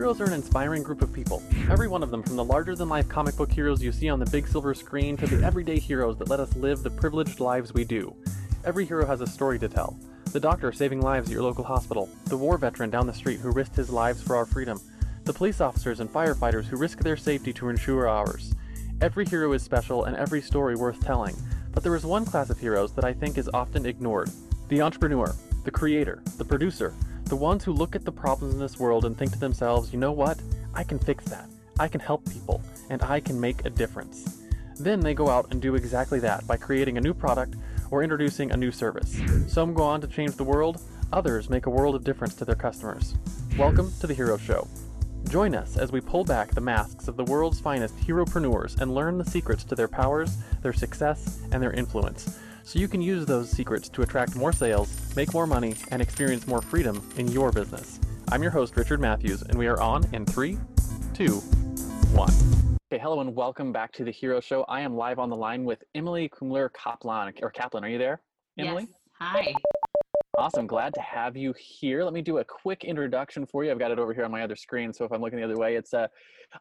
Heroes 0.00 0.22
are 0.22 0.24
an 0.24 0.32
inspiring 0.32 0.82
group 0.82 1.02
of 1.02 1.12
people. 1.12 1.42
Every 1.70 1.86
one 1.86 2.02
of 2.02 2.10
them, 2.10 2.22
from 2.22 2.36
the 2.36 2.42
larger 2.42 2.74
than 2.74 2.88
life 2.88 3.06
comic 3.06 3.36
book 3.36 3.52
heroes 3.52 3.82
you 3.82 3.92
see 3.92 4.08
on 4.08 4.18
the 4.18 4.24
big 4.30 4.48
silver 4.48 4.72
screen 4.72 5.14
to 5.18 5.26
the 5.26 5.44
everyday 5.44 5.78
heroes 5.78 6.16
that 6.16 6.30
let 6.30 6.40
us 6.40 6.56
live 6.56 6.82
the 6.82 6.88
privileged 6.88 7.38
lives 7.38 7.74
we 7.74 7.84
do. 7.84 8.16
Every 8.64 8.86
hero 8.86 9.04
has 9.04 9.20
a 9.20 9.26
story 9.26 9.58
to 9.58 9.68
tell. 9.68 9.94
The 10.32 10.40
doctor 10.40 10.72
saving 10.72 11.02
lives 11.02 11.28
at 11.28 11.34
your 11.34 11.42
local 11.42 11.64
hospital, 11.64 12.08
the 12.28 12.36
war 12.38 12.56
veteran 12.56 12.88
down 12.88 13.06
the 13.06 13.12
street 13.12 13.40
who 13.40 13.52
risked 13.52 13.76
his 13.76 13.90
lives 13.90 14.22
for 14.22 14.36
our 14.36 14.46
freedom, 14.46 14.80
the 15.24 15.34
police 15.34 15.60
officers 15.60 16.00
and 16.00 16.10
firefighters 16.10 16.64
who 16.64 16.78
risk 16.78 17.00
their 17.00 17.18
safety 17.18 17.52
to 17.52 17.68
ensure 17.68 18.08
ours. 18.08 18.54
Every 19.02 19.26
hero 19.26 19.52
is 19.52 19.62
special 19.62 20.04
and 20.04 20.16
every 20.16 20.40
story 20.40 20.76
worth 20.76 21.04
telling, 21.04 21.36
but 21.72 21.82
there 21.82 21.94
is 21.94 22.06
one 22.06 22.24
class 22.24 22.48
of 22.48 22.58
heroes 22.58 22.94
that 22.94 23.04
I 23.04 23.12
think 23.12 23.36
is 23.36 23.50
often 23.52 23.84
ignored 23.84 24.30
the 24.68 24.80
entrepreneur, 24.80 25.36
the 25.64 25.70
creator, 25.70 26.22
the 26.38 26.44
producer, 26.46 26.94
the 27.30 27.36
ones 27.36 27.62
who 27.62 27.72
look 27.72 27.94
at 27.94 28.04
the 28.04 28.10
problems 28.10 28.54
in 28.54 28.58
this 28.58 28.80
world 28.80 29.04
and 29.04 29.16
think 29.16 29.30
to 29.30 29.38
themselves, 29.38 29.92
you 29.92 30.00
know 30.00 30.10
what? 30.10 30.36
I 30.74 30.82
can 30.82 30.98
fix 30.98 31.24
that. 31.26 31.48
I 31.78 31.86
can 31.86 32.00
help 32.00 32.28
people, 32.28 32.60
and 32.90 33.00
I 33.04 33.20
can 33.20 33.40
make 33.40 33.64
a 33.64 33.70
difference. 33.70 34.42
Then 34.80 34.98
they 34.98 35.14
go 35.14 35.28
out 35.28 35.46
and 35.52 35.62
do 35.62 35.76
exactly 35.76 36.18
that 36.18 36.44
by 36.48 36.56
creating 36.56 36.98
a 36.98 37.00
new 37.00 37.14
product 37.14 37.54
or 37.92 38.02
introducing 38.02 38.50
a 38.50 38.56
new 38.56 38.72
service. 38.72 39.16
Some 39.46 39.74
go 39.74 39.84
on 39.84 40.00
to 40.00 40.08
change 40.08 40.34
the 40.34 40.42
world, 40.42 40.82
others 41.12 41.48
make 41.48 41.66
a 41.66 41.70
world 41.70 41.94
of 41.94 42.02
difference 42.02 42.34
to 42.34 42.44
their 42.44 42.56
customers. 42.56 43.14
Welcome 43.56 43.92
to 44.00 44.08
the 44.08 44.14
Hero 44.14 44.36
Show. 44.36 44.66
Join 45.28 45.54
us 45.54 45.76
as 45.76 45.92
we 45.92 46.00
pull 46.00 46.24
back 46.24 46.50
the 46.50 46.60
masks 46.60 47.06
of 47.06 47.16
the 47.16 47.24
world's 47.24 47.60
finest 47.60 47.96
heropreneurs 47.98 48.80
and 48.80 48.92
learn 48.92 49.18
the 49.18 49.24
secrets 49.24 49.62
to 49.64 49.76
their 49.76 49.86
powers, 49.86 50.36
their 50.62 50.72
success, 50.72 51.42
and 51.52 51.62
their 51.62 51.72
influence 51.72 52.40
so 52.64 52.78
you 52.78 52.88
can 52.88 53.00
use 53.00 53.26
those 53.26 53.50
secrets 53.50 53.88
to 53.90 54.02
attract 54.02 54.36
more 54.36 54.52
sales, 54.52 55.14
make 55.16 55.32
more 55.32 55.46
money, 55.46 55.74
and 55.90 56.00
experience 56.00 56.46
more 56.46 56.62
freedom 56.62 57.08
in 57.16 57.28
your 57.28 57.52
business. 57.52 58.00
I'm 58.32 58.42
your 58.42 58.52
host, 58.52 58.76
Richard 58.76 59.00
Matthews, 59.00 59.42
and 59.42 59.58
we 59.58 59.66
are 59.66 59.80
on 59.80 60.08
in 60.14 60.24
three, 60.26 60.58
two, 61.14 61.36
one. 62.12 62.32
Okay, 62.92 63.00
hello 63.00 63.20
and 63.20 63.34
welcome 63.36 63.72
back 63.72 63.92
to 63.92 64.04
the 64.04 64.10
Hero 64.10 64.40
Show. 64.40 64.64
I 64.64 64.80
am 64.80 64.96
live 64.96 65.18
on 65.18 65.30
the 65.30 65.36
line 65.36 65.64
with 65.64 65.84
Emily 65.94 66.28
Kumler 66.28 66.72
Kaplan. 66.72 67.32
Or 67.42 67.50
Kaplan, 67.50 67.84
are 67.84 67.88
you 67.88 67.98
there? 67.98 68.20
Emily? 68.58 68.88
Yes. 68.88 68.98
Hi. 69.20 69.54
Awesome. 70.38 70.66
Glad 70.66 70.94
to 70.94 71.00
have 71.00 71.36
you 71.36 71.52
here. 71.58 72.04
Let 72.04 72.12
me 72.12 72.22
do 72.22 72.38
a 72.38 72.44
quick 72.44 72.84
introduction 72.84 73.44
for 73.46 73.64
you. 73.64 73.72
I've 73.72 73.80
got 73.80 73.90
it 73.90 73.98
over 73.98 74.14
here 74.14 74.24
on 74.24 74.30
my 74.30 74.42
other 74.42 74.54
screen. 74.54 74.92
So 74.92 75.04
if 75.04 75.10
I'm 75.10 75.20
looking 75.20 75.40
the 75.40 75.44
other 75.44 75.58
way, 75.58 75.74
it's 75.74 75.92
uh, 75.92 76.06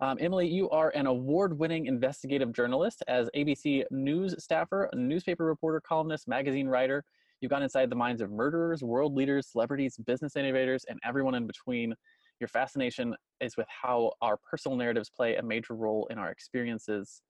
um, 0.01 0.17
Emily, 0.19 0.47
you 0.47 0.69
are 0.71 0.89
an 0.95 1.05
award 1.05 1.57
winning 1.57 1.85
investigative 1.85 2.51
journalist 2.51 3.03
as 3.07 3.29
ABC 3.35 3.83
News 3.91 4.35
staffer, 4.43 4.89
newspaper 4.95 5.45
reporter, 5.45 5.79
columnist, 5.79 6.27
magazine 6.27 6.67
writer. 6.67 7.05
You've 7.41 7.51
gone 7.51 7.61
inside 7.61 7.91
the 7.91 7.95
minds 7.95 8.21
of 8.21 8.31
murderers, 8.31 8.81
world 8.81 9.15
leaders, 9.15 9.47
celebrities, 9.47 9.97
business 9.97 10.35
innovators, 10.35 10.83
and 10.89 10.99
everyone 11.05 11.35
in 11.35 11.45
between. 11.45 11.93
Your 12.39 12.47
fascination 12.47 13.15
is 13.39 13.55
with 13.55 13.67
how 13.69 14.13
our 14.21 14.37
personal 14.37 14.77
narratives 14.77 15.11
play 15.15 15.35
a 15.35 15.43
major 15.43 15.75
role 15.75 16.07
in 16.09 16.17
our 16.17 16.31
experiences. 16.31 17.21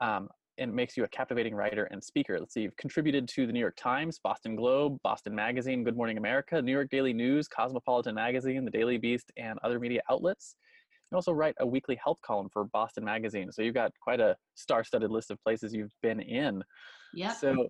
Um, 0.00 0.28
and 0.58 0.72
makes 0.72 0.96
you 0.96 1.04
a 1.04 1.08
captivating 1.08 1.54
writer 1.54 1.84
and 1.90 2.02
speaker. 2.02 2.38
Let's 2.38 2.54
see, 2.54 2.62
you've 2.62 2.76
contributed 2.76 3.28
to 3.28 3.46
the 3.46 3.52
New 3.52 3.60
York 3.60 3.76
Times, 3.76 4.18
Boston 4.22 4.56
Globe, 4.56 4.98
Boston 5.02 5.34
Magazine, 5.34 5.84
Good 5.84 5.96
Morning 5.96 6.18
America, 6.18 6.60
New 6.60 6.72
York 6.72 6.90
Daily 6.90 7.12
News, 7.12 7.48
Cosmopolitan 7.48 8.14
Magazine, 8.14 8.64
The 8.64 8.70
Daily 8.70 8.98
Beast, 8.98 9.30
and 9.36 9.58
other 9.62 9.78
media 9.78 10.00
outlets. 10.10 10.56
You 11.10 11.16
also 11.16 11.32
write 11.32 11.54
a 11.60 11.66
weekly 11.66 11.98
health 12.02 12.18
column 12.22 12.48
for 12.52 12.64
Boston 12.64 13.04
Magazine. 13.04 13.50
So 13.50 13.62
you've 13.62 13.74
got 13.74 13.92
quite 14.02 14.20
a 14.20 14.36
star 14.54 14.84
studded 14.84 15.10
list 15.10 15.30
of 15.30 15.42
places 15.42 15.72
you've 15.72 15.94
been 16.02 16.20
in. 16.20 16.62
Yeah. 17.14 17.32
So, 17.32 17.68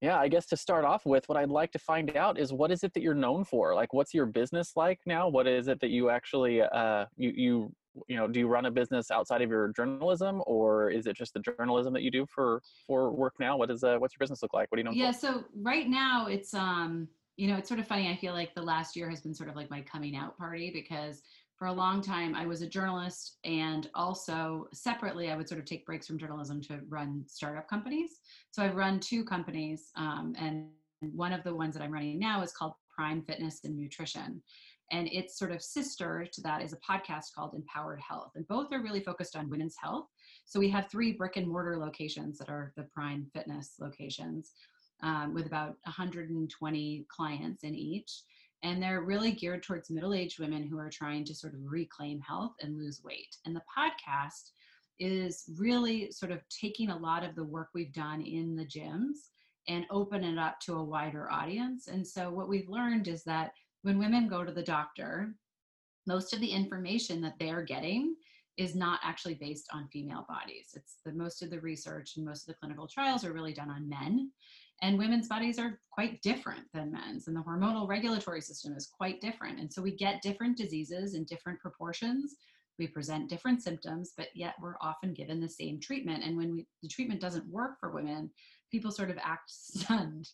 yeah, 0.00 0.18
I 0.18 0.28
guess 0.28 0.46
to 0.46 0.56
start 0.56 0.84
off 0.84 1.04
with, 1.04 1.28
what 1.28 1.36
I'd 1.36 1.50
like 1.50 1.72
to 1.72 1.78
find 1.78 2.16
out 2.16 2.38
is 2.38 2.52
what 2.52 2.70
is 2.70 2.84
it 2.84 2.94
that 2.94 3.02
you're 3.02 3.14
known 3.14 3.44
for? 3.44 3.74
Like, 3.74 3.92
what's 3.92 4.14
your 4.14 4.26
business 4.26 4.72
like 4.76 5.00
now? 5.04 5.28
What 5.28 5.46
is 5.46 5.68
it 5.68 5.80
that 5.80 5.90
you 5.90 6.08
actually 6.08 6.62
uh, 6.62 7.06
you 7.16 7.32
you 7.36 7.72
you 8.08 8.16
know 8.16 8.28
do 8.28 8.40
you 8.40 8.48
run 8.48 8.66
a 8.66 8.70
business 8.70 9.10
outside 9.10 9.42
of 9.42 9.50
your 9.50 9.68
journalism 9.68 10.42
or 10.46 10.90
is 10.90 11.06
it 11.06 11.16
just 11.16 11.34
the 11.34 11.40
journalism 11.40 11.92
that 11.92 12.02
you 12.02 12.10
do 12.10 12.26
for 12.26 12.62
for 12.86 13.10
work 13.10 13.34
now? 13.40 13.56
What 13.56 13.70
is 13.70 13.82
uh 13.82 13.96
what's 13.98 14.14
your 14.14 14.20
business 14.20 14.42
look 14.42 14.54
like? 14.54 14.70
What 14.70 14.76
do 14.76 14.80
you 14.80 14.84
know 14.84 14.92
yeah 14.92 15.10
so 15.10 15.44
right 15.54 15.88
now 15.88 16.26
it's 16.26 16.54
um 16.54 17.08
you 17.38 17.46
know 17.46 17.56
it's 17.56 17.68
sort 17.68 17.80
of 17.80 17.86
funny 17.86 18.08
i 18.10 18.16
feel 18.16 18.34
like 18.34 18.54
the 18.54 18.62
last 18.62 18.96
year 18.96 19.08
has 19.08 19.20
been 19.20 19.32
sort 19.32 19.48
of 19.48 19.56
like 19.56 19.70
my 19.70 19.80
coming 19.82 20.16
out 20.16 20.36
party 20.36 20.70
because 20.70 21.22
for 21.56 21.68
a 21.68 21.72
long 21.72 22.02
time 22.02 22.34
i 22.34 22.44
was 22.44 22.60
a 22.62 22.66
journalist 22.66 23.38
and 23.44 23.88
also 23.94 24.66
separately 24.74 25.30
i 25.30 25.36
would 25.36 25.48
sort 25.48 25.60
of 25.60 25.64
take 25.64 25.86
breaks 25.86 26.06
from 26.06 26.18
journalism 26.18 26.60
to 26.60 26.80
run 26.88 27.24
startup 27.26 27.68
companies. 27.68 28.20
So 28.50 28.62
i've 28.62 28.76
run 28.76 29.00
two 29.00 29.24
companies 29.24 29.90
um, 29.96 30.34
and 30.38 30.66
one 31.00 31.32
of 31.32 31.44
the 31.44 31.54
ones 31.54 31.74
that 31.74 31.82
i'm 31.82 31.92
running 31.92 32.18
now 32.18 32.42
is 32.42 32.52
called 32.52 32.72
prime 32.94 33.22
fitness 33.22 33.60
and 33.64 33.76
nutrition 33.76 34.42
and 34.90 35.08
its 35.08 35.38
sort 35.38 35.52
of 35.52 35.62
sister 35.62 36.26
to 36.32 36.40
that 36.40 36.62
is 36.62 36.72
a 36.72 36.76
podcast 36.76 37.34
called 37.34 37.54
Empowered 37.54 38.00
Health. 38.00 38.32
And 38.34 38.48
both 38.48 38.72
are 38.72 38.82
really 38.82 39.00
focused 39.00 39.36
on 39.36 39.50
women's 39.50 39.76
health. 39.76 40.06
So 40.46 40.58
we 40.58 40.70
have 40.70 40.88
three 40.88 41.12
brick 41.12 41.36
and 41.36 41.46
mortar 41.46 41.76
locations 41.76 42.38
that 42.38 42.48
are 42.48 42.72
the 42.76 42.84
Prime 42.84 43.26
Fitness 43.34 43.74
locations 43.80 44.52
um, 45.02 45.34
with 45.34 45.46
about 45.46 45.76
120 45.84 47.06
clients 47.08 47.64
in 47.64 47.74
each. 47.74 48.22
And 48.62 48.82
they're 48.82 49.02
really 49.02 49.32
geared 49.32 49.62
towards 49.62 49.90
middle 49.90 50.14
aged 50.14 50.40
women 50.40 50.66
who 50.66 50.78
are 50.78 50.90
trying 50.90 51.24
to 51.26 51.34
sort 51.34 51.54
of 51.54 51.60
reclaim 51.64 52.20
health 52.20 52.54
and 52.60 52.76
lose 52.76 53.02
weight. 53.04 53.36
And 53.44 53.54
the 53.54 53.62
podcast 53.76 54.50
is 54.98 55.44
really 55.58 56.10
sort 56.10 56.32
of 56.32 56.40
taking 56.48 56.90
a 56.90 56.98
lot 56.98 57.24
of 57.24 57.36
the 57.36 57.44
work 57.44 57.68
we've 57.74 57.92
done 57.92 58.20
in 58.22 58.56
the 58.56 58.64
gyms 58.64 59.28
and 59.68 59.84
open 59.90 60.24
it 60.24 60.38
up 60.38 60.58
to 60.60 60.74
a 60.74 60.82
wider 60.82 61.30
audience. 61.30 61.88
And 61.88 62.04
so 62.04 62.30
what 62.30 62.48
we've 62.48 62.68
learned 62.68 63.06
is 63.06 63.22
that 63.24 63.52
when 63.82 63.98
women 63.98 64.28
go 64.28 64.44
to 64.44 64.52
the 64.52 64.62
doctor, 64.62 65.34
most 66.06 66.32
of 66.32 66.40
the 66.40 66.50
information 66.50 67.20
that 67.20 67.34
they're 67.38 67.62
getting 67.62 68.16
is 68.56 68.74
not 68.74 68.98
actually 69.04 69.34
based 69.34 69.68
on 69.72 69.88
female 69.88 70.26
bodies. 70.28 70.70
It's 70.74 70.96
the 71.04 71.12
most 71.12 71.42
of 71.42 71.50
the 71.50 71.60
research 71.60 72.16
and 72.16 72.26
most 72.26 72.42
of 72.42 72.54
the 72.54 72.58
clinical 72.58 72.88
trials 72.88 73.24
are 73.24 73.32
really 73.32 73.52
done 73.52 73.70
on 73.70 73.88
men. 73.88 74.32
And 74.82 74.98
women's 74.98 75.28
bodies 75.28 75.58
are 75.58 75.80
quite 75.90 76.22
different 76.22 76.62
than 76.72 76.92
men's, 76.92 77.26
and 77.26 77.36
the 77.36 77.42
hormonal 77.42 77.88
regulatory 77.88 78.40
system 78.40 78.74
is 78.76 78.86
quite 78.86 79.20
different. 79.20 79.58
And 79.58 79.72
so 79.72 79.82
we 79.82 79.96
get 79.96 80.22
different 80.22 80.56
diseases 80.56 81.14
in 81.14 81.24
different 81.24 81.58
proportions. 81.58 82.36
We 82.78 82.86
present 82.86 83.28
different 83.28 83.60
symptoms, 83.60 84.12
but 84.16 84.28
yet 84.34 84.54
we're 84.60 84.76
often 84.80 85.14
given 85.14 85.40
the 85.40 85.48
same 85.48 85.80
treatment. 85.80 86.22
And 86.24 86.36
when 86.36 86.52
we, 86.52 86.66
the 86.82 86.88
treatment 86.88 87.20
doesn't 87.20 87.50
work 87.50 87.72
for 87.80 87.90
women, 87.90 88.30
people 88.70 88.92
sort 88.92 89.10
of 89.10 89.18
act 89.20 89.44
stunned 89.50 90.28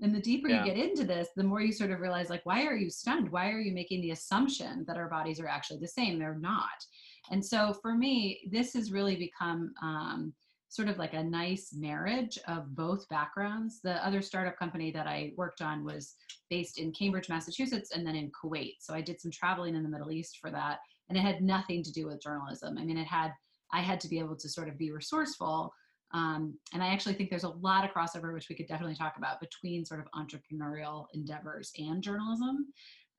and 0.00 0.14
the 0.14 0.20
deeper 0.20 0.48
yeah. 0.48 0.64
you 0.64 0.72
get 0.72 0.82
into 0.82 1.04
this, 1.04 1.28
the 1.34 1.42
more 1.42 1.60
you 1.60 1.72
sort 1.72 1.90
of 1.90 2.00
realize, 2.00 2.30
like, 2.30 2.46
why 2.46 2.64
are 2.64 2.76
you 2.76 2.88
stunned? 2.88 3.30
Why 3.30 3.50
are 3.50 3.60
you 3.60 3.72
making 3.72 4.00
the 4.00 4.12
assumption 4.12 4.84
that 4.86 4.96
our 4.96 5.08
bodies 5.08 5.40
are 5.40 5.48
actually 5.48 5.80
the 5.80 5.88
same? 5.88 6.18
They're 6.18 6.38
not. 6.38 6.84
And 7.30 7.44
so 7.44 7.74
for 7.82 7.94
me, 7.94 8.48
this 8.50 8.72
has 8.74 8.92
really 8.92 9.16
become 9.16 9.72
um, 9.82 10.32
sort 10.68 10.88
of 10.88 10.98
like 10.98 11.14
a 11.14 11.22
nice 11.22 11.74
marriage 11.74 12.38
of 12.46 12.74
both 12.76 13.08
backgrounds. 13.08 13.80
The 13.82 14.04
other 14.06 14.22
startup 14.22 14.56
company 14.56 14.92
that 14.92 15.06
I 15.06 15.32
worked 15.36 15.62
on 15.62 15.84
was 15.84 16.14
based 16.48 16.78
in 16.78 16.92
Cambridge, 16.92 17.28
Massachusetts, 17.28 17.90
and 17.92 18.06
then 18.06 18.14
in 18.14 18.30
Kuwait. 18.30 18.76
So 18.80 18.94
I 18.94 19.00
did 19.00 19.20
some 19.20 19.32
traveling 19.32 19.74
in 19.74 19.82
the 19.82 19.88
Middle 19.88 20.12
East 20.12 20.38
for 20.40 20.50
that. 20.50 20.78
And 21.08 21.18
it 21.18 21.22
had 21.22 21.42
nothing 21.42 21.82
to 21.82 21.92
do 21.92 22.06
with 22.06 22.22
journalism. 22.22 22.78
I 22.78 22.84
mean, 22.84 22.98
it 22.98 23.06
had, 23.06 23.32
I 23.72 23.80
had 23.80 24.00
to 24.00 24.08
be 24.08 24.18
able 24.18 24.36
to 24.36 24.48
sort 24.48 24.68
of 24.68 24.78
be 24.78 24.92
resourceful 24.92 25.72
um, 26.12 26.58
and 26.72 26.82
I 26.82 26.88
actually 26.88 27.14
think 27.14 27.30
there's 27.30 27.44
a 27.44 27.50
lot 27.50 27.84
of 27.84 27.90
crossover, 27.90 28.32
which 28.32 28.48
we 28.48 28.56
could 28.56 28.66
definitely 28.66 28.94
talk 28.94 29.16
about 29.16 29.40
between 29.40 29.84
sort 29.84 30.00
of 30.00 30.06
entrepreneurial 30.12 31.06
endeavors 31.12 31.72
and 31.78 32.02
journalism. 32.02 32.66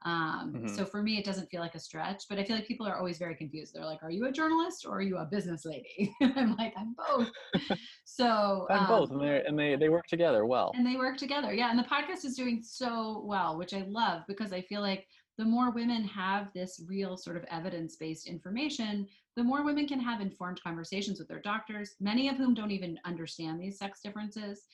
Um, 0.05 0.53
mm-hmm. 0.55 0.67
So 0.67 0.85
for 0.85 1.03
me, 1.03 1.17
it 1.17 1.25
doesn't 1.25 1.49
feel 1.49 1.59
like 1.59 1.75
a 1.75 1.79
stretch, 1.79 2.23
but 2.29 2.39
I 2.39 2.45
feel 2.45 2.55
like 2.55 2.65
people 2.65 2.87
are 2.87 2.97
always 2.97 3.17
very 3.17 3.35
confused. 3.35 3.73
They're 3.73 3.85
like, 3.85 4.01
"Are 4.01 4.09
you 4.09 4.27
a 4.27 4.31
journalist 4.31 4.85
or 4.85 4.97
are 4.97 5.01
you 5.01 5.17
a 5.17 5.25
business 5.25 5.65
lady?" 5.65 6.15
I'm 6.21 6.55
like, 6.55 6.73
"I'm 6.77 6.95
both." 6.95 7.29
so 8.05 8.65
I'm 8.69 8.79
um, 8.79 8.87
both, 8.87 9.11
and 9.11 9.21
they 9.21 9.43
and 9.45 9.59
they 9.59 9.75
they 9.75 9.89
work 9.89 10.07
together 10.07 10.45
well. 10.45 10.71
And 10.73 10.87
they 10.87 10.95
work 10.95 11.17
together, 11.17 11.53
yeah. 11.53 11.69
And 11.69 11.77
the 11.77 11.83
podcast 11.83 12.23
is 12.23 12.35
doing 12.35 12.61
so 12.63 13.23
well, 13.25 13.57
which 13.57 13.73
I 13.73 13.83
love 13.89 14.23
because 14.27 14.53
I 14.53 14.61
feel 14.61 14.81
like 14.81 15.05
the 15.39 15.45
more 15.45 15.71
women 15.71 16.03
have 16.03 16.51
this 16.53 16.81
real 16.85 17.15
sort 17.15 17.37
of 17.37 17.45
evidence 17.49 17.95
based 17.95 18.27
information, 18.27 19.07
the 19.37 19.43
more 19.43 19.63
women 19.63 19.87
can 19.87 19.99
have 19.99 20.19
informed 20.19 20.61
conversations 20.61 21.17
with 21.17 21.29
their 21.29 21.39
doctors, 21.39 21.95
many 22.01 22.27
of 22.27 22.35
whom 22.35 22.53
don't 22.53 22.71
even 22.71 22.99
understand 23.05 23.57
these 23.57 23.79
sex 23.79 24.01
differences. 24.03 24.65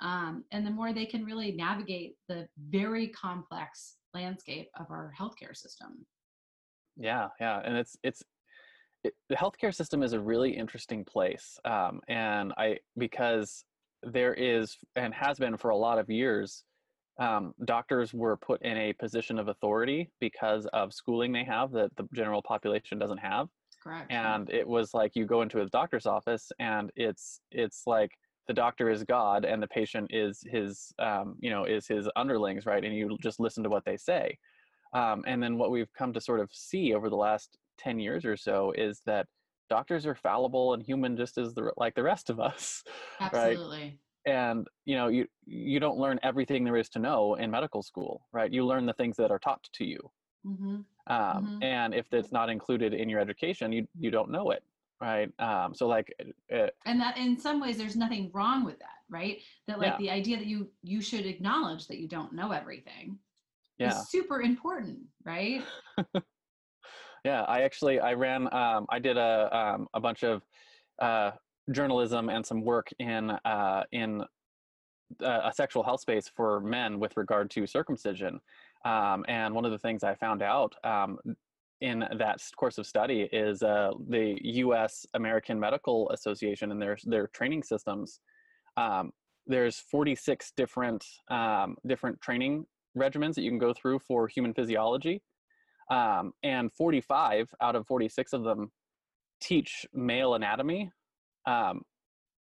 Um, 0.00 0.42
and 0.50 0.66
the 0.66 0.70
more 0.70 0.94
they 0.94 1.04
can 1.04 1.26
really 1.26 1.52
navigate 1.52 2.16
the 2.26 2.48
very 2.70 3.08
complex 3.08 3.96
landscape 4.14 4.70
of 4.80 4.86
our 4.90 5.12
healthcare 5.20 5.54
system. 5.54 6.06
Yeah, 6.96 7.28
yeah. 7.38 7.60
And 7.62 7.76
it's, 7.76 7.94
it's, 8.02 8.22
it, 9.04 9.12
the 9.28 9.36
healthcare 9.36 9.74
system 9.74 10.02
is 10.02 10.14
a 10.14 10.20
really 10.20 10.56
interesting 10.56 11.04
place. 11.04 11.58
Um, 11.66 12.00
and 12.08 12.54
I, 12.56 12.78
because 12.96 13.66
there 14.02 14.32
is 14.32 14.74
and 14.96 15.12
has 15.12 15.38
been 15.38 15.58
for 15.58 15.68
a 15.68 15.76
lot 15.76 15.98
of 15.98 16.08
years, 16.08 16.64
um, 17.18 17.54
doctors 17.64 18.12
were 18.12 18.36
put 18.36 18.60
in 18.62 18.76
a 18.76 18.92
position 18.94 19.38
of 19.38 19.48
authority 19.48 20.10
because 20.20 20.66
of 20.72 20.92
schooling 20.92 21.32
they 21.32 21.44
have 21.44 21.70
that 21.72 21.94
the 21.96 22.08
general 22.14 22.42
population 22.42 22.98
doesn't 22.98 23.18
have. 23.18 23.48
Correct. 23.82 24.10
And 24.10 24.50
it 24.50 24.66
was 24.66 24.94
like 24.94 25.12
you 25.14 25.26
go 25.26 25.42
into 25.42 25.60
a 25.60 25.66
doctor's 25.66 26.06
office 26.06 26.50
and 26.58 26.90
it's 26.96 27.40
it's 27.50 27.82
like 27.86 28.10
the 28.48 28.54
doctor 28.54 28.90
is 28.90 29.04
God 29.04 29.44
and 29.44 29.62
the 29.62 29.68
patient 29.68 30.10
is 30.10 30.42
his 30.46 30.92
um, 30.98 31.36
you 31.40 31.50
know 31.50 31.64
is 31.64 31.86
his 31.86 32.08
underlings, 32.16 32.66
right? 32.66 32.84
And 32.84 32.94
you 32.94 33.16
just 33.22 33.40
listen 33.40 33.62
to 33.62 33.70
what 33.70 33.84
they 33.84 33.96
say. 33.96 34.38
Um, 34.92 35.24
and 35.26 35.42
then 35.42 35.58
what 35.58 35.70
we've 35.70 35.92
come 35.92 36.12
to 36.12 36.20
sort 36.20 36.40
of 36.40 36.50
see 36.52 36.94
over 36.94 37.10
the 37.10 37.16
last 37.16 37.58
10 37.78 37.98
years 37.98 38.24
or 38.24 38.36
so 38.36 38.72
is 38.76 39.00
that 39.06 39.26
doctors 39.68 40.06
are 40.06 40.14
fallible 40.14 40.74
and 40.74 40.82
human 40.82 41.16
just 41.16 41.36
as 41.36 41.52
the 41.54 41.72
like 41.76 41.94
the 41.94 42.02
rest 42.02 42.30
of 42.30 42.38
us 42.38 42.84
Absolutely. 43.20 43.78
right 43.80 43.98
and 44.26 44.66
you 44.84 44.96
know 44.96 45.08
you 45.08 45.26
you 45.46 45.80
don't 45.80 45.98
learn 45.98 46.18
everything 46.22 46.64
there 46.64 46.76
is 46.76 46.88
to 46.88 46.98
know 46.98 47.34
in 47.34 47.50
medical 47.50 47.82
school 47.82 48.26
right 48.32 48.52
you 48.52 48.64
learn 48.64 48.86
the 48.86 48.92
things 48.94 49.16
that 49.16 49.30
are 49.30 49.38
taught 49.38 49.62
to 49.72 49.84
you 49.84 49.98
hmm 50.44 50.84
um, 51.06 51.44
Mhm. 51.44 51.60
and 51.60 51.94
if 51.94 52.12
it's 52.12 52.32
not 52.32 52.48
included 52.48 52.94
in 52.94 53.08
your 53.08 53.20
education 53.20 53.72
you 53.72 53.86
you 53.98 54.10
don't 54.10 54.30
know 54.30 54.50
it 54.50 54.64
right 55.00 55.30
um, 55.38 55.74
so 55.74 55.86
like 55.86 56.12
uh, 56.52 56.68
And 56.86 57.00
that 57.00 57.16
in 57.18 57.38
some 57.38 57.60
ways 57.60 57.76
there's 57.76 57.96
nothing 57.96 58.30
wrong 58.32 58.64
with 58.64 58.78
that, 58.80 58.98
right? 59.08 59.42
That 59.66 59.78
like 59.78 59.96
Yeah. 59.96 59.98
the 59.98 60.10
idea 60.10 60.36
that 60.38 60.46
you 60.46 60.72
you 60.82 61.00
should 61.02 61.26
acknowledge 61.26 61.88
that 61.88 61.98
you 61.98 62.08
don't 62.08 62.32
know 62.32 62.52
everything 62.52 63.18
yeah 63.78 63.88
is 63.88 64.10
super 64.10 64.40
important, 64.42 65.00
right? 65.24 65.72
yeah 67.24 67.42
i 67.42 67.62
actually 67.62 68.00
i 68.00 68.12
ran 68.12 68.52
um, 68.54 68.86
i 68.88 68.98
did 68.98 69.16
a 69.16 69.56
um, 69.56 69.88
a 69.94 70.00
bunch 70.00 70.22
of 70.24 70.42
uh, 71.00 71.32
journalism 71.72 72.28
and 72.28 72.44
some 72.44 72.62
work 72.62 72.88
in 72.98 73.30
uh, 73.30 73.84
in 73.92 74.22
uh, 75.22 75.40
a 75.44 75.52
sexual 75.52 75.82
health 75.82 76.00
space 76.00 76.30
for 76.34 76.60
men 76.60 76.98
with 76.98 77.16
regard 77.16 77.50
to 77.50 77.66
circumcision. 77.66 78.40
Um, 78.84 79.24
and 79.28 79.54
one 79.54 79.64
of 79.64 79.70
the 79.72 79.78
things 79.78 80.04
i 80.04 80.14
found 80.14 80.42
out 80.42 80.74
um, 80.84 81.18
in 81.80 82.04
that 82.18 82.42
course 82.56 82.76
of 82.78 82.86
study 82.86 83.28
is 83.32 83.62
uh, 83.62 83.92
the 84.08 84.38
us 84.42 85.06
american 85.14 85.58
medical 85.58 86.10
association 86.10 86.70
and 86.70 86.82
their 86.82 86.98
their 87.04 87.28
training 87.28 87.62
systems 87.62 88.20
um, 88.76 89.10
there's 89.46 89.78
46 89.78 90.52
different 90.56 91.04
um, 91.30 91.76
different 91.86 92.20
training 92.20 92.66
regimens 92.96 93.34
that 93.34 93.42
you 93.42 93.50
can 93.50 93.58
go 93.58 93.72
through 93.72 93.98
for 93.98 94.28
human 94.28 94.54
physiology. 94.54 95.22
Um, 95.90 96.32
and 96.42 96.72
45 96.72 97.50
out 97.60 97.76
of 97.76 97.86
46 97.86 98.32
of 98.32 98.44
them 98.44 98.72
teach 99.40 99.84
male 99.92 100.34
anatomy 100.34 100.90
um, 101.46 101.82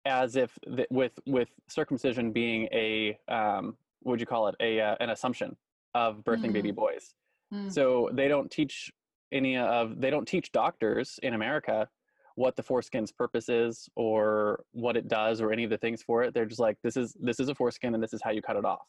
as 0.05 0.37
if 0.37 0.59
th- 0.65 0.89
with 0.91 1.19
with 1.27 1.49
circumcision 1.69 2.33
being 2.33 2.69
a 2.73 3.19
um, 3.29 3.77
what 4.01 4.13
would 4.13 4.21
you 4.21 4.27
call 4.27 4.49
it? 4.49 4.55
A 4.61 4.81
uh, 4.81 4.97
an 5.01 5.11
assumption 5.11 5.57
of 5.95 6.25
birthing 6.25 6.53
baby 6.53 6.71
boys. 6.71 7.15
Hmm. 7.53 7.69
so 7.69 8.09
they 8.15 8.29
don't 8.29 8.51
teach 8.51 8.91
any 9.31 9.59
of 9.59 10.01
they 10.01 10.09
don't 10.09 10.27
teach 10.27 10.53
doctors 10.53 11.21
in 11.23 11.35
america 11.35 11.87
what 12.35 12.57
the 12.57 12.63
foreskin's 12.63 13.13
purpose 13.13 13.51
is 13.51 13.91
or 13.95 14.65
what 14.73 14.97
it 14.97 15.07
does 15.07 15.43
or 15.43 15.53
any 15.53 15.65
of 15.65 15.71
the 15.71 15.77
things 15.77 16.03
for 16.03 16.23
it. 16.23 16.33
They're 16.33 16.47
just 16.47 16.61
like 16.61 16.79
this 16.83 16.97
is 16.97 17.15
this 17.21 17.39
is 17.41 17.51
a 17.51 17.55
foreskin 17.55 17.95
and 17.95 18.03
this 18.03 18.15
is 18.15 18.23
how 18.23 18.31
you 18.31 18.41
cut 18.41 18.57
it 18.57 18.65
off. 18.65 18.87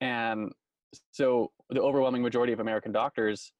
And 0.00 0.50
so 1.12 1.50
the 1.70 1.80
overwhelming 1.80 2.22
majority 2.22 2.52
of 2.52 2.60
american 2.60 2.92
doctors 2.92 3.52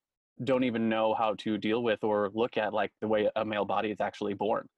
don't 0.42 0.64
even 0.64 0.88
know 0.88 1.14
how 1.14 1.34
to 1.38 1.58
deal 1.58 1.82
with 1.82 2.02
or 2.02 2.30
look 2.34 2.56
at 2.56 2.72
like 2.72 2.92
the 3.00 3.08
way 3.08 3.28
a 3.36 3.44
male 3.44 3.64
body 3.64 3.90
is 3.90 4.00
actually 4.00 4.34
born 4.34 4.68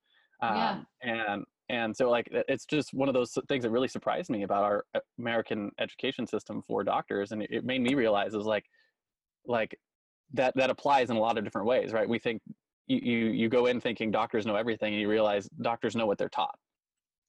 Yeah. 0.41 0.69
um, 0.71 0.87
and 1.01 1.45
and 1.69 1.95
so 1.95 2.09
like 2.09 2.27
it's 2.31 2.65
just 2.65 2.93
one 2.93 3.09
of 3.09 3.13
those 3.13 3.37
things 3.49 3.63
that 3.63 3.71
really 3.71 3.87
surprised 3.87 4.29
me 4.29 4.43
about 4.43 4.63
our 4.63 4.85
uh, 4.95 4.99
american 5.19 5.71
education 5.79 6.25
system 6.25 6.61
for 6.61 6.83
doctors 6.83 7.31
and 7.31 7.43
it, 7.43 7.65
made 7.65 7.81
me 7.81 7.93
realize 7.93 8.33
is 8.33 8.45
like 8.45 8.65
like 9.45 9.77
that 10.33 10.55
that 10.55 10.69
applies 10.69 11.09
in 11.09 11.17
a 11.17 11.19
lot 11.19 11.37
of 11.37 11.43
different 11.43 11.67
ways 11.67 11.91
right 11.91 12.07
we 12.07 12.19
think 12.19 12.41
you, 12.87 12.99
you 13.01 13.17
you 13.27 13.49
go 13.49 13.65
in 13.65 13.81
thinking 13.81 14.11
doctors 14.11 14.45
know 14.45 14.55
everything 14.55 14.93
and 14.93 15.01
you 15.01 15.09
realize 15.09 15.49
doctors 15.61 15.95
know 15.95 16.05
what 16.05 16.17
they're 16.17 16.29
taught 16.29 16.57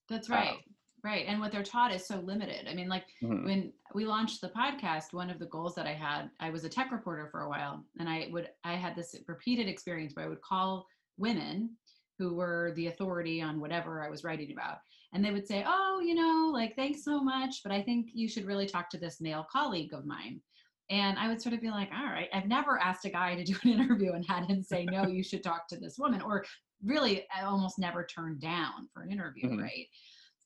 That's 0.08 0.30
uh, 0.30 0.34
right. 0.34 0.58
Right. 1.04 1.26
And 1.28 1.38
what 1.38 1.52
they're 1.52 1.62
taught 1.62 1.94
is 1.94 2.04
so 2.04 2.16
limited. 2.16 2.66
I 2.68 2.74
mean, 2.74 2.88
like 2.88 3.06
Mhm. 3.22 3.44
when 3.44 3.72
we 3.94 4.04
launched 4.04 4.40
the 4.40 4.48
podcast, 4.48 5.12
one 5.12 5.30
of 5.30 5.38
the 5.38 5.46
goals 5.46 5.76
that 5.76 5.86
I 5.86 5.94
had, 5.94 6.28
I 6.40 6.50
was 6.50 6.64
a 6.64 6.68
tech 6.68 6.90
reporter 6.90 7.28
for 7.30 7.42
a 7.42 7.48
while, 7.48 7.84
and 8.00 8.08
I 8.08 8.28
would 8.32 8.50
I 8.64 8.74
had 8.74 8.96
this 8.96 9.14
repeated 9.28 9.68
experience 9.68 10.16
where 10.16 10.26
I 10.26 10.28
would 10.28 10.40
call 10.40 10.88
women 11.16 11.76
who 12.18 12.34
were 12.34 12.72
the 12.76 12.88
authority 12.88 13.40
on 13.40 13.60
whatever 13.60 14.02
I 14.02 14.10
was 14.10 14.24
writing 14.24 14.52
about, 14.52 14.78
and 15.12 15.24
they 15.24 15.30
would 15.32 15.46
say, 15.46 15.64
"Oh, 15.66 16.00
you 16.04 16.14
know, 16.14 16.50
like 16.52 16.74
thanks 16.76 17.04
so 17.04 17.22
much, 17.22 17.62
but 17.62 17.72
I 17.72 17.82
think 17.82 18.10
you 18.14 18.28
should 18.28 18.44
really 18.46 18.66
talk 18.66 18.90
to 18.90 18.98
this 18.98 19.20
male 19.20 19.46
colleague 19.50 19.92
of 19.94 20.06
mine." 20.06 20.42
And 20.90 21.18
I 21.18 21.28
would 21.28 21.42
sort 21.42 21.54
of 21.54 21.60
be 21.60 21.70
like, 21.70 21.90
"All 21.92 22.06
right, 22.06 22.28
I've 22.32 22.46
never 22.46 22.78
asked 22.78 23.04
a 23.04 23.10
guy 23.10 23.34
to 23.36 23.44
do 23.44 23.56
an 23.62 23.70
interview 23.80 24.12
and 24.12 24.24
had 24.26 24.46
him 24.46 24.62
say, 24.62 24.86
"No, 24.86 25.06
you 25.06 25.22
should 25.22 25.42
talk 25.44 25.68
to 25.68 25.78
this 25.78 25.98
woman," 25.98 26.22
or 26.22 26.44
really, 26.82 27.26
I 27.34 27.42
almost 27.42 27.78
never 27.78 28.04
turned 28.04 28.40
down 28.40 28.88
for 28.92 29.02
an 29.02 29.10
interview, 29.12 29.48
Mhm. 29.48 29.58
right? 29.60 29.86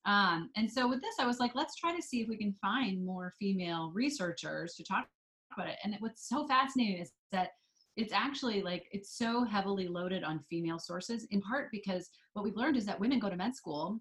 Um, 0.04 0.50
and 0.56 0.70
so 0.70 0.88
with 0.88 1.00
this, 1.00 1.16
I 1.18 1.26
was 1.26 1.38
like, 1.38 1.54
let's 1.54 1.76
try 1.76 1.94
to 1.94 2.02
see 2.02 2.22
if 2.22 2.28
we 2.28 2.36
can 2.36 2.54
find 2.54 3.04
more 3.04 3.34
female 3.38 3.92
researchers 3.92 4.74
to 4.74 4.84
talk 4.84 5.08
about 5.52 5.68
it. 5.68 5.78
And 5.84 5.96
what's 6.00 6.28
so 6.28 6.46
fascinating 6.48 7.00
is 7.02 7.12
that 7.30 7.50
it's 7.96 8.12
actually 8.12 8.62
like 8.62 8.86
it's 8.90 9.16
so 9.16 9.44
heavily 9.44 9.88
loaded 9.88 10.24
on 10.24 10.40
female 10.40 10.78
sources, 10.78 11.26
in 11.30 11.40
part 11.42 11.70
because 11.70 12.08
what 12.32 12.44
we've 12.44 12.56
learned 12.56 12.76
is 12.76 12.86
that 12.86 12.98
women 12.98 13.18
go 13.18 13.28
to 13.28 13.36
med 13.36 13.54
school 13.54 14.00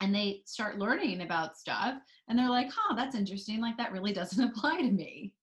and 0.00 0.14
they 0.14 0.42
start 0.44 0.78
learning 0.78 1.22
about 1.22 1.56
stuff 1.56 1.94
and 2.28 2.38
they're 2.38 2.48
like, 2.48 2.70
huh, 2.74 2.94
that's 2.94 3.16
interesting. 3.16 3.60
Like 3.60 3.76
that 3.76 3.92
really 3.92 4.12
doesn't 4.20 4.42
apply 4.50 4.78
to 4.78 4.90
me. 4.90 5.34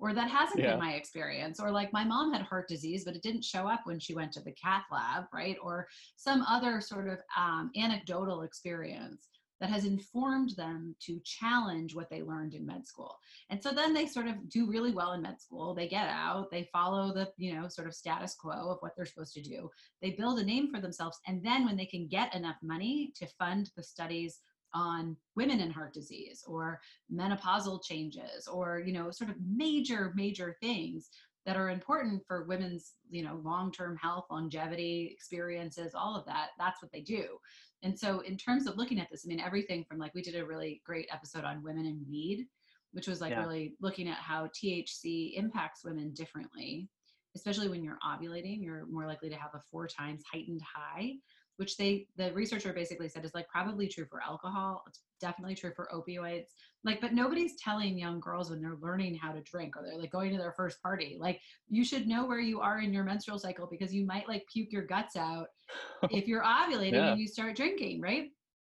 Or 0.00 0.12
that 0.12 0.28
hasn't 0.28 0.60
Yeah. 0.60 0.70
been 0.72 0.80
my 0.80 0.94
experience. 0.94 1.60
Or 1.60 1.70
like 1.70 1.92
my 1.92 2.04
mom 2.04 2.32
had 2.32 2.42
heart 2.42 2.68
disease, 2.68 3.04
but 3.04 3.14
it 3.14 3.22
didn't 3.22 3.44
show 3.44 3.68
up 3.68 3.82
when 3.84 4.00
she 4.00 4.14
went 4.14 4.32
to 4.32 4.40
the 4.40 4.52
cath 4.52 4.84
lab, 4.90 5.24
right? 5.32 5.56
Or 5.62 5.86
some 6.16 6.42
other 6.42 6.80
sort 6.80 7.08
of 7.08 7.18
um, 7.36 7.70
anecdotal 7.76 8.42
experience 8.42 9.28
that 9.64 9.70
has 9.70 9.86
informed 9.86 10.50
them 10.58 10.94
to 11.00 11.18
challenge 11.24 11.94
what 11.94 12.10
they 12.10 12.20
learned 12.20 12.52
in 12.52 12.66
med 12.66 12.86
school. 12.86 13.16
And 13.48 13.62
so 13.62 13.70
then 13.70 13.94
they 13.94 14.06
sort 14.06 14.26
of 14.26 14.46
do 14.50 14.70
really 14.70 14.92
well 14.92 15.14
in 15.14 15.22
med 15.22 15.40
school. 15.40 15.74
They 15.74 15.88
get 15.88 16.06
out, 16.06 16.50
they 16.50 16.68
follow 16.70 17.14
the, 17.14 17.30
you 17.38 17.54
know, 17.54 17.66
sort 17.68 17.88
of 17.88 17.94
status 17.94 18.34
quo 18.34 18.52
of 18.52 18.76
what 18.80 18.92
they're 18.94 19.06
supposed 19.06 19.32
to 19.32 19.42
do. 19.42 19.70
They 20.02 20.10
build 20.10 20.38
a 20.38 20.44
name 20.44 20.70
for 20.70 20.82
themselves. 20.82 21.18
And 21.26 21.42
then 21.42 21.64
when 21.64 21.78
they 21.78 21.86
can 21.86 22.08
get 22.08 22.34
enough 22.34 22.56
money 22.62 23.14
to 23.16 23.26
fund 23.38 23.70
the 23.74 23.82
studies 23.82 24.40
on 24.74 25.16
women 25.34 25.60
in 25.60 25.70
heart 25.70 25.94
disease 25.94 26.44
or 26.46 26.78
menopausal 27.10 27.82
changes 27.82 28.46
or, 28.46 28.82
you 28.84 28.92
know, 28.92 29.10
sort 29.10 29.30
of 29.30 29.36
major, 29.50 30.12
major 30.14 30.58
things 30.60 31.08
that 31.46 31.56
are 31.56 31.70
important 31.70 32.22
for 32.26 32.44
women's, 32.44 32.94
you 33.10 33.22
know, 33.22 33.40
long-term 33.44 33.96
health, 33.96 34.26
longevity, 34.30 35.10
experiences, 35.12 35.94
all 35.94 36.16
of 36.16 36.24
that, 36.26 36.50
that's 36.58 36.80
what 36.80 36.90
they 36.90 37.02
do. 37.02 37.38
And 37.82 37.98
so, 37.98 38.20
in 38.20 38.36
terms 38.36 38.66
of 38.66 38.76
looking 38.76 38.98
at 38.98 39.08
this, 39.10 39.24
I 39.26 39.28
mean, 39.28 39.40
everything 39.40 39.84
from 39.84 39.98
like 39.98 40.14
we 40.14 40.22
did 40.22 40.36
a 40.36 40.44
really 40.46 40.80
great 40.84 41.08
episode 41.12 41.44
on 41.44 41.62
women 41.62 41.84
in 41.86 42.04
weed, 42.08 42.46
which 42.92 43.06
was 43.06 43.20
like 43.20 43.32
Yeah. 43.32 43.40
really 43.40 43.76
looking 43.80 44.08
at 44.08 44.16
how 44.18 44.46
THC 44.48 45.34
impacts 45.36 45.84
women 45.84 46.12
differently, 46.14 46.88
especially 47.36 47.68
when 47.68 47.82
you're 47.84 47.98
ovulating. 48.04 48.62
You're 48.62 48.86
more 48.86 49.06
likely 49.06 49.28
to 49.28 49.36
have 49.36 49.54
a 49.54 49.62
four 49.70 49.86
times 49.86 50.22
heightened 50.30 50.62
high, 50.62 51.14
which 51.56 51.76
they 51.76 52.06
the 52.16 52.32
researcher 52.32 52.72
basically 52.72 53.08
said 53.08 53.24
is 53.24 53.34
like 53.34 53.48
probably 53.48 53.86
true 53.88 54.06
for 54.10 54.22
alcohol. 54.22 54.82
It's 54.86 55.00
definitely 55.20 55.54
true 55.54 55.72
for 55.74 55.88
opioids. 55.94 56.48
Like, 56.82 57.00
but 57.00 57.14
nobody's 57.14 57.56
telling 57.56 57.96
young 57.98 58.20
girls 58.20 58.50
when 58.50 58.60
they're 58.60 58.76
learning 58.80 59.14
how 59.14 59.32
to 59.32 59.40
drink 59.42 59.76
or 59.76 59.82
they're 59.82 59.98
like 59.98 60.10
going 60.10 60.32
to 60.32 60.38
their 60.38 60.52
first 60.52 60.82
party, 60.82 61.16
like 61.18 61.40
you 61.68 61.84
should 61.84 62.06
know 62.06 62.26
where 62.26 62.40
you 62.40 62.60
are 62.60 62.80
in 62.80 62.92
your 62.92 63.04
menstrual 63.04 63.38
cycle 63.38 63.66
because 63.70 63.94
you 63.94 64.04
might 64.04 64.28
like 64.28 64.46
puke 64.52 64.72
your 64.72 64.84
guts 64.84 65.16
out 65.16 65.46
if 66.10 66.26
you're 66.26 66.42
ovulating 66.42 66.92
Yeah. 66.92 67.12
and 67.12 67.20
you 67.20 67.26
start 67.28 67.56
drinking, 67.56 68.00
right? 68.00 68.30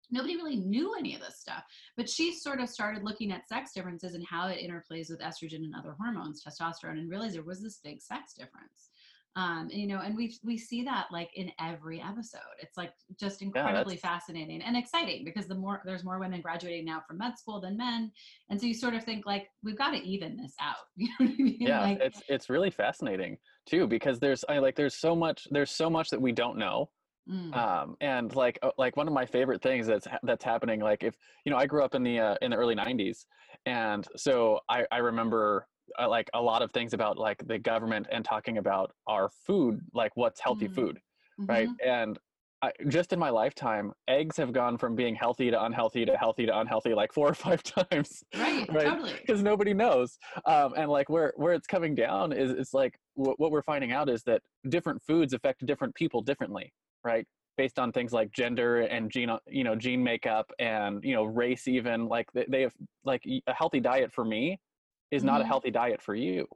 Nobody 0.08 0.36
really 0.36 0.56
knew 0.56 0.94
any 0.96 1.16
of 1.16 1.20
this 1.20 1.40
stuff. 1.40 1.64
But 1.96 2.08
she 2.08 2.32
sort 2.32 2.60
of 2.60 2.68
started 2.68 3.02
looking 3.02 3.32
at 3.32 3.48
sex 3.48 3.72
differences 3.72 4.14
and 4.14 4.24
how 4.24 4.46
it 4.46 4.60
interplays 4.62 5.10
with 5.10 5.20
estrogen 5.20 5.64
and 5.64 5.74
other 5.74 5.96
hormones, 5.98 6.44
testosterone, 6.44 6.98
and 6.98 7.10
realized 7.10 7.34
there 7.34 7.42
was 7.42 7.60
this 7.60 7.80
big 7.82 8.00
sex 8.00 8.34
difference. 8.34 8.90
Um, 9.36 9.68
and, 9.70 9.72
you 9.72 9.86
know, 9.86 10.00
and 10.00 10.16
we 10.16 10.34
we 10.42 10.56
see 10.56 10.82
that 10.84 11.06
like 11.12 11.30
in 11.36 11.52
every 11.60 12.00
episode. 12.00 12.40
It's 12.60 12.76
like 12.76 12.92
just 13.20 13.42
incredibly 13.42 13.96
fascinating 13.98 14.62
and 14.62 14.76
exciting 14.76 15.24
because 15.24 15.46
the 15.46 15.54
more 15.54 15.82
there's 15.84 16.04
more 16.04 16.18
women 16.18 16.40
graduating 16.40 16.86
now 16.86 17.02
from 17.06 17.18
med 17.18 17.38
school 17.38 17.60
than 17.60 17.76
men, 17.76 18.10
and 18.48 18.58
so 18.58 18.66
you 18.66 18.74
sort 18.74 18.94
of 18.94 19.04
think 19.04 19.26
like 19.26 19.48
we've 19.62 19.76
got 19.76 19.90
to 19.90 19.98
even 19.98 20.36
this 20.36 20.54
out. 20.60 20.76
You 20.96 21.08
know 21.08 21.26
what 21.26 21.34
I 21.38 21.42
mean? 21.42 21.58
yeah 21.60 21.80
Like, 21.80 21.98
it's 22.00 22.22
it's 22.28 22.50
really 22.50 22.70
fascinating 22.70 23.36
too 23.66 23.86
because 23.86 24.18
there's 24.18 24.44
i 24.48 24.58
like 24.58 24.74
there's 24.74 24.94
so 24.94 25.14
much 25.14 25.46
there's 25.50 25.70
so 25.70 25.90
much 25.90 26.08
that 26.10 26.20
we 26.20 26.32
don't 26.32 26.56
know 26.56 26.88
mm, 27.28 27.54
um 27.56 27.96
and 28.00 28.34
like 28.34 28.58
uh, 28.62 28.70
like 28.78 28.96
one 28.96 29.06
of 29.06 29.12
my 29.14 29.26
favorite 29.26 29.62
things 29.62 29.86
that's 29.86 30.06
that's 30.22 30.44
happening 30.44 30.80
like 30.80 31.02
if 31.02 31.14
you 31.44 31.52
know 31.52 31.58
i 31.58 31.66
grew 31.66 31.84
up 31.84 31.94
in 31.94 32.02
the 32.02 32.18
uh, 32.18 32.34
in 32.42 32.50
the 32.50 32.56
early 32.56 32.74
90s 32.74 33.26
and 33.66 34.06
so 34.16 34.60
i 34.68 34.84
i 34.90 34.98
remember 34.98 35.66
uh, 36.00 36.08
like 36.08 36.28
a 36.34 36.40
lot 36.40 36.62
of 36.62 36.70
things 36.72 36.92
about 36.92 37.18
like 37.18 37.46
the 37.46 37.58
government 37.58 38.06
and 38.10 38.24
talking 38.24 38.58
about 38.58 38.92
our 39.06 39.28
food 39.46 39.80
like 39.94 40.12
what's 40.16 40.40
healthy 40.40 40.68
Mm. 40.68 40.74
food 40.74 40.98
right 41.38 41.68
mhm. 41.68 41.74
and 41.84 42.18
I, 42.62 42.72
just 42.88 43.12
in 43.12 43.18
my 43.18 43.28
lifetime 43.28 43.92
eggs 44.08 44.38
have 44.38 44.52
gone 44.52 44.78
from 44.78 44.96
being 44.96 45.14
healthy 45.14 45.50
to 45.50 45.62
unhealthy 45.62 46.06
to 46.06 46.16
healthy 46.16 46.46
to 46.46 46.58
unhealthy 46.58 46.94
like 46.94 47.12
four 47.12 47.28
or 47.28 47.34
five 47.34 47.62
times 47.90 48.24
right, 48.34 48.66
right. 48.72 48.86
totally. 48.86 49.12
because 49.20 49.42
nobody 49.42 49.74
knows 49.74 50.18
um, 50.46 50.72
and 50.76 50.90
like 50.90 51.08
where 51.10 51.34
where 51.36 51.52
it's 51.52 51.66
coming 51.66 51.94
down 51.94 52.32
is 52.32 52.50
it's 52.50 52.72
like 52.72 52.98
what, 53.14 53.38
what 53.38 53.50
we're 53.50 53.62
finding 53.62 53.92
out 53.92 54.08
is 54.08 54.22
that 54.24 54.40
different 54.70 55.02
foods 55.02 55.34
affect 55.34 55.64
different 55.66 55.94
people 55.94 56.22
differently 56.22 56.72
right 57.04 57.26
based 57.58 57.78
on 57.78 57.92
things 57.92 58.12
like 58.12 58.30
gender 58.32 58.80
and 58.80 59.10
gene 59.10 59.30
you 59.48 59.64
know 59.64 59.74
gene 59.76 60.02
makeup 60.02 60.50
and 60.58 61.04
you 61.04 61.14
know 61.14 61.24
race 61.24 61.68
even 61.68 62.06
like 62.08 62.26
they, 62.32 62.46
they 62.48 62.62
have 62.62 62.74
like 63.04 63.22
a 63.46 63.52
healthy 63.52 63.80
diet 63.80 64.10
for 64.12 64.24
me 64.24 64.58
is 65.10 65.24
not 65.24 65.40
a 65.40 65.44
Mhm. 65.44 65.48
healthy 65.48 65.70
diet 65.70 66.02
for 66.02 66.14
you 66.14 66.46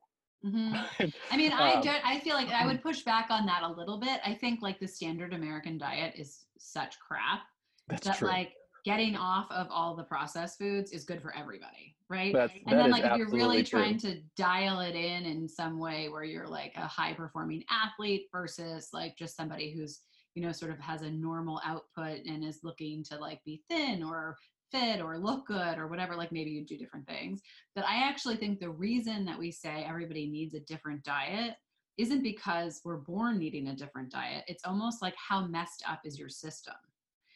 Mhm. 0.45 1.13
I 1.31 1.37
mean, 1.37 1.53
I 1.53 1.75
Um, 1.75 1.83
don't. 1.83 2.07
I 2.07 2.19
feel 2.21 2.35
like 2.35 2.49
I 2.49 2.65
would 2.67 2.81
push 2.83 3.03
back 3.03 3.31
on 3.31 3.45
that 3.47 3.63
a 3.63 3.69
little 3.69 3.99
bit. 3.99 4.21
I 4.25 4.35
think 4.35 4.63
like 4.63 4.81
the 4.81 4.89
standard 4.89 5.35
American 5.35 5.77
diet 5.77 6.15
is 6.17 6.47
such 6.57 6.99
crap 6.99 7.43
That's 7.89 8.07
that 8.07 8.17
true. 8.17 8.29
like 8.29 8.55
getting 8.87 9.17
off 9.17 9.51
of 9.51 9.67
all 9.71 9.95
the 9.95 10.05
processed 10.05 10.57
foods 10.59 10.93
is 10.93 11.05
good 11.05 11.21
for 11.21 11.37
everybody, 11.37 11.95
right? 12.09 12.33
That's 12.33 12.55
and 12.67 12.79
then 12.79 12.91
like 12.91 13.05
if 13.05 13.19
you're 13.19 13.29
really 13.29 13.63
true. 13.63 13.81
trying 13.81 13.99
to 13.99 14.23
dial 14.35 14.81
it 14.81 14.95
in 14.95 15.27
in 15.27 15.47
some 15.47 15.79
way 15.79 16.09
where 16.09 16.25
you're 16.25 16.49
like 16.49 16.73
a 16.77 16.87
high 16.87 17.13
performing 17.13 17.63
athlete 17.69 18.29
versus 18.33 18.89
like 18.95 19.17
just 19.19 19.37
somebody 19.37 19.73
who's 19.75 20.01
you 20.35 20.43
know 20.43 20.53
sort 20.53 20.71
of 20.71 20.79
has 20.81 21.03
a 21.03 21.11
normal 21.11 21.61
output 21.67 22.25
and 22.25 22.43
is 22.43 22.61
looking 22.63 23.05
to 23.05 23.19
like 23.19 23.45
be 23.45 23.63
thin 23.69 24.03
or 24.03 24.39
fit 24.71 25.01
or 25.01 25.19
look 25.19 25.47
good 25.47 25.79
or 25.79 25.89
whatever 25.89 26.17
like 26.17 26.33
maybe 26.33 26.51
you 26.51 26.65
do 26.65 26.79
different 26.79 27.07
things 27.07 27.41
but 27.75 27.85
i 27.85 28.07
actually 28.09 28.37
think 28.37 28.59
the 28.59 28.71
reason 28.71 29.25
that 29.25 29.39
we 29.39 29.51
say 29.51 29.85
everybody 29.89 30.27
needs 30.29 30.55
a 30.55 30.61
different 30.61 31.03
diet 31.05 31.55
isn't 31.99 32.23
because 32.23 32.81
we're 32.85 32.99
born 32.99 33.39
needing 33.39 33.69
a 33.69 33.77
different 33.77 34.11
diet 34.11 34.45
it's 34.47 34.65
almost 34.65 35.03
like 35.03 35.15
how 35.17 35.47
messed 35.47 35.83
up 35.89 36.01
is 36.05 36.19
your 36.19 36.29
system 36.29 36.75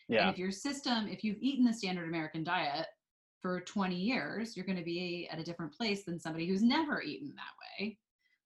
and 0.08 0.16
Yeah. 0.16 0.30
if 0.30 0.38
your 0.38 0.50
system, 0.50 1.08
if 1.08 1.24
you've 1.24 1.38
eaten 1.40 1.64
the 1.64 1.72
standard 1.72 2.08
American 2.08 2.44
diet 2.44 2.86
for 3.40 3.60
20 3.60 3.94
years, 3.96 4.56
you're 4.56 4.66
going 4.66 4.78
to 4.78 4.84
be 4.84 5.28
at 5.30 5.38
a 5.38 5.42
different 5.42 5.72
place 5.72 6.04
than 6.04 6.18
somebody 6.18 6.46
who's 6.46 6.62
never 6.62 7.02
eaten 7.02 7.34
that 7.36 7.80
way 7.82 7.98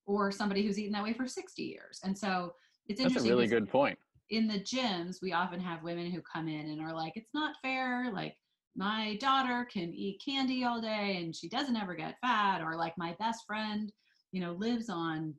or 0.06 0.30
somebody 0.30 0.64
who's 0.64 0.78
eaten 0.78 0.92
that 0.92 1.02
way 1.02 1.12
for 1.12 1.26
60 1.26 1.62
years. 1.62 2.00
And 2.04 2.16
so 2.16 2.54
it's 2.86 3.00
interesting. 3.00 3.24
That's 3.24 3.26
a 3.26 3.36
really 3.36 3.48
good 3.48 3.68
point. 3.68 3.98
In 4.30 4.46
the 4.46 4.60
gyms, 4.60 5.16
we 5.20 5.32
often 5.32 5.60
have 5.60 5.82
women 5.82 6.10
who 6.10 6.20
come 6.20 6.48
in 6.48 6.66
and 6.70 6.80
are 6.80 6.94
like, 6.94 7.14
it's 7.16 7.34
not 7.34 7.56
fair. 7.60 8.10
Like, 8.12 8.36
my 8.78 9.16
daughter 9.16 9.66
can 9.70 9.92
eat 9.92 10.22
candy 10.24 10.64
all 10.64 10.80
day 10.80 11.18
and 11.20 11.34
she 11.34 11.48
doesn't 11.48 11.76
ever 11.76 11.94
get 11.94 12.14
fat. 12.20 12.62
Or 12.62 12.76
like, 12.76 12.96
my 12.96 13.16
best 13.18 13.44
friend, 13.46 13.92
you 14.32 14.40
know, 14.40 14.52
lives 14.52 14.88
on 14.88 15.34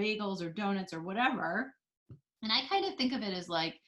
bagels 0.00 0.40
or 0.42 0.48
donuts 0.50 0.94
or 0.94 1.02
whatever. 1.02 1.74
And 2.42 2.50
I 2.50 2.62
kind 2.68 2.86
of 2.86 2.94
think 2.94 3.12
of 3.12 3.22
it 3.22 3.34
as 3.34 3.48
like, 3.48 3.78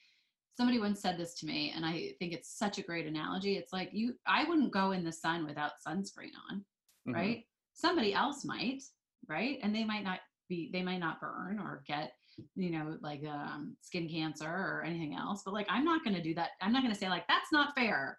somebody 0.57 0.79
once 0.79 1.01
said 1.01 1.17
this 1.17 1.35
to 1.37 1.47
me 1.47 1.73
and 1.75 1.87
i 1.87 2.13
think 2.19 2.35
it's 2.35 2.59
such 2.59 2.77
a 2.77 2.83
great 2.83 3.07
analogy 3.07 3.57
it's 3.57 3.73
like 3.73 3.89
you 3.93 4.13
i 4.27 4.45
wouldn't 4.45 4.73
go 4.73 4.91
in 4.91 5.03
the 5.03 5.13
sun 5.13 5.47
without 5.47 5.73
sunscreen 5.87 6.33
on 6.51 6.63
Mhm. 7.09 7.15
right 7.15 7.47
somebody 7.73 8.13
else 8.13 8.45
might 8.45 8.83
right 9.29 9.59
and 9.63 9.75
they 9.75 9.85
might 9.85 10.05
not 10.05 10.21
be 10.51 10.69
they 10.71 10.83
might 10.83 10.99
not 10.99 11.21
burn 11.21 11.59
or 11.59 11.83
get 11.87 12.13
you 12.57 12.71
know 12.71 12.99
like 13.01 13.25
um, 13.25 13.75
skin 13.81 14.07
cancer 14.07 14.45
or 14.51 14.83
anything 14.85 15.15
else 15.15 15.43
but 15.47 15.55
like 15.55 15.67
i'm 15.71 15.85
not 15.85 16.05
going 16.05 16.17
to 16.17 16.23
do 16.23 16.35
that 16.35 16.51
i'm 16.61 16.73
not 16.73 16.83
going 16.83 16.93
to 16.93 16.99
say 17.01 17.09
like 17.09 17.27
that's 17.27 17.53
not 17.53 17.75
fair 17.75 18.19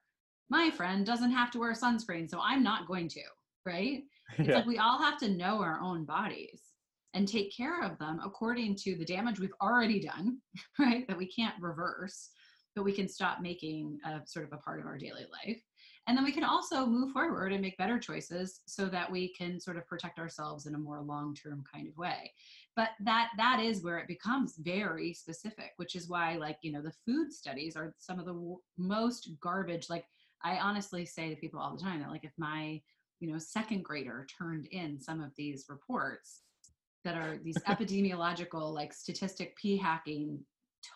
my 0.51 0.69
friend 0.69 1.05
doesn't 1.05 1.31
have 1.31 1.49
to 1.49 1.59
wear 1.59 1.71
sunscreen 1.73 2.29
so 2.29 2.39
i'm 2.43 2.61
not 2.61 2.85
going 2.87 3.07
to 3.07 3.21
right 3.65 4.03
it's 4.37 4.47
Yeah. 4.49 4.57
like 4.57 4.65
we 4.67 4.77
all 4.77 5.01
have 5.01 5.17
to 5.19 5.29
know 5.29 5.61
our 5.61 5.79
own 5.81 6.05
bodies 6.05 6.61
and 7.13 7.27
take 7.27 7.55
care 7.55 7.81
of 7.83 7.97
them 7.99 8.19
according 8.23 8.75
to 8.75 8.95
the 8.95 9.03
damage 9.05 9.39
we've 9.39 9.51
already 9.61 9.99
done, 9.99 10.37
right? 10.79 11.05
That 11.09 11.17
we 11.17 11.27
can't 11.27 11.61
reverse, 11.61 12.29
but 12.73 12.85
we 12.85 12.93
can 12.93 13.09
stop 13.09 13.41
making 13.41 13.99
a 14.05 14.21
sort 14.25 14.45
of 14.45 14.53
a 14.53 14.61
part 14.61 14.79
of 14.79 14.85
our 14.85 14.97
daily 14.97 15.25
life. 15.45 15.61
And 16.07 16.17
then 16.17 16.23
we 16.23 16.31
can 16.31 16.45
also 16.45 16.85
move 16.85 17.11
forward 17.11 17.51
and 17.51 17.61
make 17.61 17.77
better 17.77 17.99
choices 17.99 18.61
so 18.65 18.87
that 18.87 19.11
we 19.11 19.33
can 19.33 19.59
sort 19.59 19.75
of 19.75 19.85
protect 19.87 20.19
ourselves 20.19 20.67
in 20.67 20.73
a 20.75 20.79
more 20.79 21.01
long-term 21.01 21.65
kind 21.71 21.87
of 21.89 21.97
way. 21.97 22.31
But 22.77 22.91
that 23.01 23.31
that 23.37 23.59
is 23.59 23.83
where 23.83 23.99
it 23.99 24.07
becomes 24.07 24.55
very 24.57 25.13
specific, 25.13 25.71
which 25.75 25.95
is 25.95 26.07
why 26.07 26.37
like, 26.37 26.59
you 26.61 26.71
know, 26.71 26.81
the 26.81 26.93
food 27.05 27.33
studies 27.33 27.75
are 27.75 27.93
some 27.99 28.19
of 28.19 28.25
the 28.25 28.55
most 28.77 29.31
garbage 29.41 29.89
like 29.89 30.05
I 30.43 30.57
honestly 30.57 31.05
say 31.05 31.29
to 31.29 31.35
people 31.35 31.59
all 31.59 31.75
the 31.75 31.81
time 31.81 31.99
that 32.01 32.09
like 32.09 32.23
if 32.23 32.33
my 32.37 32.81
you 33.19 33.31
know 33.31 33.37
second 33.37 33.83
grader 33.83 34.25
turned 34.37 34.65
in 34.67 34.99
some 34.99 35.21
of 35.21 35.31
these 35.37 35.65
reports 35.69 36.41
that 37.03 37.15
are 37.15 37.37
these 37.43 37.57
epidemiological 37.67 38.73
like 38.73 38.93
statistic 38.93 39.55
p 39.55 39.77
hacking 39.77 40.39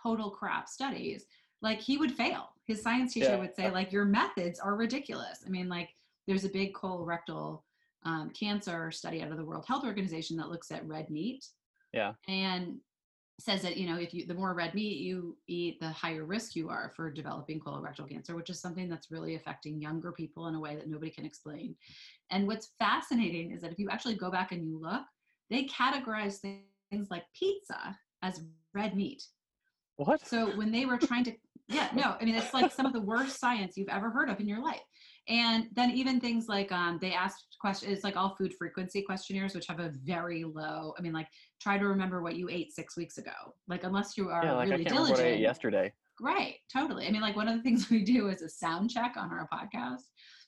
total 0.03 0.29
crap 0.31 0.67
studies 0.67 1.25
like 1.61 1.79
he 1.79 1.97
would 1.97 2.11
fail 2.11 2.49
his 2.65 2.81
science 2.81 3.13
teacher 3.13 3.31
Yeah. 3.31 3.37
would 3.39 3.55
say 3.55 3.69
like 3.69 3.91
your 3.91 4.05
methods 4.05 4.59
are 4.59 4.75
ridiculous 4.75 5.43
i 5.45 5.49
mean 5.49 5.69
like 5.69 5.89
there's 6.27 6.43
a 6.45 6.49
big 6.49 6.73
colorectal 6.73 7.61
um, 8.03 8.29
cancer 8.31 8.91
study 8.91 9.21
out 9.21 9.31
of 9.31 9.37
the 9.37 9.45
world 9.45 9.65
health 9.67 9.83
organization 9.85 10.37
that 10.37 10.49
looks 10.49 10.71
at 10.71 10.87
red 10.87 11.09
meat 11.09 11.45
Yeah. 11.93 12.13
and 12.27 12.79
says 13.39 13.61
that 13.61 13.75
you 13.75 13.85
know 13.87 13.97
if 13.97 14.13
you 14.13 14.25
the 14.25 14.33
more 14.33 14.53
red 14.53 14.73
meat 14.73 14.97
you 14.97 15.35
eat 15.47 15.79
the 15.79 15.89
higher 15.89 16.23
risk 16.23 16.55
you 16.55 16.69
are 16.69 16.91
for 16.95 17.11
developing 17.11 17.59
colorectal 17.59 18.09
cancer 18.09 18.35
which 18.35 18.49
is 18.49 18.59
something 18.59 18.87
that's 18.87 19.11
really 19.11 19.35
affecting 19.35 19.81
younger 19.81 20.11
people 20.11 20.47
in 20.47 20.55
a 20.55 20.59
way 20.59 20.75
that 20.75 20.87
nobody 20.87 21.11
can 21.11 21.25
explain 21.25 21.75
and 22.31 22.47
what's 22.47 22.71
fascinating 22.79 23.51
is 23.51 23.61
that 23.61 23.71
if 23.71 23.79
you 23.79 23.89
actually 23.89 24.15
go 24.15 24.31
back 24.31 24.51
and 24.53 24.65
you 24.65 24.79
look 24.79 25.03
they 25.49 25.65
categorize 25.65 26.37
things 26.91 27.07
like 27.11 27.23
pizza 27.37 27.97
as 28.21 28.41
red 28.73 28.95
meat 28.95 29.23
What? 29.97 30.25
so 30.25 30.55
when 30.57 30.71
they 30.71 30.85
were 30.85 30.97
trying 30.97 31.23
to, 31.25 31.33
yeah, 31.67 31.89
no, 31.93 32.15
I 32.19 32.25
mean 32.25 32.35
it's 32.35 32.53
like 32.53 32.71
some 32.71 32.85
of 32.85 32.93
the 32.93 33.01
worst 33.01 33.39
science 33.39 33.75
you've 33.75 33.89
ever 33.89 34.09
heard 34.09 34.29
of 34.29 34.39
in 34.39 34.47
your 34.47 34.61
life. 34.61 34.81
And 35.27 35.67
then 35.73 35.91
even 35.91 36.19
things 36.19 36.47
like 36.47 36.71
um, 36.71 36.99
they 37.01 37.13
asked 37.13 37.57
questions, 37.59 37.91
it's 37.91 38.03
like 38.03 38.15
all 38.15 38.35
food 38.35 38.53
frequency 38.57 39.01
questionnaires, 39.01 39.55
which 39.55 39.65
have 39.67 39.79
a 39.79 39.91
very 40.03 40.43
low. 40.43 40.93
I 40.97 41.01
mean, 41.01 41.13
like 41.13 41.27
try 41.59 41.77
to 41.77 41.87
remember 41.87 42.21
what 42.21 42.35
you 42.35 42.47
ate 42.49 42.73
six 42.73 42.95
weeks 42.95 43.17
ago. 43.17 43.31
Like 43.67 43.83
unless 43.83 44.17
you 44.17 44.29
are 44.29 44.45
yeah, 44.45 44.53
like 44.53 44.67
I 44.67 44.71
really 44.71 44.83
can't 44.83 44.95
remember 44.95 45.11
what 45.11 45.19
I 45.19 45.23
ate 45.23 45.25
diligent, 45.25 45.41
yesterday. 45.41 45.93
Right, 46.21 46.55
totally. 46.71 47.07
I 47.07 47.11
mean, 47.11 47.21
like 47.21 47.35
one 47.35 47.47
of 47.47 47.55
the 47.55 47.63
things 47.63 47.89
we 47.91 48.03
do 48.03 48.29
is 48.29 48.41
a 48.41 48.49
sound 48.49 48.91
check 48.91 49.15
on 49.17 49.31
our 49.31 49.47
podcast 49.51 50.03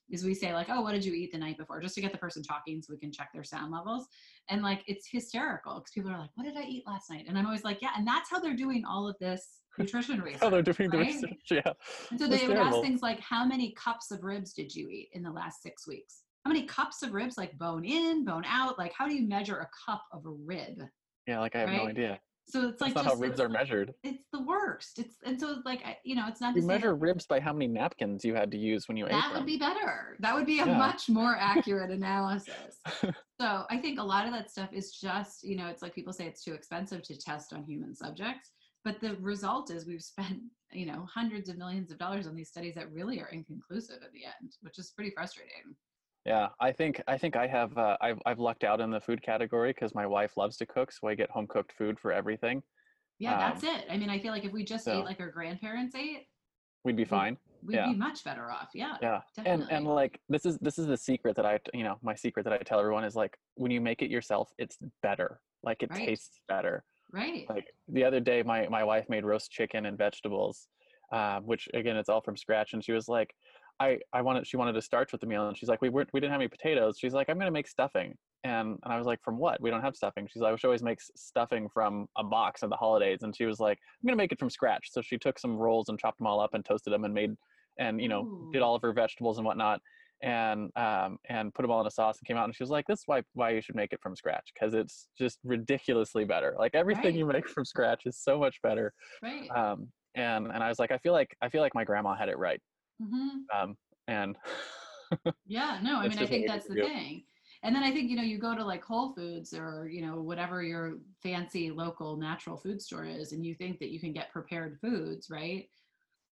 is 0.09 0.23
we 0.23 0.33
say 0.33 0.53
like, 0.53 0.67
"Oh, 0.69 0.81
what 0.81 0.93
did 0.93 1.05
you 1.05 1.13
eat 1.13 1.31
the 1.31 1.37
night 1.37 1.57
before?" 1.57 1.81
just 1.81 1.95
to 1.95 2.01
get 2.01 2.11
the 2.11 2.17
person 2.17 2.43
talking 2.43 2.81
so 2.81 2.93
we 2.93 2.99
can 2.99 3.11
check 3.11 3.29
their 3.33 3.43
sound 3.43 3.71
levels. 3.71 4.07
And 4.49 4.61
like 4.61 4.83
it's 4.87 5.07
hysterical 5.11 5.75
because 5.75 5.91
people 5.91 6.11
are 6.11 6.19
like, 6.19 6.29
"What 6.35 6.45
did 6.45 6.57
I 6.57 6.63
eat 6.63 6.83
last 6.87 7.09
night?" 7.09 7.25
And 7.27 7.37
I'm 7.37 7.45
always 7.45 7.63
like, 7.63 7.81
"Yeah," 7.81 7.91
and 7.97 8.07
that's 8.07 8.29
how 8.29 8.39
they're 8.39 8.55
doing 8.55 8.83
all 8.85 9.07
of 9.07 9.15
this 9.19 9.61
nutrition 9.77 10.21
research. 10.21 10.41
Oh, 10.43 10.49
they're 10.49 10.61
doing 10.61 10.89
the 10.89 10.97
research. 10.99 11.31
Yeah. 11.51 11.73
And 12.11 12.19
so 12.19 12.27
That's 12.27 12.41
they 12.41 12.47
would 12.47 12.57
ask 12.57 12.79
things 12.81 13.01
like, 13.01 13.19
"How 13.19 13.45
many 13.45 13.73
cups 13.73 14.11
of 14.11 14.23
ribs 14.23 14.53
did 14.53 14.73
you 14.73 14.89
eat 14.89 15.09
in 15.13 15.23
the 15.23 15.31
last 15.31 15.61
six 15.61 15.87
weeks?" 15.87 16.23
How 16.45 16.53
many 16.53 16.65
cups 16.65 17.03
of 17.03 17.11
ribs, 17.11 17.37
like 17.37 17.57
bone 17.57 17.83
in, 17.83 18.23
bone 18.23 18.45
out? 18.47 18.77
Like, 18.77 18.93
how 18.93 19.05
do 19.05 19.13
you 19.13 19.27
measure 19.27 19.59
a 19.59 19.69
cup 19.85 20.05
of 20.13 20.25
a 20.25 20.29
rib? 20.29 20.81
Yeah, 21.27 21.41
like 21.41 21.57
I 21.57 21.59
have 21.59 21.69
no 21.69 21.87
idea. 21.87 22.21
So 22.49 22.69
it's 22.69 22.79
like 22.79 22.93
That's 22.93 23.05
not 23.05 23.11
just 23.11 23.21
how 23.21 23.27
ribs 23.27 23.39
are 23.41 23.49
measured. 23.49 23.93
it's 24.03 24.23
the 24.31 24.41
worst. 24.41 24.99
It's 24.99 25.15
and 25.25 25.39
so 25.39 25.61
like 25.65 25.85
I- 25.85 25.97
you 26.05 26.15
know, 26.15 26.27
it's 26.27 26.39
not 26.39 26.55
You 26.55 26.61
measure 26.61 26.95
ribs 26.95 27.25
by 27.25 27.39
how 27.41 27.51
many 27.51 27.67
napkins 27.67 28.23
you 28.23 28.35
had 28.35 28.51
to 28.51 28.57
use 28.57 28.87
when 28.87 28.95
you 28.95 29.05
ate 29.05 29.11
that 29.11 29.29
them. 29.33 29.39
would 29.39 29.45
be 29.45 29.57
better. 29.57 30.15
That 30.21 30.33
would 30.33 30.45
be 30.45 30.59
a 30.59 30.65
Yeah. 30.65 30.77
much 30.77 31.09
more 31.09 31.35
accurate 31.37 31.91
analysis. 31.91 32.79
So 33.39 33.65
I 33.69 33.77
think 33.77 33.99
a 33.99 34.03
lot 34.03 34.25
of 34.25 34.31
that 34.33 34.49
stuff 34.49 34.73
is 34.73 34.91
just, 34.99 35.43
you 35.43 35.55
know, 35.55 35.67
it's 35.67 35.83
like 35.83 35.93
people 35.93 36.11
say 36.11 36.25
it's 36.25 36.43
too 36.43 36.53
expensive 36.55 37.03
to 37.03 37.15
test 37.15 37.53
on 37.53 37.63
human 37.65 37.93
subjects, 37.93 38.49
but 38.83 38.99
the 38.99 39.15
result 39.17 39.69
is 39.69 39.85
we've 39.85 40.01
spent, 40.01 40.39
you 40.71 40.87
know, 40.87 41.05
hundreds 41.13 41.47
of 41.47 41.55
millions 41.55 41.91
of 41.91 41.99
dollars 41.99 42.25
on 42.25 42.35
these 42.35 42.49
studies 42.49 42.73
that 42.73 42.91
really 42.91 43.21
are 43.21 43.27
inconclusive 43.27 43.97
at 44.03 44.11
the 44.11 44.25
end, 44.25 44.53
which 44.61 44.79
is 44.79 44.91
pretty 44.95 45.11
frustrating. 45.11 45.75
Yeah, 46.27 46.50
I 46.60 46.74
think 46.74 47.01
I 47.07 47.17
think 47.17 47.38
I 47.38 47.48
have 47.48 47.75
uh, 47.77 47.96
I've 48.01 48.19
I've 48.25 48.38
lucked 48.39 48.65
out 48.65 48.81
in 48.81 48.91
the 48.91 49.00
food 49.00 49.22
category 49.24 49.72
because 49.72 49.96
my 49.96 50.05
wife 50.05 50.36
loves 50.36 50.57
to 50.57 50.65
cook, 50.65 50.91
so 50.91 51.07
I 51.07 51.15
get 51.15 51.29
home 51.31 51.48
cooked 51.48 51.72
food 51.77 51.98
for 51.98 52.12
everything. 52.12 52.62
Yeah, 53.17 53.38
that's 53.38 53.63
Um, 53.63 53.69
it. 53.69 53.86
I 53.89 53.98
mean, 53.98 54.10
I 54.10 54.19
feel 54.19 54.34
like 54.34 54.43
if 54.43 54.51
we 54.51 54.65
just 54.65 54.84
so- 54.86 55.00
ate 55.00 55.05
like 55.05 55.22
our 55.22 55.31
grandparents 55.31 55.96
ate, 55.96 56.27
We'd 56.84 56.98
be 56.98 57.05
fine. 57.05 57.38
we'd 57.63 57.75
Yeah. 57.75 57.88
be 57.88 57.96
much 57.96 58.24
better 58.25 58.51
off. 58.51 58.69
Yeah. 58.74 58.98
Yeah, 59.01 59.22
Definitely. 59.38 59.63
and 59.63 59.72
and 59.72 59.88
like 59.88 60.19
this 60.27 60.46
is 60.46 60.57
this 60.60 60.77
is 60.77 60.88
the 60.88 60.98
secret 60.98 61.36
that 61.38 61.46
I 61.46 61.60
you 61.74 61.84
know 61.86 61.98
my 62.01 62.13
secret 62.13 62.43
that 62.43 62.51
I 62.53 62.57
tell 62.57 62.79
everyone 62.79 63.05
is 63.05 63.15
like 63.15 63.38
when 63.55 63.72
you 63.72 63.79
make 63.79 64.01
it 64.01 64.12
yourself, 64.12 64.51
it's 64.57 64.77
better. 65.01 65.39
Like 65.63 65.81
it 65.81 65.89
Right. 65.91 66.05
tastes 66.07 66.41
better. 66.50 66.84
right. 67.13 67.50
Like 67.50 67.67
the 67.88 68.03
other 68.03 68.19
day, 68.19 68.43
my 68.43 68.67
my 68.67 68.84
wife 68.84 69.07
made 69.07 69.24
roast 69.24 69.50
chicken 69.50 69.86
and 69.86 69.98
vegetables, 69.98 70.67
um, 71.13 71.46
which 71.46 71.69
again 71.74 71.96
it's 71.96 72.10
all 72.10 72.19
from 72.22 72.36
scratch, 72.36 72.74
and 72.74 72.84
she 72.84 72.91
was 72.91 73.07
like, 73.07 73.34
I 73.79 74.00
I 74.13 74.22
wanted 74.22 74.48
she 74.48 74.57
wanted 74.57 74.74
to 74.74 74.81
starch 74.81 75.12
with 75.12 75.22
the 75.22 75.27
meal, 75.27 75.48
and 75.48 75.57
she's 75.57 75.69
like, 75.69 75.81
we 75.81 75.89
weren't 75.89 76.10
we 76.13 76.19
didn't 76.19 76.31
have 76.31 76.41
any 76.41 76.48
potatoes. 76.48 76.98
She's 77.00 77.13
like, 77.13 77.29
I'm 77.29 77.38
gonna 77.38 77.51
make 77.51 77.67
stuffing, 77.67 78.15
and 78.43 78.77
and 78.84 78.93
I 78.93 78.98
was 78.98 79.05
like, 79.07 79.22
from 79.24 79.38
what? 79.38 79.62
We 79.62 79.69
don't 79.69 79.81
have 79.81 79.96
stuffing. 79.96 80.27
She's 80.31 80.41
like, 80.41 80.57
she 80.60 80.67
always 80.67 80.84
makes 80.84 81.12
stuffing 81.15 81.67
from 81.74 82.07
a 82.17 82.24
box 82.24 82.63
at 82.63 82.69
the 82.69 82.75
holidays, 82.75 83.19
and 83.24 83.36
she 83.36 83.46
was 83.46 83.60
like, 83.60 83.77
I'm 84.01 84.07
gonna 84.07 84.17
make 84.17 84.31
it 84.31 84.39
from 84.39 84.50
scratch. 84.50 84.89
So 84.91 85.01
she 85.01 85.17
took 85.17 85.38
some 85.39 85.57
rolls 85.57 85.89
and 85.89 86.00
chopped 86.00 86.17
them 86.17 86.27
all 86.27 86.39
up 86.39 86.53
and 86.53 86.63
toasted 86.65 86.93
them 86.93 87.03
and 87.03 87.13
made 87.13 87.36
and 87.79 88.01
you 88.01 88.10
know 88.10 88.50
did 88.51 88.62
all 88.63 88.74
of 88.75 88.81
her 88.81 88.91
vegetables 88.93 89.38
and 89.38 89.46
whatnot 89.46 89.79
and 90.24 90.72
um 90.75 91.19
and 91.29 91.53
put 91.53 91.62
them 91.62 91.69
all 91.69 91.79
in 91.79 91.86
a 91.86 91.91
sauce 91.91 92.17
and 92.17 92.27
came 92.27 92.36
out 92.38 92.46
and 92.46 92.55
she 92.55 92.63
was 92.63 92.72
like 92.72 92.88
this 92.88 93.01
is 93.01 93.03
why 93.05 93.22
why 93.36 93.51
you 93.51 93.62
should 93.62 93.75
make 93.75 93.93
it 93.93 94.00
from 94.01 94.15
scratch 94.15 94.50
because 94.51 94.74
it's 94.74 95.10
just 95.15 95.38
ridiculously 95.43 96.25
better 96.25 96.55
like 96.57 96.74
everything 96.74 97.15
you 97.15 97.24
make 97.27 97.48
from 97.48 97.63
scratch 97.63 98.07
is 98.07 98.17
so 98.17 98.39
much 98.39 98.60
better 98.63 98.91
Right. 99.22 99.48
um 99.51 99.89
and 100.15 100.48
and 100.48 100.63
i 100.63 100.69
was 100.69 100.79
like 100.79 100.89
i 100.91 100.98
feel 100.98 101.13
like 101.13 101.38
i 101.43 101.50
feel 101.50 101.62
like 101.62 101.75
my 101.75 101.84
grandma 101.84 102.15
had 102.15 102.29
it 102.29 102.38
right 102.39 102.60
hmm 102.99 103.39
um 103.53 103.77
and 104.07 104.37
Yeah, 105.49 105.79
no, 105.81 105.99
I 105.99 106.09
mean, 106.09 106.17
I 106.19 106.25
think 106.25 106.47
that's 106.47 106.67
the 106.67 106.75
do. 106.75 106.81
thing. 106.81 107.23
And 107.63 107.73
then 107.73 107.81
I 107.81 107.91
think, 107.91 108.09
you 108.09 108.17
know, 108.17 108.23
you 108.23 108.37
go 108.37 108.53
to 108.53 108.63
like 108.63 108.83
Whole 108.83 109.13
Foods 109.13 109.53
or, 109.53 109.87
you 109.89 110.05
know, 110.05 110.21
whatever 110.21 110.61
your 110.61 110.97
fancy 111.23 111.71
local 111.71 112.17
natural 112.17 112.57
food 112.57 112.81
store 112.81 113.05
is, 113.05 113.31
and 113.31 113.45
you 113.45 113.55
think 113.55 113.79
that 113.79 113.89
you 113.89 113.99
can 114.01 114.11
get 114.11 114.31
prepared 114.31 114.77
foods, 114.81 115.29
right? 115.29 115.69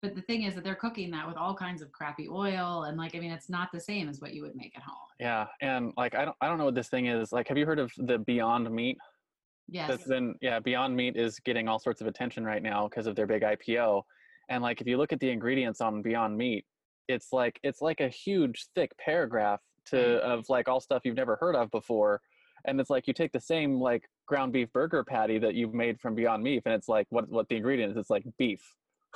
but 0.05 0.15
the 0.15 0.21
thing 0.21 0.43
is 0.43 0.55
that 0.55 0.63
they're 0.63 0.75
cooking 0.75 1.11
that 1.11 1.27
with 1.27 1.39
all 1.39 1.55
kinds 1.55 1.81
of 1.81 1.91
crappy 1.91 2.29
oil 2.29 2.85
and 2.85 2.99
like 2.99 3.15
i 3.15 3.19
mean 3.19 3.31
it's 3.31 3.49
not 3.49 3.73
the 3.73 3.81
same 3.81 4.07
as 4.07 4.21
what 4.21 4.35
you 4.35 4.43
would 4.43 4.55
make 4.55 4.77
at 4.77 4.83
home 4.83 4.97
yeah 5.19 5.47
and 5.63 5.95
like 5.97 6.15
i 6.15 6.27
don't 6.27 6.37
i 6.43 6.47
don't 6.47 6.59
know 6.59 6.67
what 6.67 6.75
this 6.75 6.91
thing 6.91 7.07
is 7.07 7.33
like 7.33 7.49
have 7.49 7.57
you 7.57 7.65
heard 7.65 7.79
of 7.79 7.91
the 7.97 8.19
beyond 8.19 8.71
meat 8.71 8.99
yes 9.67 9.89
that's 9.89 10.07
been 10.07 10.35
yeah 10.43 10.61
beyond 10.61 10.95
meat 10.95 11.17
is 11.17 11.41
getting 11.41 11.69
all 11.69 11.79
sorts 11.79 12.03
of 12.03 12.07
attention 12.07 12.45
right 12.45 12.63
now 12.63 12.87
because 12.87 13.07
of 13.07 13.17
their 13.17 13.27
big 13.27 13.41
ipo 13.41 14.03
and 14.49 14.63
like 14.63 14.81
if 14.81 14.87
you 14.87 14.97
look 14.97 15.13
at 15.13 15.21
the 15.21 15.31
ingredients 15.31 15.81
on 15.81 16.03
beyond 16.03 16.37
meat 16.37 16.65
it's 17.09 17.33
like 17.33 17.59
it's 17.63 17.81
like 17.81 18.01
a 18.01 18.09
huge 18.09 18.67
thick 18.75 18.93
paragraph 18.99 19.61
to 19.87 19.97
mm-hmm. 19.97 20.31
of 20.31 20.45
like 20.49 20.69
all 20.69 20.81
stuff 20.81 21.03
you've 21.05 21.17
never 21.17 21.37
heard 21.37 21.55
of 21.55 21.71
before. 21.71 22.21
And 22.67 22.81
it's 22.81 22.89
like 22.89 23.07
you 23.07 23.13
take 23.13 23.33
the 23.33 23.41
same 23.41 23.79
like 23.79 24.05
ground 24.27 24.53
beef 24.53 24.73
burger 24.73 25.05
patty 25.05 25.39
that 25.39 25.55
you've 25.55 25.75
made 25.75 26.01
from 26.01 26.15
beyond 26.15 26.43
meat 26.43 26.63
and 26.65 26.75
it's 26.75 26.89
like 26.89 27.07
what 27.11 27.29
what 27.29 27.49
the 27.49 27.57
ingredient 27.57 27.93
is 27.93 27.97
it's 27.99 28.11
like 28.11 28.25
beef. 28.39 28.63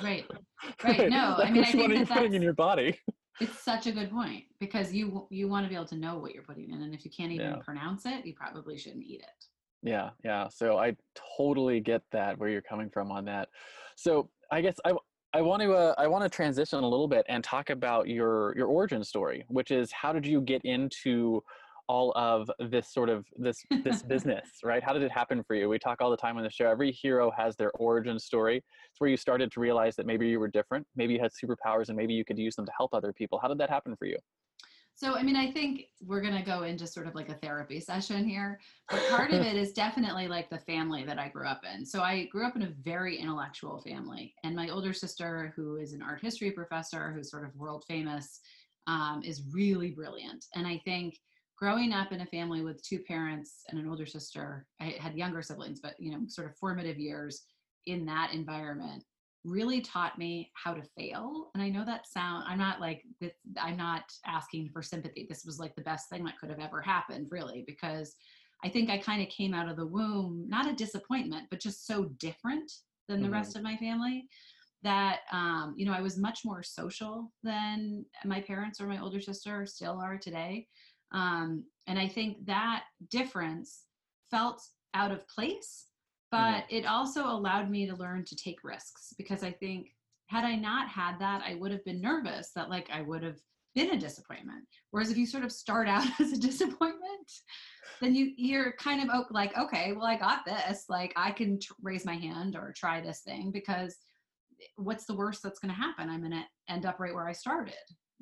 Right. 0.03 0.27
Right, 0.83 1.09
no, 1.09 1.37
I 1.37 1.39
Like, 1.39 1.53
mean, 1.53 1.63
I 1.63 1.67
think 1.71 1.83
one 1.83 1.93
are 1.93 1.95
you 1.95 2.07
putting 2.07 2.35
in 2.35 2.43
your 2.43 2.53
body? 2.53 2.99
it's 3.41 3.63
such 3.63 3.87
a 3.87 3.93
good 3.93 4.11
point 4.11 4.43
because 4.59 4.93
you 4.93 5.29
you 5.31 5.49
want 5.49 5.65
to 5.65 5.69
be 5.69 5.77
able 5.77 5.87
to 5.87 5.97
know 5.97 6.19
what 6.19 6.35
you're 6.35 6.43
putting 6.43 6.71
in 6.71 6.83
and 6.83 6.93
if 6.93 7.05
you 7.05 7.11
can't 7.17 7.31
even 7.33 7.47
Yeah. 7.47 7.57
pronounce 7.65 8.05
it 8.05 8.27
you 8.27 8.35
probably 8.35 8.77
shouldn't 8.77 9.05
eat 9.05 9.21
it. 9.21 9.45
Yeah, 9.81 10.11
yeah. 10.25 10.49
So 10.49 10.77
I 10.77 10.97
totally 11.37 11.79
get 11.79 12.03
that 12.11 12.37
where 12.39 12.49
you're 12.49 12.61
coming 12.63 12.91
from 12.91 13.13
on 13.13 13.25
that. 13.27 13.49
So 13.97 14.29
I 14.51 14.61
guess 14.61 14.77
I 14.85 14.93
I 15.35 15.43
want 15.43 15.61
to 15.63 15.73
uh, 15.73 15.95
I 15.99 16.07
want 16.07 16.25
to 16.25 16.31
transition 16.31 16.83
a 16.83 16.89
little 16.89 17.09
bit 17.09 17.27
and 17.29 17.45
talk 17.45 17.69
about 17.71 18.09
your 18.09 18.57
your 18.57 18.67
origin 18.67 19.05
story, 19.05 19.45
which 19.49 19.71
is 19.71 19.93
how 19.93 20.13
did 20.13 20.27
you 20.27 20.41
get 20.41 20.63
into 20.65 21.43
all 21.87 22.13
of 22.17 22.51
this 22.71 22.93
sort 22.93 23.11
of 23.11 23.27
this 23.37 23.63
this 23.85 24.03
business, 24.15 24.49
right? 24.65 24.83
How 24.83 24.95
did 24.95 25.03
it 25.03 25.13
happen 25.13 25.43
for 25.43 25.55
you? 25.55 25.69
We 25.69 25.79
talk 25.79 26.01
all 26.01 26.11
the 26.11 26.17
time 26.17 26.39
on 26.39 26.45
the 26.45 26.51
show. 26.51 26.67
Every 26.69 26.91
hero 26.91 27.31
has 27.37 27.57
their 27.57 27.71
origin 27.73 28.19
story. 28.19 28.57
It's 28.57 29.01
where 29.01 29.11
you 29.11 29.19
started 29.19 29.53
to 29.53 29.61
realize 29.61 29.97
that 29.97 30.07
maybe 30.07 30.29
you 30.29 30.41
were 30.41 30.49
different, 30.49 30.87
maybe 30.97 31.13
you 31.15 31.21
had 31.21 31.33
superpowers, 31.33 31.89
and 31.89 31.97
maybe 31.97 32.15
you 32.15 32.25
could 32.25 32.39
use 32.39 32.57
them 32.57 32.65
to 32.65 32.73
help 32.77 32.95
other 32.95 33.13
people. 33.13 33.39
How 33.39 33.49
did 33.49 33.59
that 33.59 33.71
happen 33.71 33.97
for 33.97 34.07
you? 34.07 34.17
So, 34.99 35.15
I 35.15 35.23
mean, 35.23 35.37
I 35.37 35.49
think 35.49 35.85
we're 36.05 36.21
going 36.21 36.35
to 36.35 36.43
go 36.43 36.65
into 36.65 36.85
sort 36.85 37.07
of 37.07 37.15
like 37.15 37.29
a 37.29 37.35
therapy 37.35 37.79
session 37.79 38.25
here, 38.25 38.59
but 38.91 39.01
part 39.11 39.31
of 39.31 39.41
it 39.47 39.55
is 39.55 39.73
definitely 39.73 40.27
like 40.27 40.51
the 40.51 40.59
family 40.59 41.05
that 41.05 41.21
I 41.21 41.29
grew 41.29 41.47
up 41.47 41.61
in. 41.73 41.87
So, 41.87 42.03
I 42.03 42.25
grew 42.25 42.45
up 42.45 42.57
in 42.57 42.63
a 42.63 42.73
very 42.83 43.17
intellectual 43.17 43.81
family, 43.81 44.35
and 44.43 44.57
my 44.57 44.71
older 44.71 44.93
sister, 44.93 45.53
who 45.55 45.77
is 45.77 45.93
an 45.93 46.03
art 46.03 46.21
history 46.21 46.51
professor, 46.51 47.13
who's 47.13 47.31
sort 47.31 47.45
of 47.45 47.55
world 47.55 47.85
famous, 47.87 48.41
um, 48.89 49.23
is 49.25 49.45
really 49.53 49.93
brilliant. 49.93 50.47
And 50.57 50.67
I 50.67 50.83
think 50.85 51.21
growing 51.57 51.93
up 51.93 52.11
in 52.11 52.23
a 52.23 52.27
family 52.27 52.63
with 52.63 52.83
two 52.83 52.99
parents 52.99 53.63
and 53.69 53.79
an 53.79 53.89
older 53.89 54.07
sister, 54.07 54.67
I 54.81 54.97
had 54.99 55.15
younger 55.15 55.43
siblings, 55.43 55.79
but 55.79 55.95
you 56.01 56.11
know, 56.11 56.23
sort 56.27 56.49
of 56.49 56.57
formative 56.57 56.99
years 56.99 57.43
in 57.87 58.05
that 58.07 58.33
environment 58.35 59.05
really 59.45 59.81
taught 59.81 60.19
me 60.19 60.51
how 60.55 60.75
to 60.75 60.83
fail 60.97 61.51
and 61.55 61.63
i 61.63 61.69
know 61.69 61.85
that 61.85 62.07
sound 62.07 62.45
i'm 62.47 62.59
not 62.59 62.81
like 62.81 63.03
this 63.21 63.33
i'm 63.61 63.77
not 63.77 64.03
asking 64.27 64.69
for 64.73 64.83
sympathy 64.83 65.27
this 65.29 65.45
was 65.45 65.59
like 65.59 65.75
the 65.77 65.83
best 65.83 66.09
thing 66.09 66.25
that 66.25 66.39
could 66.39 66.51
have 66.51 66.59
ever 66.59 66.81
happened 66.81 67.27
really 67.31 67.65
because 67.67 68.17
i 68.65 68.69
think 68.69 68.91
i 68.91 68.99
kind 68.99 69.23
of 69.23 69.29
came 69.29 69.55
out 69.55 69.69
of 69.69 69.77
the 69.77 69.87
womb 69.87 70.45
not 70.49 70.69
a 70.69 70.75
disappointment 70.75 71.47
but 71.51 71.61
just 71.61 71.87
so 71.87 72.05
different 72.19 72.71
than 73.09 73.23
the 73.23 73.29
Mhm. 73.29 73.33
rest 73.33 73.57
of 73.57 73.63
my 73.63 73.77
family 73.77 74.29
that 74.83 75.21
um, 75.33 75.75
you 75.77 75.87
know 75.87 75.93
i 75.93 76.01
was 76.01 76.19
much 76.19 76.41
more 76.45 76.63
social 76.63 77.33
than 77.43 78.05
my 78.25 78.41
parents 78.41 78.81
or 78.81 78.87
my 78.87 79.01
older 79.01 79.21
sister 79.21 79.67
still 79.67 80.01
are 80.01 80.19
today 80.19 80.67
um, 81.13 81.65
and 81.87 81.99
i 81.99 82.09
think 82.09 82.45
that 82.45 82.85
difference 83.11 83.85
felt 84.31 84.63
out 84.95 85.13
of 85.13 85.27
place 85.29 85.88
but 86.31 86.65
it 86.69 86.85
also 86.87 87.27
allowed 87.27 87.71
me 87.71 87.87
to 87.87 87.97
learn 87.97 88.25
to 88.25 88.37
take 88.37 88.63
risks 88.65 89.15
because 89.17 89.43
i 89.43 89.51
think 89.51 89.89
had 90.27 90.45
i 90.45 90.55
not 90.55 90.89
had 90.89 91.19
that 91.19 91.43
i 91.47 91.55
would 91.55 91.73
have 91.73 91.85
been 91.85 92.01
nervous 92.01 92.51
that 92.55 92.69
like 92.69 92.89
i 92.93 93.01
would 93.01 93.23
have 93.23 93.39
been 93.75 93.91
a 93.91 93.99
disappointment. 93.99 94.65
Whereas 94.91 95.11
if 95.11 95.17
you 95.17 95.27
sort 95.27 95.45
of 95.45 95.53
start 95.53 95.89
out 95.89 96.07
as 96.21 96.33
a 96.33 96.39
disappointment 96.41 97.33
then 98.01 98.15
you 98.15 98.33
you're 98.37 98.73
kind 98.73 99.09
of 99.09 99.27
like 99.31 99.57
okay 99.59 99.93
well 99.93 100.07
i 100.07 100.17
got 100.17 100.45
this. 100.45 100.85
Like 100.89 101.13
i 101.17 101.31
can 101.31 101.59
raise 101.83 102.05
my 102.05 102.15
hand 102.17 102.57
or 102.57 102.73
try 102.77 103.01
this 103.01 103.21
thing 103.21 103.51
because 103.53 103.97
what's 104.77 105.05
the 105.05 105.15
worst 105.15 105.43
that's 105.43 105.61
going 105.61 105.73
to 105.73 105.81
happen? 105.81 106.11
I'm 106.11 106.21
going 106.21 106.33
to 106.33 106.45
end 106.69 106.87
up 106.87 106.99
right 106.99 107.15
where 107.15 107.29
i 107.29 107.33
started 107.33 107.75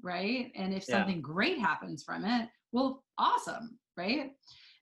right? 0.03 0.53
And 0.55 0.75
if 0.75 0.85
Yeah. 0.87 0.99
something 0.99 1.23
great 1.23 1.59
happens 1.59 2.03
from 2.05 2.25
it 2.25 2.49
well 2.73 3.03
awesome 3.17 3.79
right 3.97 4.33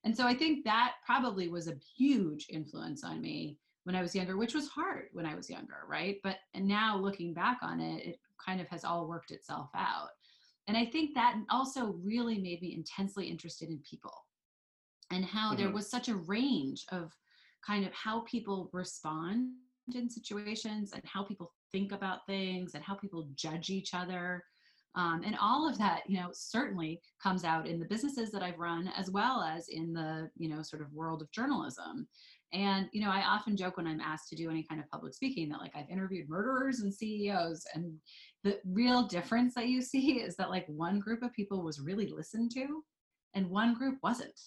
and 0.05 0.17
so 0.17 0.27
I 0.27 0.35
think 0.35 0.65
that 0.65 0.97
probably 1.05 1.49
was 1.49 1.69
a 1.69 1.79
huge 1.97 2.47
influence 2.51 3.05
on 3.05 3.21
me 3.21 3.59
when 3.85 3.97
I 3.97 4.03
was 4.03 4.15
younger, 4.15 4.37
which 4.37 4.55
was 4.55 4.69
hard 4.69 5.09
when 5.13 5.27
I 5.27 5.35
was 5.35 5.51
younger, 5.51 5.85
right? 5.89 6.19
But 6.23 6.39
and 6.55 6.67
now 6.67 6.97
looking 6.99 7.35
back 7.35 7.59
on 7.63 7.81
it, 7.81 8.07
it 8.07 8.21
kind 8.45 8.61
of 8.61 8.69
has 8.69 8.85
all 8.85 9.09
worked 9.09 9.31
itself 9.31 9.71
out. 9.75 10.11
And 10.67 10.77
I 10.77 10.87
think 10.87 11.15
that 11.15 11.37
also 11.51 11.93
really 11.95 12.39
made 12.39 12.63
me 12.63 12.75
intensely 12.75 13.29
interested 13.29 13.69
in 13.71 13.81
people 13.89 14.27
and 15.11 15.25
how 15.25 15.55
there 15.55 15.69
Mhm. 15.69 15.75
was 15.75 15.91
such 15.91 16.09
a 16.09 16.17
range 16.17 16.87
of 16.91 17.13
kind 17.67 17.87
of 17.87 17.93
how 17.93 18.21
people 18.23 18.71
respond 18.73 19.55
in 19.95 20.09
situations 20.09 20.93
and 20.93 21.03
how 21.05 21.23
people 21.25 21.53
think 21.73 21.93
about 21.93 22.27
things 22.27 22.75
and 22.75 22.83
how 22.85 22.95
people 22.95 23.29
judge 23.35 23.71
each 23.71 23.95
other 23.95 24.45
um, 24.97 25.23
and 25.25 25.37
all 25.41 25.69
of 25.69 25.79
that 25.79 26.03
you 26.07 26.19
know 26.19 26.29
certainly 26.33 27.01
comes 27.23 27.45
out 27.45 27.67
in 27.67 27.79
the 27.79 27.87
businesses 27.87 28.31
that 28.31 28.43
i've 28.43 28.59
run 28.59 28.89
as 28.97 29.11
well 29.11 29.43
as 29.43 29.69
in 29.69 29.93
the 29.93 30.31
you 30.37 30.49
know 30.49 30.63
sort 30.63 30.83
of 30.83 30.93
world 30.93 31.23
of 31.23 31.31
journalism. 31.31 32.07
And 32.53 32.89
you 32.93 33.01
know 33.01 33.11
i 33.11 33.23
often 33.23 33.57
joke 33.57 33.77
when 33.77 33.87
i'm 33.89 34.01
asked 34.01 34.29
to 34.29 34.37
do 34.37 34.49
any 34.49 34.63
kind 34.63 34.81
of 34.81 34.89
public 34.89 35.13
speaking 35.13 35.49
that 35.49 35.61
like 35.61 35.75
i've 35.75 35.91
interviewed 35.91 36.29
murderers 36.29 36.81
and 36.81 36.95
ceos 36.95 37.65
and 37.75 37.93
the 38.45 38.61
real 38.65 39.03
difference 39.09 39.55
that 39.55 39.69
you 39.69 39.83
see 39.93 40.21
is 40.21 40.37
that 40.37 40.51
like 40.51 40.67
one 40.69 41.01
group 41.01 41.23
of 41.25 41.33
people 41.33 41.63
was 41.63 41.81
really 41.81 42.07
listened 42.07 42.53
to 42.53 42.85
and 43.35 43.51
one 43.51 43.75
group 43.75 43.99
wasn't. 44.03 44.41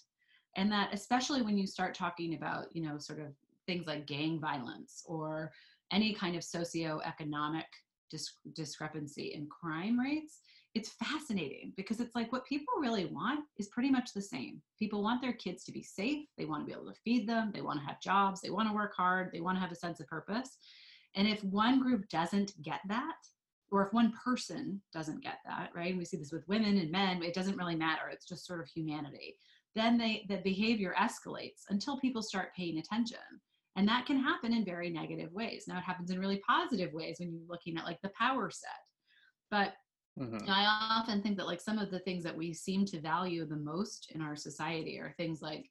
And 0.56 0.72
that 0.72 0.90
especially 0.94 1.42
when 1.42 1.58
you 1.58 1.68
start 1.68 1.94
talking 1.94 2.34
about 2.34 2.68
you 2.72 2.82
know 2.82 2.98
sort 2.98 3.20
of 3.20 3.28
things 3.68 3.86
like 3.86 4.08
gang 4.08 4.40
violence 4.40 5.04
or 5.06 5.52
any 5.92 6.14
kind 6.14 6.36
of 6.36 6.42
socioeconomic 6.42 7.66
dis- 8.10 8.38
discrepancy 8.54 9.34
in 9.34 9.48
crime 9.48 10.00
rates 10.00 10.42
it's 10.78 10.90
fascinating 10.90 11.74
because 11.76 12.00
it's 12.00 12.14
like 12.14 12.32
what 12.32 12.46
people 12.46 12.74
really 12.80 13.06
want 13.06 13.40
is 13.58 13.68
pretty 13.70 13.90
much 13.90 14.14
the 14.14 14.22
same. 14.22 14.62
People 14.78 15.02
want 15.02 15.24
their 15.24 15.34
kids 15.34 15.64
to 15.64 15.72
be 15.72 15.82
safe 15.82 16.28
they 16.38 16.46
want 16.46 16.62
to 16.62 16.68
be 16.68 16.80
able 16.80 16.92
to 16.92 17.00
feed 17.04 17.28
them 17.28 17.52
they 17.54 17.62
want 17.62 17.80
to 17.80 17.86
have 17.86 18.00
jobs 18.00 18.42
they 18.42 18.52
want 18.52 18.70
to 18.70 18.76
work 18.76 18.96
hard 18.96 19.32
they 19.34 19.42
want 19.42 19.56
to 19.56 19.62
have 19.62 19.72
a 19.72 19.76
sense 19.76 20.00
of 20.00 20.08
purpose. 20.08 20.58
And 21.16 21.28
if 21.28 21.44
one 21.44 21.82
group 21.82 22.08
doesn't 22.10 22.62
get 22.62 22.82
that 22.90 23.16
or 23.72 23.88
if 23.88 23.94
one 23.94 24.14
person 24.24 24.80
doesn't 24.94 25.24
get 25.24 25.40
that 25.46 25.72
right 25.76 25.90
and 25.90 25.98
we 25.98 26.06
see 26.06 26.18
this 26.18 26.32
with 26.32 26.48
women 26.48 26.78
and 26.78 26.92
men 26.92 27.24
it 27.24 27.34
doesn't 27.34 27.58
really 27.58 27.76
matter 27.76 28.10
it's 28.12 28.28
just 28.28 28.46
sort 28.46 28.62
of 28.62 28.68
humanity 28.68 29.36
then 29.76 29.98
they 29.98 30.26
the 30.30 30.38
behavior 30.44 30.94
escalates 31.00 31.64
until 31.70 32.00
people 32.00 32.22
start 32.22 32.56
paying 32.56 32.78
attention 32.78 33.18
and 33.78 33.88
that 33.88 34.06
can 34.06 34.22
happen 34.22 34.54
in 34.54 34.66
very 34.66 34.90
negative 34.90 35.32
ways 35.32 35.66
now 35.68 35.78
it 35.78 35.84
happens 35.84 36.12
in 36.12 36.20
really 36.20 36.42
positive 36.48 36.92
ways 36.94 37.18
when 37.20 37.32
you're 37.32 37.48
looking 37.48 37.78
at 37.78 37.86
like 37.86 38.02
the 38.02 38.12
power 38.18 38.50
set 38.50 38.70
but 39.50 39.74
Mhm. 40.18 40.50
I 40.50 40.66
often 40.66 41.22
think 41.22 41.38
that 41.38 41.46
like 41.46 41.62
some 41.62 41.78
of 41.78 41.92
the 41.92 42.00
things 42.00 42.24
that 42.24 42.36
we 42.36 42.54
seem 42.54 42.86
to 42.86 43.00
value 43.00 43.46
the 43.46 43.56
most 43.56 44.12
in 44.14 44.22
our 44.22 44.36
society 44.36 44.98
are 45.00 45.14
things 45.18 45.42
like 45.42 45.70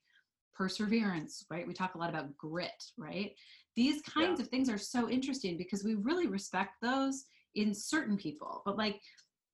perseverance, 0.55 1.45
right? 1.49 1.67
We 1.67 1.73
talk 1.73 1.95
a 1.95 1.97
lot 1.97 2.09
about 2.09 2.35
grit, 2.37 2.83
right? 2.97 3.33
These 3.75 4.01
kinds 4.01 4.39
of 4.39 4.47
things 4.47 4.69
are 4.69 4.77
so 4.77 5.09
interesting 5.09 5.57
because 5.57 5.83
we 5.83 5.95
really 5.95 6.27
respect 6.27 6.75
those 6.81 7.25
in 7.55 7.73
certain 7.73 8.17
people. 8.17 8.61
But 8.65 8.77
like 8.77 8.99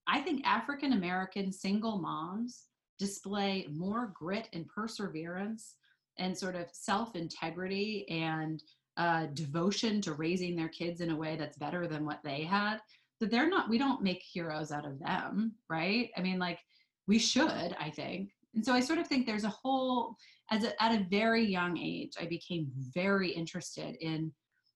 I 0.08 0.22
think 0.22 0.46
African 0.46 0.94
American 0.94 1.52
single 1.52 2.00
moms 2.00 2.66
display 3.00 3.68
more 3.72 4.14
grit 4.16 4.48
and 4.54 4.68
perseverance 4.68 5.76
and 6.18 6.38
sort 6.38 6.56
of 6.56 6.68
self 6.72 7.16
integrity 7.16 8.06
and 8.10 8.62
uh, 8.98 9.26
devotion 9.34 10.02
to 10.02 10.14
raising 10.14 10.56
their 10.56 10.70
kids 10.70 11.02
in 11.02 11.10
a 11.10 11.16
way 11.16 11.36
that's 11.36 11.58
better 11.58 11.88
than 11.88 12.06
what 12.06 12.20
they 12.24 12.44
had 12.44 12.78
that 13.20 13.32
they're 13.32 13.50
not 13.50 13.70
we 13.70 13.78
don't 13.78 14.04
make 14.04 14.22
heroes 14.22 14.72
out 14.72 14.86
of 14.86 15.00
them 15.00 15.54
right? 15.70 16.12
I 16.18 16.22
mean 16.22 16.40
like 16.40 16.60
we 17.08 17.20
should 17.20 17.76
i 17.80 17.90
think. 17.90 18.30
And 18.56 18.66
so 18.66 18.74
i 18.74 18.80
sort 18.80 19.00
of 19.00 19.08
think 19.08 19.26
there's 19.26 19.46
a 19.46 19.50
whole 19.50 20.16
as 20.52 20.64
a, 20.64 20.84
at 20.84 21.00
a 21.00 21.06
very 21.10 21.44
young 21.44 21.78
age 21.78 22.14
i 22.20 22.26
became 22.26 22.72
very 22.94 23.30
interested 23.32 23.96
in 24.02 24.32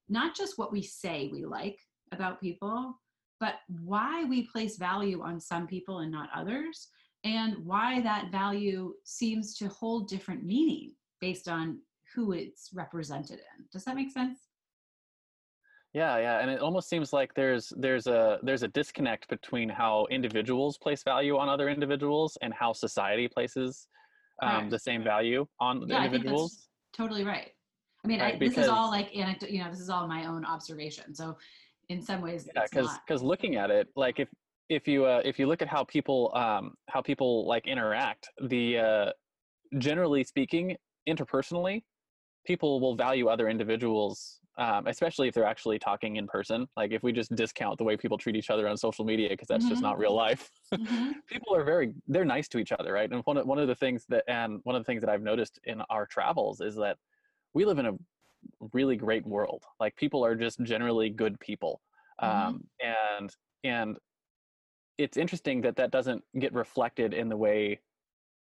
not 0.09 0.35
just 0.35 0.57
what 0.57 0.71
we 0.71 0.81
say 0.81 1.29
we 1.31 1.45
like 1.45 1.77
about 2.11 2.41
people 2.41 2.97
but 3.39 3.55
why 3.83 4.23
we 4.23 4.47
place 4.47 4.77
value 4.77 5.21
on 5.21 5.39
some 5.39 5.67
people 5.67 5.99
and 5.99 6.11
not 6.11 6.29
others 6.33 6.87
and 7.23 7.55
why 7.65 8.01
that 8.01 8.31
value 8.31 8.93
seems 9.03 9.55
to 9.55 9.67
hold 9.67 10.07
different 10.07 10.43
meaning 10.43 10.91
based 11.19 11.47
on 11.47 11.79
who 12.15 12.31
it's 12.31 12.69
represented 12.73 13.39
in 13.39 13.65
does 13.71 13.83
that 13.85 13.95
make 13.95 14.11
sense 14.11 14.39
Yeah, 15.93 16.17
yeah, 16.25 16.39
and 16.41 16.49
it 16.51 16.59
almost 16.59 16.89
seems 16.89 17.11
like 17.13 17.33
there's 17.33 17.65
there's 17.77 18.07
a 18.07 18.39
there's 18.43 18.63
a 18.63 18.67
disconnect 18.79 19.27
between 19.29 19.67
how 19.69 20.05
individuals 20.17 20.77
place 20.77 21.01
value 21.03 21.35
on 21.41 21.47
other 21.49 21.67
individuals 21.69 22.37
and 22.43 22.53
how 22.53 22.73
society 22.73 23.27
places 23.27 23.87
um, 24.43 24.49
Correct. 24.49 24.69
the 24.75 24.79
same 24.89 25.03
value 25.03 25.41
on 25.59 25.73
Yeah, 25.77 25.83
I 25.83 25.87
think 25.87 25.95
that's- 25.95 26.15
individuals. 26.15 26.69
totally 26.93 27.23
right. 27.23 27.49
I 28.03 28.07
mean, 28.07 28.19
Right, 28.21 28.35
I, 28.35 28.37
this 28.37 28.57
is 28.57 28.67
all 28.67 28.89
like 28.97 29.09
anecdote. 29.15 29.49
You 29.49 29.59
know, 29.63 29.69
this 29.71 29.79
is 29.79 29.89
all 29.89 30.07
my 30.07 30.21
own 30.31 30.45
observation. 30.45 31.15
So, 31.15 31.25
in 31.89 31.99
some 32.09 32.21
ways 32.21 32.41
yeah 32.53 32.63
because 32.69 32.91
because 33.05 33.21
looking 33.23 33.55
at 33.55 33.69
it 33.71 33.87
like 33.95 34.19
if 34.19 34.29
if 34.69 34.83
you 34.91 35.05
uh, 35.05 35.21
if 35.31 35.39
you 35.39 35.45
look 35.47 35.61
at 35.65 35.69
how 35.75 35.83
people 35.85 36.21
um 36.43 36.63
how 36.93 37.01
people 37.01 37.31
like 37.53 37.65
interact 37.65 38.23
the 38.53 38.63
uh 38.77 39.09
generally 39.87 40.23
speaking 40.23 40.75
interpersonally 41.07 41.83
people 42.45 42.79
will 42.79 42.95
value 42.95 43.27
other 43.27 43.49
individuals 43.49 44.39
um, 44.59 44.87
especially 44.87 45.27
if 45.27 45.35
they're 45.35 45.45
actually 45.45 45.77
talking 45.77 46.15
in 46.15 46.25
person 46.25 46.67
like 46.75 46.91
if 46.91 47.03
we 47.03 47.11
just 47.11 47.33
discount 47.35 47.77
the 47.77 47.83
way 47.83 47.95
people 47.95 48.17
treat 48.17 48.35
each 48.35 48.49
other 48.49 48.67
on 48.67 48.75
social 48.75 49.05
media 49.05 49.29
because 49.29 49.47
that's 49.47 49.65
mm-hmm. 49.65 49.73
just 49.73 49.81
not 49.81 49.97
real 49.99 50.15
life 50.15 50.49
mm-hmm. 50.73 51.11
people 51.29 51.53
are 51.55 51.63
very 51.63 51.93
they're 52.07 52.25
nice 52.25 52.47
to 52.47 52.57
each 52.57 52.71
other 52.71 52.93
right 52.93 53.11
and 53.11 53.21
one 53.25 53.37
of, 53.37 53.45
one 53.45 53.59
of 53.59 53.67
the 53.67 53.75
things 53.75 54.05
that 54.09 54.23
and 54.27 54.59
one 54.63 54.75
of 54.75 54.81
the 54.81 54.85
things 54.85 55.01
that 55.01 55.09
i've 55.09 55.21
noticed 55.21 55.59
in 55.65 55.81
our 55.89 56.05
travels 56.05 56.61
is 56.61 56.75
that 56.75 56.97
we 57.53 57.65
live 57.65 57.77
in 57.77 57.85
a 57.87 57.93
really 58.73 58.95
great 58.95 59.25
world 59.25 59.63
like 59.79 59.95
people 59.95 60.25
are 60.25 60.35
just 60.35 60.61
generally 60.63 61.09
good 61.09 61.39
people 61.39 61.81
mm-hmm. 62.21 62.47
um, 62.47 62.63
and 62.81 63.35
and 63.63 63.97
it's 64.97 65.17
interesting 65.17 65.61
that 65.61 65.75
that 65.75 65.91
doesn't 65.91 66.23
get 66.39 66.53
reflected 66.53 67.13
in 67.13 67.29
the 67.29 67.37
way 67.37 67.79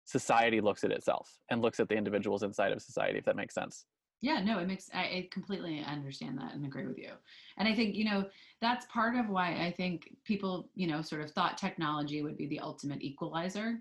society 0.06 0.62
looks 0.62 0.84
at 0.84 0.92
itself 0.92 1.38
and 1.50 1.62
looks 1.62 1.80
at 1.80 1.90
the 1.90 1.96
individuals 1.96 2.44
inside 2.44 2.72
of 2.72 2.82
society 2.82 3.20
if 3.20 3.26
that 3.26 3.36
makes 3.36 3.54
sense. 3.54 3.86
Yeah 4.22 4.40
no 4.40 4.60
it 4.60 4.68
makes 4.68 4.90
I, 4.94 5.00
I, 5.00 5.30
completely 5.32 5.84
understand 5.86 6.38
that 6.40 6.54
and 6.54 6.66
agree 6.66 6.86
with 6.86 6.98
you. 6.98 7.12
And 7.58 7.68
i 7.68 7.74
think 7.74 7.96
you 7.96 8.06
know 8.06 8.26
that's 8.62 8.86
part 8.88 9.16
of 9.16 9.30
why 9.30 9.54
i 9.66 9.72
think 9.72 10.16
people 10.24 10.70
you 10.76 10.88
know 10.88 11.02
sort 11.02 11.22
of 11.22 11.32
thought 11.32 11.58
technology 11.58 12.22
would 12.22 12.38
be 12.38 12.48
the 12.48 12.60
ultimate 12.60 13.02
equalizer 13.02 13.80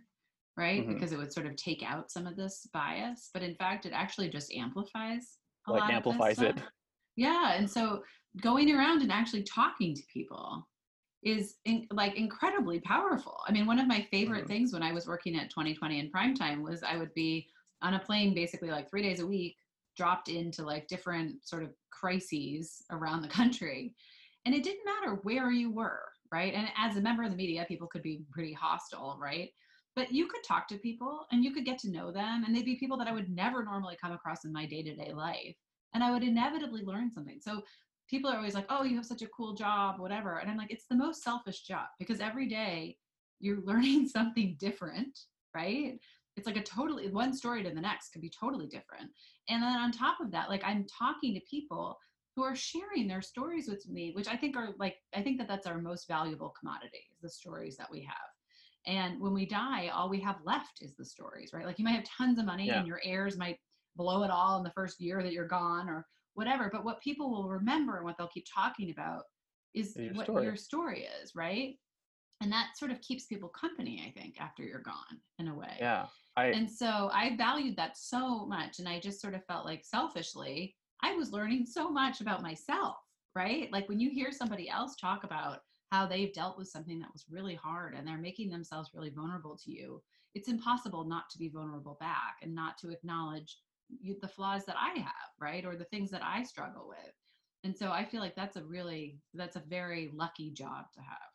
right? 0.56 0.82
Mm-hmm. 0.82 0.94
because 0.94 1.12
it 1.12 1.16
would 1.16 1.32
sort 1.32 1.46
of 1.46 1.56
take 1.56 1.82
out 1.82 2.10
some 2.10 2.26
of 2.26 2.36
this 2.36 2.68
bias 2.72 3.30
but 3.32 3.42
in 3.42 3.54
fact 3.54 3.86
it 3.86 3.92
actually 3.94 4.28
just 4.28 4.52
amplifies 4.52 5.38
a 5.68 5.72
like 5.72 5.92
amplifies 5.92 6.40
it. 6.40 6.56
yeah 7.16 7.54
and 7.54 7.70
so 7.70 8.02
going 8.42 8.74
around 8.74 9.02
and 9.02 9.12
actually 9.12 9.42
talking 9.42 9.94
to 9.94 10.02
people 10.12 10.66
is 11.22 11.56
in, 11.64 11.86
like 11.92 12.16
incredibly 12.16 12.80
powerful. 12.80 13.40
I 13.46 13.52
mean 13.52 13.66
one 13.66 13.78
of 13.78 13.86
my 13.86 14.06
favorite 14.10 14.44
mm-hmm. 14.44 14.52
things 14.52 14.72
when 14.72 14.82
i 14.82 14.92
was 14.92 15.06
working 15.06 15.36
at 15.36 15.50
2020 15.50 15.98
in 15.98 16.10
prime 16.10 16.34
time 16.34 16.62
was 16.62 16.82
i 16.82 16.96
would 16.96 17.12
be 17.14 17.46
on 17.82 17.94
a 17.94 17.98
plane 17.98 18.34
basically 18.34 18.70
like 18.70 18.88
three 18.88 19.02
days 19.02 19.20
a 19.20 19.26
week 19.26 19.56
dropped 19.96 20.28
into 20.28 20.62
like 20.62 20.86
different 20.88 21.46
sort 21.46 21.62
of 21.62 21.70
crises 21.90 22.82
around 22.90 23.22
the 23.22 23.28
country. 23.28 23.94
And 24.46 24.54
it 24.54 24.62
didn't 24.62 24.84
matter 24.84 25.20
where 25.22 25.50
you 25.50 25.70
were 25.70 26.02
right? 26.32 26.54
And 26.54 26.68
as 26.78 26.96
a 26.96 27.00
member 27.00 27.24
of 27.24 27.30
the 27.30 27.36
media 27.36 27.66
people 27.68 27.88
could 27.88 28.02
be 28.02 28.22
pretty 28.30 28.52
hostile 28.52 29.18
right? 29.20 29.50
But 29.96 30.12
you 30.12 30.28
could 30.28 30.44
talk 30.44 30.68
to 30.68 30.78
people 30.78 31.26
and 31.32 31.44
you 31.44 31.52
could 31.52 31.64
get 31.64 31.78
to 31.80 31.90
know 31.90 32.12
them 32.12 32.44
and 32.44 32.54
they'd 32.54 32.64
be 32.64 32.76
people 32.76 32.96
that 32.98 33.08
i 33.08 33.12
would 33.12 33.28
never 33.28 33.64
normally 33.64 33.98
come 34.00 34.12
across 34.12 34.44
in 34.44 34.52
my 34.52 34.64
day-to-day 34.64 35.12
life. 35.12 35.56
And 35.92 36.04
i 36.04 36.10
would 36.10 36.22
inevitably 36.22 36.82
learn 36.82 37.10
something. 37.10 37.40
So 37.40 37.62
people 38.10 38.30
are 38.30 38.36
always 38.36 38.54
like 38.54 38.66
oh 38.68 38.82
you 38.82 38.96
have 38.96 39.06
such 39.06 39.22
a 39.22 39.28
cool 39.28 39.54
job 39.54 40.00
whatever 40.00 40.38
and 40.38 40.50
i'm 40.50 40.56
like 40.56 40.70
it's 40.70 40.86
the 40.86 40.96
most 40.96 41.22
selfish 41.22 41.62
job 41.62 41.86
because 41.98 42.20
every 42.20 42.48
day 42.48 42.96
you're 43.38 43.60
learning 43.64 44.06
something 44.06 44.56
different 44.58 45.18
right 45.54 45.98
it's 46.36 46.46
like 46.46 46.56
a 46.56 46.62
totally 46.62 47.08
one 47.10 47.32
story 47.32 47.62
to 47.62 47.70
the 47.70 47.80
next 47.80 48.10
could 48.10 48.22
be 48.22 48.30
totally 48.30 48.66
different 48.66 49.10
and 49.48 49.62
then 49.62 49.76
on 49.76 49.92
top 49.92 50.20
of 50.20 50.30
that 50.30 50.48
like 50.48 50.62
i'm 50.64 50.84
talking 50.86 51.34
to 51.34 51.40
people 51.48 51.96
who 52.36 52.42
are 52.42 52.56
sharing 52.56 53.06
their 53.06 53.22
stories 53.22 53.68
with 53.68 53.86
me 53.88 54.12
which 54.14 54.28
i 54.28 54.36
think 54.36 54.56
are 54.56 54.70
like 54.78 54.96
i 55.14 55.22
think 55.22 55.38
that 55.38 55.48
that's 55.48 55.66
our 55.66 55.78
most 55.78 56.08
valuable 56.08 56.52
commodity 56.58 57.06
is 57.12 57.20
the 57.22 57.28
stories 57.28 57.76
that 57.76 57.90
we 57.90 58.00
have 58.00 58.16
and 58.86 59.20
when 59.20 59.34
we 59.34 59.44
die 59.44 59.88
all 59.88 60.08
we 60.08 60.20
have 60.20 60.36
left 60.44 60.80
is 60.80 60.94
the 60.94 61.04
stories 61.04 61.50
right 61.52 61.66
like 61.66 61.78
you 61.78 61.84
might 61.84 61.96
have 61.96 62.04
tons 62.04 62.38
of 62.38 62.46
money 62.46 62.66
yeah. 62.66 62.78
and 62.78 62.86
your 62.86 63.00
heirs 63.04 63.36
might 63.36 63.58
blow 63.96 64.22
it 64.22 64.30
all 64.30 64.56
in 64.56 64.64
the 64.64 64.70
first 64.70 65.00
year 65.00 65.22
that 65.22 65.32
you're 65.32 65.46
gone 65.46 65.88
or 65.88 66.06
whatever 66.34 66.70
but 66.72 66.84
what 66.84 67.00
people 67.00 67.30
will 67.30 67.48
remember 67.48 67.96
and 67.96 68.04
what 68.04 68.16
they'll 68.18 68.28
keep 68.28 68.46
talking 68.52 68.90
about 68.90 69.22
is 69.74 69.96
your 69.96 70.14
what 70.14 70.24
story. 70.24 70.44
your 70.44 70.56
story 70.56 71.06
is 71.22 71.34
right? 71.34 71.76
And 72.42 72.50
that 72.50 72.70
sort 72.76 72.90
of 72.90 73.00
keeps 73.02 73.26
people 73.26 73.50
company 73.50 74.02
i 74.06 74.18
think 74.18 74.40
after 74.40 74.62
you're 74.62 74.80
gone 74.80 75.20
in 75.38 75.48
a 75.48 75.54
way. 75.54 75.76
Yeah 75.78 76.06
I, 76.36 76.46
and 76.46 76.70
so 76.70 77.10
i 77.12 77.36
valued 77.36 77.76
that 77.76 77.96
so 77.96 78.46
much 78.46 78.78
and 78.78 78.88
i 78.88 79.00
just 79.00 79.20
sort 79.20 79.34
of 79.34 79.44
felt 79.46 79.66
like 79.66 79.84
selfishly 79.84 80.76
i 81.02 81.12
was 81.14 81.32
learning 81.32 81.66
so 81.66 81.90
much 81.90 82.20
about 82.20 82.40
myself 82.40 82.96
right? 83.36 83.68
Like 83.72 83.88
when 83.88 84.00
you 84.00 84.10
hear 84.10 84.32
somebody 84.32 84.68
else 84.68 84.96
talk 84.96 85.24
about 85.24 85.60
how 85.92 86.06
they've 86.06 86.32
dealt 86.32 86.58
with 86.58 86.68
something 86.68 86.98
that 87.00 87.12
was 87.12 87.24
really 87.28 87.54
hard 87.54 87.94
and 87.94 88.06
they're 88.06 88.18
making 88.18 88.50
themselves 88.50 88.90
really 88.94 89.10
vulnerable 89.10 89.56
to 89.64 89.70
you 89.70 90.02
it's 90.34 90.48
impossible 90.48 91.04
not 91.04 91.28
to 91.30 91.38
be 91.38 91.48
vulnerable 91.48 91.96
back 91.98 92.36
and 92.42 92.54
not 92.54 92.78
to 92.78 92.90
acknowledge 92.90 93.58
the 94.20 94.28
flaws 94.28 94.64
that 94.64 94.76
i 94.78 94.98
have 94.98 95.30
right 95.40 95.64
or 95.64 95.76
the 95.76 95.84
things 95.84 96.10
that 96.10 96.22
i 96.22 96.42
struggle 96.42 96.86
with 96.88 97.14
and 97.64 97.76
so 97.76 97.90
i 97.90 98.04
feel 98.04 98.20
like 98.20 98.34
that's 98.34 98.56
a 98.56 98.62
really 98.64 99.18
that's 99.34 99.56
a 99.56 99.62
very 99.68 100.10
lucky 100.14 100.50
job 100.50 100.84
to 100.94 101.00
have 101.00 101.30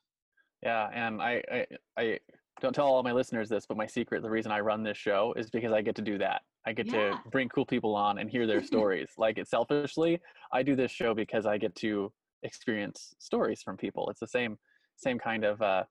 yeah, 0.66 0.90
and 0.94 1.22
I, 1.22 1.44
I, 1.52 1.66
I 1.98 2.20
don't 2.60 2.74
tell 2.74 2.88
all 2.88 3.04
my 3.04 3.12
listeners 3.12 3.50
this, 3.50 3.68
but 3.68 3.78
my 3.78 3.86
secret, 3.86 4.24
the 4.24 4.30
reason 4.30 4.52
I 4.52 4.60
run 4.62 4.82
this 4.82 4.98
show 4.98 5.34
is 5.38 5.50
because 5.52 5.72
I 5.72 5.82
get 5.82 5.96
to 5.96 6.02
do 6.02 6.18
that. 6.18 6.42
I 6.66 6.74
get 6.74 6.88
yeah. 6.88 7.12
to 7.12 7.20
bring 7.30 7.50
cool 7.50 7.66
people 7.66 7.96
on 7.96 8.18
and 8.18 8.30
hear 8.30 8.48
their 8.48 8.64
stories. 8.66 9.12
like 9.18 9.38
it 9.38 9.48
selfishly, 9.48 10.20
I 10.52 10.64
do 10.64 10.76
this 10.76 10.92
show 10.92 11.14
because 11.14 11.46
I 11.46 11.60
get 11.60 11.76
to 11.76 12.12
experience 12.42 13.14
stories 13.20 13.62
from 13.62 13.78
people. 13.78 14.10
It's 14.10 14.20
the 14.20 14.28
same, 14.28 14.58
same 14.96 15.20
kind 15.20 15.44
of, 15.44 15.62
uh, 15.62 15.84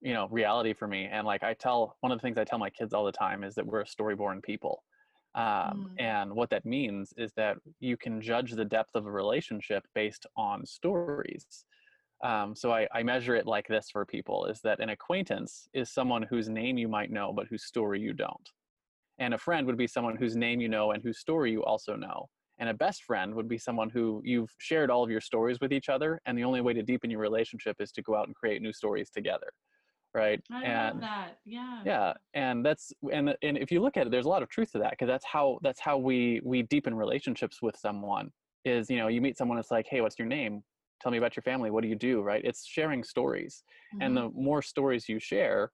you 0.00 0.12
know, 0.12 0.26
reality 0.30 0.72
for 0.72 0.88
me. 0.88 1.08
And 1.10 1.24
like 1.24 1.44
I 1.44 1.54
tell, 1.54 1.96
one 2.00 2.10
of 2.10 2.18
the 2.18 2.22
things 2.22 2.36
I 2.36 2.44
tell 2.44 2.58
my 2.58 2.70
kids 2.70 2.92
all 2.92 3.04
the 3.04 3.12
time 3.12 3.44
is 3.44 3.54
that 3.54 3.66
we're 3.66 3.82
a 3.82 3.86
storyborn 3.86 4.42
people. 4.42 4.82
Um, 5.36 5.90
mm. 5.92 6.02
And 6.02 6.32
what 6.32 6.48
that 6.50 6.64
means 6.64 7.12
is 7.18 7.32
that 7.36 7.58
you 7.78 7.96
can 7.98 8.22
judge 8.22 8.52
the 8.52 8.64
depth 8.64 8.94
of 8.94 9.06
a 9.06 9.10
relationship 9.10 9.84
based 9.94 10.26
on 10.36 10.64
stories. 10.64 11.44
Um, 12.24 12.56
so 12.56 12.72
I, 12.72 12.88
I, 12.94 13.02
measure 13.02 13.36
it 13.36 13.46
like 13.46 13.68
this 13.68 13.90
for 13.92 14.06
people 14.06 14.46
is 14.46 14.60
that 14.64 14.80
an 14.80 14.88
acquaintance 14.88 15.68
is 15.74 15.92
someone 15.92 16.22
whose 16.22 16.48
name 16.48 16.78
you 16.78 16.88
might 16.88 17.10
know, 17.10 17.30
but 17.30 17.46
whose 17.48 17.66
story 17.66 18.00
you 18.00 18.14
don't. 18.14 18.48
And 19.18 19.34
a 19.34 19.38
friend 19.38 19.66
would 19.66 19.76
be 19.76 19.86
someone 19.86 20.16
whose 20.16 20.34
name 20.34 20.58
you 20.58 20.68
know 20.70 20.92
and 20.92 21.02
whose 21.02 21.18
story 21.18 21.52
you 21.52 21.62
also 21.62 21.94
know. 21.94 22.30
And 22.58 22.70
a 22.70 22.74
best 22.74 23.02
friend 23.04 23.34
would 23.34 23.48
be 23.48 23.58
someone 23.58 23.90
who 23.90 24.22
you've 24.24 24.54
shared 24.56 24.90
all 24.90 25.04
of 25.04 25.10
your 25.10 25.20
stories 25.20 25.60
with 25.60 25.74
each 25.74 25.90
other. 25.90 26.18
And 26.24 26.38
the 26.38 26.44
only 26.44 26.62
way 26.62 26.72
to 26.72 26.82
deepen 26.82 27.10
your 27.10 27.20
relationship 27.20 27.76
is 27.80 27.92
to 27.92 28.02
go 28.02 28.16
out 28.16 28.28
and 28.28 28.34
create 28.34 28.62
new 28.62 28.72
stories 28.72 29.10
together. 29.10 29.52
Right. 30.16 30.40
I 30.50 30.64
and, 30.64 30.94
love 30.94 31.00
that. 31.02 31.38
Yeah. 31.44 31.82
Yeah. 31.84 32.12
And 32.34 32.64
that's, 32.64 32.92
and, 33.12 33.36
and 33.42 33.58
if 33.58 33.70
you 33.70 33.80
look 33.80 33.96
at 33.96 34.06
it, 34.06 34.10
there's 34.10 34.24
a 34.24 34.30
lot 34.30 34.42
of 34.42 34.48
truth 34.48 34.72
to 34.72 34.78
that 34.78 34.90
because 34.92 35.08
that's 35.08 35.26
how, 35.26 35.58
that's 35.62 35.78
how 35.78 35.98
we, 35.98 36.40
we 36.42 36.62
deepen 36.62 36.94
relationships 36.94 37.60
with 37.60 37.76
someone 37.76 38.30
is, 38.64 38.88
you 38.88 38.96
know, 38.96 39.08
you 39.08 39.20
meet 39.20 39.36
someone, 39.36 39.58
it's 39.58 39.70
like, 39.70 39.86
Hey, 39.88 40.00
what's 40.00 40.18
your 40.18 40.28
name? 40.28 40.62
tell 41.00 41.12
me 41.12 41.18
about 41.18 41.36
your 41.36 41.42
family 41.42 41.70
what 41.70 41.82
do 41.82 41.88
you 41.88 41.94
do 41.94 42.22
right 42.22 42.42
it's 42.44 42.66
sharing 42.66 43.04
stories 43.04 43.62
mm-hmm. 43.94 44.02
and 44.02 44.16
the 44.16 44.30
more 44.30 44.62
stories 44.62 45.08
you 45.08 45.18
share 45.18 45.70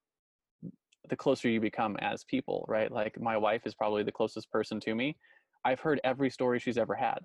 the 1.08 1.16
closer 1.16 1.48
you 1.48 1.60
become 1.60 1.96
as 2.00 2.24
people 2.24 2.64
right 2.68 2.90
like 2.92 3.20
my 3.20 3.36
wife 3.36 3.62
is 3.64 3.74
probably 3.74 4.02
the 4.02 4.12
closest 4.12 4.50
person 4.50 4.80
to 4.80 4.94
me 4.94 5.16
i've 5.64 5.80
heard 5.80 6.00
every 6.04 6.30
story 6.30 6.58
she's 6.58 6.78
ever 6.78 6.94
had 6.94 7.18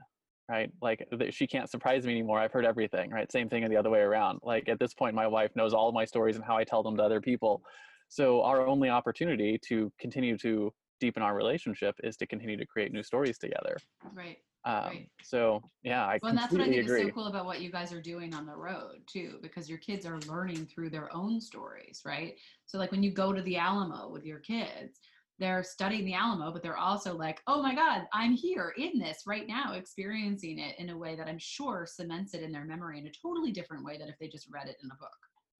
right 0.49 0.71
like 0.81 1.05
she 1.29 1.45
can't 1.45 1.69
surprise 1.69 2.05
me 2.05 2.11
anymore 2.11 2.39
i've 2.39 2.51
heard 2.51 2.65
everything 2.65 3.09
right 3.11 3.31
same 3.31 3.49
thing 3.49 3.67
the 3.69 3.75
other 3.75 3.89
way 3.89 3.99
around 3.99 4.39
like 4.43 4.69
at 4.69 4.79
this 4.79 4.93
point 4.93 5.13
my 5.15 5.27
wife 5.27 5.51
knows 5.55 5.73
all 5.73 5.87
of 5.87 5.93
my 5.93 6.05
stories 6.05 6.35
and 6.35 6.45
how 6.45 6.57
i 6.57 6.63
tell 6.63 6.83
them 6.83 6.95
to 6.97 7.03
other 7.03 7.21
people 7.21 7.61
so 8.09 8.41
our 8.43 8.65
only 8.65 8.89
opportunity 8.89 9.59
to 9.61 9.91
continue 9.99 10.37
to 10.37 10.71
deepen 10.99 11.21
our 11.21 11.35
relationship 11.35 11.95
is 12.03 12.15
to 12.17 12.25
continue 12.25 12.57
to 12.57 12.65
create 12.65 12.91
new 12.91 13.03
stories 13.03 13.37
together 13.37 13.77
right 14.13 14.37
um, 14.65 14.83
right. 14.83 15.09
So 15.23 15.63
yeah, 15.83 16.05
I 16.05 16.19
well, 16.21 16.29
and 16.29 16.37
that's 16.37 16.51
what 16.51 16.61
I 16.61 16.65
think 16.65 16.83
agree. 16.83 17.01
is 17.01 17.07
so 17.07 17.13
cool 17.13 17.27
about 17.27 17.45
what 17.45 17.61
you 17.61 17.71
guys 17.71 17.93
are 17.93 18.01
doing 18.01 18.33
on 18.33 18.45
the 18.45 18.55
road 18.55 18.99
too, 19.07 19.39
because 19.41 19.69
your 19.69 19.77
kids 19.77 20.05
are 20.05 20.19
learning 20.27 20.65
through 20.65 20.89
their 20.89 21.13
own 21.15 21.39
stories, 21.39 22.01
right? 22.05 22.35
So 22.65 22.77
like 22.77 22.91
when 22.91 23.01
you 23.01 23.11
go 23.11 23.31
to 23.31 23.41
the 23.43 23.55
Alamo 23.55 24.09
with 24.09 24.25
your 24.25 24.39
kids, 24.39 24.99
they're 25.39 25.63
studying 25.63 26.05
the 26.05 26.13
Alamo, 26.13 26.51
but 26.51 26.63
they're 26.63 26.77
also 26.77 27.15
like, 27.15 27.41
oh 27.47 27.61
my 27.61 27.75
God, 27.75 28.03
I'm 28.13 28.33
here 28.33 28.73
in 28.77 28.99
this 28.99 29.23
right 29.27 29.47
now, 29.47 29.73
experiencing 29.73 30.59
it 30.59 30.75
in 30.79 30.89
a 30.89 30.97
way 30.97 31.15
that 31.15 31.27
I'm 31.27 31.37
sure 31.37 31.85
cements 31.87 32.33
it 32.33 32.41
in 32.41 32.51
their 32.51 32.65
memory 32.65 32.99
in 32.99 33.07
a 33.07 33.11
totally 33.21 33.51
different 33.51 33.85
way 33.85 33.97
than 33.97 34.09
if 34.09 34.15
they 34.19 34.27
just 34.27 34.47
read 34.51 34.67
it 34.67 34.77
in 34.83 34.89
a 34.89 34.95
book. 34.95 35.09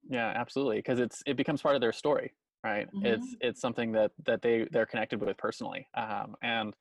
Yeah, 0.10 0.34
absolutely, 0.36 0.78
because 0.78 1.00
it's 1.00 1.22
it 1.26 1.38
becomes 1.38 1.62
part 1.62 1.76
of 1.76 1.82
their 1.82 1.92
story, 1.92 2.34
right? 2.64 2.88
Mm-hmm. 2.88 3.06
It's 3.06 3.36
it's 3.42 3.62
something 3.62 3.92
that 3.92 4.12
that 4.26 4.42
they 4.42 4.68
they're 4.72 4.86
connected 4.86 5.22
with 5.22 5.38
personally, 5.38 5.88
um, 5.96 6.36
and 6.42 6.74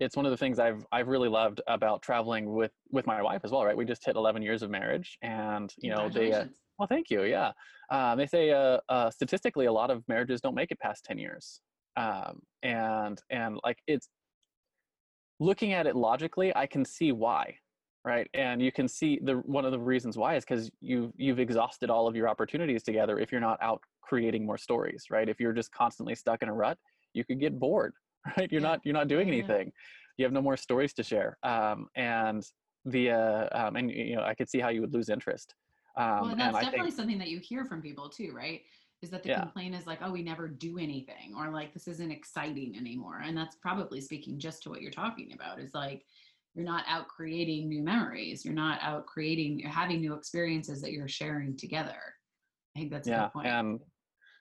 it's 0.00 0.16
one 0.16 0.24
of 0.24 0.30
the 0.30 0.36
things 0.36 0.58
I've 0.58 0.84
I've 0.90 1.08
really 1.08 1.28
loved 1.28 1.60
about 1.66 2.02
traveling 2.02 2.52
with 2.52 2.72
with 2.90 3.06
my 3.06 3.22
wife 3.22 3.42
as 3.44 3.50
well. 3.50 3.64
Right, 3.64 3.76
we 3.76 3.84
just 3.84 4.04
hit 4.04 4.16
11 4.16 4.42
years 4.42 4.62
of 4.62 4.70
marriage, 4.70 5.18
and 5.22 5.72
you 5.78 5.90
know 5.90 6.08
they. 6.08 6.32
Uh, 6.32 6.46
well, 6.78 6.88
thank 6.88 7.10
you. 7.10 7.24
Yeah, 7.24 7.52
um, 7.90 8.16
they 8.16 8.26
say 8.26 8.50
uh, 8.50 8.78
uh, 8.88 9.10
statistically 9.10 9.66
a 9.66 9.72
lot 9.72 9.90
of 9.90 10.02
marriages 10.08 10.40
don't 10.40 10.54
make 10.54 10.70
it 10.70 10.80
past 10.80 11.04
10 11.04 11.18
years, 11.18 11.60
um, 11.96 12.40
and 12.62 13.20
and 13.30 13.58
like 13.64 13.78
it's 13.86 14.08
looking 15.38 15.72
at 15.72 15.86
it 15.86 15.96
logically, 15.96 16.54
I 16.54 16.66
can 16.66 16.84
see 16.84 17.12
why, 17.12 17.56
right? 18.04 18.28
And 18.34 18.60
you 18.60 18.72
can 18.72 18.88
see 18.88 19.18
the 19.22 19.34
one 19.34 19.64
of 19.64 19.72
the 19.72 19.78
reasons 19.78 20.16
why 20.18 20.36
is 20.36 20.44
because 20.44 20.70
you've 20.80 21.12
you've 21.16 21.40
exhausted 21.40 21.90
all 21.90 22.06
of 22.06 22.14
your 22.14 22.28
opportunities 22.28 22.82
together. 22.82 23.18
If 23.18 23.32
you're 23.32 23.40
not 23.40 23.58
out 23.62 23.80
creating 24.02 24.44
more 24.44 24.58
stories, 24.58 25.04
right? 25.10 25.28
If 25.28 25.40
you're 25.40 25.52
just 25.52 25.72
constantly 25.72 26.14
stuck 26.14 26.42
in 26.42 26.48
a 26.48 26.54
rut, 26.54 26.78
you 27.14 27.24
could 27.24 27.40
get 27.40 27.58
bored 27.58 27.92
right 28.36 28.50
you're 28.50 28.60
yeah. 28.60 28.68
not 28.68 28.80
you're 28.84 28.94
not 28.94 29.08
doing 29.08 29.28
anything 29.28 29.66
yeah. 29.66 29.72
you 30.18 30.24
have 30.24 30.32
no 30.32 30.42
more 30.42 30.56
stories 30.56 30.92
to 30.94 31.02
share 31.02 31.36
um, 31.42 31.86
and 31.96 32.44
the 32.86 33.10
uh, 33.10 33.48
um, 33.52 33.76
and 33.76 33.90
you 33.90 34.16
know 34.16 34.22
i 34.22 34.34
could 34.34 34.48
see 34.48 34.58
how 34.58 34.68
you 34.68 34.80
would 34.80 34.92
lose 34.92 35.08
interest 35.08 35.54
Um, 35.96 36.20
well, 36.20 36.36
that's 36.36 36.54
definitely 36.54 36.82
think, 36.82 36.94
something 36.94 37.18
that 37.18 37.28
you 37.28 37.40
hear 37.40 37.64
from 37.64 37.82
people 37.82 38.08
too, 38.08 38.32
right? 38.32 38.62
Is 39.02 39.10
that 39.10 39.22
the 39.22 39.30
yeah, 39.30 39.40
complaint 39.40 39.74
is 39.74 39.86
like, 39.86 40.00
oh, 40.02 40.12
we 40.12 40.22
never 40.22 40.46
do 40.46 40.78
anything, 40.78 41.34
or 41.36 41.50
like 41.50 41.72
this 41.72 41.88
isn't 41.88 42.10
exciting 42.10 42.76
anymore. 42.76 43.22
And 43.24 43.36
that's 43.36 43.56
probably 43.56 44.00
speaking 44.00 44.38
just 44.38 44.62
to 44.64 44.70
what 44.70 44.82
you're 44.82 44.90
talking 44.90 45.32
about 45.32 45.58
is 45.58 45.72
like, 45.72 46.04
you're 46.54 46.66
not 46.66 46.84
out 46.88 47.08
creating 47.08 47.68
new 47.68 47.82
memories. 47.82 48.44
You're 48.44 48.54
not 48.54 48.78
out 48.82 49.06
creating, 49.06 49.58
you're 49.60 49.70
having 49.70 50.00
new 50.00 50.14
experiences 50.14 50.82
that 50.82 50.92
you're 50.92 51.08
sharing 51.08 51.56
together. 51.56 52.00
I 52.76 52.80
think 52.80 52.92
that's 52.92 53.08
a 53.08 53.10
yeah, 53.10 53.22
good 53.24 53.32
point. 53.32 53.46
and 53.46 53.80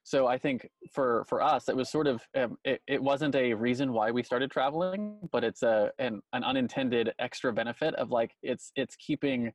so 0.04 0.28
I 0.28 0.38
think 0.38 0.67
for 0.91 1.24
for 1.28 1.41
us, 1.41 1.69
it 1.69 1.76
was 1.76 1.89
sort 1.89 2.08
of 2.08 2.22
um, 2.36 2.58
it, 2.63 2.82
it 2.88 3.02
wasn't 3.02 3.36
a 3.36 3.54
reason 3.54 3.93
why 3.93 4.12
we 4.12 4.24
started 4.24 4.50
traveling, 4.50 5.17
but 5.32 5.43
it's 5.43 5.62
a 5.62 5.91
an, 6.00 6.22
an 6.34 6.43
unintended 6.43 7.13
extra 7.19 7.54
benefit 7.54 7.93
of 7.95 8.10
like 8.10 8.32
it's 8.41 8.72
it's 8.76 8.95
keeping 8.95 9.54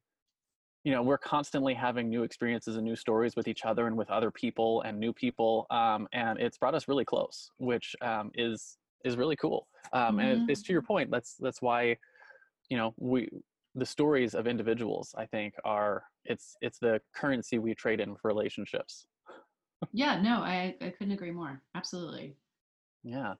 you 0.85 0.92
know 0.92 1.03
we're 1.03 1.18
constantly 1.18 1.75
having 1.75 2.09
new 2.09 2.23
experiences 2.23 2.77
and 2.77 2.85
new 2.85 2.97
stories 2.97 3.37
with 3.37 3.49
each 3.49 3.64
other 3.64 3.87
and 3.87 3.97
with 3.97 4.11
other 4.11 4.31
people 4.31 4.83
and 4.83 4.99
new 4.99 5.12
people 5.12 5.66
um, 5.70 6.07
and 6.12 6.38
it's 6.38 6.59
brought 6.59 6.75
us 6.75 6.88
really 6.88 7.05
close 7.05 7.51
which 7.59 7.97
um, 8.01 8.31
is 8.35 8.79
is 9.05 9.16
really 9.16 9.37
cool 9.37 9.68
um, 9.92 10.18
and 10.18 10.42
Mhm. 10.42 10.49
it's 10.49 10.62
to 10.62 10.73
your 10.73 10.83
point 10.83 11.11
that's 11.11 11.37
that's 11.40 11.62
why 11.62 11.97
you 12.70 12.77
know 12.77 12.94
we 12.99 13.29
the 13.75 13.87
stories 13.87 14.35
of 14.35 14.47
individuals 14.47 15.14
i 15.18 15.27
think 15.27 15.55
are 15.64 16.05
it's 16.25 16.57
it's 16.61 16.79
the 16.79 17.01
currency 17.14 17.59
we 17.59 17.75
trade 17.75 18.01
in 18.01 18.16
for 18.16 18.29
relationships 18.29 19.07
Yeah, 19.92 20.20
no, 20.20 20.42
I, 20.42 20.77
I 20.83 20.90
couldn't 20.90 21.12
agree 21.14 21.31
more. 21.31 21.62
Absolutely. 21.75 22.37
Yeah. 23.03 23.35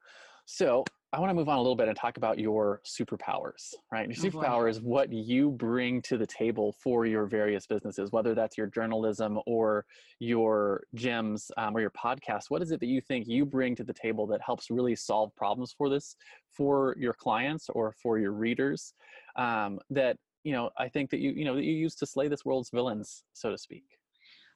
So 0.47 0.91
I 1.15 1.21
want 1.21 1.31
to 1.31 1.35
move 1.35 1.49
on 1.49 1.59
a 1.59 1.61
little 1.61 1.77
bit 1.77 1.87
and 1.87 1.97
talk 1.97 2.17
about 2.17 2.41
your 2.41 2.81
superpowers, 2.85 3.73
right? 3.93 4.09
Your 4.09 4.17
Oh 4.19 4.31
superpower 4.37 4.69
is 4.69 4.81
what 4.81 5.13
you 5.13 5.53
bring 5.53 6.03
to 6.03 6.19
the 6.19 6.27
table 6.27 6.75
for 6.83 7.07
your 7.07 7.27
various 7.27 7.69
businesses, 7.69 8.11
whether 8.11 8.35
that's 8.35 8.59
your 8.59 8.67
journalism 8.67 9.39
or 9.47 9.85
your 10.19 10.83
gyms 10.97 11.53
um, 11.57 11.77
or 11.77 11.81
your 11.81 11.93
podcast. 11.93 12.47
What 12.49 12.63
is 12.63 12.73
it 12.73 12.81
that 12.81 12.87
you 12.87 13.01
think 13.01 13.29
you 13.29 13.47
bring 13.47 13.77
to 13.77 13.85
the 13.85 13.93
table 13.93 14.27
that 14.27 14.41
helps 14.45 14.71
really 14.71 14.97
solve 14.97 15.31
problems 15.37 15.73
for 15.79 15.89
this, 15.89 16.17
for 16.51 16.97
your 16.99 17.13
clients 17.13 17.69
or 17.69 17.95
for 18.03 18.19
your 18.19 18.33
readers? 18.33 18.95
Um, 19.37 19.79
that 19.91 20.17
you 20.43 20.51
know, 20.51 20.71
I 20.77 20.89
think 20.89 21.11
that 21.11 21.21
you 21.21 21.31
you 21.31 21.45
know 21.45 21.55
that 21.55 21.65
you 21.65 21.75
use 21.75 21.95
to 21.97 22.07
slay 22.07 22.27
this 22.27 22.45
world's 22.45 22.71
villains, 22.71 23.23
so 23.35 23.53
to 23.53 23.57
speak. 23.57 23.85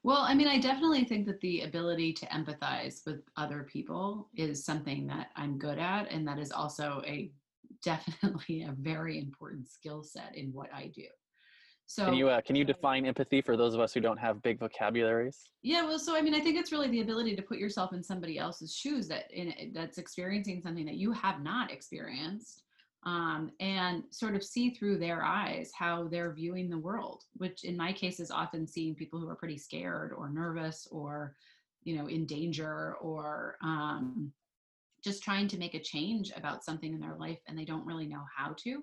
Well, 0.04 0.18
I 0.18 0.34
mean, 0.34 0.48
I 0.48 0.58
definitely 0.58 1.04
think 1.04 1.26
that 1.26 1.40
the 1.40 1.62
ability 1.62 2.12
to 2.14 2.26
empathize 2.26 3.04
with 3.04 3.22
other 3.36 3.64
people 3.64 4.28
is 4.36 4.64
something 4.64 5.06
that 5.08 5.28
I'm 5.36 5.58
good 5.58 5.78
at. 5.78 6.10
And 6.10 6.26
that 6.28 6.38
is 6.38 6.52
also 6.52 7.02
a 7.06 7.30
definitely 7.84 8.62
a 8.62 8.74
very 8.78 9.18
important 9.18 9.68
skill 9.68 10.02
set 10.02 10.34
in 10.34 10.52
what 10.52 10.72
I 10.72 10.90
do. 10.94 11.04
So, 11.86 12.04
Can 12.04 12.14
you 12.14 12.28
uh, 12.28 12.40
can 12.42 12.54
you 12.54 12.64
define 12.64 13.06
empathy 13.06 13.40
for 13.40 13.56
those 13.56 13.74
of 13.74 13.80
us 13.80 13.94
who 13.94 14.00
don't 14.00 14.18
have 14.18 14.42
big 14.42 14.58
vocabularies? 14.58 15.48
yeah, 15.62 15.84
well, 15.84 15.98
so 15.98 16.14
I 16.14 16.20
mean, 16.20 16.34
I 16.34 16.40
think 16.40 16.56
it's 16.58 16.70
really 16.70 16.88
the 16.88 17.00
ability 17.00 17.34
to 17.34 17.42
put 17.42 17.58
yourself 17.58 17.92
in 17.92 18.02
somebody 18.02 18.38
else's 18.38 18.74
shoes 18.74 19.08
that 19.08 19.30
in 19.32 19.72
that's 19.74 19.96
experiencing 19.98 20.60
something 20.60 20.84
that 20.84 20.96
you 20.96 21.12
have 21.12 21.42
not 21.42 21.72
experienced, 21.72 22.62
um, 23.04 23.52
and 23.60 24.02
sort 24.10 24.34
of 24.34 24.44
see 24.44 24.70
through 24.70 24.98
their 24.98 25.22
eyes 25.22 25.70
how 25.74 26.08
they're 26.08 26.32
viewing 26.32 26.68
the 26.68 26.78
world. 26.78 27.24
Which, 27.36 27.64
in 27.64 27.76
my 27.76 27.92
case, 27.92 28.20
is 28.20 28.30
often 28.30 28.66
seeing 28.66 28.94
people 28.94 29.20
who 29.20 29.28
are 29.28 29.36
pretty 29.36 29.58
scared 29.58 30.12
or 30.12 30.28
nervous 30.28 30.88
or, 30.90 31.34
you 31.84 31.96
know, 31.96 32.06
in 32.06 32.26
danger 32.26 32.94
or 33.00 33.56
um, 33.62 34.32
just 35.02 35.22
trying 35.22 35.48
to 35.48 35.58
make 35.58 35.74
a 35.74 35.80
change 35.80 36.32
about 36.36 36.64
something 36.64 36.92
in 36.92 37.00
their 37.00 37.14
life 37.14 37.38
and 37.46 37.58
they 37.58 37.64
don't 37.64 37.86
really 37.86 38.06
know 38.06 38.24
how 38.36 38.54
to. 38.58 38.82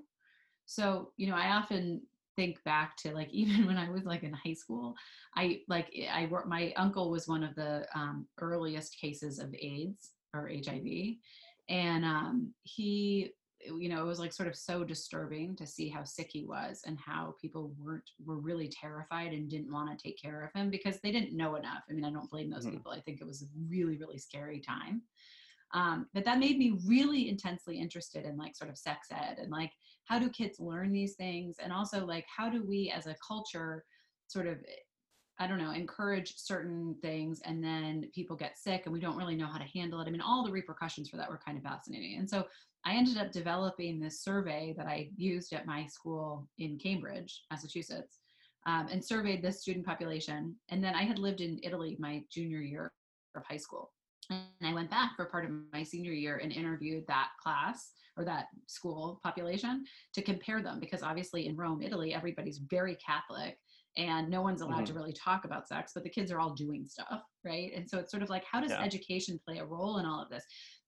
So, 0.65 1.11
you 1.17 1.27
know, 1.27 1.35
I 1.35 1.51
often 1.51 2.01
think 2.35 2.63
back 2.63 2.97
to 2.97 3.13
like 3.13 3.29
even 3.31 3.65
when 3.65 3.77
I 3.77 3.89
was 3.89 4.05
like 4.05 4.23
in 4.23 4.33
high 4.33 4.53
school, 4.53 4.95
I 5.35 5.61
like 5.67 5.93
I 6.11 6.27
work 6.27 6.47
my 6.47 6.73
uncle 6.77 7.11
was 7.11 7.27
one 7.27 7.43
of 7.43 7.55
the 7.55 7.85
um, 7.93 8.27
earliest 8.39 8.99
cases 8.99 9.39
of 9.39 9.53
AIDS 9.59 10.11
or 10.33 10.49
HIV, 10.49 11.15
and 11.69 12.05
um, 12.05 12.53
he 12.63 13.33
you 13.67 13.89
know 13.89 14.01
it 14.01 14.05
was 14.05 14.19
like 14.19 14.33
sort 14.33 14.47
of 14.49 14.55
so 14.55 14.83
disturbing 14.83 15.55
to 15.55 15.65
see 15.67 15.89
how 15.89 16.03
sick 16.03 16.29
he 16.31 16.43
was 16.45 16.83
and 16.85 16.99
how 16.99 17.35
people 17.41 17.73
weren't 17.77 18.09
were 18.23 18.39
really 18.39 18.67
terrified 18.69 19.33
and 19.33 19.49
didn't 19.49 19.71
want 19.71 19.89
to 19.97 20.03
take 20.03 20.19
care 20.21 20.41
of 20.43 20.53
him 20.53 20.69
because 20.69 20.99
they 21.01 21.11
didn't 21.11 21.35
know 21.35 21.55
enough. 21.55 21.83
I 21.89 21.93
mean 21.93 22.05
i 22.05 22.11
don't 22.11 22.29
blame 22.29 22.49
those 22.49 22.65
Mhm. 22.65 22.67
people. 22.67 22.91
I 22.91 23.01
think 23.01 23.21
it 23.21 23.27
was 23.27 23.43
a 23.43 23.47
really 23.69 23.97
really 23.97 24.17
scary 24.19 24.59
time. 24.61 25.03
Um, 25.73 26.07
but 26.13 26.25
that 26.25 26.39
made 26.39 26.57
me 26.57 26.79
really 26.87 27.29
intensely 27.29 27.79
interested 27.79 28.25
in 28.25 28.37
like 28.37 28.55
sort 28.55 28.69
of 28.69 28.77
sex 28.77 29.07
ed 29.11 29.39
and 29.39 29.51
like 29.51 29.71
how 30.05 30.19
do 30.19 30.29
kids 30.29 30.59
learn 30.59 30.91
these 30.91 31.15
things? 31.15 31.57
And 31.59 31.73
also 31.73 32.05
like 32.05 32.25
how 32.35 32.49
do 32.49 32.63
we 32.63 32.91
as 32.95 33.07
a 33.07 33.15
culture 33.27 33.85
sort 34.27 34.47
of 34.47 34.63
i 35.37 35.47
don't 35.47 35.57
know 35.57 35.71
encourage 35.71 36.37
certain 36.37 36.95
things 37.01 37.41
and 37.41 37.63
then 37.63 38.09
people 38.13 38.35
get 38.37 38.57
sick 38.57 38.83
and 38.85 38.93
we 38.93 39.01
don't 39.01 39.17
really 39.17 39.35
know 39.35 39.47
how 39.47 39.57
to 39.57 39.65
handle 39.65 39.99
it? 40.01 40.07
I 40.07 40.11
mean 40.11 40.21
all 40.21 40.45
the 40.45 40.51
repercussions 40.51 41.09
for 41.09 41.17
that 41.17 41.29
were 41.29 41.39
kind 41.45 41.57
of 41.57 41.63
fascinating. 41.63 42.17
And 42.19 42.29
so 42.29 42.47
i 42.85 42.93
ended 42.93 43.17
up 43.17 43.31
developing 43.31 43.99
this 43.99 44.21
survey 44.21 44.73
that 44.77 44.87
i 44.87 45.09
used 45.17 45.53
at 45.53 45.65
my 45.65 45.85
school 45.85 46.47
in 46.57 46.77
cambridge 46.77 47.43
massachusetts 47.51 48.19
um, 48.67 48.87
and 48.91 49.03
surveyed 49.03 49.43
this 49.43 49.61
student 49.61 49.85
population 49.85 50.55
and 50.69 50.83
then 50.83 50.95
i 50.95 51.03
had 51.03 51.19
lived 51.19 51.41
in 51.41 51.59
italy 51.63 51.95
my 51.99 52.23
junior 52.31 52.59
year 52.61 52.91
of 53.35 53.43
high 53.45 53.57
school 53.57 53.91
and 54.29 54.41
I 54.63 54.73
went 54.73 54.89
back 54.89 55.15
for 55.15 55.25
part 55.25 55.45
of 55.45 55.51
my 55.71 55.83
senior 55.83 56.11
year 56.11 56.37
and 56.37 56.51
interviewed 56.51 57.05
that 57.07 57.29
class 57.41 57.91
or 58.17 58.25
that 58.25 58.47
school 58.67 59.19
population 59.23 59.85
to 60.13 60.21
compare 60.21 60.61
them 60.61 60.79
because 60.79 61.03
obviously 61.03 61.47
in 61.47 61.55
Rome, 61.55 61.81
Italy, 61.81 62.13
everybody's 62.13 62.57
very 62.57 62.95
Catholic 62.95 63.57
and 63.97 64.29
no 64.29 64.41
one's 64.41 64.61
allowed 64.61 64.85
to 64.87 64.93
really 64.93 65.13
talk 65.13 65.45
about 65.45 65.67
sex, 65.69 65.91
but 65.93 66.03
the 66.03 66.09
kids 66.09 66.29
are 66.31 66.39
all 66.39 66.53
doing 66.53 66.85
stuff, 66.85 67.21
right? 67.45 67.71
And 67.73 67.89
so 67.89 67.97
it's 67.97 68.11
sort 68.11 68.23
of 68.23 68.29
like, 68.29 68.43
how 68.43 68.59
does 68.59 68.71
Yeah. 68.71 68.81
education 68.81 69.39
play 69.45 69.59
a 69.59 69.65
role 69.65 69.99
in 69.99 70.05
all 70.05 70.21
of 70.21 70.29
this? 70.29 70.43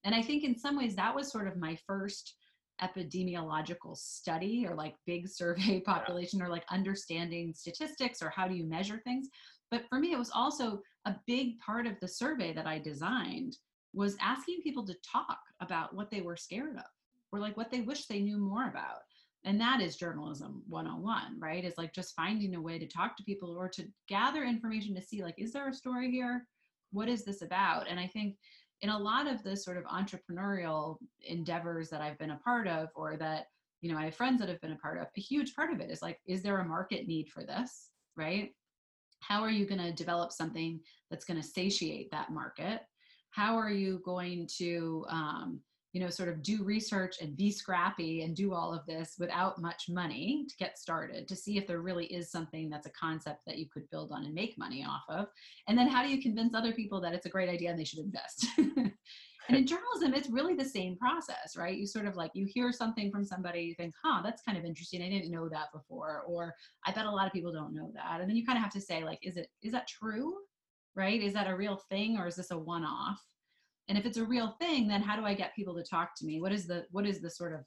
And 0.07 0.15
I 0.15 0.21
think 0.21 0.45
in 0.45 0.57
some 0.57 0.77
ways 0.77 0.95
that 0.95 1.13
was 1.13 1.29
sort 1.29 1.49
of 1.49 1.57
my 1.57 1.77
first 1.85 2.35
epidemiological 2.81 3.97
study 3.97 4.65
or 4.65 4.73
like 4.73 4.95
big 5.05 5.27
survey 5.41 5.81
population 5.81 6.41
or 6.41 6.47
like 6.47 6.63
understanding 6.71 7.53
statistics 7.53 8.21
or 8.21 8.29
how 8.29 8.47
do 8.47 8.55
you 8.55 8.63
measure 8.63 9.01
things. 9.03 9.27
But 9.69 9.83
for 9.89 9.99
me, 9.99 10.13
it 10.13 10.17
was 10.17 10.31
also 10.33 10.79
a 11.03 11.17
big 11.27 11.59
part 11.59 11.85
of 11.85 11.99
the 11.99 12.07
survey 12.07 12.53
that 12.53 12.65
I 12.65 12.79
designed 12.79 13.57
was 13.93 14.15
asking 14.21 14.61
people 14.63 14.85
to 14.85 14.95
talk 15.03 15.39
about 15.59 15.93
what 15.93 16.09
they 16.09 16.21
were 16.21 16.37
scared 16.37 16.77
of 16.77 16.85
or 17.33 17.39
like 17.39 17.57
what 17.57 17.69
they 17.69 17.81
wish 17.81 18.05
they 18.05 18.21
knew 18.21 18.37
more 18.37 18.69
about. 18.69 19.01
And 19.43 19.59
that 19.59 19.81
is 19.81 19.97
journalism 19.97 20.63
101, 20.69 21.37
right? 21.37 21.65
Is 21.65 21.77
like 21.77 21.93
just 21.93 22.15
finding 22.15 22.55
a 22.55 22.61
way 22.61 22.79
to 22.79 22.87
talk 22.87 23.17
to 23.17 23.23
people 23.23 23.57
or 23.57 23.67
to 23.69 23.85
gather 24.07 24.45
information 24.45 24.95
to 24.95 25.01
see 25.01 25.21
like, 25.21 25.35
is 25.37 25.51
there 25.51 25.67
a 25.67 25.73
story 25.73 26.09
here? 26.09 26.47
What 26.91 27.09
is 27.09 27.25
this 27.25 27.41
about? 27.41 27.89
And 27.89 27.99
I 27.99 28.07
think 28.07 28.37
in 28.81 28.89
a 28.89 28.97
lot 28.97 29.27
of 29.27 29.41
the 29.43 29.55
sort 29.55 29.77
of 29.77 29.83
entrepreneurial 29.85 30.97
endeavors 31.25 31.89
that 31.89 32.01
I've 32.01 32.17
been 32.19 32.31
a 32.31 32.39
part 32.43 32.67
of 32.67 32.89
or 32.95 33.17
that, 33.17 33.45
you 33.81 33.91
know, 33.91 33.97
I 33.97 34.05
have 34.05 34.15
friends 34.15 34.39
that 34.39 34.49
have 34.49 34.61
been 34.61 34.73
a 34.73 34.77
part 34.77 34.99
of, 34.99 35.07
a 35.15 35.21
huge 35.21 35.55
part 35.55 35.73
of 35.73 35.79
it 35.79 35.89
is 35.89 36.01
like, 36.01 36.19
is 36.27 36.43
there 36.43 36.59
a 36.59 36.65
market 36.65 37.07
need 37.07 37.29
for 37.29 37.43
this? 37.43 37.89
Right? 38.15 38.51
how 39.19 39.41
are 39.41 39.49
you 39.49 39.65
going 39.65 39.81
to 39.81 39.91
develop 39.91 40.31
something 40.31 40.79
that's 41.09 41.25
going 41.25 41.41
to 41.41 41.47
satiate 41.47 42.11
that 42.11 42.31
market 42.31 42.81
how 43.31 43.57
are 43.57 43.71
you 43.71 44.01
going 44.03 44.47
to 44.57 45.05
um, 45.09 45.59
you 45.93 46.01
know 46.01 46.09
sort 46.09 46.29
of 46.29 46.43
do 46.43 46.63
research 46.63 47.15
and 47.21 47.37
be 47.37 47.51
scrappy 47.51 48.23
and 48.23 48.35
do 48.35 48.53
all 48.53 48.73
of 48.73 48.85
this 48.85 49.15
without 49.19 49.61
much 49.61 49.85
money 49.89 50.45
to 50.47 50.55
get 50.57 50.77
started 50.77 51.27
to 51.27 51.35
see 51.35 51.57
if 51.57 51.65
there 51.65 51.81
really 51.81 52.05
is 52.05 52.29
something 52.29 52.69
that's 52.69 52.87
a 52.87 52.91
concept 52.91 53.41
that 53.45 53.57
you 53.57 53.67
could 53.71 53.89
build 53.89 54.11
on 54.11 54.25
and 54.25 54.33
make 54.33 54.57
money 54.57 54.85
off 54.87 55.03
of. 55.09 55.27
And 55.67 55.77
then 55.77 55.87
how 55.87 56.03
do 56.03 56.09
you 56.09 56.21
convince 56.21 56.53
other 56.53 56.73
people 56.73 56.99
that 57.01 57.13
it's 57.13 57.25
a 57.25 57.29
great 57.29 57.49
idea 57.49 57.69
and 57.69 57.79
they 57.79 57.85
should 57.85 57.99
invest? 57.99 58.47
And 59.49 59.57
in 59.57 59.65
journalism 59.67 60.13
it's 60.13 60.29
really 60.29 60.55
the 60.55 60.65
same 60.65 60.97
process 60.97 61.55
right? 61.55 61.77
You 61.77 61.87
sort 61.87 62.05
of 62.05 62.17
like 62.17 62.31
you 62.33 62.45
hear 62.45 62.73
something 62.73 63.09
from 63.09 63.23
somebody 63.23 63.61
you 63.61 63.75
think 63.75 63.93
huh 64.03 64.21
that's 64.21 64.41
kind 64.41 64.57
of 64.57 64.65
interesting. 64.65 65.01
I 65.01 65.09
didn't 65.09 65.31
know 65.31 65.47
that 65.47 65.71
before 65.73 66.23
or 66.27 66.53
i 66.85 66.91
bet 66.91 67.05
a 67.05 67.11
lot 67.11 67.27
of 67.27 67.33
people 67.33 67.53
don't 67.53 67.73
know 67.73 67.91
that. 67.95 68.19
And 68.19 68.29
then 68.29 68.35
you 68.35 68.45
kind 68.45 68.57
of 68.57 68.63
have 68.63 68.73
to 68.73 68.81
say 68.81 69.05
like 69.05 69.19
is 69.21 69.37
it 69.37 69.47
is 69.61 69.71
that 69.71 69.87
true? 69.87 70.33
Right? 70.95 71.21
Is 71.21 71.33
that 71.33 71.47
a 71.47 71.55
real 71.55 71.79
thing 71.89 72.17
or 72.17 72.27
is 72.27 72.35
this 72.35 72.51
a 72.51 72.57
one-off 72.57 73.23
and 73.87 73.97
if 73.97 74.05
it's 74.05 74.17
a 74.17 74.23
real 74.23 74.55
thing 74.59 74.87
then 74.87 75.01
how 75.01 75.15
do 75.15 75.25
i 75.25 75.33
get 75.33 75.55
people 75.55 75.75
to 75.75 75.83
talk 75.83 76.15
to 76.15 76.25
me 76.25 76.39
what 76.41 76.51
is 76.51 76.67
the 76.67 76.85
what 76.91 77.05
is 77.05 77.19
the 77.21 77.29
sort 77.29 77.53
of 77.53 77.61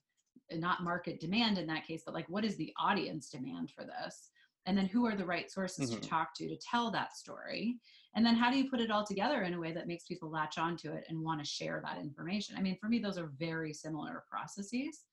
not 0.58 0.82
market 0.82 1.20
demand 1.20 1.58
in 1.58 1.66
that 1.66 1.86
case 1.86 2.02
but 2.04 2.14
like 2.14 2.28
what 2.28 2.44
is 2.44 2.56
the 2.56 2.72
audience 2.78 3.28
demand 3.30 3.70
for 3.70 3.84
this 3.84 4.30
and 4.66 4.76
then 4.76 4.86
who 4.86 5.06
are 5.06 5.14
the 5.16 5.24
right 5.24 5.50
sources 5.50 5.90
Mhm. 5.90 6.00
to 6.00 6.08
talk 6.08 6.34
to 6.34 6.48
to 6.48 6.56
tell 6.58 6.90
that 6.90 7.16
story 7.16 7.78
and 8.14 8.26
then 8.26 8.34
how 8.34 8.50
do 8.50 8.58
you 8.58 8.68
put 8.68 8.80
it 8.80 8.90
all 8.90 9.04
together 9.06 9.42
in 9.42 9.54
a 9.54 9.60
way 9.60 9.72
that 9.72 9.86
makes 9.86 10.04
people 10.04 10.28
latch 10.30 10.58
onto 10.58 10.92
it 10.92 11.04
and 11.08 11.20
want 11.20 11.40
to 11.40 11.46
share 11.46 11.80
that 11.84 11.98
information 11.98 12.56
i 12.56 12.60
mean 12.60 12.76
for 12.80 12.88
me 12.88 12.98
those 12.98 13.18
are 13.18 13.32
very 13.38 13.72
similar 13.72 14.24
processes 14.28 15.04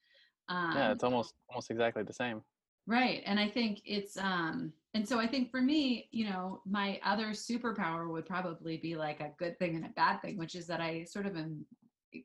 um, 0.49 0.71
yeah, 0.77 0.91
it's 0.93 1.03
almost 1.03 1.33
almost 1.49 1.69
exactly 1.71 2.03
the 2.03 2.13
same. 2.13 2.41
Right. 2.85 3.21
And 3.25 3.37
I 3.37 3.49
think 3.49 3.81
it's 3.83 4.15
um 4.15 4.71
and 4.97 5.07
so 5.07 5.19
I 5.19 5.27
think 5.27 5.51
for 5.51 5.61
me, 5.61 6.09
you 6.11 6.25
know, 6.25 6.61
my 6.65 6.99
other 7.05 7.27
superpower 7.27 8.09
would 8.09 8.25
probably 8.25 8.77
be 8.77 8.95
like 8.95 9.19
a 9.19 9.31
good 9.37 9.59
thing 9.59 9.75
and 9.75 9.85
a 9.85 9.89
bad 9.89 10.23
thing, 10.23 10.39
which 10.39 10.55
is 10.55 10.65
that 10.65 10.81
I 10.81 11.03
sort 11.03 11.27
of 11.27 11.37
am 11.37 11.67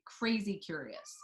crazy 0.06 0.54
curious. 0.56 1.18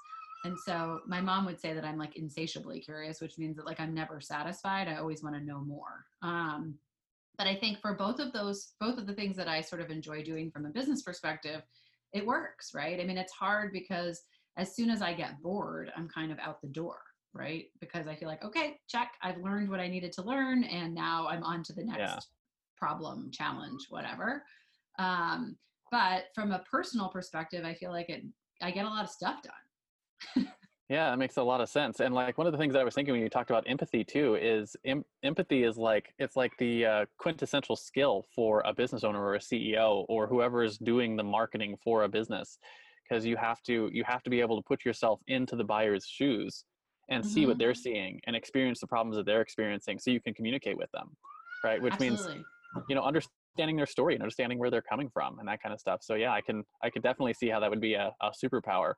And 0.44 0.58
so 0.66 1.00
my 1.06 1.22
mom 1.22 1.46
would 1.46 1.58
say 1.58 1.72
that 1.72 1.86
I'm 1.86 1.96
like 1.96 2.16
insatiably 2.16 2.80
curious, 2.80 3.22
which 3.22 3.38
means 3.38 3.56
that 3.56 3.64
like 3.64 3.80
I'm 3.80 3.94
never 3.94 4.20
satisfied. 4.20 4.88
I 4.88 4.96
always 4.96 5.22
want 5.22 5.36
to 5.36 5.42
know 5.42 5.60
more. 5.60 6.04
Um 6.20 6.74
but 7.38 7.46
i 7.46 7.54
think 7.54 7.80
for 7.80 7.94
both 7.94 8.18
of 8.18 8.32
those 8.32 8.72
both 8.80 8.98
of 8.98 9.06
the 9.06 9.14
things 9.14 9.36
that 9.36 9.48
i 9.48 9.60
sort 9.60 9.80
of 9.80 9.90
enjoy 9.90 10.22
doing 10.22 10.50
from 10.50 10.66
a 10.66 10.70
business 10.70 11.02
perspective 11.02 11.62
it 12.12 12.26
works 12.26 12.74
right 12.74 13.00
i 13.00 13.04
mean 13.04 13.16
it's 13.16 13.32
hard 13.32 13.72
because 13.72 14.22
as 14.58 14.74
soon 14.74 14.90
as 14.90 15.00
i 15.00 15.14
get 15.14 15.40
bored 15.40 15.90
i'm 15.96 16.08
kind 16.08 16.32
of 16.32 16.38
out 16.40 16.60
the 16.60 16.68
door 16.68 16.98
right 17.34 17.66
because 17.80 18.06
i 18.06 18.14
feel 18.14 18.28
like 18.28 18.44
okay 18.44 18.76
check 18.88 19.12
i've 19.22 19.38
learned 19.38 19.68
what 19.68 19.80
i 19.80 19.88
needed 19.88 20.12
to 20.12 20.22
learn 20.22 20.64
and 20.64 20.94
now 20.94 21.26
i'm 21.28 21.42
on 21.42 21.62
to 21.62 21.72
the 21.72 21.84
next 21.84 21.98
Yeah. 21.98 22.18
problem 22.76 23.30
challenge 23.32 23.86
whatever 23.90 24.42
um, 24.98 25.56
but 25.90 26.24
from 26.34 26.52
a 26.52 26.62
personal 26.70 27.08
perspective 27.08 27.64
i 27.64 27.74
feel 27.74 27.90
like 27.90 28.08
it 28.08 28.24
i 28.62 28.70
get 28.70 28.84
a 28.86 28.88
lot 28.88 29.04
of 29.04 29.10
stuff 29.10 29.42
done 29.42 30.46
Yeah, 30.88 31.10
that 31.10 31.18
makes 31.18 31.36
a 31.36 31.42
lot 31.42 31.60
of 31.60 31.68
sense. 31.68 32.00
And 32.00 32.14
like 32.14 32.38
one 32.38 32.46
of 32.46 32.52
the 32.54 32.58
things 32.58 32.74
I 32.74 32.82
was 32.82 32.94
thinking 32.94 33.12
when 33.12 33.20
you 33.20 33.28
talked 33.28 33.50
about 33.50 33.64
empathy 33.66 34.02
too 34.02 34.36
is 34.36 34.74
em- 34.86 35.04
empathy 35.22 35.64
is 35.64 35.76
like 35.76 36.14
it's 36.18 36.34
like 36.34 36.56
the 36.58 36.86
uh, 36.86 37.04
quintessential 37.18 37.76
skill 37.76 38.24
for 38.34 38.62
a 38.64 38.72
business 38.72 39.04
owner 39.04 39.22
or 39.22 39.34
a 39.34 39.38
CEO 39.38 40.06
or 40.08 40.26
whoever 40.26 40.62
is 40.64 40.78
doing 40.78 41.14
the 41.14 41.22
marketing 41.22 41.76
for 41.84 42.04
a 42.04 42.08
business 42.08 42.58
because 43.06 43.26
you 43.26 43.36
have 43.36 43.62
to 43.64 43.90
you 43.92 44.02
have 44.04 44.22
to 44.22 44.30
be 44.30 44.40
able 44.40 44.56
to 44.56 44.66
put 44.66 44.84
yourself 44.86 45.20
into 45.26 45.56
the 45.56 45.64
buyer's 45.64 46.06
shoes 46.06 46.64
and 47.10 47.24
see 47.24 47.46
what 47.46 47.56
Mhm. 47.56 47.58
they're 47.58 47.74
seeing 47.74 48.20
and 48.26 48.36
experience 48.36 48.80
the 48.80 48.86
problems 48.86 49.16
that 49.16 49.26
they're 49.26 49.40
experiencing 49.40 49.98
so 49.98 50.10
you 50.10 50.20
can 50.20 50.34
communicate 50.34 50.76
with 50.76 50.90
them. 50.92 51.16
Right? 51.64 51.80
Which 51.82 51.98
means 51.98 52.26
you 52.88 52.94
know 52.94 53.02
understanding 53.02 53.76
their 53.76 53.86
story 53.86 54.14
and 54.14 54.22
understanding 54.22 54.58
where 54.58 54.70
they're 54.70 54.82
coming 54.82 55.08
from 55.10 55.38
and 55.38 55.48
that 55.48 55.60
kind 55.60 55.72
of 55.72 55.80
stuff 55.80 56.00
so 56.02 56.14
yeah 56.14 56.32
i 56.32 56.40
can 56.40 56.62
i 56.82 56.90
could 56.90 57.02
definitely 57.02 57.32
see 57.34 57.48
how 57.48 57.58
that 57.58 57.68
would 57.70 57.80
be 57.80 57.94
a, 57.94 58.12
a 58.22 58.30
superpower 58.30 58.92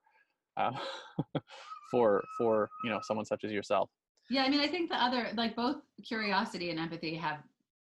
uh, 0.57 0.73
for 1.91 2.23
for 2.37 2.69
you 2.85 2.91
know 2.91 2.99
someone 3.03 3.25
such 3.25 3.45
as 3.45 3.53
yourself 3.53 3.89
Yeah, 4.29 4.45
I 4.45 4.49
mean, 4.49 4.61
I 4.61 4.69
think 4.69 4.91
the 4.91 5.03
other, 5.03 5.31
like 5.35 5.57
both 5.57 5.79
curiosity 6.05 6.71
and 6.71 6.79
empathy 6.79 7.17
have 7.17 7.39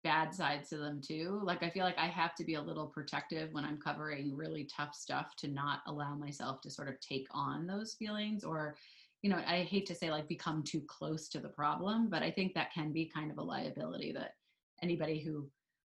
bad 0.04 0.34
sides 0.34 0.70
to 0.70 0.78
them 0.78 1.00
too. 1.02 1.40
Like, 1.44 1.64
I 1.64 1.70
feel 1.70 1.86
like 1.86 1.98
I 1.98 2.08
have 2.08 2.36
to 2.36 2.44
be 2.44 2.56
a 2.56 2.62
little 2.62 2.88
protective 2.88 3.54
when 3.54 3.64
I'm 3.64 3.78
covering 3.78 4.36
really 4.36 4.66
tough 4.66 4.94
stuff 4.94 5.36
to 5.38 5.48
not 5.48 5.80
allow 5.88 6.16
myself 6.16 6.60
to 6.62 6.70
sort 6.70 6.90
of 6.90 7.00
take 7.00 7.28
on 7.32 7.66
those 7.66 7.94
feelings 7.94 8.44
or, 8.44 8.76
you 9.24 9.30
know, 9.30 9.42
I 9.48 9.64
hate 9.64 9.86
to 9.88 9.96
say 9.96 10.12
like 10.12 10.28
become 10.28 10.64
too 10.64 10.82
close 10.82 11.30
to 11.30 11.40
the 11.40 11.48
problem, 11.48 12.10
but 12.10 12.22
I 12.22 12.30
think 12.30 12.54
that 12.54 12.74
can 12.74 12.92
be 12.92 13.10
kind 13.12 13.32
of 13.32 13.38
a 13.38 13.42
liability 13.42 14.12
that 14.12 14.32
anybody 14.84 15.20
who, 15.20 15.50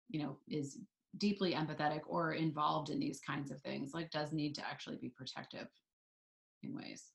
you 0.10 0.24
know, 0.24 0.38
is 0.48 0.78
deeply 1.18 1.54
empathetic 1.54 2.02
or 2.08 2.34
involved 2.34 2.92
in 2.92 3.00
these 3.00 3.20
kinds 3.20 3.50
of 3.50 3.60
things 3.62 3.94
like 3.94 4.12
does 4.12 4.32
need 4.32 4.54
to 4.54 4.62
actually 4.68 4.98
be 4.98 5.10
protective 5.10 5.68
in 6.62 6.76
ways. 6.76 7.12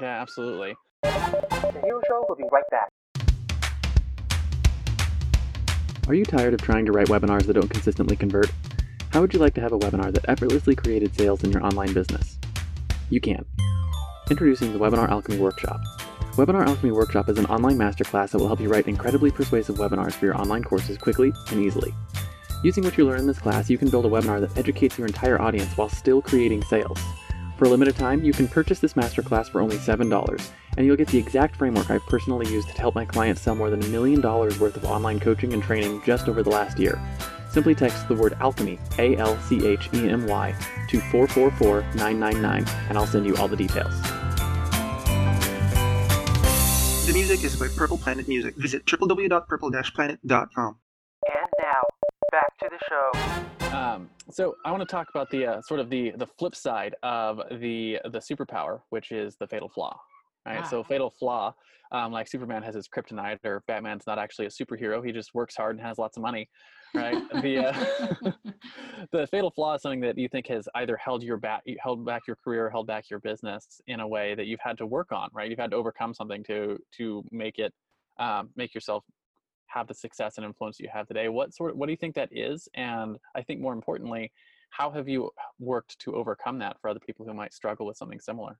yeah 0.00 0.20
absolutely 0.20 0.74
The 1.02 1.80
Hero 1.84 2.00
Show 2.08 2.24
will 2.28 2.36
be 2.36 2.44
right 2.50 2.64
back. 2.70 2.88
are 6.08 6.14
you 6.14 6.24
tired 6.24 6.54
of 6.54 6.60
trying 6.60 6.84
to 6.86 6.92
write 6.92 7.06
webinars 7.06 7.46
that 7.46 7.52
don't 7.52 7.68
consistently 7.68 8.16
convert 8.16 8.50
how 9.10 9.20
would 9.20 9.32
you 9.32 9.38
like 9.38 9.54
to 9.54 9.60
have 9.60 9.72
a 9.72 9.78
webinar 9.78 10.12
that 10.12 10.24
effortlessly 10.28 10.74
created 10.74 11.14
sales 11.14 11.44
in 11.44 11.52
your 11.52 11.64
online 11.64 11.92
business 11.92 12.38
you 13.10 13.20
can 13.20 13.44
introducing 14.30 14.72
the 14.72 14.78
webinar 14.78 15.08
alchemy 15.08 15.38
workshop 15.38 15.80
webinar 16.36 16.66
alchemy 16.66 16.92
workshop 16.92 17.28
is 17.28 17.38
an 17.38 17.46
online 17.46 17.76
masterclass 17.76 18.30
that 18.30 18.38
will 18.38 18.46
help 18.46 18.60
you 18.60 18.68
write 18.68 18.86
incredibly 18.86 19.30
persuasive 19.30 19.76
webinars 19.76 20.12
for 20.12 20.26
your 20.26 20.36
online 20.36 20.62
courses 20.62 20.96
quickly 20.98 21.32
and 21.50 21.60
easily 21.60 21.94
Using 22.64 22.82
what 22.82 22.98
you 22.98 23.06
learn 23.06 23.20
in 23.20 23.26
this 23.28 23.38
class, 23.38 23.70
you 23.70 23.78
can 23.78 23.88
build 23.88 24.04
a 24.04 24.08
webinar 24.08 24.40
that 24.40 24.58
educates 24.58 24.98
your 24.98 25.06
entire 25.06 25.40
audience 25.40 25.76
while 25.76 25.88
still 25.88 26.20
creating 26.20 26.64
sales. 26.64 26.98
For 27.56 27.66
a 27.66 27.68
limited 27.68 27.94
time, 27.94 28.24
you 28.24 28.32
can 28.32 28.48
purchase 28.48 28.80
this 28.80 28.94
masterclass 28.94 29.48
for 29.48 29.60
only 29.60 29.76
$7, 29.76 30.50
and 30.76 30.84
you'll 30.84 30.96
get 30.96 31.06
the 31.06 31.18
exact 31.18 31.54
framework 31.54 31.88
I've 31.88 32.04
personally 32.06 32.52
used 32.52 32.68
to 32.68 32.80
help 32.80 32.96
my 32.96 33.04
clients 33.04 33.42
sell 33.42 33.54
more 33.54 33.70
than 33.70 33.82
a 33.82 33.88
million 33.88 34.20
dollars 34.20 34.58
worth 34.58 34.76
of 34.76 34.84
online 34.84 35.20
coaching 35.20 35.52
and 35.52 35.62
training 35.62 36.02
just 36.04 36.28
over 36.28 36.42
the 36.42 36.50
last 36.50 36.80
year. 36.80 37.00
Simply 37.50 37.74
text 37.74 38.08
the 38.08 38.14
word 38.14 38.34
alchemy, 38.40 38.78
A 38.98 39.16
L 39.16 39.38
C 39.40 39.66
H 39.66 39.88
E 39.94 40.08
M 40.08 40.26
Y, 40.26 40.54
to 40.88 41.00
444 41.00 41.82
999, 41.94 42.64
and 42.88 42.98
I'll 42.98 43.06
send 43.06 43.26
you 43.26 43.36
all 43.36 43.48
the 43.48 43.56
details. 43.56 43.94
The 47.06 47.14
music 47.14 47.42
is 47.42 47.56
by 47.56 47.68
Purple 47.68 47.96
Planet 47.96 48.28
Music. 48.28 48.54
Visit 48.56 48.84
www.purple-planet.com. 48.84 50.76
And 51.26 51.48
now, 51.58 51.82
back 52.30 52.58
to 52.58 52.68
the 52.70 52.78
show. 52.86 53.10
Um, 53.74 54.10
so 54.30 54.56
I 54.64 54.70
want 54.70 54.82
to 54.82 54.86
talk 54.86 55.08
about 55.08 55.30
the 55.30 55.46
uh, 55.46 55.62
sort 55.62 55.80
of 55.80 55.88
the 55.88 56.12
the 56.16 56.26
flip 56.26 56.54
side 56.54 56.96
of 57.02 57.40
the 57.50 57.98
the 58.04 58.18
superpower, 58.18 58.80
which 58.90 59.10
is 59.10 59.36
the 59.36 59.46
fatal 59.46 59.70
flaw. 59.70 59.98
Right. 60.56 60.66
So 60.66 60.82
fatal 60.82 61.10
flaw, 61.10 61.54
um, 61.92 62.12
like 62.12 62.28
Superman 62.28 62.62
has 62.62 62.74
his 62.74 62.88
kryptonite, 62.88 63.44
or 63.44 63.62
Batman's 63.66 64.06
not 64.06 64.18
actually 64.18 64.46
a 64.46 64.50
superhero. 64.50 65.04
He 65.04 65.12
just 65.12 65.34
works 65.34 65.56
hard 65.56 65.76
and 65.76 65.86
has 65.86 65.98
lots 65.98 66.16
of 66.16 66.22
money. 66.22 66.48
Right. 66.94 67.22
the 67.42 67.66
uh, 67.66 68.30
the 69.12 69.26
fatal 69.26 69.50
flaw 69.50 69.74
is 69.74 69.82
something 69.82 70.00
that 70.00 70.16
you 70.16 70.28
think 70.28 70.46
has 70.48 70.68
either 70.74 70.96
held 70.96 71.22
your 71.22 71.36
back, 71.36 71.62
held 71.80 72.04
back 72.04 72.22
your 72.26 72.36
career, 72.36 72.70
held 72.70 72.86
back 72.86 73.10
your 73.10 73.20
business 73.20 73.80
in 73.86 74.00
a 74.00 74.08
way 74.08 74.34
that 74.34 74.46
you've 74.46 74.60
had 74.62 74.78
to 74.78 74.86
work 74.86 75.12
on. 75.12 75.28
Right. 75.32 75.50
You've 75.50 75.58
had 75.58 75.70
to 75.72 75.76
overcome 75.76 76.14
something 76.14 76.42
to 76.44 76.78
to 76.96 77.24
make 77.30 77.58
it 77.58 77.72
um, 78.18 78.50
make 78.56 78.74
yourself 78.74 79.04
have 79.68 79.86
the 79.86 79.94
success 79.94 80.38
and 80.38 80.46
influence 80.46 80.80
you 80.80 80.88
have 80.92 81.06
today 81.06 81.28
what 81.28 81.54
sort 81.54 81.76
what 81.76 81.86
do 81.86 81.92
you 81.92 81.96
think 81.96 82.14
that 82.14 82.30
is 82.32 82.68
and 82.74 83.18
i 83.36 83.42
think 83.42 83.60
more 83.60 83.74
importantly 83.74 84.32
how 84.70 84.90
have 84.90 85.08
you 85.08 85.30
worked 85.58 85.98
to 85.98 86.14
overcome 86.14 86.58
that 86.58 86.76
for 86.80 86.88
other 86.88 87.00
people 87.00 87.24
who 87.24 87.34
might 87.34 87.52
struggle 87.52 87.86
with 87.86 87.96
something 87.96 88.18
similar 88.18 88.58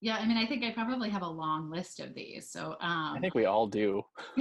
Yeah, 0.00 0.16
I 0.16 0.26
mean, 0.26 0.36
I 0.36 0.46
think 0.46 0.64
I 0.64 0.70
probably 0.70 1.10
have 1.10 1.22
a 1.22 1.28
long 1.28 1.70
list 1.70 1.98
of 1.98 2.14
these. 2.14 2.50
So 2.50 2.76
um, 2.80 3.16
i 3.16 3.18
think 3.20 3.34
we 3.34 3.46
all 3.46 3.66
do 3.66 4.04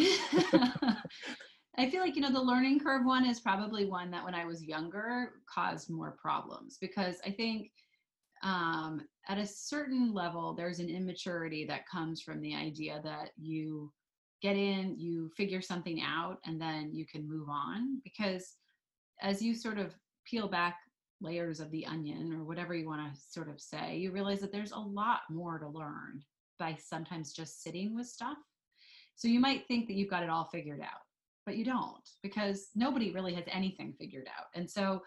I 1.80 1.89
feel 1.89 2.02
like, 2.02 2.15
you 2.15 2.22
know, 2.22 2.32
the 2.32 2.41
learning 2.41 2.80
curve 2.80 3.06
one 3.06 3.26
is 3.26 3.39
probably 3.39 3.86
one 3.86 4.10
that 4.12 4.26
when 4.26 4.34
I 4.34 4.46
was 4.46 4.63
younger 4.63 5.34
caused 5.48 5.91
more 5.91 6.17
problems 6.20 6.78
because 6.82 7.17
I 7.24 7.30
think 7.30 7.72
um, 8.43 9.02
at 9.28 9.38
a 9.38 9.46
certain 9.46 10.13
level, 10.13 10.54
there's 10.54 10.80
an 10.80 10.89
immaturity 10.89 11.65
that 11.65 11.88
comes 11.88 12.22
from 12.22 12.41
the 12.41 12.56
idea 12.56 13.00
that 13.04 13.30
you 13.38 13.91
get 14.41 14.56
in, 14.56 14.98
you 14.98 15.30
figure 15.38 15.62
something 15.62 16.02
out, 16.02 16.38
and 16.46 16.60
then 16.60 16.91
you 16.93 17.06
can 17.06 17.28
move 17.28 17.50
on. 17.50 18.02
Because 18.04 18.56
as 19.22 19.41
you 19.41 19.54
sort 19.54 19.78
of 19.78 19.96
peel 20.26 20.48
back 20.48 20.78
layers 21.21 21.60
of 21.60 21.71
the 21.71 21.86
onion 21.86 22.34
or 22.34 22.43
whatever 22.43 22.75
you 22.75 22.88
want 22.88 23.13
to 23.13 23.19
sort 23.30 23.49
of 23.49 23.60
say, 23.60 23.97
you 23.97 24.12
realize 24.12 24.39
that 24.41 24.51
there's 24.51 24.71
a 24.71 24.80
lot 24.80 25.21
more 25.30 25.58
to 25.60 25.67
learn 25.67 26.21
by 26.60 26.75
sometimes 26.80 27.34
just 27.34 27.63
sitting 27.63 27.95
with 27.95 28.08
stuff. 28.08 28.38
So 29.15 29.27
you 29.27 29.39
might 29.39 29.67
think 29.67 29.88
that 29.88 29.95
you've 29.95 30.10
got 30.10 30.23
it 30.23 30.30
all 30.30 30.49
figured 30.51 30.82
out, 30.82 31.01
but 31.45 31.58
you 31.58 31.65
don't 31.65 32.08
because 32.21 32.69
nobody 32.75 33.12
really 33.12 33.34
has 33.34 33.45
anything 33.51 33.93
figured 33.99 34.27
out. 34.27 34.45
And 34.53 34.69
so 34.69 35.01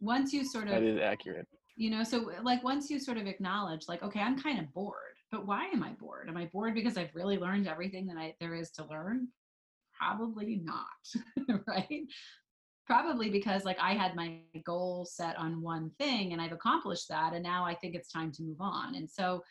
once 0.00 0.32
you 0.32 0.44
sort 0.44 0.68
of, 0.68 0.82
is 0.82 0.98
accurate 0.98 1.46
you 1.80 1.88
know, 1.88 2.04
so 2.04 2.30
like 2.42 2.62
once 2.62 2.90
you 2.90 3.00
sort 3.00 3.16
of 3.16 3.26
acknowledge, 3.26 3.88
like, 3.88 4.02
okay, 4.02 4.20
I'm 4.20 4.38
kind 4.38 4.58
of 4.58 4.70
bored, 4.74 5.16
but 5.32 5.46
why 5.46 5.64
am 5.68 5.82
I 5.82 5.92
bored? 5.98 6.28
Am 6.28 6.36
I 6.36 6.44
bored 6.52 6.74
because 6.74 6.98
I've 6.98 7.14
really 7.14 7.38
learned 7.38 7.66
everything 7.66 8.06
that 8.08 8.18
I, 8.18 8.34
there 8.38 8.54
is 8.54 8.70
to 8.72 8.84
learn? 8.84 9.28
Probably 9.98 10.60
not, 10.62 11.62
right? 11.66 12.02
Probably 12.90 13.30
because 13.30 13.64
like 13.64 13.78
I 13.80 13.92
had 13.94 14.16
my 14.16 14.40
goal 14.64 15.06
set 15.08 15.38
on 15.38 15.62
one 15.62 15.92
thing 15.96 16.32
and 16.32 16.42
I've 16.42 16.50
accomplished 16.50 17.08
that, 17.08 17.34
and 17.34 17.42
now 17.44 17.64
I 17.64 17.72
think 17.72 17.94
it's 17.94 18.10
time 18.10 18.32
to 18.32 18.42
move 18.42 18.60
on. 18.60 18.96
And 18.96 19.08
so, 19.08 19.44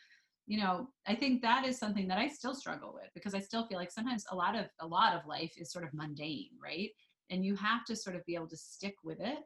you 0.46 0.58
know, 0.60 0.88
I 1.06 1.14
think 1.14 1.40
that 1.40 1.64
is 1.64 1.78
something 1.78 2.06
that 2.08 2.18
I 2.18 2.28
still 2.28 2.54
struggle 2.54 2.92
with 2.92 3.08
because 3.14 3.34
I 3.34 3.38
still 3.38 3.66
feel 3.66 3.78
like 3.78 3.90
sometimes 3.90 4.26
a 4.30 4.36
lot 4.36 4.54
of 4.54 4.66
a 4.80 4.86
lot 4.86 5.14
of 5.14 5.24
life 5.26 5.54
is 5.56 5.72
sort 5.72 5.86
of 5.86 5.94
mundane, 5.94 6.50
right? 6.62 6.90
And 7.30 7.42
you 7.42 7.56
have 7.56 7.86
to 7.86 7.96
sort 7.96 8.14
of 8.14 8.26
be 8.26 8.34
able 8.34 8.48
to 8.48 8.58
stick 8.58 8.96
with 9.02 9.20
it 9.20 9.38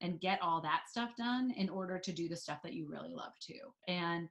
and 0.00 0.20
get 0.20 0.42
all 0.42 0.60
that 0.62 0.88
stuff 0.90 1.10
done 1.16 1.52
in 1.52 1.68
order 1.68 2.00
to 2.00 2.10
do 2.10 2.28
the 2.28 2.34
stuff 2.34 2.58
that 2.64 2.74
you 2.74 2.88
really 2.88 3.14
love 3.14 3.34
to. 3.42 3.54
And 3.86 4.28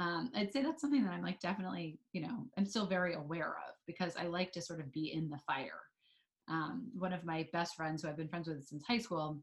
um, 0.00 0.30
I'd 0.34 0.54
say 0.54 0.62
that's 0.62 0.80
something 0.80 1.04
that 1.04 1.12
I'm 1.12 1.22
like 1.22 1.38
definitely, 1.40 1.98
you 2.14 2.22
know, 2.22 2.46
I'm 2.56 2.64
still 2.64 2.86
very 2.86 3.12
aware 3.12 3.56
of 3.68 3.74
because 3.86 4.16
I 4.16 4.24
like 4.24 4.52
to 4.52 4.62
sort 4.62 4.80
of 4.80 4.90
be 4.90 5.12
in 5.12 5.28
the 5.28 5.38
fire. 5.46 5.82
Um, 6.48 6.88
one 6.94 7.12
of 7.12 7.24
my 7.24 7.48
best 7.52 7.74
friends 7.74 8.02
who 8.02 8.08
I've 8.08 8.16
been 8.16 8.28
friends 8.28 8.48
with 8.48 8.64
since 8.66 8.84
high 8.86 8.98
school 8.98 9.40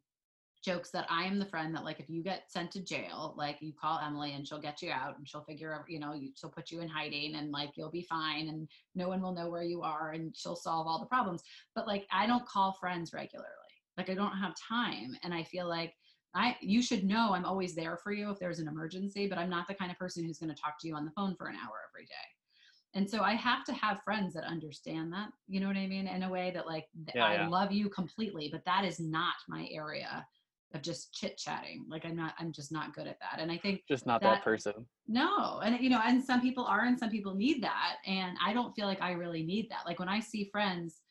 jokes 0.63 0.91
that 0.91 1.07
I 1.09 1.23
am 1.23 1.39
the 1.39 1.45
friend 1.45 1.73
that 1.75 1.83
like 1.83 1.99
if 1.99 2.09
you 2.09 2.21
get 2.23 2.51
sent 2.51 2.71
to 2.71 2.83
jail, 2.83 3.33
like 3.37 3.57
you 3.61 3.73
call 3.73 3.99
Emily 3.99 4.33
and 4.33 4.47
she'll 4.47 4.61
get 4.61 4.81
you 4.81 4.91
out 4.91 5.17
and 5.17 5.27
she'll 5.27 5.43
figure 5.43 5.73
out, 5.73 5.89
you 5.89 5.99
know, 5.99 6.13
she'll 6.35 6.51
put 6.51 6.69
you 6.71 6.81
in 6.81 6.87
hiding 6.87 7.35
and 7.35 7.51
like 7.51 7.71
you'll 7.75 7.91
be 7.91 8.03
fine 8.03 8.47
and 8.49 8.67
no 8.95 9.09
one 9.09 9.21
will 9.21 9.33
know 9.33 9.49
where 9.49 9.63
you 9.63 9.81
are 9.81 10.11
and 10.11 10.35
she'll 10.35 10.55
solve 10.55 10.87
all 10.87 10.99
the 10.99 11.05
problems. 11.07 11.41
But 11.75 11.87
like 11.87 12.05
I 12.11 12.27
don't 12.27 12.45
call 12.45 12.73
friends 12.73 13.11
regularly. 13.13 13.47
Like 13.97 14.09
I 14.09 14.13
don't 14.13 14.37
have 14.37 14.53
time 14.55 15.15
and 15.23 15.33
I 15.33 15.43
feel 15.43 15.67
like 15.67 15.93
I 16.33 16.55
you 16.61 16.81
should 16.81 17.03
know 17.03 17.33
I'm 17.33 17.45
always 17.45 17.75
there 17.75 17.97
for 17.97 18.11
you 18.11 18.29
if 18.29 18.39
there's 18.39 18.59
an 18.59 18.67
emergency, 18.67 19.27
but 19.27 19.37
I'm 19.37 19.49
not 19.49 19.67
the 19.67 19.73
kind 19.73 19.91
of 19.91 19.97
person 19.97 20.23
who's 20.23 20.37
going 20.37 20.53
to 20.53 20.61
talk 20.61 20.75
to 20.81 20.87
you 20.87 20.95
on 20.95 21.05
the 21.05 21.11
phone 21.11 21.35
for 21.35 21.47
an 21.47 21.55
hour 21.55 21.79
every 21.89 22.05
day. 22.05 22.13
And 22.93 23.09
so 23.09 23.21
I 23.21 23.33
have 23.33 23.63
to 23.65 23.73
have 23.73 24.03
friends 24.03 24.33
that 24.33 24.43
understand 24.43 25.13
that, 25.13 25.29
you 25.47 25.59
know 25.59 25.67
what 25.67 25.77
I 25.77 25.87
mean, 25.87 26.07
in 26.07 26.23
a 26.23 26.29
way 26.29 26.51
that 26.53 26.67
like 26.67 26.87
Yeah, 27.15 27.25
I 27.25 27.33
yeah. 27.35 27.47
love 27.47 27.71
you 27.71 27.89
completely, 27.89 28.49
but 28.51 28.65
that 28.65 28.83
is 28.85 28.99
not 28.99 29.35
my 29.47 29.67
area 29.71 30.25
of 30.73 30.81
just 30.81 31.13
chit 31.13 31.37
chatting. 31.37 31.85
Like 31.89 32.05
I'm 32.05 32.15
not 32.15 32.33
I'm 32.39 32.51
just 32.51 32.71
not 32.71 32.93
good 32.95 33.07
at 33.07 33.19
that. 33.19 33.39
And 33.39 33.51
I 33.51 33.57
think 33.57 33.81
just 33.87 34.05
not 34.05 34.21
that 34.21 34.35
That- 34.35 34.43
person 34.43 34.85
no, 35.07 35.59
and 35.59 35.79
you 35.83 35.89
know, 35.89 36.01
and 36.05 36.23
some 36.23 36.41
people 36.41 36.63
are 36.65 36.85
and 36.85 36.97
some 36.97 37.09
people 37.09 37.35
need 37.35 37.61
that, 37.63 37.97
and 38.05 38.37
I 38.43 38.53
don't 38.53 38.73
feel 38.73 38.85
like 38.87 39.01
I 39.01 39.11
really 39.11 39.43
need 39.43 39.69
that. 39.69 39.85
Like 39.85 39.99
when 39.99 40.07
I 40.07 40.19
see 40.21 40.49
friends 40.51 41.01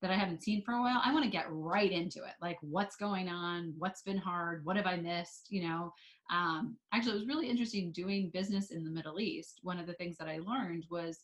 that 0.00 0.10
I 0.10 0.14
haven't 0.16 0.42
seen 0.42 0.62
for 0.62 0.72
a 0.72 0.80
while, 0.80 1.02
I 1.04 1.12
want 1.12 1.24
to 1.24 1.30
get 1.30 1.44
right 1.50 1.92
into 1.92 2.20
it. 2.20 2.32
Like, 2.40 2.56
what's 2.62 2.96
going 2.96 3.28
on? 3.28 3.74
What's 3.76 4.00
been 4.00 4.16
hard? 4.16 4.64
What 4.64 4.76
have 4.76 4.86
I 4.86 4.96
missed? 4.96 5.48
You 5.50 5.68
know, 5.68 5.92
um, 6.30 6.76
actually, 6.94 7.12
it 7.16 7.18
was 7.18 7.26
really 7.26 7.50
interesting 7.50 7.92
doing 7.92 8.30
business 8.32 8.70
in 8.70 8.82
the 8.82 8.90
Middle 8.90 9.20
East. 9.20 9.60
One 9.62 9.78
of 9.78 9.86
the 9.86 9.92
things 9.94 10.16
that 10.16 10.28
I 10.28 10.38
learned 10.38 10.86
was 10.90 11.18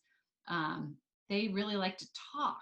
um, 0.48 0.96
they 1.28 1.48
really 1.48 1.76
like 1.76 1.98
to 1.98 2.06
talk 2.34 2.60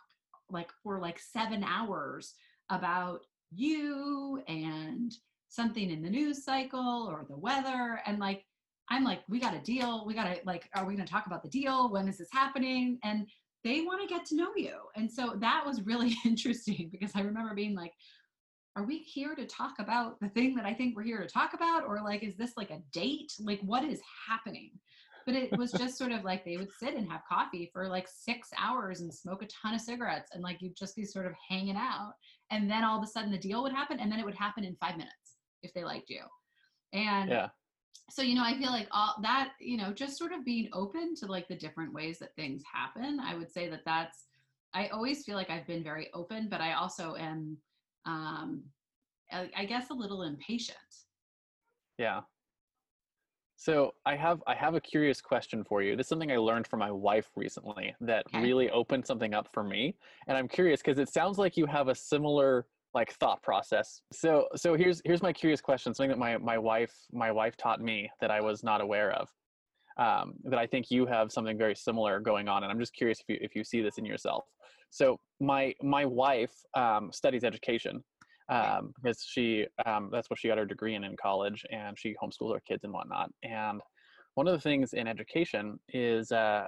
like 0.51 0.71
for 0.83 0.99
like 0.99 1.19
seven 1.19 1.65
hours 1.65 2.35
about 2.71 3.21
you 3.53 4.43
and 4.49 5.13
something 5.49 5.91
in 5.91 6.03
the 6.03 6.11
news 6.11 6.45
cycle 6.45 7.09
or 7.11 7.25
the 7.29 7.37
weather. 7.37 8.01
And 8.07 8.19
like, 8.19 8.45
I'm 8.91 9.05
like, 9.05 9.21
we 9.29 9.41
got 9.41 9.55
a 9.55 9.61
deal. 9.61 10.05
We 10.07 10.15
got 10.15 10.25
to 10.25 10.41
like, 10.45 10.69
are 10.75 10.85
we 10.85 10.95
going 10.95 11.07
to 11.07 11.13
talk 11.13 11.27
about 11.27 11.43
the 11.43 11.49
deal? 11.49 11.91
When 11.91 12.09
is 12.09 12.19
this 12.19 12.29
happening? 12.33 12.99
And 13.05 13.27
they 13.63 13.81
want 13.81 14.03
to 14.03 14.15
get 14.15 14.27
to 14.27 14.37
know 14.37 14.51
you. 14.57 14.77
And 14.97 15.11
so 15.11 15.37
that 15.39 15.65
was 15.65 15.83
really 15.83 16.15
interesting 16.25 16.89
because 16.91 17.13
I 17.15 17.21
remember 17.21 17.55
being 17.55 17.75
like, 17.75 17.93
are 18.77 18.85
we 18.85 18.99
here 18.99 19.37
to 19.37 19.47
talk 19.47 19.75
about 19.79 20.19
the 20.21 20.29
thing 20.31 20.57
that 20.57 20.67
I 20.67 20.75
think 20.75 20.97
we're 20.97 21.05
here 21.05 21.21
to 21.21 21.29
talk 21.29 21.55
about? 21.55 21.85
Or 21.87 22.01
like, 22.03 22.25
is 22.25 22.37
this 22.37 22.53
like 22.57 22.71
a 22.71 22.83
date? 22.93 23.33
Like, 23.39 23.61
what 23.61 23.85
is 23.85 24.01
happening? 24.29 24.73
But 25.27 25.35
it 25.35 25.57
was 25.57 25.73
just 25.73 25.97
sort 25.97 26.13
of 26.13 26.25
like 26.25 26.45
they 26.45 26.57
would 26.57 26.73
sit 26.73 26.95
and 26.95 27.11
have 27.11 27.23
coffee 27.29 27.71
for 27.73 27.89
like 27.89 28.07
six 28.09 28.51
hours 28.59 29.01
and 29.01 29.13
smoke 29.13 29.43
a 29.43 29.47
ton 29.47 29.75
of 29.75 29.81
cigarettes 29.81 30.31
and 30.33 30.43
like 30.43 30.61
you'd 30.61 30.77
just 30.77 30.97
be 30.97 31.05
sort 31.05 31.27
of 31.27 31.33
hanging 31.49 31.77
out. 31.77 32.13
And 32.51 32.71
then 32.71 32.85
all 32.85 32.99
of 32.99 33.05
a 33.05 33.07
sudden 33.07 33.33
the 33.33 33.39
deal 33.39 33.63
would 33.63 33.73
happen 33.73 34.01
and 34.01 34.13
then 34.13 34.21
it 34.21 34.25
would 34.25 34.35
happen 34.35 34.65
in 34.65 34.77
five 34.77 34.97
minutes 34.97 35.39
if 35.63 35.73
they 35.73 35.85
liked 35.85 36.11
you. 36.11 36.23
And 36.93 37.31
Yeah. 37.31 37.49
so 38.11 38.23
you 38.23 38.35
know 38.35 38.45
i 38.45 38.57
feel 38.59 38.71
like 38.71 38.89
all 38.91 39.15
that 39.23 39.53
you 39.61 39.77
know 39.77 39.93
just 39.93 40.19
sort 40.19 40.33
of 40.33 40.45
being 40.45 40.69
open 40.73 41.15
to 41.15 41.27
like 41.27 41.49
the 41.49 41.57
different 41.57 41.93
ways 41.93 42.19
that 42.19 42.35
things 42.37 42.63
happen 42.71 43.19
i 43.21 43.35
would 43.35 43.51
say 43.51 43.69
that 43.69 43.81
that's 43.87 44.27
i 44.75 44.89
always 44.89 45.25
feel 45.25 45.37
like 45.37 45.49
i've 45.49 45.67
been 45.67 45.83
very 45.83 46.11
open 46.13 46.49
but 46.51 46.61
i 46.61 46.75
also 46.75 47.17
am 47.17 47.57
um 48.05 48.63
i, 49.33 49.51
I 49.57 49.65
guess 49.65 49.89
a 49.91 49.95
little 49.95 50.23
impatient 50.23 50.79
Yeah. 51.97 52.23
So 53.65 53.95
I 54.05 54.15
have 54.17 54.43
I 54.47 54.55
have 54.55 54.75
a 54.75 54.81
curious 54.81 55.23
question 55.23 55.65
for 55.65 55.81
you. 55.81 55.97
This 55.97 56.05
is 56.05 56.09
something 56.11 56.31
I 56.31 56.37
learned 56.37 56.67
from 56.67 56.81
my 56.81 56.91
wife 56.91 57.31
recently 57.35 57.95
that 58.03 58.27
Okay. 58.27 58.43
really 58.43 58.69
opened 58.69 59.07
something 59.07 59.33
up 59.33 59.49
for 59.55 59.65
me, 59.65 59.97
and 60.29 60.37
I'm 60.37 60.49
curious 60.49 60.83
because 60.83 60.99
it 60.99 61.09
sounds 61.09 61.39
like 61.39 61.57
you 61.57 61.65
have 61.65 61.89
a 61.89 61.95
similar 61.95 62.67
like 62.93 63.13
thought 63.15 63.43
process. 63.43 64.03
So 64.13 64.49
so 64.55 64.75
here's 64.75 65.01
here's 65.07 65.23
my 65.23 65.33
curious 65.33 65.63
question. 65.63 65.95
Something 65.95 66.11
that 66.11 66.19
my 66.19 66.37
my 66.37 66.59
wife 66.59 66.95
my 67.11 67.33
wife 67.33 67.57
taught 67.57 67.81
me 67.81 68.11
that 68.21 68.31
I 68.31 68.43
was 68.43 68.63
not 68.63 68.83
aware 68.83 69.13
of. 69.13 69.31
Um, 69.97 70.35
that 70.45 70.59
I 70.59 70.67
think 70.67 70.91
you 70.91 71.07
have 71.07 71.33
something 71.33 71.57
very 71.57 71.75
similar 71.75 72.21
going 72.21 72.49
on, 72.49 72.65
and 72.65 72.71
I'm 72.71 72.79
just 72.79 72.93
curious 72.93 73.19
if 73.21 73.31
you 73.31 73.39
if 73.41 73.57
you 73.57 73.65
see 73.65 73.81
this 73.81 73.97
in 73.97 74.05
yourself. 74.05 74.45
So 74.91 75.19
my 75.41 75.75
my 75.83 76.05
wife 76.05 76.53
um, 76.77 77.11
studies 77.13 77.45
education, 77.45 78.05
um, 78.49 78.93
because 78.97 79.23
she 79.27 79.67
um, 79.87 80.11
that's 80.13 80.29
what 80.29 80.39
she 80.39 80.49
got 80.49 80.59
her 80.59 80.67
degree 80.67 80.95
in 80.95 81.05
in 81.05 81.17
college 81.17 81.65
and 81.71 81.99
she 81.99 82.15
homeschools 82.23 82.53
her 82.55 82.61
kids 82.67 82.85
and 82.85 82.93
whatnot 82.93 83.31
and 83.43 83.81
one 84.35 84.47
of 84.49 84.53
the 84.53 84.61
things 84.61 84.93
in 84.93 85.07
education 85.07 85.79
is 85.91 86.33
uh, 86.33 86.67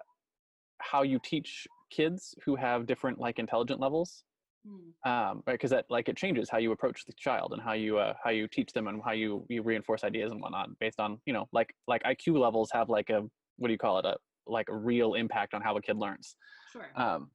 how 0.79 1.03
you 1.03 1.19
teach 1.23 1.67
kids 1.91 2.35
who 2.45 2.57
have 2.57 2.87
different 2.87 3.19
like 3.19 3.39
intelligent 3.39 3.81
levels 3.81 4.25
Hmm. 4.67 5.09
um, 5.09 5.43
right 5.47 5.55
because 5.55 5.71
that 5.71 5.85
like 5.91 6.09
it 6.09 6.17
changes 6.17 6.51
how 6.51 6.59
you 6.59 6.73
approach 6.73 7.05
the 7.05 7.13
child 7.17 7.53
and 7.53 7.63
how 7.63 7.73
you 7.73 7.99
uh, 7.99 8.15
how 8.23 8.31
you 8.31 8.49
teach 8.49 8.73
them 8.73 8.89
and 8.89 9.01
how 9.05 9.13
you 9.13 9.47
you 9.49 9.63
reinforce 9.63 10.03
ideas 10.03 10.33
and 10.33 10.41
whatnot 10.41 10.69
based 10.81 10.99
on 10.99 11.21
you 11.25 11.33
know 11.33 11.47
like 11.53 11.73
like 11.87 12.03
iq 12.03 12.37
levels 12.37 12.69
have 12.73 12.89
like 12.89 13.11
a 13.11 13.23
what 13.59 13.69
do 13.69 13.73
you 13.73 13.79
call 13.79 13.99
it 14.01 14.05
a 14.05 14.17
like 14.49 14.69
a 14.69 14.75
real 14.75 15.15
impact 15.15 15.55
on 15.55 15.63
how 15.63 15.77
a 15.77 15.83
kid 15.83 15.97
learns 15.97 16.35
sure 16.73 16.91
um, 16.97 17.31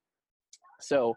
so 0.81 1.15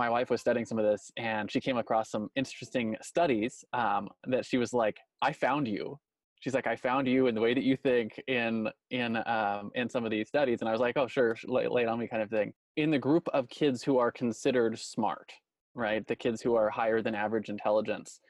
my 0.00 0.08
wife 0.08 0.30
was 0.30 0.40
studying 0.40 0.64
some 0.64 0.78
of 0.78 0.84
this 0.86 1.12
and 1.18 1.52
she 1.52 1.60
came 1.60 1.76
across 1.76 2.10
some 2.10 2.30
interesting 2.34 2.96
studies 3.02 3.62
um, 3.74 4.08
that 4.26 4.46
she 4.46 4.56
was 4.56 4.72
like, 4.72 4.96
I 5.20 5.30
found 5.34 5.68
you. 5.68 5.98
She's 6.40 6.54
like, 6.54 6.66
I 6.66 6.74
found 6.74 7.06
you 7.06 7.26
in 7.26 7.34
the 7.34 7.40
way 7.42 7.52
that 7.52 7.64
you 7.64 7.76
think 7.76 8.18
in 8.26 8.66
in 8.90 9.18
um, 9.26 9.70
in 9.74 9.90
some 9.90 10.06
of 10.06 10.10
these 10.10 10.26
studies, 10.26 10.60
and 10.60 10.68
I 10.70 10.72
was 10.72 10.80
like, 10.80 10.96
oh 10.96 11.06
sure, 11.06 11.36
lay, 11.44 11.68
lay 11.68 11.82
it 11.82 11.88
on 11.88 11.98
me, 11.98 12.08
kind 12.08 12.22
of 12.22 12.30
thing. 12.30 12.54
In 12.76 12.90
the 12.90 12.98
group 12.98 13.28
of 13.34 13.46
kids 13.50 13.82
who 13.82 13.98
are 13.98 14.10
considered 14.10 14.78
smart, 14.78 15.30
right, 15.74 16.02
the 16.06 16.16
kids 16.16 16.40
who 16.40 16.54
are 16.54 16.70
higher 16.70 17.02
than 17.02 17.14
average 17.14 17.50
intelligence, 17.50 18.20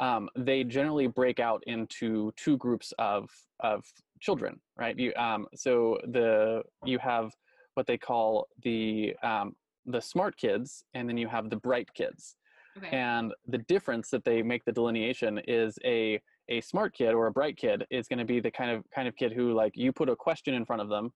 um, 0.00 0.28
they 0.36 0.64
generally 0.64 1.06
break 1.06 1.38
out 1.38 1.62
into 1.68 2.32
two 2.36 2.56
groups 2.56 2.92
of 2.98 3.30
of 3.60 3.84
children, 4.20 4.58
right? 4.76 4.98
You 4.98 5.12
um, 5.14 5.46
so 5.54 5.98
the 6.08 6.62
you 6.84 6.98
have 6.98 7.30
what 7.74 7.86
they 7.86 7.96
call 7.96 8.48
the 8.64 9.14
um, 9.22 9.54
the 9.86 10.00
smart 10.00 10.36
kids 10.36 10.84
and 10.94 11.08
then 11.08 11.16
you 11.16 11.28
have 11.28 11.50
the 11.50 11.56
bright 11.56 11.92
kids. 11.94 12.36
Okay. 12.78 12.96
And 12.96 13.34
the 13.46 13.58
difference 13.58 14.08
that 14.10 14.24
they 14.24 14.42
make 14.42 14.64
the 14.64 14.72
delineation 14.72 15.38
is 15.46 15.78
a 15.84 16.20
a 16.48 16.60
smart 16.60 16.94
kid 16.94 17.12
or 17.14 17.26
a 17.28 17.32
bright 17.32 17.56
kid 17.56 17.86
is 17.90 18.08
going 18.08 18.18
to 18.18 18.24
be 18.24 18.40
the 18.40 18.50
kind 18.50 18.70
of 18.70 18.84
kind 18.94 19.06
of 19.06 19.14
kid 19.16 19.32
who 19.32 19.52
like 19.54 19.72
you 19.76 19.92
put 19.92 20.08
a 20.08 20.16
question 20.16 20.54
in 20.54 20.64
front 20.64 20.82
of 20.82 20.88
them 20.88 21.12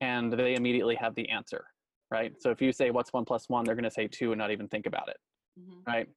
and 0.00 0.32
they 0.32 0.54
immediately 0.54 0.94
have 0.94 1.14
the 1.14 1.28
answer 1.28 1.64
right? 2.10 2.32
So 2.40 2.50
if 2.50 2.62
you 2.62 2.72
say 2.72 2.90
what's 2.90 3.12
one 3.12 3.24
plus 3.24 3.48
one? 3.48 3.64
they're 3.64 3.74
going 3.74 3.84
to 3.84 3.90
say 3.90 4.08
two 4.08 4.32
and 4.32 4.38
not 4.38 4.50
even 4.50 4.68
think 4.68 4.86
about 4.86 5.08
it 5.08 5.16
Mhm. 5.60 5.86
right? 5.86 6.08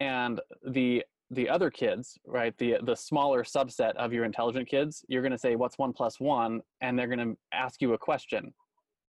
And 0.00 0.40
the 0.66 1.04
the 1.30 1.48
other 1.48 1.70
kids 1.70 2.18
right 2.26 2.56
the 2.58 2.76
the 2.82 2.94
smaller 2.94 3.42
subset 3.44 3.94
of 3.96 4.12
your 4.12 4.24
intelligent 4.24 4.68
kids 4.68 5.04
you're 5.08 5.22
going 5.22 5.32
to 5.32 5.38
say 5.38 5.54
what's 5.56 5.78
one 5.78 5.92
plus 5.92 6.18
one? 6.20 6.60
and 6.82 6.98
they're 6.98 7.06
going 7.14 7.18
to 7.30 7.36
ask 7.52 7.80
you 7.80 7.92
a 7.94 7.98
question 7.98 8.52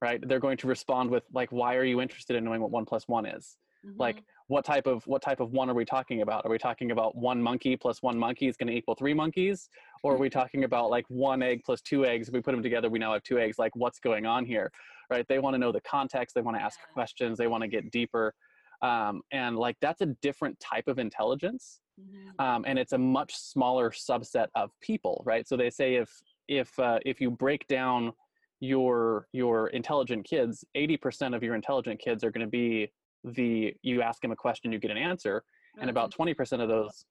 right? 0.02 0.20
They're 0.26 0.40
going 0.40 0.56
to 0.58 0.66
respond 0.66 1.10
with 1.10 1.24
like 1.32 1.50
why 1.50 1.74
are 1.76 1.84
you 1.84 2.00
interested 2.00 2.36
in 2.36 2.44
knowing 2.44 2.60
what 2.60 2.70
one 2.70 2.84
plus 2.84 3.08
one 3.08 3.26
is? 3.26 3.56
Like 3.98 4.16
Mhm. 4.16 4.24
what 4.48 4.64
type 4.64 4.86
of 4.86 5.06
what 5.06 5.22
type 5.22 5.40
of 5.40 5.52
one 5.52 5.70
are 5.70 5.74
we 5.74 5.84
talking 5.84 6.22
about? 6.22 6.44
Are 6.44 6.50
we 6.50 6.58
talking 6.58 6.90
about 6.90 7.16
one 7.16 7.40
monkey 7.40 7.76
plus 7.76 8.02
one 8.02 8.18
monkey 8.18 8.46
is 8.48 8.56
going 8.56 8.66
to 8.68 8.74
equal 8.74 8.94
three 8.94 9.14
monkeys? 9.14 9.68
Or 10.02 10.14
are 10.14 10.18
we 10.18 10.28
talking 10.28 10.64
about 10.64 10.90
like 10.90 11.04
one 11.08 11.40
egg 11.42 11.62
plus 11.64 11.80
two 11.80 12.04
eggs? 12.04 12.28
If 12.28 12.34
we 12.34 12.40
put 12.40 12.52
them 12.52 12.62
together 12.62 12.90
we 12.90 12.98
now 12.98 13.12
have 13.12 13.22
two 13.22 13.38
eggs. 13.38 13.58
Like 13.58 13.74
what's 13.76 13.98
going 14.00 14.26
on 14.26 14.44
here 14.44 14.70
right? 15.08 15.26
They 15.28 15.38
want 15.38 15.54
to 15.54 15.58
know 15.58 15.70
the 15.70 15.80
context. 15.82 16.34
They 16.34 16.40
want 16.40 16.56
to 16.56 16.62
ask 16.62 16.78
Yeah. 16.80 16.92
questions. 16.92 17.38
They 17.38 17.46
want 17.46 17.62
to 17.62 17.68
get 17.68 17.90
deeper. 17.92 18.34
Um, 18.82 19.22
and 19.30 19.56
like 19.56 19.76
that's 19.80 20.00
a 20.02 20.06
different 20.20 20.58
type 20.60 20.88
of 20.88 20.98
intelligence 20.98 21.80
Mhm. 21.98 22.38
um, 22.44 22.64
and 22.66 22.78
it's 22.78 22.92
a 22.92 22.98
much 22.98 23.34
smaller 23.34 23.90
subset 23.90 24.48
of 24.54 24.70
people 24.80 25.22
right? 25.24 25.46
So 25.48 25.56
they 25.56 25.70
say 25.70 25.94
if 25.94 26.10
if 26.48 26.78
uh, 26.78 26.98
if 27.06 27.20
you 27.20 27.30
break 27.30 27.66
down 27.68 28.12
your 28.60 29.28
your 29.32 29.68
intelligent 29.68 30.24
kids 30.24 30.64
80% 30.76 31.34
of 31.36 31.42
your 31.42 31.54
intelligent 31.54 32.00
kids 32.00 32.24
are 32.24 32.30
going 32.30 32.46
to 32.46 32.50
be 32.50 32.90
the 33.24 33.74
you 33.82 34.02
ask 34.02 34.22
them 34.22 34.32
a 34.32 34.36
question 34.36 34.72
you 34.72 34.78
get 34.78 34.90
an 34.90 34.96
answer 34.96 35.42
and 35.80 35.90
about 35.90 36.10
20% 36.12 36.62
of 36.62 36.68
those 36.68 37.04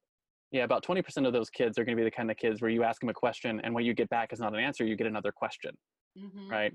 yeah 0.52 0.64
about 0.64 0.84
20% 0.84 1.28
of 1.28 1.34
those 1.34 1.50
kids 1.52 1.78
are 1.78 1.86
going 1.86 1.96
to 1.96 2.02
be 2.02 2.06
the 2.06 2.12
kind 2.16 2.32
of 2.32 2.38
kids 2.38 2.62
where 2.62 2.72
you 2.72 2.84
ask 2.84 3.00
them 3.00 3.10
a 3.10 3.14
question 3.14 3.62
and 3.64 3.74
what 3.74 3.84
you 3.84 3.94
get 3.94 4.10
back 4.10 4.34
is 4.34 4.40
not 4.40 4.54
an 4.54 4.60
answer 4.60 4.86
you 4.86 4.96
get 4.96 5.08
another 5.08 5.32
question 5.32 5.72
Mhm. 6.18 6.50
right? 6.50 6.74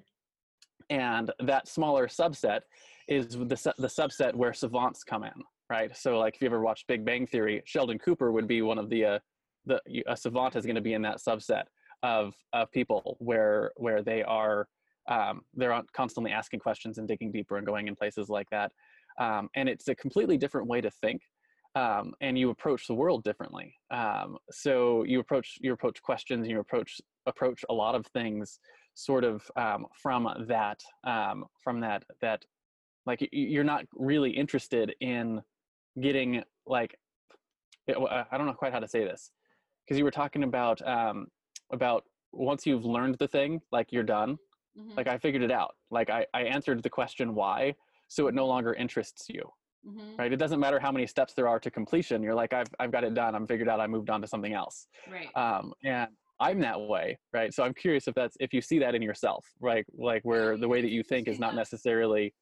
And 0.90 1.30
that 1.40 1.66
smaller 1.66 2.08
subset 2.08 2.60
is 3.08 3.28
the, 3.28 3.72
the 3.78 3.88
subset 3.88 4.34
where 4.34 4.52
savants 4.52 5.02
come 5.04 5.24
in 5.24 5.32
right? 5.70 5.96
So 5.96 6.18
like 6.18 6.34
if 6.34 6.42
you 6.42 6.46
ever 6.46 6.60
watched 6.60 6.86
big 6.88 7.04
bang 7.04 7.26
theory 7.26 7.62
sheldon 7.64 7.98
cooper 7.98 8.32
would 8.32 8.46
be 8.48 8.60
one 8.60 8.78
of 8.78 8.90
the 8.90 9.04
uh, 9.04 9.18
the 9.66 9.80
a 10.08 10.16
savant 10.16 10.56
is 10.56 10.64
going 10.66 10.74
to 10.76 10.80
be 10.82 10.94
in 10.94 11.02
that 11.02 11.18
subset 11.18 11.64
of 12.02 12.34
of 12.52 12.70
people 12.72 13.16
where 13.20 13.72
where 13.76 14.02
they 14.02 14.22
are 14.22 14.66
um, 15.08 15.42
they're 15.54 15.82
constantly 15.94 16.30
asking 16.30 16.60
questions 16.60 16.98
and 16.98 17.08
digging 17.08 17.32
deeper 17.32 17.56
and 17.56 17.66
going 17.66 17.88
in 17.88 17.96
places 17.96 18.28
like 18.28 18.46
that. 18.50 18.70
Um, 19.18 19.48
and 19.56 19.68
it's 19.68 19.88
a 19.88 19.94
completely 19.94 20.36
different 20.36 20.68
way 20.68 20.80
to 20.80 20.90
think 20.90 21.20
um, 21.74 22.14
and 22.20 22.38
you 22.38 22.50
approach 22.50 22.86
the 22.86 22.94
world 22.94 23.22
differently. 23.24 23.74
Um, 23.90 24.38
so 24.50 25.04
you 25.04 25.20
approach 25.20 25.58
you 25.60 25.72
approach 25.72 26.02
questions 26.02 26.48
you 26.48 26.60
approach 26.60 27.00
approach 27.26 27.64
a 27.68 27.74
lot 27.74 27.94
of 27.94 28.06
things 28.08 28.58
sort 28.94 29.24
of 29.24 29.42
um, 29.56 29.86
from 30.02 30.28
that 30.48 30.80
um, 31.06 31.44
from 31.62 31.80
that 31.80 32.04
that 32.20 32.42
like 33.06 33.26
you're 33.32 33.64
not 33.64 33.84
really 33.94 34.30
interested 34.30 34.94
in 35.00 35.40
getting 36.00 36.42
like 36.66 36.94
I 37.88 38.36
don't 38.36 38.46
know 38.46 38.52
quite 38.52 38.72
how 38.72 38.80
to 38.80 38.88
say 38.88 39.04
this. 39.04 39.30
Because 39.84 39.98
you 39.98 40.04
were 40.04 40.10
talking 40.12 40.44
about 40.44 40.86
um, 40.86 41.26
about 41.72 42.04
once 42.32 42.66
you've 42.66 42.84
learned 42.84 43.16
the 43.18 43.28
thing 43.28 43.60
like 43.72 43.92
you're 43.92 44.02
done 44.02 44.38
Mhm. 44.78 44.96
like 44.96 45.08
I 45.08 45.18
figured 45.18 45.42
it 45.42 45.50
out. 45.50 45.74
Like 45.90 46.10
I, 46.10 46.24
I 46.32 46.42
answered 46.42 46.82
the 46.82 46.90
question 46.90 47.34
why 47.34 47.74
so 48.08 48.28
it 48.28 48.34
no 48.34 48.46
longer 48.46 48.72
interests 48.74 49.28
you 49.28 49.42
Mhm. 49.86 50.18
right? 50.18 50.32
It 50.32 50.36
doesn't 50.36 50.60
matter 50.60 50.78
how 50.78 50.92
many 50.92 51.06
steps 51.06 51.32
there 51.34 51.48
are 51.48 51.58
to 51.60 51.70
completion. 51.70 52.22
You're 52.22 52.34
like 52.34 52.52
I've, 52.52 52.68
I've 52.78 52.92
got 52.92 53.02
it 53.04 53.14
done. 53.14 53.34
I'm 53.34 53.46
figured 53.46 53.68
out 53.68 53.80
I 53.80 53.86
moved 53.86 54.10
on 54.10 54.20
to 54.20 54.26
something 54.28 54.52
else. 54.52 54.86
Right. 55.10 55.28
Um, 55.36 55.72
and 55.84 56.08
i'm 56.42 56.58
that 56.58 56.80
way 56.80 57.18
right? 57.34 57.52
So 57.52 57.62
i'm 57.64 57.74
curious 57.74 58.08
if 58.08 58.14
that's 58.14 58.34
if 58.40 58.54
you 58.54 58.62
see 58.62 58.78
that 58.78 58.94
in 58.94 59.02
yourself 59.02 59.44
right 59.60 59.84
like 59.92 60.22
where 60.24 60.56
the 60.56 60.66
way 60.68 60.80
that 60.80 60.90
you 60.90 61.02
think 61.02 61.28
is 61.28 61.38
not 61.38 61.54
necessarily 61.54 62.32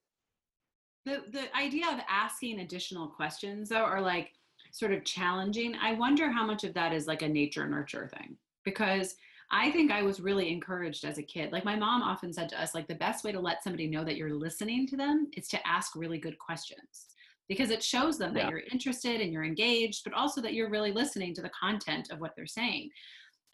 the 1.05 1.25
the 1.33 1.57
idea 1.57 1.87
of 1.91 1.99
asking 2.09 2.61
additional 2.61 3.09
questions 3.09 3.71
though 3.71 3.85
are 3.85 4.01
like 4.01 4.33
sort 4.71 4.93
of 4.93 5.03
challenging. 5.05 5.75
I 5.77 5.95
wonder 5.95 6.31
how 6.31 6.45
much 6.47 6.63
of 6.65 6.75
that 6.75 6.93
is 6.93 7.07
like 7.07 7.23
a 7.23 7.29
nature 7.29 7.67
nurture 7.67 8.09
thing 8.17 8.37
because 8.71 9.15
i 9.51 9.71
think 9.71 9.91
i 9.91 10.03
was 10.03 10.21
really 10.21 10.53
encouraged 10.53 11.05
as 11.05 11.19
a 11.19 11.23
kid 11.23 11.53
like 11.53 11.65
my 11.65 11.77
mom 11.77 12.03
often 12.03 12.33
said 12.33 12.49
to 12.49 12.61
us 12.61 12.75
like 12.75 12.87
the 12.89 12.95
best 12.95 13.25
way 13.25 13.33
to 13.33 13.41
let 13.41 13.63
somebody 13.63 13.87
know 13.87 14.05
that 14.05 14.17
you're 14.17 14.35
listening 14.35 14.87
to 14.87 14.97
them 14.97 15.29
is 15.37 15.49
to 15.49 15.67
ask 15.67 15.95
really 15.97 16.19
good 16.19 16.39
questions 16.39 17.07
because 17.49 17.71
it 17.71 17.83
shows 17.83 18.19
them 18.19 18.35
that 18.35 18.51
you're 18.51 18.63
interested 18.71 19.21
and 19.21 19.33
you're 19.33 19.45
engaged, 19.45 20.05
but 20.05 20.13
also 20.13 20.41
that 20.43 20.53
you're 20.53 20.71
really 20.71 20.93
listening 20.93 21.35
to 21.35 21.43
the 21.43 21.51
content 21.59 22.11
of 22.11 22.21
what 22.21 22.33
they're 22.37 22.47
saying. 22.47 22.91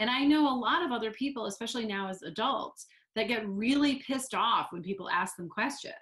And 0.01 0.11
I 0.11 0.25
know 0.25 0.49
a 0.49 0.59
lot 0.59 0.85
of 0.85 0.91
other 0.91 1.12
people, 1.12 1.47
especially 1.47 1.87
now 1.87 2.09
as 2.09 2.23
adults, 2.23 2.87
that 3.15 3.29
get 3.29 3.49
really 3.49 4.03
pissed 4.05 4.35
off 4.35 4.69
when 4.71 4.83
people 4.83 5.09
ask 5.09 5.37
them 5.37 5.49
questions. 5.49 5.95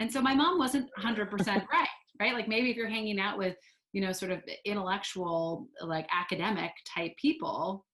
And 0.00 0.12
so 0.12 0.20
my 0.20 0.34
mom 0.34 0.58
wasn't 0.58 0.90
100% 0.98 1.30
right, 1.72 1.88
right? 2.20 2.34
Like 2.34 2.48
maybe 2.48 2.70
if 2.70 2.76
you're 2.76 2.88
hanging 2.88 3.20
out 3.20 3.38
with, 3.38 3.54
you 3.92 4.00
know, 4.00 4.10
sort 4.10 4.32
of 4.32 4.42
intellectual, 4.64 5.68
like 5.80 6.08
academic 6.12 6.72
type 6.84 7.12
people, 7.16 7.86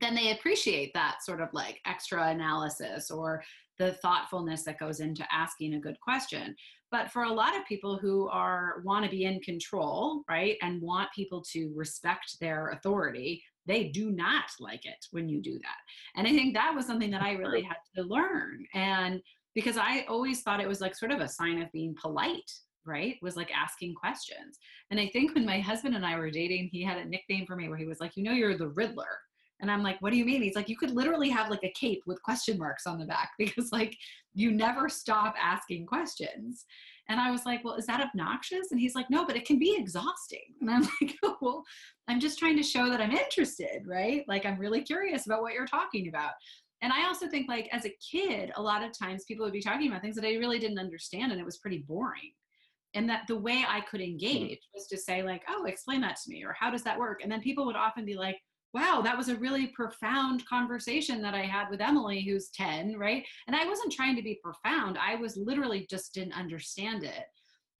then 0.00 0.14
they 0.14 0.32
appreciate 0.32 0.92
that 0.94 1.22
sort 1.22 1.40
of 1.40 1.48
like 1.52 1.80
extra 1.86 2.28
analysis 2.28 3.10
or 3.10 3.42
the 3.78 3.92
thoughtfulness 3.94 4.64
that 4.64 4.78
goes 4.78 5.00
into 5.00 5.24
asking 5.32 5.74
a 5.74 5.80
good 5.80 5.98
question. 6.00 6.54
But 6.90 7.10
for 7.10 7.24
a 7.24 7.32
lot 7.32 7.56
of 7.56 7.66
people 7.66 7.98
who 7.98 8.28
are 8.28 8.82
want 8.84 9.04
to 9.04 9.10
be 9.10 9.24
in 9.24 9.40
control 9.40 10.22
right 10.28 10.56
and 10.62 10.82
want 10.82 11.10
people 11.14 11.42
to 11.52 11.72
respect 11.74 12.38
their 12.40 12.70
authority 12.70 13.42
they 13.66 13.84
do 13.88 14.10
not 14.10 14.46
like 14.58 14.86
it 14.86 15.04
when 15.10 15.28
you 15.28 15.42
do 15.42 15.58
that. 15.58 15.76
And 16.16 16.26
i 16.26 16.30
think 16.30 16.54
that 16.54 16.74
was 16.74 16.86
something 16.86 17.10
that 17.10 17.22
i 17.22 17.32
really 17.32 17.62
had 17.62 17.76
to 17.96 18.02
learn. 18.02 18.64
And 18.74 19.20
because 19.54 19.76
i 19.76 20.06
always 20.08 20.40
thought 20.40 20.60
it 20.60 20.68
was 20.68 20.80
like 20.80 20.96
sort 20.96 21.12
of 21.12 21.20
a 21.20 21.28
sign 21.28 21.60
of 21.60 21.70
being 21.70 21.94
polite 22.00 22.50
right 22.86 23.16
was 23.20 23.36
like 23.36 23.50
asking 23.54 23.94
questions. 23.94 24.58
And 24.90 24.98
i 24.98 25.08
think 25.08 25.34
when 25.34 25.44
my 25.44 25.60
husband 25.60 25.94
and 25.94 26.06
i 26.06 26.16
were 26.18 26.30
dating 26.30 26.70
he 26.72 26.82
had 26.82 26.96
a 26.96 27.04
nickname 27.04 27.44
for 27.46 27.54
me 27.54 27.68
where 27.68 27.78
he 27.78 27.86
was 27.86 28.00
like 28.00 28.16
you 28.16 28.24
know 28.24 28.32
you're 28.32 28.56
the 28.56 28.68
riddler 28.68 29.18
and 29.60 29.70
I'm 29.70 29.82
like, 29.82 30.00
what 30.00 30.10
do 30.10 30.16
you 30.16 30.24
mean? 30.24 30.42
He's 30.42 30.54
like, 30.54 30.68
you 30.68 30.76
could 30.76 30.92
literally 30.92 31.28
have 31.30 31.50
like 31.50 31.64
a 31.64 31.72
cape 31.72 32.02
with 32.06 32.22
question 32.22 32.58
marks 32.58 32.86
on 32.86 32.98
the 32.98 33.04
back 33.04 33.30
because 33.38 33.70
like 33.72 33.96
you 34.34 34.50
never 34.50 34.88
stop 34.88 35.34
asking 35.40 35.86
questions. 35.86 36.64
And 37.08 37.18
I 37.18 37.30
was 37.30 37.46
like, 37.46 37.64
well, 37.64 37.74
is 37.74 37.86
that 37.86 38.02
obnoxious? 38.02 38.70
And 38.70 38.78
he's 38.78 38.94
like, 38.94 39.08
no, 39.08 39.24
but 39.24 39.36
it 39.36 39.46
can 39.46 39.58
be 39.58 39.74
exhausting. 39.76 40.54
And 40.60 40.70
I'm 40.70 40.82
like, 41.00 41.16
oh, 41.24 41.36
well, 41.40 41.64
I'm 42.06 42.20
just 42.20 42.38
trying 42.38 42.56
to 42.56 42.62
show 42.62 42.88
that 42.90 43.00
I'm 43.00 43.12
interested, 43.12 43.82
right? 43.86 44.24
Like 44.28 44.44
I'm 44.44 44.58
really 44.58 44.82
curious 44.82 45.26
about 45.26 45.42
what 45.42 45.54
you're 45.54 45.66
talking 45.66 46.08
about. 46.08 46.32
And 46.80 46.92
I 46.92 47.06
also 47.06 47.28
think 47.28 47.48
like 47.48 47.68
as 47.72 47.86
a 47.86 47.96
kid, 48.10 48.52
a 48.56 48.62
lot 48.62 48.84
of 48.84 48.96
times 48.96 49.24
people 49.24 49.44
would 49.44 49.52
be 49.52 49.60
talking 49.60 49.88
about 49.88 50.02
things 50.02 50.14
that 50.14 50.24
I 50.24 50.34
really 50.34 50.60
didn't 50.60 50.78
understand 50.78 51.32
and 51.32 51.40
it 51.40 51.44
was 51.44 51.58
pretty 51.58 51.78
boring. 51.78 52.30
And 52.94 53.08
that 53.10 53.22
the 53.26 53.36
way 53.36 53.64
I 53.68 53.80
could 53.80 54.00
hmm. 54.00 54.06
engage 54.06 54.60
was 54.74 54.86
to 54.88 54.96
say 54.96 55.22
like, 55.22 55.42
oh, 55.48 55.64
explain 55.64 56.00
that 56.02 56.16
to 56.16 56.30
me, 56.30 56.44
or 56.44 56.54
how 56.58 56.70
does 56.70 56.82
that 56.84 56.98
work? 56.98 57.20
And 57.22 57.30
then 57.30 57.40
people 57.40 57.66
would 57.66 57.76
often 57.76 58.04
be 58.04 58.16
like, 58.16 58.38
wow, 58.74 59.00
that 59.02 59.16
was 59.16 59.28
a 59.28 59.36
really 59.36 59.68
profound 59.68 60.44
conversation 60.46 61.22
that 61.22 61.34
I 61.34 61.42
had 61.42 61.70
with 61.70 61.80
Emily, 61.80 62.20
who's 62.22 62.50
10, 62.50 62.96
right? 62.98 63.24
And 63.46 63.56
I 63.56 63.66
wasn't 63.66 63.92
trying 63.92 64.16
to 64.16 64.22
be 64.22 64.40
profound. 64.42 64.98
I 64.98 65.14
was 65.16 65.36
literally 65.36 65.86
just 65.88 66.12
didn't 66.12 66.38
understand 66.38 67.02
it. 67.02 67.24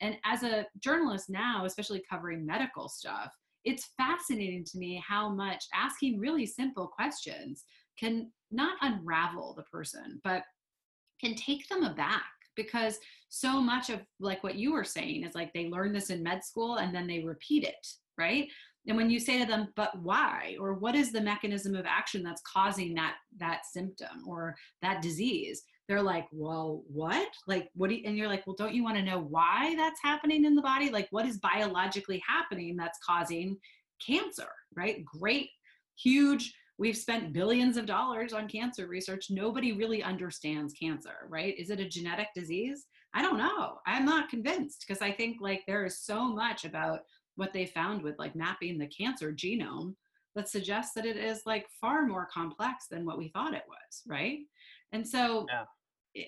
And 0.01 0.16
as 0.24 0.43
a 0.43 0.66
journalist 0.80 1.28
now, 1.28 1.64
especially 1.64 2.03
covering 2.09 2.47
medical 2.47 2.89
stuff, 2.89 3.32
it's 3.64 3.91
fascinating 3.97 4.64
to 4.64 4.78
me 4.78 5.03
how 5.07 5.28
much 5.28 5.64
asking 5.74 6.18
really 6.18 6.47
simple 6.47 6.86
questions 6.86 7.64
can 7.99 8.30
not 8.51 8.76
unravel 8.80 9.55
the 9.55 9.64
person, 9.64 10.20
but 10.24 10.43
can 11.20 11.34
take 11.34 11.68
them 11.68 11.82
aback 11.82 12.22
because 12.57 12.99
so 13.28 13.61
much 13.61 13.91
of 13.91 14.01
like 14.20 14.43
what 14.43 14.55
you 14.55 14.72
were 14.72 14.84
saying 14.84 15.24
is 15.24 15.34
like 15.34 15.53
they 15.53 15.68
learn 15.68 15.93
this 15.93 16.11
in 16.11 16.22
med 16.22 16.45
school 16.45 16.76
and 16.76 16.95
then 16.95 17.07
they 17.07 17.20
repeat 17.20 17.64
it, 17.64 17.86
right? 18.16 18.49
And 18.89 18.97
when 18.97 19.11
you 19.11 19.20
say 19.20 19.39
to 19.39 19.47
them 19.47 19.68
but 19.76 19.99
why? 20.03 20.57
or 20.59 20.74
what 20.74 20.95
is 20.95 21.12
the 21.12 21.20
mechanism 21.20 21.74
of 21.74 21.86
action 21.86 22.22
that's 22.22 22.43
causing 22.43 22.95
that 22.95 23.16
that 23.39 23.66
symptom 23.66 24.26
or 24.26 24.57
that 24.82 25.03
disease? 25.03 25.62
they're 25.89 26.03
like 26.03 26.26
well 26.32 26.82
what? 26.86 27.28
Like 27.47 27.70
what 27.74 27.89
do 27.89 27.97
you, 27.97 28.03
and 28.05 28.16
you're 28.16 28.28
like 28.28 28.47
well 28.47 28.57
don't 28.57 28.74
you 28.74 28.84
want 28.84 28.97
to 28.97 29.03
know 29.03 29.20
why 29.20 29.74
that's 29.76 30.01
happening 30.03 30.45
in 30.45 30.55
the 30.55 30.62
body? 30.62 30.91
Like 30.91 31.09
what 31.11 31.26
is 31.26 31.39
biologically 31.39 32.22
happening 32.26 32.76
that's 32.76 32.99
causing 33.05 33.57
cancer? 34.05 34.49
Right? 34.76 35.05
Great. 35.05 35.49
Huge. 35.97 36.55
We've 36.78 36.97
spent 36.97 37.32
billions 37.32 37.76
of 37.76 37.86
dollars 37.86 38.32
on 38.32 38.47
cancer 38.47 38.86
research. 38.86 39.26
Nobody 39.30 39.72
really 39.72 40.03
understands 40.03 40.74
cancer 40.74 41.26
right? 41.28 41.59
Is 41.59 41.70
it 41.70 41.80
a 41.80 41.89
genetic 41.89 42.28
disease? 42.34 42.86
I 43.14 43.22
don't 43.22 43.39
know. 43.39 43.78
I'm 43.86 44.05
not 44.05 44.28
convinced 44.28 44.84
because 44.86 45.01
i 45.01 45.11
think 45.11 45.39
like 45.41 45.62
there 45.66 45.86
is 45.86 46.01
so 46.01 46.28
much 46.28 46.64
about 46.66 47.01
what 47.39 47.53
they 47.53 47.66
found 47.66 48.03
with 48.03 48.18
like 48.18 48.34
mapping 48.34 48.78
the 48.78 48.86
cancer 48.89 49.32
genome 49.32 49.95
that 50.34 50.49
suggests 50.49 50.93
that 50.95 51.07
it 51.07 51.16
is 51.16 51.43
like 51.47 51.66
far 51.80 52.05
more 52.07 52.26
complex 52.32 52.86
than 52.91 53.05
what 53.07 53.18
we 53.18 53.28
thought 53.28 53.55
it 53.55 53.62
was, 53.68 54.03
right? 54.07 54.41
And 54.93 55.07
so 55.07 55.47
Yeah. 55.49 55.64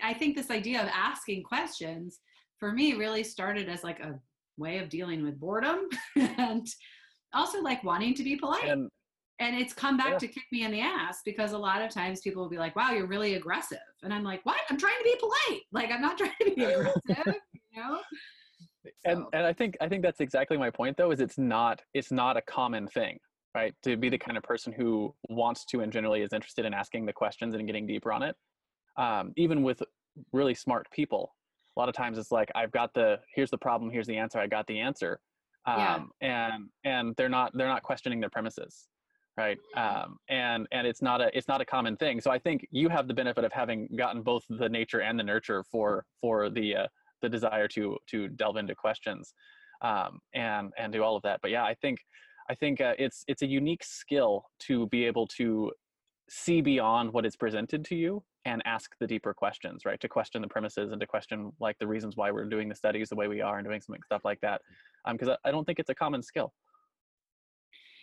I 0.02 0.14
think 0.14 0.36
this 0.36 0.50
idea 0.50 0.80
of 0.82 0.88
asking 0.88 1.42
questions 1.42 2.20
for 2.58 2.70
me 2.72 2.94
really 2.94 3.24
started 3.24 3.68
as 3.68 3.82
like 3.82 4.00
a 4.00 4.18
way 4.56 4.78
of 4.78 4.88
dealing 4.88 5.24
with 5.24 5.40
boredom 5.40 5.88
and 6.16 6.66
also 7.34 7.60
like 7.60 7.82
wanting 7.82 8.14
to 8.14 8.22
be 8.22 8.36
polite. 8.36 8.64
And 8.68 8.88
And 9.40 9.56
it's 9.56 9.72
come 9.72 9.96
back 9.96 10.12
Yeah. 10.12 10.18
to 10.18 10.28
kick 10.28 10.44
me 10.52 10.62
in 10.64 10.70
the 10.70 10.80
ass 10.80 11.22
because 11.24 11.52
a 11.52 11.58
lot 11.58 11.80
of 11.82 11.90
times 11.90 12.20
people 12.20 12.42
will 12.42 12.50
be 12.50 12.58
like, 12.58 12.76
wow, 12.76 12.90
you're 12.92 13.06
really 13.06 13.34
aggressive. 13.34 13.78
And 14.02 14.12
I'm 14.14 14.22
like, 14.22 14.44
what? 14.44 14.60
I'm 14.68 14.76
trying 14.76 14.98
to 14.98 15.04
be 15.04 15.16
polite. 15.18 15.62
Like, 15.72 15.90
I'm 15.90 16.02
not 16.02 16.18
trying 16.22 16.44
to 16.44 16.54
be 16.54 16.64
aggressive, 16.72 17.34
you 17.72 17.82
know? 17.82 18.00
And 19.04 19.24
and 19.32 19.46
I 19.46 19.52
think 19.52 19.76
I 19.80 19.88
think 19.88 20.02
that's 20.02 20.20
exactly 20.20 20.56
my 20.56 20.70
point 20.70 20.96
though 20.96 21.10
is 21.10 21.20
it's 21.20 21.38
not 21.38 21.82
it's 21.94 22.10
not 22.12 22.36
a 22.36 22.42
common 22.42 22.86
thing 22.86 23.18
right? 23.52 23.74
To 23.82 23.96
be 23.96 24.08
the 24.08 24.16
kind 24.16 24.38
of 24.38 24.44
person 24.44 24.72
who 24.72 25.12
wants 25.28 25.64
to 25.64 25.80
and 25.80 25.92
generally 25.92 26.22
is 26.22 26.32
interested 26.32 26.64
in 26.64 26.72
asking 26.72 27.04
the 27.04 27.12
questions 27.12 27.52
and 27.56 27.66
getting 27.66 27.84
deeper 27.84 28.12
on 28.12 28.22
it. 28.22 28.36
Um, 28.96 29.32
even 29.36 29.64
with 29.64 29.82
really 30.32 30.54
smart 30.54 30.86
people 30.92 31.34
a 31.76 31.80
lot 31.80 31.88
of 31.88 31.94
times 31.94 32.16
it's 32.16 32.30
like 32.30 32.50
I've 32.54 32.70
got 32.70 32.94
the 32.94 33.18
here's 33.34 33.50
the 33.50 33.58
problem 33.58 33.90
here's 33.90 34.06
the 34.06 34.16
answer 34.16 34.38
I 34.38 34.46
got 34.46 34.66
the 34.66 34.78
answer. 34.78 35.20
Um, 35.66 35.76
Yeah. 35.78 35.98
and 36.20 36.68
and 36.84 37.16
they're 37.16 37.28
not 37.28 37.52
they're 37.54 37.68
not 37.68 37.82
questioning 37.82 38.20
their 38.20 38.30
premises 38.30 38.88
right? 39.36 39.58
Um, 39.76 40.18
and 40.28 40.66
and 40.72 40.86
it's 40.86 41.00
not 41.02 41.20
a 41.20 41.36
it's 41.36 41.48
not 41.48 41.60
a 41.60 41.64
common 41.64 41.96
thing. 41.96 42.20
So 42.20 42.30
I 42.30 42.38
think 42.38 42.66
you 42.70 42.88
have 42.88 43.08
the 43.08 43.14
benefit 43.14 43.44
of 43.44 43.52
having 43.52 43.88
gotten 43.96 44.22
both 44.22 44.44
the 44.48 44.68
nature 44.68 45.00
and 45.00 45.18
the 45.18 45.22
nurture 45.22 45.64
for 45.64 46.04
for 46.20 46.50
the 46.50 46.76
uh, 46.76 46.86
the 47.22 47.28
desire 47.28 47.68
to 47.68 47.96
to 48.08 48.28
delve 48.28 48.56
into 48.56 48.74
questions 48.74 49.34
um, 49.82 50.20
and 50.34 50.72
and 50.78 50.92
do 50.92 51.02
all 51.02 51.16
of 51.16 51.22
that. 51.22 51.40
But 51.42 51.50
yeah, 51.50 51.64
I 51.64 51.74
think 51.74 51.98
I 52.48 52.54
think 52.54 52.80
uh, 52.80 52.94
it's 52.98 53.24
it's 53.28 53.42
a 53.42 53.46
unique 53.46 53.84
skill 53.84 54.44
to 54.60 54.86
be 54.88 55.04
able 55.04 55.26
to 55.38 55.72
see 56.28 56.60
beyond 56.60 57.12
what 57.12 57.26
is 57.26 57.36
presented 57.36 57.84
to 57.84 57.96
you 57.96 58.22
and 58.44 58.62
ask 58.64 58.92
the 59.00 59.06
deeper 59.06 59.34
questions, 59.34 59.84
right? 59.84 60.00
To 60.00 60.08
question 60.08 60.40
the 60.40 60.48
premises 60.48 60.92
and 60.92 61.00
to 61.00 61.06
question 61.06 61.52
like 61.60 61.76
the 61.78 61.86
reasons 61.86 62.16
why 62.16 62.30
we're 62.30 62.44
doing 62.44 62.68
the 62.68 62.74
studies 62.74 63.08
the 63.08 63.16
way 63.16 63.28
we 63.28 63.40
are 63.40 63.58
and 63.58 63.66
doing 63.66 63.80
some 63.80 63.96
stuff 64.04 64.22
like 64.24 64.40
that. 64.40 64.62
Because 65.10 65.28
I, 65.28 65.36
I 65.48 65.50
don't 65.50 65.64
think 65.64 65.78
it's 65.78 65.90
a 65.90 65.94
common 65.94 66.22
skill. 66.22 66.52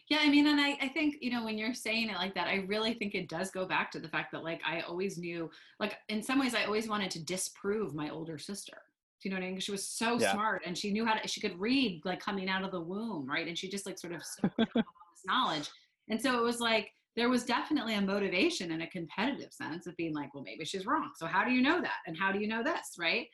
Yeah, 0.09 0.19
I 0.21 0.29
mean, 0.29 0.47
and 0.47 0.59
I, 0.59 0.77
I 0.81 0.87
think, 0.87 1.15
you 1.19 1.31
know, 1.31 1.43
when 1.43 1.57
you're 1.57 1.73
saying 1.73 2.09
it 2.09 2.15
like 2.15 2.33
that, 2.35 2.47
I 2.47 2.63
really 2.67 2.93
think 2.93 3.13
it 3.13 3.27
does 3.27 3.51
go 3.51 3.65
back 3.65 3.91
to 3.91 3.99
the 3.99 4.07
fact 4.07 4.31
that, 4.31 4.41
like, 4.41 4.61
I 4.65 4.79
always 4.81 5.17
knew, 5.17 5.49
like, 5.81 5.97
in 6.07 6.23
some 6.23 6.39
ways, 6.39 6.55
I 6.55 6.63
always 6.63 6.87
wanted 6.87 7.11
to 7.11 7.25
disprove 7.25 7.93
my 7.93 8.09
older 8.09 8.37
sister. 8.37 8.77
Do 9.21 9.29
you 9.29 9.33
know 9.33 9.39
what 9.41 9.47
I 9.47 9.51
mean? 9.51 9.59
She 9.59 9.71
was 9.71 9.87
so 9.87 10.19
Yeah. 10.19 10.27
smart 10.29 10.63
and 10.65 10.77
she 10.77 10.91
knew 10.91 11.05
how 11.05 11.15
to, 11.15 11.27
she 11.27 11.41
could 11.41 11.59
read, 11.59 12.01
like, 12.05 12.19
coming 12.19 12.49
out 12.49 12.63
of 12.63 12.71
the 12.71 12.81
womb, 12.81 13.27
right? 13.27 13.47
And 13.47 13.57
she 13.57 13.69
just, 13.69 13.85
like, 13.85 13.97
sort 13.97 14.13
of 14.13 14.23
soaked 14.23 14.45
up 14.61 14.67
all 14.87 14.93
this 15.13 15.25
knowledge. 15.25 15.69
And 16.09 16.21
so 16.21 16.37
it 16.37 16.43
was 16.43 16.59
like, 16.59 16.91
there 17.15 17.29
was 17.29 17.43
definitely 17.43 17.95
a 17.95 18.01
motivation 18.01 18.71
and 18.71 18.83
a 18.83 18.87
competitive 18.87 19.51
sense 19.51 19.87
of 19.87 19.95
being 19.97 20.13
like, 20.13 20.33
well, 20.35 20.43
maybe 20.43 20.65
she's 20.65 20.85
wrong. 20.85 21.11
So 21.15 21.25
how 21.25 21.43
do 21.43 21.51
you 21.51 21.63
know 21.63 21.81
that? 21.81 21.97
And 22.05 22.15
how 22.15 22.31
do 22.31 22.39
you 22.39 22.47
know 22.47 22.63
this, 22.63 22.95
right? 22.99 23.27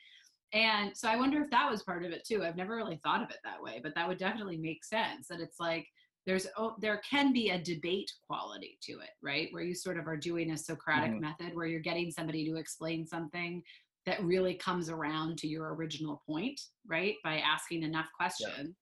And 0.52 0.96
so 0.96 1.08
I 1.08 1.16
wonder 1.16 1.42
if 1.42 1.50
that 1.50 1.70
was 1.70 1.82
part 1.82 2.04
of 2.04 2.12
it 2.12 2.24
too. 2.24 2.44
I've 2.44 2.56
never 2.56 2.76
really 2.76 3.00
thought 3.02 3.22
of 3.22 3.30
it 3.30 3.38
that 3.44 3.62
way, 3.62 3.80
but 3.82 3.94
that 3.96 4.08
would 4.08 4.18
definitely 4.18 4.56
make 4.56 4.84
sense 4.84 5.28
that 5.28 5.40
it's 5.40 5.60
like, 5.60 5.86
there's 6.26 6.46
oh, 6.56 6.74
there 6.80 7.02
can 7.08 7.34
be 7.34 7.50
a 7.50 7.62
debate 7.62 8.10
quality 8.26 8.78
to 8.82 9.00
it 9.00 9.10
right 9.22 9.48
where 9.52 9.62
you 9.62 9.74
sort 9.74 9.98
of 9.98 10.06
are 10.06 10.16
doing 10.16 10.52
a 10.52 10.56
socratic 10.56 11.10
Mhm. 11.10 11.20
method 11.20 11.54
where 11.54 11.66
you're 11.66 11.80
getting 11.80 12.10
somebody 12.10 12.46
to 12.46 12.56
explain 12.56 13.06
something 13.06 13.62
that 14.06 14.22
really 14.22 14.54
comes 14.54 14.90
around 14.90 15.38
to 15.38 15.48
your 15.48 15.74
original 15.74 16.22
point 16.26 16.60
right? 16.86 17.14
By 17.24 17.38
asking 17.38 17.82
enough 17.82 18.08
questions 18.16 18.76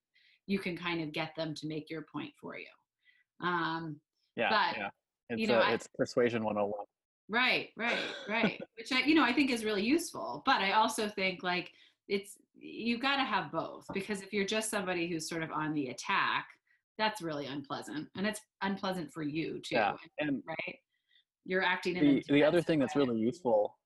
you 0.46 0.58
can 0.58 0.76
kind 0.76 1.00
of 1.02 1.12
get 1.12 1.34
them 1.36 1.54
to 1.54 1.66
make 1.68 1.88
your 1.88 2.04
point 2.12 2.32
for 2.40 2.56
you. 2.58 3.46
Um, 3.46 4.00
Yeah, 4.36 4.50
But, 4.50 4.76
yeah. 4.76 4.88
It's 5.30 5.40
you 5.40 5.46
know, 5.46 5.60
I- 5.60 5.72
it's 5.72 5.86
persuasion 5.96 6.42
101. 6.44 6.86
right 7.28 7.70
right 7.76 7.98
right 8.28 8.60
which 8.76 8.90
i 8.92 8.98
you 9.04 9.14
know 9.14 9.22
i 9.22 9.32
think 9.32 9.50
is 9.50 9.64
really 9.64 9.82
useful. 9.84 10.42
But 10.44 10.60
i 10.60 10.72
also 10.72 11.08
think 11.08 11.42
like 11.42 11.70
it's 12.08 12.36
you've 12.58 13.00
got 13.00 13.16
to 13.16 13.22
have 13.22 13.50
both 13.52 13.86
because 13.94 14.20
if 14.22 14.32
you're 14.32 14.44
just 14.44 14.68
somebody 14.70 15.06
who's 15.08 15.28
sort 15.28 15.42
of 15.42 15.50
on 15.52 15.72
the 15.72 15.88
attack 15.88 16.46
that's 16.98 17.22
really 17.22 17.46
unpleasant 17.46 18.08
and 18.16 18.26
it's 18.26 18.40
unpleasant 18.62 19.10
for 19.12 19.22
you 19.22 19.60
too 19.60 19.76
Yeah, 19.76 19.94
and 20.18 20.42
right? 20.46 20.76
You're 21.44 21.62
acting 21.62 21.96
in 21.96 22.04
the, 22.16 22.24
the 22.28 22.44
other 22.44 22.60
thing 22.60 22.78
that's 22.80 22.96
really 22.96 23.18
useful 23.18 23.76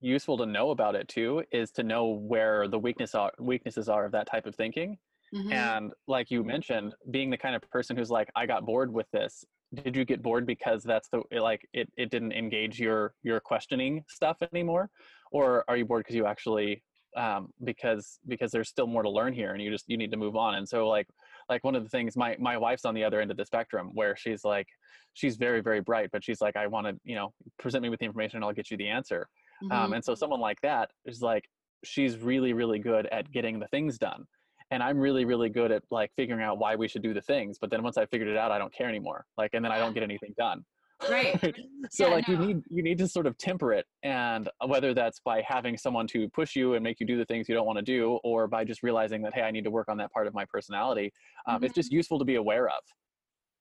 useful 0.00 0.36
to 0.38 0.46
know 0.46 0.70
about 0.70 0.94
it 0.94 1.08
too 1.08 1.42
is 1.52 1.70
to 1.72 1.82
know 1.82 2.06
where 2.06 2.68
the 2.68 2.78
weakness 2.78 3.14
are, 3.14 3.32
weaknesses 3.38 3.88
are 3.88 4.04
of 4.04 4.12
that 4.12 4.26
type 4.26 4.46
of 4.46 4.54
thinking. 4.54 4.98
Mhm. 5.34 5.52
and 5.52 5.92
like 6.06 6.30
you 6.30 6.42
mentioned 6.42 6.94
being 7.10 7.28
the 7.28 7.36
kind 7.36 7.54
of 7.54 7.60
person 7.70 7.94
who's 7.98 8.10
like 8.10 8.30
i 8.34 8.46
got 8.46 8.64
bored 8.64 8.90
with 8.90 9.10
this. 9.10 9.44
Did 9.74 9.94
you 9.94 10.06
get 10.06 10.22
bored 10.22 10.46
because 10.46 10.82
that's 10.82 11.10
the 11.10 11.20
like 11.38 11.60
it, 11.74 11.92
it 11.98 12.10
didn't 12.10 12.32
engage 12.32 12.80
your 12.80 13.12
your 13.22 13.38
questioning 13.38 14.02
stuff 14.08 14.38
anymore? 14.54 14.88
Or 15.30 15.64
are 15.68 15.76
you 15.76 15.84
bored 15.84 16.00
because 16.04 16.16
you 16.16 16.24
actually 16.24 16.82
um, 17.14 17.52
because 17.64 18.18
because 18.26 18.50
there's 18.50 18.70
still 18.70 18.86
more 18.86 19.02
to 19.02 19.10
learn 19.10 19.34
here 19.34 19.52
and 19.52 19.60
you 19.62 19.70
just 19.70 19.84
you 19.88 19.98
need 19.98 20.10
to 20.12 20.16
move 20.16 20.34
on? 20.34 20.54
And 20.54 20.66
so 20.66 20.88
like 20.88 21.08
like 21.48 21.64
one 21.64 21.74
of 21.74 21.82
the 21.82 21.88
things 21.90 22.16
my 22.16 22.34
my 22.38 22.56
wife's 22.56 22.84
on 22.86 22.94
the 22.94 23.04
other 23.04 23.20
end 23.20 23.30
of 23.30 23.36
the 23.36 23.44
spectrum 23.44 23.90
where 23.94 24.16
she's 24.16 24.44
like 24.44 24.68
she's 25.14 25.36
very 25.36 25.60
very 25.60 25.80
bright 25.80 26.10
but 26.12 26.22
she's 26.22 26.40
like 26.40 26.56
i 26.56 26.66
want 26.66 26.86
to 26.86 26.94
you 27.04 27.14
know 27.14 27.32
present 27.58 27.82
me 27.82 27.88
with 27.88 27.98
the 28.00 28.06
information 28.06 28.36
and 28.36 28.44
i'll 28.44 28.52
get 28.52 28.70
you 28.70 28.76
the 28.76 28.88
answer 28.88 29.28
um, 29.70 29.92
Mhm. 29.92 29.94
and 29.94 30.04
so 30.04 30.14
someone 30.14 30.40
like 30.40 30.60
that 30.62 30.90
is 31.04 31.22
like 31.22 31.48
she's 31.84 32.18
really 32.18 32.52
really 32.52 32.78
good 32.78 33.06
at 33.06 33.30
getting 33.30 33.58
the 33.58 33.68
things 33.68 33.98
done 33.98 34.24
and 34.70 34.82
i'm 34.82 34.98
really 34.98 35.24
really 35.24 35.48
good 35.48 35.70
at 35.70 35.82
like 35.90 36.10
figuring 36.16 36.42
out 36.42 36.58
why 36.58 36.74
we 36.76 36.88
should 36.88 37.02
do 37.02 37.14
the 37.14 37.22
things 37.22 37.58
but 37.60 37.70
then 37.70 37.82
once 37.82 37.96
i 37.96 38.06
figured 38.06 38.28
it 38.28 38.36
out 38.36 38.50
i 38.50 38.58
don't 38.58 38.74
care 38.74 38.88
anymore 38.88 39.26
like 39.36 39.50
and 39.54 39.64
then 39.64 39.72
i 39.72 39.78
don't 39.78 39.94
get 39.94 40.02
anything 40.02 40.34
done 40.36 40.64
Right. 41.08 41.42
so 41.90 42.08
Yeah, 42.08 42.08
like 42.08 42.28
you 42.28 42.36
need 42.36 42.62
you 42.70 42.82
need 42.82 42.98
to 42.98 43.08
sort 43.08 43.26
of 43.26 43.36
temper 43.38 43.72
it 43.72 43.86
and 44.02 44.48
whether 44.66 44.94
that's 44.94 45.20
by 45.20 45.42
having 45.42 45.76
someone 45.76 46.06
to 46.08 46.28
push 46.30 46.56
you 46.56 46.74
and 46.74 46.82
make 46.82 47.00
you 47.00 47.06
do 47.06 47.16
the 47.18 47.24
things 47.26 47.48
you 47.48 47.54
don't 47.54 47.66
want 47.66 47.78
to 47.78 47.82
do 47.84 48.18
or 48.24 48.46
by 48.48 48.64
just 48.64 48.82
realizing 48.82 49.22
that 49.22 49.34
hey 49.34 49.42
i 49.42 49.50
need 49.50 49.64
to 49.64 49.70
work 49.70 49.88
on 49.88 49.96
that 49.96 50.12
part 50.12 50.26
of 50.26 50.34
my 50.34 50.44
personality 50.46 51.12
um, 51.46 51.62
it's 51.64 51.74
Mm-hmm. 51.74 51.74
just 51.74 51.92
useful 51.92 52.18
to 52.18 52.24
be 52.24 52.36
aware 52.36 52.68
of 52.68 52.80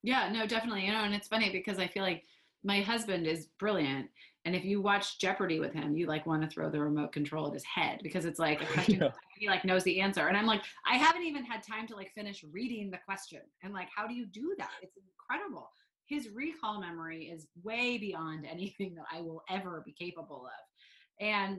Yeah, 0.04 0.30
no, 0.32 0.46
definitely. 0.48 0.86
You 0.86 0.92
know, 0.92 1.04
and 1.04 1.14
it's 1.14 1.28
funny 1.28 1.50
because 1.52 1.80
I 1.80 1.88
feel 1.88 2.04
like 2.04 2.24
my 2.64 2.82
husband 2.82 3.28
is 3.28 3.48
brilliant. 3.60 4.10
And 4.48 4.56
if 4.56 4.64
you 4.64 4.82
watch 4.82 5.20
Jeopardy 5.20 5.60
with 5.60 5.74
him, 5.74 5.98
you 5.98 6.08
like 6.08 6.26
want 6.26 6.42
to 6.42 6.48
throw 6.48 6.70
the 6.70 6.80
remote 6.80 7.12
control 7.12 7.48
at 7.48 7.54
his 7.54 7.66
head 7.66 8.00
because 8.02 8.24
it's 8.24 8.40
like 8.40 8.62
Yeah. 8.88 9.12
he 9.38 9.50
like 9.50 9.66
knows 9.66 9.84
the 9.84 10.00
answer. 10.00 10.30
And 10.30 10.38
I'm 10.38 10.46
like, 10.46 10.62
I 10.90 10.96
haven't 10.96 11.24
even 11.24 11.44
had 11.44 11.62
time 11.64 11.86
to 11.88 11.96
like 11.98 12.14
finish 12.16 12.46
reading 12.50 12.90
the 12.90 12.98
question. 13.06 13.42
And 13.62 13.74
like, 13.74 13.90
how 13.94 14.08
do 14.08 14.14
you 14.14 14.26
do 14.26 14.56
that? 14.58 14.70
It's 14.82 14.96
incredible. 14.96 15.70
His 16.06 16.30
recall 16.34 16.80
memory 16.80 17.26
is 17.26 17.48
way 17.62 17.98
beyond 17.98 18.48
anything 18.50 18.96
that 18.96 19.04
I 19.14 19.20
will 19.20 19.44
ever 19.50 19.84
be 19.86 19.92
capable 19.92 20.46
of. 20.46 21.26
And 21.26 21.58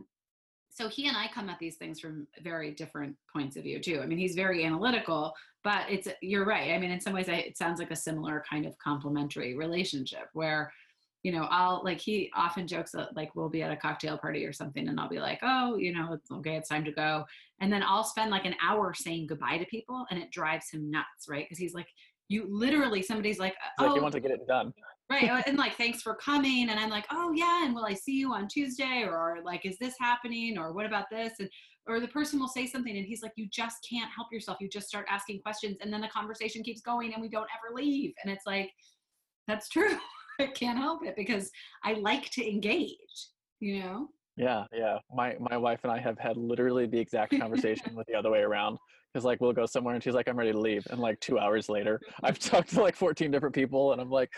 so 0.70 0.88
he 0.88 1.08
and 1.08 1.16
I 1.16 1.28
come 1.28 1.50
at 1.50 1.58
these 1.58 1.76
things 1.76 2.00
from 2.00 2.26
very 2.42 2.70
different 2.70 3.16
points 3.30 3.56
of 3.56 3.64
view 3.64 3.80
too. 3.80 4.00
I 4.02 4.06
mean, 4.06 4.16
he's 4.18 4.34
very 4.34 4.64
analytical, 4.64 5.34
but 5.62 5.82
it's 5.90 6.08
you're 6.22 6.46
right. 6.46 6.70
I 6.70 6.78
mean, 6.78 6.90
in 6.90 7.02
some 7.02 7.12
ways, 7.12 7.28
I, 7.28 7.34
it 7.34 7.58
sounds 7.58 7.80
like 7.80 7.90
a 7.90 7.96
similar 7.96 8.42
kind 8.48 8.64
of 8.64 8.78
complementary 8.78 9.54
relationship 9.58 10.28
where, 10.32 10.72
you 11.22 11.32
know, 11.32 11.48
I'll 11.50 11.82
like 11.84 12.00
he 12.00 12.30
often 12.34 12.66
jokes 12.66 12.92
that 12.92 13.16
like 13.16 13.34
we'll 13.34 13.48
be 13.48 13.62
at 13.62 13.72
a 13.72 13.76
cocktail 13.76 14.16
party 14.16 14.44
or 14.44 14.52
something, 14.52 14.88
and 14.88 14.98
I'll 15.00 15.08
be 15.08 15.18
like, 15.18 15.40
oh, 15.42 15.76
you 15.76 15.92
know, 15.92 16.12
it's 16.12 16.30
okay, 16.30 16.56
it's 16.56 16.68
time 16.68 16.84
to 16.84 16.92
go, 16.92 17.24
and 17.60 17.72
then 17.72 17.82
I'll 17.82 18.04
spend 18.04 18.30
like 18.30 18.44
an 18.44 18.54
hour 18.62 18.94
saying 18.94 19.26
goodbye 19.26 19.58
to 19.58 19.64
people, 19.66 20.06
and 20.10 20.20
it 20.20 20.30
drives 20.30 20.70
him 20.70 20.90
nuts, 20.90 21.28
right? 21.28 21.44
Because 21.44 21.58
he's 21.58 21.74
like, 21.74 21.88
you 22.28 22.46
literally 22.48 23.02
somebody's 23.02 23.38
like, 23.38 23.56
oh, 23.78 23.86
like 23.86 23.96
you 23.96 24.02
want 24.02 24.14
to 24.14 24.20
get 24.20 24.30
it 24.30 24.46
done. 24.46 24.72
right 25.10 25.42
and 25.46 25.58
like 25.58 25.74
thanks 25.74 26.02
for 26.02 26.14
coming. 26.14 26.68
And 26.70 26.78
i'm 26.78 26.90
like 26.90 27.06
oh 27.10 27.32
yeah 27.32 27.64
and 27.64 27.74
will 27.74 27.86
i 27.86 27.94
see 27.94 28.12
you 28.12 28.32
on 28.32 28.46
tuesday? 28.46 29.04
Or 29.04 29.38
like 29.44 29.64
is 29.66 29.78
this 29.78 29.94
happening? 30.00 30.58
Or 30.58 30.72
what 30.72 30.86
about 30.86 31.06
this? 31.10 31.32
And 31.40 31.48
or 31.86 32.00
the 32.00 32.08
person 32.08 32.38
will 32.38 32.48
say 32.48 32.66
something 32.66 32.96
and 32.96 33.06
he's 33.06 33.22
like 33.22 33.32
you 33.36 33.48
just 33.50 33.78
can't 33.88 34.10
help 34.14 34.28
yourself. 34.30 34.58
You 34.60 34.68
just 34.68 34.88
start 34.88 35.06
asking 35.10 35.40
questions 35.40 35.78
and 35.80 35.92
then 35.92 36.02
the 36.02 36.08
conversation 36.08 36.62
keeps 36.62 36.82
going 36.82 37.12
and 37.14 37.22
we 37.22 37.28
don't 37.28 37.48
ever 37.56 37.74
leave. 37.74 38.12
And 38.22 38.32
it's 38.32 38.46
like 38.46 38.70
that's 39.48 39.68
true 39.68 39.96
i 40.38 40.46
can't 40.46 40.78
help 40.78 41.04
it 41.04 41.14
because 41.16 41.50
i 41.84 41.92
like 41.94 42.30
to 42.30 42.48
engage 42.48 43.28
you 43.60 43.80
know? 43.80 44.08
Yeah 44.36 44.64
yeah. 44.72 44.98
My 45.12 45.36
my 45.40 45.56
wife 45.56 45.80
and 45.82 45.92
i 45.92 45.98
have 45.98 46.18
had 46.18 46.36
literally 46.36 46.86
the 46.86 46.98
exact 46.98 47.38
conversation 47.38 47.94
with 47.94 48.06
the 48.06 48.14
other 48.14 48.30
way 48.30 48.40
around. 48.40 48.78
Because 49.12 49.24
like 49.24 49.40
we'll 49.40 49.52
go 49.52 49.66
somewhere 49.66 49.94
and 49.94 50.02
she's 50.02 50.14
like 50.14 50.28
i'm 50.28 50.36
ready 50.36 50.52
to 50.52 50.60
leave. 50.60 50.86
And 50.90 51.00
like 51.00 51.18
two 51.20 51.38
hours 51.38 51.68
later 51.68 52.00
i've 52.22 52.38
talked 52.50 52.70
to 52.70 52.82
like 52.82 52.96
14 52.96 53.30
different 53.30 53.54
people 53.54 53.92
and 53.92 54.00
i'm 54.00 54.10
like 54.10 54.30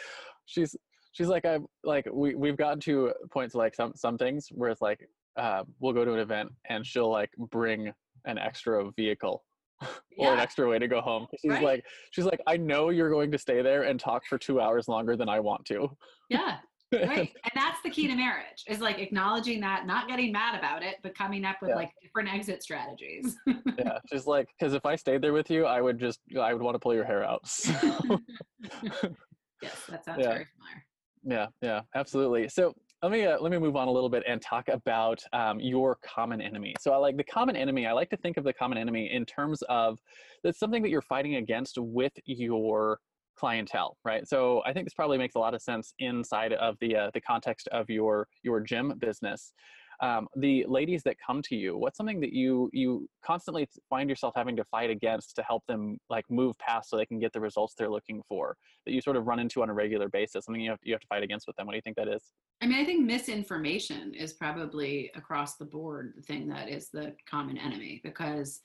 she's 0.46 0.74
she's 1.12 1.28
like 1.28 1.44
i'm 1.44 1.66
like 1.84 2.06
we, 2.12 2.34
we've 2.34 2.56
gotten 2.56 2.80
to 2.80 3.12
points 3.30 3.54
like 3.54 3.74
some 3.74 3.92
some 3.94 4.16
things 4.16 4.48
where 4.52 4.70
it's 4.70 4.82
like 4.82 5.06
uh, 5.36 5.62
we'll 5.78 5.92
go 5.92 6.04
to 6.04 6.12
an 6.12 6.18
event 6.18 6.50
and 6.68 6.84
she'll 6.84 7.10
like 7.10 7.30
bring 7.50 7.92
an 8.26 8.36
extra 8.36 8.90
vehicle 8.92 9.42
or 10.18 10.32
an 10.32 10.38
extra 10.38 10.68
way 10.68 10.78
to 10.78 10.88
go 10.88 11.00
home. 11.00 11.26
She's 11.40 11.50
Right. 11.50 11.62
like 11.62 11.84
she's 12.10 12.24
like 12.24 12.40
i 12.46 12.56
know 12.56 12.90
you're 12.90 13.10
going 13.10 13.30
to 13.32 13.38
stay 13.38 13.62
there 13.62 13.84
and 13.84 13.98
talk 13.98 14.26
for 14.26 14.38
two 14.38 14.60
hours 14.60 14.88
longer 14.88 15.16
than 15.16 15.28
i 15.28 15.40
want 15.40 15.64
to. 15.66 15.88
Yeah. 16.28 16.58
Right. 16.92 17.32
And 17.44 17.52
that's 17.54 17.78
the 17.84 17.90
key 17.90 18.08
to 18.08 18.16
marriage 18.16 18.64
is 18.66 18.80
like 18.80 18.98
acknowledging 18.98 19.60
that 19.60 19.86
not 19.86 20.08
getting 20.08 20.32
mad 20.32 20.58
about 20.58 20.82
it 20.82 20.96
but 21.02 21.14
coming 21.14 21.44
up 21.44 21.56
with 21.62 21.70
Yeah. 21.70 21.76
like 21.76 21.90
different 22.02 22.32
exit 22.34 22.62
strategies. 22.62 23.36
Yeah. 23.46 23.98
She's 24.12 24.26
like 24.26 24.48
because 24.58 24.74
if 24.74 24.84
i 24.84 24.96
stayed 24.96 25.22
there 25.22 25.32
with 25.32 25.50
you 25.50 25.66
i 25.66 25.80
would 25.80 25.98
just 25.98 26.18
i 26.40 26.52
would 26.52 26.62
want 26.62 26.74
to 26.74 26.78
pull 26.80 26.94
your 26.94 27.04
hair 27.04 27.22
out 27.24 27.46
So, 27.46 27.72
yes 29.62 29.76
that 29.88 30.04
sounds 30.04 30.18
Yeah. 30.20 30.32
very 30.32 30.46
familiar. 30.54 30.84
Yeah 31.22 31.46
yeah 31.62 31.80
absolutely. 31.94 32.48
So 32.48 32.74
let 33.02 33.12
me 33.12 33.24
uh, 33.24 33.38
let 33.40 33.50
me 33.50 33.58
move 33.58 33.76
on 33.76 33.88
a 33.88 33.90
little 33.90 34.08
bit 34.08 34.22
and 34.26 34.42
talk 34.42 34.68
about 34.68 35.22
um, 35.32 35.58
your 35.58 35.96
common 36.04 36.40
enemy. 36.40 36.74
So 36.80 36.92
i 36.92 36.96
like 36.96 37.16
the 37.16 37.24
common 37.24 37.56
enemy 37.56 37.86
i 37.86 37.92
like 37.92 38.10
to 38.10 38.16
think 38.16 38.36
of 38.36 38.44
the 38.44 38.52
common 38.52 38.78
enemy 38.78 39.10
in 39.12 39.24
terms 39.24 39.62
of 39.68 39.98
that's 40.44 40.58
something 40.58 40.82
that 40.82 40.90
you're 40.90 41.02
fighting 41.02 41.36
against 41.36 41.78
with 41.78 42.12
your 42.26 42.98
clientele 43.38 43.96
right? 44.04 44.28
So 44.28 44.62
i 44.66 44.72
think 44.72 44.86
this 44.86 44.94
probably 44.94 45.18
makes 45.18 45.34
a 45.34 45.38
lot 45.38 45.54
of 45.54 45.62
sense 45.62 45.94
inside 45.98 46.52
of 46.54 46.76
the 46.80 46.96
uh, 46.96 47.10
the 47.14 47.20
context 47.20 47.68
of 47.72 47.88
your 47.88 48.28
your 48.42 48.60
gym 48.60 48.94
business 48.98 49.52
um, 50.00 50.26
the 50.36 50.64
ladies 50.68 51.02
that 51.04 51.16
come 51.24 51.42
to 51.42 51.56
you 51.56 51.76
what's 51.76 51.96
something 51.96 52.20
that 52.20 52.32
you 52.32 52.68
you 52.72 53.08
constantly 53.24 53.68
find 53.88 54.08
yourself 54.08 54.34
having 54.36 54.56
to 54.56 54.64
fight 54.64 54.90
against 54.90 55.36
to 55.36 55.42
help 55.42 55.62
them 55.66 55.98
like 56.08 56.24
move 56.30 56.58
past 56.58 56.90
so 56.90 56.96
they 56.96 57.06
can 57.06 57.18
get 57.18 57.32
the 57.32 57.40
results 57.40 57.74
they're 57.76 57.90
looking 57.90 58.22
for 58.28 58.56
that 58.84 58.92
you 58.92 59.00
sort 59.00 59.16
of 59.16 59.26
run 59.26 59.38
into 59.38 59.62
on 59.62 59.70
a 59.70 59.74
regular 59.74 60.08
basis 60.08 60.46
something 60.50 60.62
you 60.62 60.70
have, 60.70 60.78
you 60.82 60.92
have 60.92 61.00
to 61.00 61.06
fight 61.06 61.22
against 61.22 61.46
with 61.46 61.56
them? 61.56 61.66
What 61.66 61.72
do 61.72 61.76
you 61.76 61.82
think 61.82 61.96
that 61.96 62.08
is? 62.08 62.32
I 62.60 62.66
mean, 62.66 62.78
I 62.78 62.84
think 62.84 63.04
misinformation 63.04 64.14
is 64.14 64.32
probably 64.32 65.10
across 65.14 65.56
the 65.56 65.64
board 65.64 66.14
the 66.16 66.22
thing 66.22 66.48
that 66.48 66.68
is 66.68 66.90
the 66.90 67.14
common 67.28 67.56
enemy 67.56 68.00
because, 68.02 68.60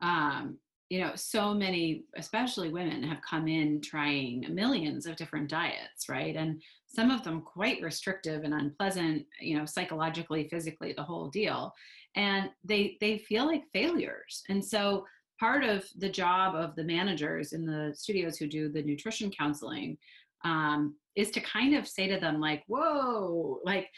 um, 0.00 0.58
you 0.90 1.00
know, 1.00 1.12
so 1.14 1.52
many, 1.52 2.04
especially 2.16 2.70
women, 2.70 3.02
have 3.02 3.20
come 3.20 3.46
in 3.46 3.80
trying 3.80 4.46
millions 4.54 5.06
of 5.06 5.16
different 5.16 5.48
diets, 5.48 6.08
right? 6.08 6.34
And 6.34 6.62
some 6.86 7.10
of 7.10 7.22
them 7.22 7.42
quite 7.42 7.82
restrictive 7.82 8.44
and 8.44 8.54
unpleasant, 8.54 9.26
you 9.40 9.58
know, 9.58 9.66
psychologically, 9.66 10.48
physically, 10.48 10.94
the 10.96 11.02
whole 11.02 11.28
deal. 11.28 11.74
And 12.16 12.50
they 12.64 12.96
they 13.00 13.18
feel 13.18 13.44
like 13.46 13.64
failures. 13.72 14.42
And 14.48 14.64
so 14.64 15.04
part 15.38 15.62
of 15.62 15.84
the 15.98 16.08
job 16.08 16.54
of 16.54 16.74
the 16.74 16.84
managers 16.84 17.52
in 17.52 17.66
the 17.66 17.92
studios 17.94 18.38
who 18.38 18.46
do 18.46 18.70
the 18.70 18.82
nutrition 18.82 19.30
counseling 19.30 19.98
um, 20.44 20.94
is 21.16 21.30
to 21.32 21.40
kind 21.40 21.74
of 21.74 21.86
say 21.86 22.08
to 22.08 22.18
them 22.18 22.40
like 22.40 22.62
whoa 22.66 23.60
like 23.64 23.88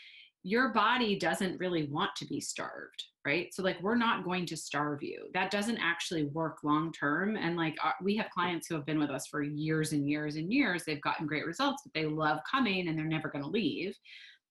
your 0.42 0.72
body 0.72 1.18
doesn't 1.18 1.58
really 1.60 1.86
want 1.90 2.10
to 2.16 2.26
be 2.26 2.40
starved 2.40 3.04
right? 3.26 3.52
So 3.52 3.62
like 3.62 3.80
we're 3.82 3.96
not 3.96 4.24
going 4.24 4.46
to 4.46 4.56
starve 4.56 5.02
you. 5.02 5.28
That 5.34 5.50
doesn't 5.50 5.78
actually 5.78 6.24
work 6.24 6.58
long 6.64 6.92
term. 6.92 7.36
And 7.36 7.56
like 7.56 7.76
we 8.02 8.16
have 8.16 8.30
clients 8.30 8.66
who 8.66 8.74
have 8.74 8.86
been 8.86 8.98
with 8.98 9.10
us 9.10 9.26
for 9.26 9.42
years 9.42 9.92
and 9.92 10.08
years 10.08 10.36
and 10.36 10.50
years. 10.52 10.84
They've 10.84 11.02
gotten 11.02 11.26
great 11.26 11.46
results 11.46 11.82
but 11.84 11.92
they 11.92 12.06
love 12.06 12.40
coming 12.50 12.88
and 12.88 12.98
they're 12.98 13.04
never 13.04 13.28
going 13.28 13.44
to 13.44 13.50
leave 13.50 13.94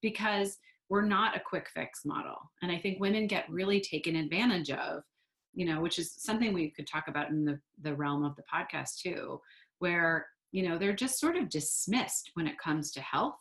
because 0.02 0.58
we're 0.90 1.06
not 1.06 1.36
a 1.36 1.42
quick 1.42 1.68
fix 1.74 2.06
model. 2.06 2.38
And 2.62 2.72
i 2.72 2.78
think 2.78 3.00
women 3.00 3.28
get 3.28 3.50
really 3.50 3.82
taken 3.82 4.16
advantage 4.16 4.70
of 4.70 5.04
you 5.54 5.66
know 5.66 5.82
which 5.82 5.98
is 5.98 6.14
something 6.18 6.54
we 6.54 6.70
could 6.72 6.88
talk 6.88 7.08
about 7.08 7.30
in 7.30 7.44
the 7.44 7.60
the 7.82 7.96
realm 7.96 8.24
of 8.24 8.36
the 8.36 8.44
podcast 8.54 9.02
too 9.02 9.42
where 9.80 10.28
you 10.52 10.68
know 10.68 10.78
they're 10.78 10.96
just 10.96 11.20
sort 11.20 11.36
of 11.36 11.50
dismissed 11.50 12.32
when 12.36 12.48
it 12.48 12.58
comes 12.60 12.92
to 12.92 13.02
health 13.02 13.38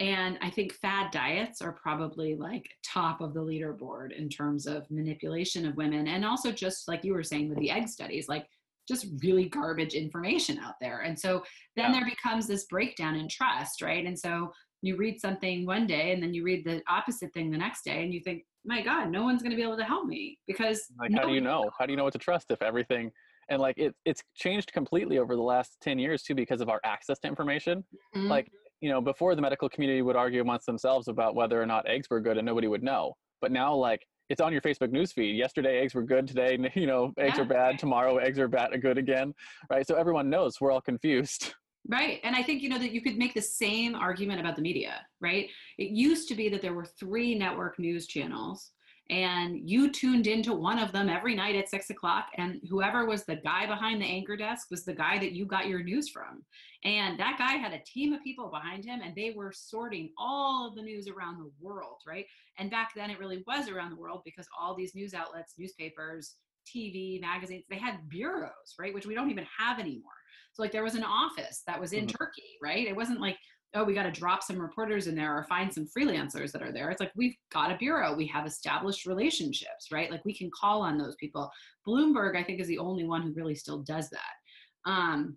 and 0.00 0.38
i 0.40 0.50
think 0.50 0.72
fad 0.72 1.10
diets 1.12 1.60
are 1.62 1.72
probably 1.72 2.34
like 2.34 2.68
top 2.82 3.20
of 3.20 3.34
the 3.34 3.40
leaderboard 3.40 4.12
in 4.16 4.28
terms 4.28 4.66
of 4.66 4.90
manipulation 4.90 5.66
of 5.66 5.76
women. 5.76 6.08
And 6.08 6.24
also 6.24 6.50
just 6.50 6.88
like 6.88 7.04
you 7.04 7.12
were 7.12 7.22
saying 7.22 7.48
with 7.50 7.58
the 7.58 7.70
egg 7.70 7.86
studies 7.88 8.28
like 8.28 8.46
just 8.88 9.06
really 9.22 9.48
garbage 9.48 9.94
information 9.94 10.58
out 10.58 10.74
there. 10.80 11.00
And 11.02 11.16
so 11.16 11.44
then 11.76 11.92
Yeah. 11.92 12.00
there 12.00 12.10
becomes 12.10 12.48
this 12.48 12.64
breakdown 12.64 13.14
in 13.14 13.28
trust 13.28 13.82
right? 13.82 14.04
And 14.04 14.18
so 14.18 14.52
you 14.82 14.96
read 14.96 15.20
something 15.20 15.66
one 15.66 15.86
day 15.86 16.12
and 16.12 16.22
then 16.22 16.32
you 16.34 16.42
read 16.42 16.64
the 16.64 16.82
opposite 16.88 17.32
thing 17.34 17.50
the 17.50 17.58
next 17.58 17.84
day 17.84 18.02
and 18.02 18.12
you 18.12 18.20
think 18.20 18.44
my 18.64 18.82
god 18.82 19.10
no 19.10 19.22
one's 19.22 19.42
going 19.42 19.50
to 19.50 19.56
be 19.56 19.62
able 19.62 19.76
to 19.76 19.84
help 19.84 20.06
me 20.06 20.38
because 20.46 20.86
like 20.98 21.12
how 21.14 21.26
do 21.26 21.34
you 21.34 21.40
know? 21.40 21.70
how 21.78 21.84
do 21.86 21.92
you 21.92 21.96
know 21.96 22.04
what 22.04 22.12
to 22.14 22.18
trust 22.18 22.50
if 22.50 22.62
everything 22.62 23.10
and 23.50 23.60
like 23.60 23.76
it, 23.78 23.94
it's 24.04 24.22
changed 24.34 24.72
completely 24.72 25.18
over 25.18 25.36
the 25.36 25.42
last 25.42 25.76
10 25.82 25.98
years 25.98 26.22
too 26.22 26.34
because 26.34 26.60
of 26.60 26.68
our 26.68 26.80
access 26.84 27.18
to 27.20 27.28
information. 27.28 27.84
Mhm. 28.16 28.28
like 28.28 28.50
you 28.80 28.90
know 28.90 29.00
before 29.00 29.34
the 29.34 29.42
medical 29.42 29.68
community 29.68 30.02
would 30.02 30.16
argue 30.16 30.40
amongst 30.40 30.66
themselves 30.66 31.08
about 31.08 31.34
whether 31.34 31.60
or 31.60 31.66
not 31.66 31.86
eggs 31.88 32.08
were 32.10 32.20
good 32.20 32.36
and 32.38 32.46
nobody 32.46 32.66
would 32.66 32.82
know 32.82 33.14
but 33.40 33.52
now 33.52 33.74
like 33.74 34.04
it's 34.28 34.40
on 34.40 34.52
your 34.52 34.62
facebook 34.62 34.88
newsfeed 34.90 35.36
yesterday 35.36 35.80
eggs 35.80 35.94
were 35.94 36.02
good 36.02 36.26
today 36.26 36.58
you 36.74 36.86
know 36.86 37.12
eggs 37.18 37.36
Yeah. 37.36 37.42
are 37.42 37.46
bad 37.46 37.78
tomorrow 37.78 38.16
eggs 38.16 38.38
are 38.38 38.48
bad 38.48 38.70
good 38.80 38.98
again 38.98 39.32
right 39.70 39.86
so 39.86 39.94
everyone 39.94 40.30
knows 40.30 40.60
we're 40.60 40.72
all 40.72 40.80
confused 40.80 41.54
Right. 41.88 42.20
And 42.24 42.36
I 42.36 42.42
think, 42.42 42.62
you 42.62 42.68
know, 42.68 42.78
that 42.78 42.92
you 42.92 43.00
could 43.00 43.16
make 43.16 43.32
the 43.32 43.40
same 43.40 43.94
argument 43.94 44.38
about 44.38 44.54
the 44.54 44.60
media, 44.60 45.00
right? 45.18 45.48
It 45.78 45.88
used 45.90 46.28
to 46.28 46.34
be 46.34 46.50
that 46.50 46.60
there 46.60 46.74
were 46.74 46.84
three 46.84 47.34
network 47.34 47.78
news 47.78 48.06
channels 48.06 48.72
and 49.10 49.68
you 49.68 49.90
tuned 49.90 50.28
into 50.28 50.54
one 50.54 50.78
of 50.78 50.92
them 50.92 51.08
every 51.08 51.34
night 51.34 51.56
at 51.56 51.68
six 51.68 51.90
o'clock 51.90 52.26
and 52.38 52.60
whoever 52.70 53.06
was 53.06 53.24
the 53.24 53.34
guy 53.34 53.66
behind 53.66 54.00
the 54.00 54.06
anchor 54.06 54.36
desk 54.36 54.68
was 54.70 54.84
the 54.84 54.94
guy 54.94 55.18
that 55.18 55.32
you 55.32 55.44
got 55.44 55.66
your 55.66 55.82
news 55.82 56.08
from. 56.08 56.44
And 56.84 57.18
that 57.18 57.36
guy 57.36 57.54
had 57.56 57.72
a 57.72 57.82
team 57.84 58.12
of 58.12 58.22
people 58.22 58.48
behind 58.48 58.84
him 58.84 59.00
and 59.02 59.12
they 59.14 59.32
were 59.36 59.52
sorting 59.52 60.10
all 60.16 60.68
of 60.68 60.76
the 60.76 60.82
news 60.82 61.08
around 61.08 61.38
the 61.38 61.50
world 61.60 61.98
right? 62.06 62.24
And 62.58 62.70
back 62.70 62.92
then 62.94 63.10
it 63.10 63.18
really 63.18 63.42
was 63.48 63.68
around 63.68 63.90
the 63.90 63.96
world 64.00 64.22
because 64.24 64.46
all 64.58 64.76
these 64.76 64.94
news 64.94 65.12
outlets 65.12 65.54
newspapers 65.58 66.36
tv 66.64 67.20
magazines 67.20 67.64
they 67.68 67.78
had 67.78 68.08
bureaus 68.08 68.76
right? 68.78 68.94
Which 68.94 69.06
we 69.06 69.14
don't 69.14 69.30
even 69.30 69.46
have 69.58 69.80
anymore. 69.80 70.12
So 70.52 70.62
like 70.62 70.72
there 70.72 70.84
was 70.84 70.94
an 70.94 71.04
office 71.04 71.62
that 71.66 71.80
was 71.80 71.92
in 71.92 72.06
Mhm. 72.06 72.16
turkey 72.16 72.58
right? 72.62 72.86
It 72.86 72.94
wasn't 72.94 73.20
like 73.20 73.38
oh, 73.74 73.84
we 73.84 73.94
got 73.94 74.02
to 74.02 74.10
drop 74.10 74.42
some 74.42 74.60
reporters 74.60 75.06
in 75.06 75.14
there 75.14 75.36
or 75.36 75.44
find 75.44 75.72
some 75.72 75.86
freelancers 75.86 76.50
that 76.52 76.62
are 76.62 76.72
there. 76.72 76.90
It's 76.90 77.00
like 77.00 77.12
we've 77.14 77.36
got 77.52 77.70
a 77.70 77.76
bureau, 77.76 78.16
we 78.16 78.26
have 78.26 78.46
established 78.46 79.06
relationships, 79.06 79.88
right? 79.92 80.10
Like 80.10 80.24
we 80.24 80.36
can 80.36 80.50
call 80.50 80.82
on 80.82 80.98
those 80.98 81.14
people. 81.16 81.50
Bloomberg, 81.86 82.36
I 82.36 82.42
think, 82.42 82.60
is 82.60 82.66
the 82.66 82.78
only 82.78 83.04
one 83.04 83.22
who 83.22 83.32
really 83.32 83.54
still 83.54 83.78
does 83.78 84.10
that. 84.10 84.90
Um, 84.90 85.36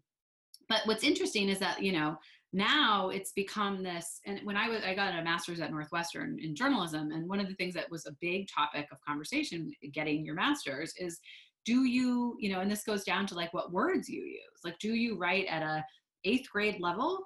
but 0.69 0.81
what's 0.85 1.03
interesting 1.03 1.49
is 1.49 1.59
that 1.59 1.81
you 1.83 1.91
know 1.91 2.17
now 2.53 3.09
it's 3.09 3.31
become 3.31 3.81
this 3.81 4.19
and 4.25 4.39
when 4.43 4.55
i 4.55 4.69
was 4.69 4.83
i 4.83 4.93
got 4.93 5.17
a 5.17 5.23
master's 5.23 5.59
at 5.59 5.71
northwestern 5.71 6.37
in 6.39 6.55
journalism 6.55 7.11
and 7.11 7.27
one 7.27 7.39
of 7.39 7.47
the 7.47 7.55
things 7.55 7.73
that 7.73 7.89
was 7.89 8.05
a 8.05 8.15
big 8.21 8.47
topic 8.47 8.87
of 8.91 8.97
conversation 9.05 9.71
getting 9.91 10.23
your 10.23 10.35
master's 10.35 10.93
is 10.97 11.19
do 11.65 11.83
you 11.85 12.35
you 12.39 12.51
know 12.51 12.59
and 12.59 12.69
this 12.69 12.83
goes 12.83 13.03
down 13.03 13.25
to 13.25 13.33
like 13.33 13.53
what 13.53 13.71
words 13.71 14.07
you 14.07 14.21
use 14.23 14.61
like 14.63 14.77
do 14.79 14.93
you 14.93 15.17
write 15.17 15.45
at 15.47 15.63
a 15.63 15.83
eighth 16.25 16.49
grade 16.51 16.79
level 16.79 17.19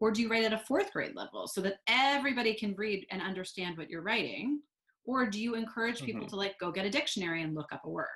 or 0.00 0.10
do 0.10 0.22
you 0.22 0.28
write 0.28 0.44
at 0.44 0.52
a 0.52 0.58
fourth 0.58 0.92
grade 0.92 1.14
level 1.14 1.46
so 1.48 1.60
that 1.62 1.78
everybody 1.88 2.54
can 2.54 2.74
read 2.76 3.06
and 3.10 3.20
understand 3.22 3.76
what 3.76 3.90
you're 3.90 4.02
writing? 4.02 4.60
Or 5.04 5.28
do 5.28 5.40
you 5.40 5.54
encourage 5.54 6.02
people 6.02 6.24
Mhm. 6.26 6.28
to 6.30 6.36
like 6.36 6.58
go 6.58 6.70
get 6.70 6.84
a 6.86 6.90
dictionary 6.90 7.42
and 7.42 7.54
look 7.54 7.72
up 7.72 7.84
a 7.84 7.90
word 7.90 8.06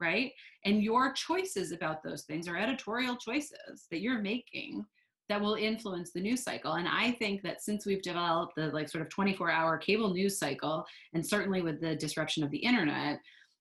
right? 0.00 0.32
And 0.64 0.82
your 0.82 1.12
choices 1.12 1.70
about 1.70 2.02
those 2.02 2.24
things 2.24 2.48
are 2.48 2.56
editorial 2.56 3.14
choices 3.16 3.86
that 3.92 4.00
you're 4.00 4.18
making 4.20 4.84
that 5.28 5.40
will 5.40 5.54
influence 5.54 6.10
the 6.12 6.20
news 6.20 6.42
cycle. 6.42 6.72
And 6.72 6.88
i 6.88 7.12
think 7.12 7.40
that 7.42 7.62
since 7.62 7.86
we've 7.86 8.02
developed 8.02 8.56
the 8.56 8.66
like 8.70 8.88
sort 8.88 9.02
of 9.02 9.08
24 9.10 9.48
hour 9.48 9.78
cable 9.78 10.12
news 10.12 10.40
cycle 10.40 10.84
and 11.14 11.24
certainly 11.24 11.62
with 11.62 11.80
the 11.80 11.94
disruption 11.94 12.42
of 12.42 12.50
the 12.50 12.58
internet 12.58 13.20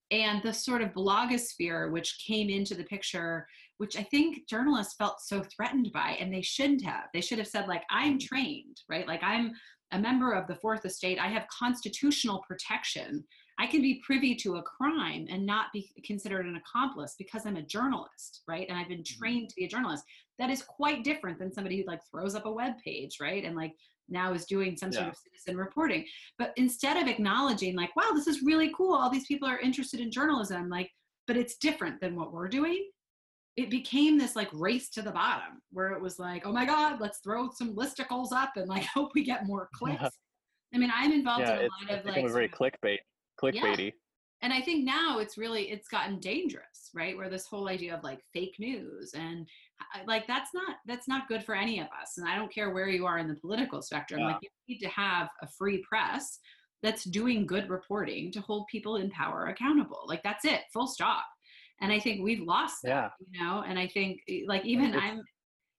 and 0.10 0.42
the 0.42 0.52
sort 0.52 0.82
of 0.82 0.90
blogosphere 0.94 1.92
which 1.92 2.24
came 2.26 2.50
into 2.50 2.74
the 2.74 2.86
picture 2.86 3.48
which 3.82 3.98
i 3.98 4.04
think 4.04 4.48
journalists 4.48 4.94
felt 4.94 5.20
so 5.20 5.42
threatened 5.42 5.92
by 5.92 6.16
and 6.20 6.32
they 6.32 6.44
shouldn't 6.44 6.84
have. 6.84 7.06
They 7.16 7.20
should 7.20 7.40
have 7.40 7.48
said 7.48 7.68
like 7.68 7.82
i'm 7.90 8.20
mm. 8.20 8.28
trained 8.28 8.78
right? 8.88 9.08
Like 9.08 9.24
i'm 9.24 9.54
a 9.92 9.98
member 9.98 10.34
of 10.34 10.46
the 10.48 10.56
fourth 10.56 10.86
estate. 10.86 11.18
I 11.20 11.28
have 11.28 11.48
constitutional 11.48 12.46
protection. 12.48 13.26
I 13.60 13.66
can 13.66 13.82
be 13.82 14.02
privy 14.06 14.36
to 14.36 14.56
a 14.58 14.62
crime 14.62 15.26
and 15.30 15.46
not 15.46 15.74
be 15.74 15.90
considered 16.06 16.46
an 16.46 16.62
accomplice 16.62 17.16
because 17.18 17.48
i'm 17.48 17.58
a 17.58 17.64
journalist 17.64 18.44
right? 18.48 18.68
And 18.70 18.78
i've 18.78 18.88
been 18.88 19.00
mm. 19.00 19.18
trained 19.18 19.50
to 19.50 19.56
be 19.56 19.66
a 19.66 19.68
journalist. 19.68 20.04
That 20.38 20.52
is 20.52 20.62
quite 20.62 21.04
different 21.04 21.40
than 21.40 21.52
somebody 21.52 21.78
who 21.78 21.88
like 21.88 22.02
throws 22.12 22.36
up 22.36 22.46
a 22.46 22.54
web 22.62 22.74
page 22.86 23.18
right? 23.20 23.44
And 23.44 23.56
like 23.56 23.74
now 24.08 24.32
is 24.34 24.46
doing 24.46 24.78
some 24.78 24.92
sort 24.92 25.06
Yeah. 25.06 25.12
of 25.12 25.18
citizen 25.18 25.58
reporting. 25.58 26.06
But 26.38 26.54
instead 26.56 26.98
of 26.98 27.08
acknowledging 27.08 27.76
like 27.76 27.96
wow 27.96 28.12
this 28.14 28.28
is 28.28 28.44
really 28.44 28.72
cool. 28.78 28.94
All 28.94 29.10
these 29.10 29.26
people 29.26 29.48
are 29.48 29.60
interested 29.60 30.00
in 30.00 30.12
journalism 30.12 30.70
like 30.70 30.92
but 31.26 31.36
it's 31.36 31.58
different 31.58 32.00
than 32.00 32.16
what 32.16 32.32
we're 32.32 32.48
doing 32.60 32.84
it 33.62 33.70
became 33.70 34.18
this 34.18 34.36
like 34.36 34.50
race 34.54 34.90
to 34.90 35.02
the 35.02 35.12
bottom 35.12 35.62
where 35.72 35.92
it 35.94 36.02
was 36.02 36.20
like 36.20 36.46
oh 36.46 36.52
my 36.52 36.66
god 36.66 37.00
let's 37.00 37.20
throw 37.20 37.50
some 37.52 37.76
listicles 37.76 38.32
up 38.32 38.52
and 38.56 38.68
like 38.68 38.84
hope 38.94 39.12
we 39.16 39.24
get 39.24 39.46
more 39.46 39.70
clicks 39.76 40.02
Yeah. 40.02 40.10
i 40.74 40.78
mean 40.78 40.92
i'm 40.94 41.12
involved 41.12 41.42
yeah, 41.48 41.60
in 41.60 41.60
a 41.60 41.70
lot 41.92 42.00
of 42.00 42.06
like 42.06 42.16
very 42.16 42.30
sort 42.30 42.44
of- 42.46 42.52
clickbait, 42.52 42.98
clickbaity. 43.42 43.94
and 44.42 44.52
i 44.54 44.62
think 44.62 44.84
now 44.86 45.20
it's 45.20 45.38
really 45.38 45.64
it's 45.72 45.88
gotten 45.88 46.20
dangerous 46.20 46.90
right 46.94 47.16
where 47.16 47.30
this 47.30 47.46
whole 47.46 47.70
idea 47.70 47.96
of 47.96 48.04
like 48.04 48.20
fake 48.34 48.56
news 48.60 49.14
and 49.14 49.48
uh, 49.96 50.00
like 50.08 50.28
that's 50.28 50.54
not 50.54 50.76
that's 50.88 51.08
not 51.08 51.28
good 51.28 51.44
for 51.44 51.56
any 51.56 51.80
of 51.80 51.88
us 52.02 52.18
and 52.18 52.28
i 52.28 52.36
don't 52.36 52.54
care 52.54 52.72
where 52.72 52.90
you 52.90 53.06
are 53.06 53.18
in 53.20 53.28
the 53.28 53.36
political 53.36 53.82
spectrum 53.82 54.20
Yeah. 54.22 54.28
like 54.28 54.38
you 54.42 54.50
need 54.68 54.80
to 54.80 54.90
have 54.90 55.30
a 55.42 55.48
free 55.58 55.84
press 55.88 56.40
that's 56.84 57.04
doing 57.04 57.46
good 57.46 57.70
reporting 57.70 58.32
to 58.32 58.42
hold 58.42 58.66
people 58.72 58.96
in 58.96 59.10
power 59.12 59.46
accountable 59.48 60.04
like 60.08 60.24
that's 60.24 60.46
it 60.46 60.62
full 60.74 60.88
stop 60.88 61.26
and 61.82 61.92
i 61.92 62.00
think 62.00 62.22
we've 62.24 62.42
lost 62.42 62.78
that 62.84 62.90
Yeah. 62.90 63.10
you 63.32 63.44
know 63.44 63.64
and 63.68 63.78
i 63.80 63.88
think 63.88 64.22
eh, 64.30 64.42
like 64.48 64.66
even 64.66 64.90
It's- 64.94 65.04
i'm 65.04 65.22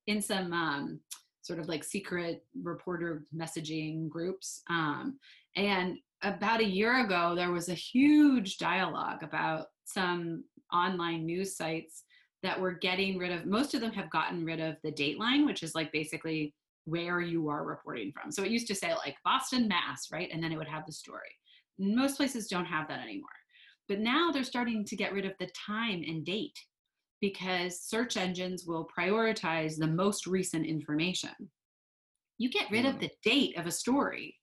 in 0.06 0.20
some 0.20 0.52
um 0.52 1.00
sort 1.42 1.58
of 1.58 1.66
like 1.68 1.82
secret 1.84 2.44
reporter 2.62 3.24
messaging 3.34 4.08
groups 4.08 4.62
um 4.70 5.18
and 5.56 5.98
about 6.24 6.60
a 6.60 6.64
year 6.64 7.04
ago, 7.04 7.34
there 7.34 7.50
was 7.50 7.68
a 7.68 7.74
huge 7.74 8.56
dialogue 8.58 9.24
about 9.24 9.66
some 9.84 10.44
online 10.72 11.26
news 11.26 11.56
sites 11.56 12.04
that 12.44 12.60
were 12.60 12.74
getting 12.74 13.18
rid 13.18 13.32
of, 13.32 13.44
most 13.44 13.74
of 13.74 13.80
them 13.80 13.90
have 13.92 14.08
gotten 14.10 14.44
rid 14.44 14.60
of 14.60 14.76
the 14.84 14.92
dateline, 14.92 15.44
which 15.44 15.64
is 15.64 15.74
like 15.74 15.90
basically 15.92 16.54
where 16.84 17.20
you 17.20 17.48
are 17.48 17.64
reporting 17.64 18.12
from. 18.12 18.30
So 18.30 18.44
it 18.44 18.50
used 18.52 18.68
to 18.68 18.74
say 18.74 18.94
like 18.94 19.16
Boston, 19.24 19.66
Mass, 19.68 20.12
right? 20.12 20.28
And 20.32 20.42
then 20.42 20.52
it 20.52 20.56
would 20.56 20.68
have 20.68 20.86
the 20.86 20.92
story. 20.92 21.28
Most 21.78 22.16
places 22.16 22.46
don't 22.46 22.66
have 22.66 22.86
that 22.88 23.00
anymore. 23.00 23.28
But 23.88 24.00
now 24.00 24.30
they're 24.30 24.44
starting 24.44 24.84
to 24.86 24.96
get 24.96 25.12
rid 25.12 25.24
of 25.26 25.32
the 25.38 25.48
time 25.66 26.02
and 26.06 26.24
date 26.24 26.58
because 27.20 27.80
search 27.82 28.16
engines 28.16 28.64
will 28.66 28.88
prioritize 28.96 29.76
the 29.76 29.86
most 29.86 30.26
recent 30.26 30.66
information. 30.66 31.32
You 32.38 32.50
get 32.50 32.70
rid 32.70 32.86
of 32.86 32.94
Hmm. 32.94 33.00
the 33.00 33.10
date 33.24 33.56
of 33.56 33.66
a 33.66 33.70
story 33.70 34.38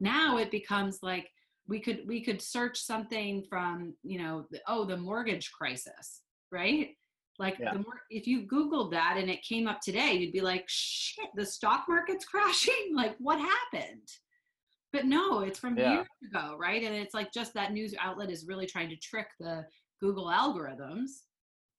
now 0.00 0.36
it 0.38 0.50
becomes 0.50 1.00
like 1.02 1.28
we 1.66 1.80
could 1.80 2.06
we 2.06 2.22
could 2.22 2.40
search 2.40 2.78
something 2.78 3.44
from 3.48 3.94
you 4.04 4.18
know 4.18 4.46
the, 4.50 4.60
oh 4.68 4.84
the 4.84 4.96
mortgage 4.96 5.50
crisis 5.50 6.22
right 6.52 6.90
like 7.40 7.58
Yeah. 7.58 7.72
the 7.72 7.80
more 7.80 8.00
if 8.10 8.26
you 8.28 8.46
googled 8.46 8.92
that 8.92 9.16
and 9.18 9.28
it 9.28 9.42
came 9.42 9.66
up 9.66 9.80
today 9.80 10.12
you'd 10.12 10.32
be 10.32 10.40
like 10.40 10.64
shit 10.68 11.28
the 11.34 11.44
stock 11.44 11.86
market's 11.88 12.24
crashing 12.32 12.92
like 12.94 13.16
what 13.18 13.40
happened 13.40 14.08
but 14.92 15.04
no 15.04 15.40
it's 15.40 15.58
from 15.58 15.76
Yeah. 15.78 15.92
years 15.92 16.06
ago 16.30 16.56
right? 16.58 16.82
And 16.82 16.94
it's 16.94 17.14
like 17.14 17.32
just 17.32 17.54
that 17.54 17.72
news 17.72 17.94
outlet 18.00 18.30
is 18.30 18.46
really 18.46 18.66
trying 18.66 18.88
to 18.90 18.96
trick 18.96 19.28
the 19.38 19.64
google 20.00 20.26
algorithms. 20.26 21.10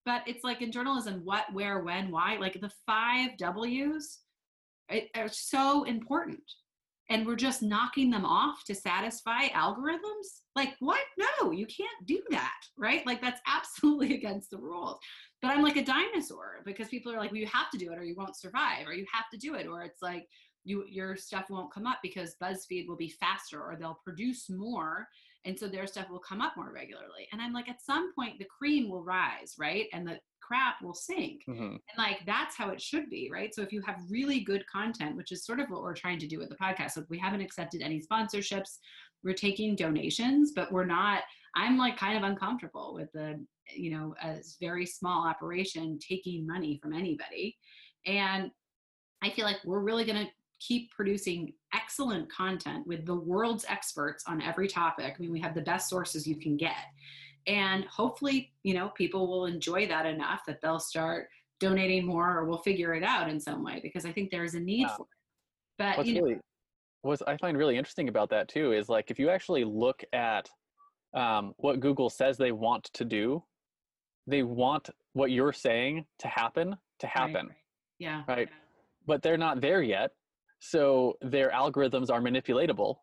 But 0.05 0.23
it's 0.27 0.43
like 0.43 0.61
in 0.61 0.71
journalism 0.71 1.21
what 1.23 1.45
where 1.53 1.79
when 1.79 2.11
why? 2.11 2.37
Like 2.37 2.59
the 2.59 2.71
five 2.85 3.37
W's 3.37 4.19
are 5.15 5.27
so 5.29 5.83
important. 5.83 6.43
And 7.11 7.25
we're 7.25 7.35
just 7.35 7.63
knocking 7.63 8.11
them 8.11 8.23
off 8.23 8.63
to 8.65 8.75
satisfy 8.75 9.47
algorithms? 9.49 10.27
Like 10.55 10.75
what? 10.79 11.01
No 11.17 11.51
you 11.51 11.65
can't 11.65 12.05
do 12.05 12.21
that 12.29 12.59
right? 12.77 13.05
Like 13.05 13.21
that's 13.21 13.41
absolutely 13.47 14.13
against 14.15 14.51
the 14.51 14.57
rules. 14.57 14.99
But 15.41 15.51
i'm 15.51 15.63
like 15.63 15.77
a 15.77 15.85
dinosaur 15.85 16.61
because 16.65 16.89
people 16.89 17.13
are 17.13 17.17
like 17.17 17.31
well 17.31 17.39
you 17.39 17.47
have 17.47 17.69
to 17.71 17.77
do 17.77 17.91
it 17.91 17.97
or 17.97 18.03
you 18.03 18.15
won't 18.17 18.35
survive 18.35 18.85
or 18.85 18.93
you 18.93 19.05
have 19.13 19.29
to 19.31 19.37
do 19.37 19.55
it 19.55 19.67
or 19.67 19.81
it's 19.83 20.01
like 20.01 20.27
you 20.63 20.83
your 20.87 21.15
stuff 21.15 21.45
won't 21.49 21.73
come 21.73 21.87
up 21.87 21.99
because 22.03 22.35
buzzfeed 22.41 22.87
will 22.87 22.97
be 22.97 23.09
faster 23.09 23.61
or 23.61 23.75
they'll 23.75 23.99
produce 24.03 24.49
more 24.49 25.07
and 25.45 25.57
so 25.57 25.67
their 25.67 25.87
stuff 25.87 26.09
will 26.09 26.19
come 26.19 26.41
up 26.41 26.53
more 26.57 26.71
regularly 26.73 27.27
and 27.31 27.41
i'm 27.41 27.53
like 27.53 27.69
at 27.69 27.81
some 27.81 28.13
point 28.13 28.37
the 28.39 28.45
cream 28.45 28.89
will 28.89 29.03
rise 29.03 29.55
right 29.57 29.87
and 29.93 30.05
the 30.07 30.19
crap 30.41 30.81
will 30.81 30.93
sink 30.95 31.43
Mhm. 31.47 31.73
and 31.73 31.97
like 31.97 32.25
that's 32.25 32.55
how 32.57 32.69
it 32.69 32.81
should 32.81 33.07
be, 33.07 33.29
right? 33.31 33.53
So 33.53 33.61
if 33.61 33.71
you 33.71 33.81
have 33.83 33.99
really 34.09 34.39
good 34.39 34.65
content, 34.65 35.15
which 35.15 35.31
is 35.31 35.45
sort 35.45 35.59
of 35.59 35.69
what 35.69 35.83
we're 35.83 35.93
trying 35.93 36.17
to 36.17 36.27
do 36.27 36.39
with 36.39 36.49
the 36.49 36.55
podcast, 36.55 36.91
so 36.93 37.05
we 37.07 37.19
haven't 37.19 37.41
accepted 37.41 37.83
any 37.83 38.01
sponsorships. 38.01 38.79
We're 39.23 39.35
taking 39.35 39.75
donations, 39.75 40.53
but 40.55 40.71
we're 40.71 40.85
not. 40.87 41.21
I'm 41.55 41.77
like 41.77 41.97
kind 41.97 42.17
of 42.17 42.23
uncomfortable 42.23 42.95
with 42.95 43.11
the, 43.11 43.45
you 43.75 43.91
know, 43.91 44.15
a 44.23 44.37
very 44.59 44.87
small 44.87 45.27
operation 45.27 45.99
taking 45.99 46.47
money 46.47 46.79
from 46.81 46.93
anybody, 46.93 47.55
and 48.07 48.49
I 49.21 49.29
feel 49.29 49.45
like 49.45 49.57
we're 49.65 49.81
really 49.81 50.05
going 50.05 50.25
to 50.25 50.31
keep 50.59 50.91
producing 50.91 51.53
excellent 51.73 52.31
content 52.31 52.85
with 52.85 53.05
the 53.05 53.15
world's 53.15 53.65
experts 53.67 54.23
on 54.27 54.41
every 54.41 54.67
topic. 54.67 55.15
I 55.17 55.21
mean, 55.21 55.31
we 55.31 55.39
have 55.39 55.55
the 55.55 55.61
best 55.61 55.89
sources 55.89 56.27
you 56.27 56.35
can 56.35 56.57
get. 56.57 56.75
And 57.47 57.85
hopefully, 57.85 58.51
you 58.63 58.73
know, 58.73 58.89
people 58.89 59.27
will 59.27 59.45
enjoy 59.45 59.87
that 59.87 60.05
enough 60.05 60.41
that 60.47 60.59
they'll 60.61 60.79
start 60.79 61.27
donating 61.59 62.05
more 62.05 62.37
or 62.37 62.45
we'll 62.45 62.59
figure 62.59 62.93
it 62.93 63.03
out 63.03 63.29
in 63.29 63.39
some 63.39 63.63
way 63.63 63.79
because 63.81 64.05
I 64.05 64.11
think 64.11 64.31
there 64.31 64.43
is 64.43 64.55
a 64.55 64.59
need 64.59 64.81
Yeah. 64.81 64.95
for 64.95 65.03
it. 65.03 65.07
But, 65.77 65.97
What's 65.97 66.09
you 66.09 66.15
know, 66.15 66.27
really 66.27 66.39
what 67.01 67.21
I 67.27 67.37
find 67.37 67.57
really 67.57 67.77
interesting 67.77 68.09
about 68.09 68.29
that 68.31 68.49
too 68.49 68.73
is 68.73 68.89
like 68.89 69.09
if 69.09 69.17
you 69.19 69.29
actually 69.29 69.63
look 69.63 70.03
at 70.13 70.49
um, 71.13 71.53
what 71.57 71.79
Google 71.79 72.09
says 72.09 72.37
they 72.37 72.51
want 72.51 72.83
to 72.93 73.05
do, 73.05 73.43
they 74.27 74.43
want 74.43 74.89
what 75.13 75.31
you're 75.31 75.53
saying 75.53 76.05
to 76.19 76.27
happen 76.27 76.75
to 76.99 77.07
happen, 77.07 77.47
right. 77.47 77.55
Yeah. 77.97 78.23
Right. 78.27 78.49
but 79.07 79.21
they're 79.21 79.37
not 79.37 79.61
there 79.61 79.81
yet. 79.81 80.11
So 80.59 81.17
their 81.21 81.49
algorithms 81.51 82.09
are 82.09 82.21
manipulatable, 82.21 82.97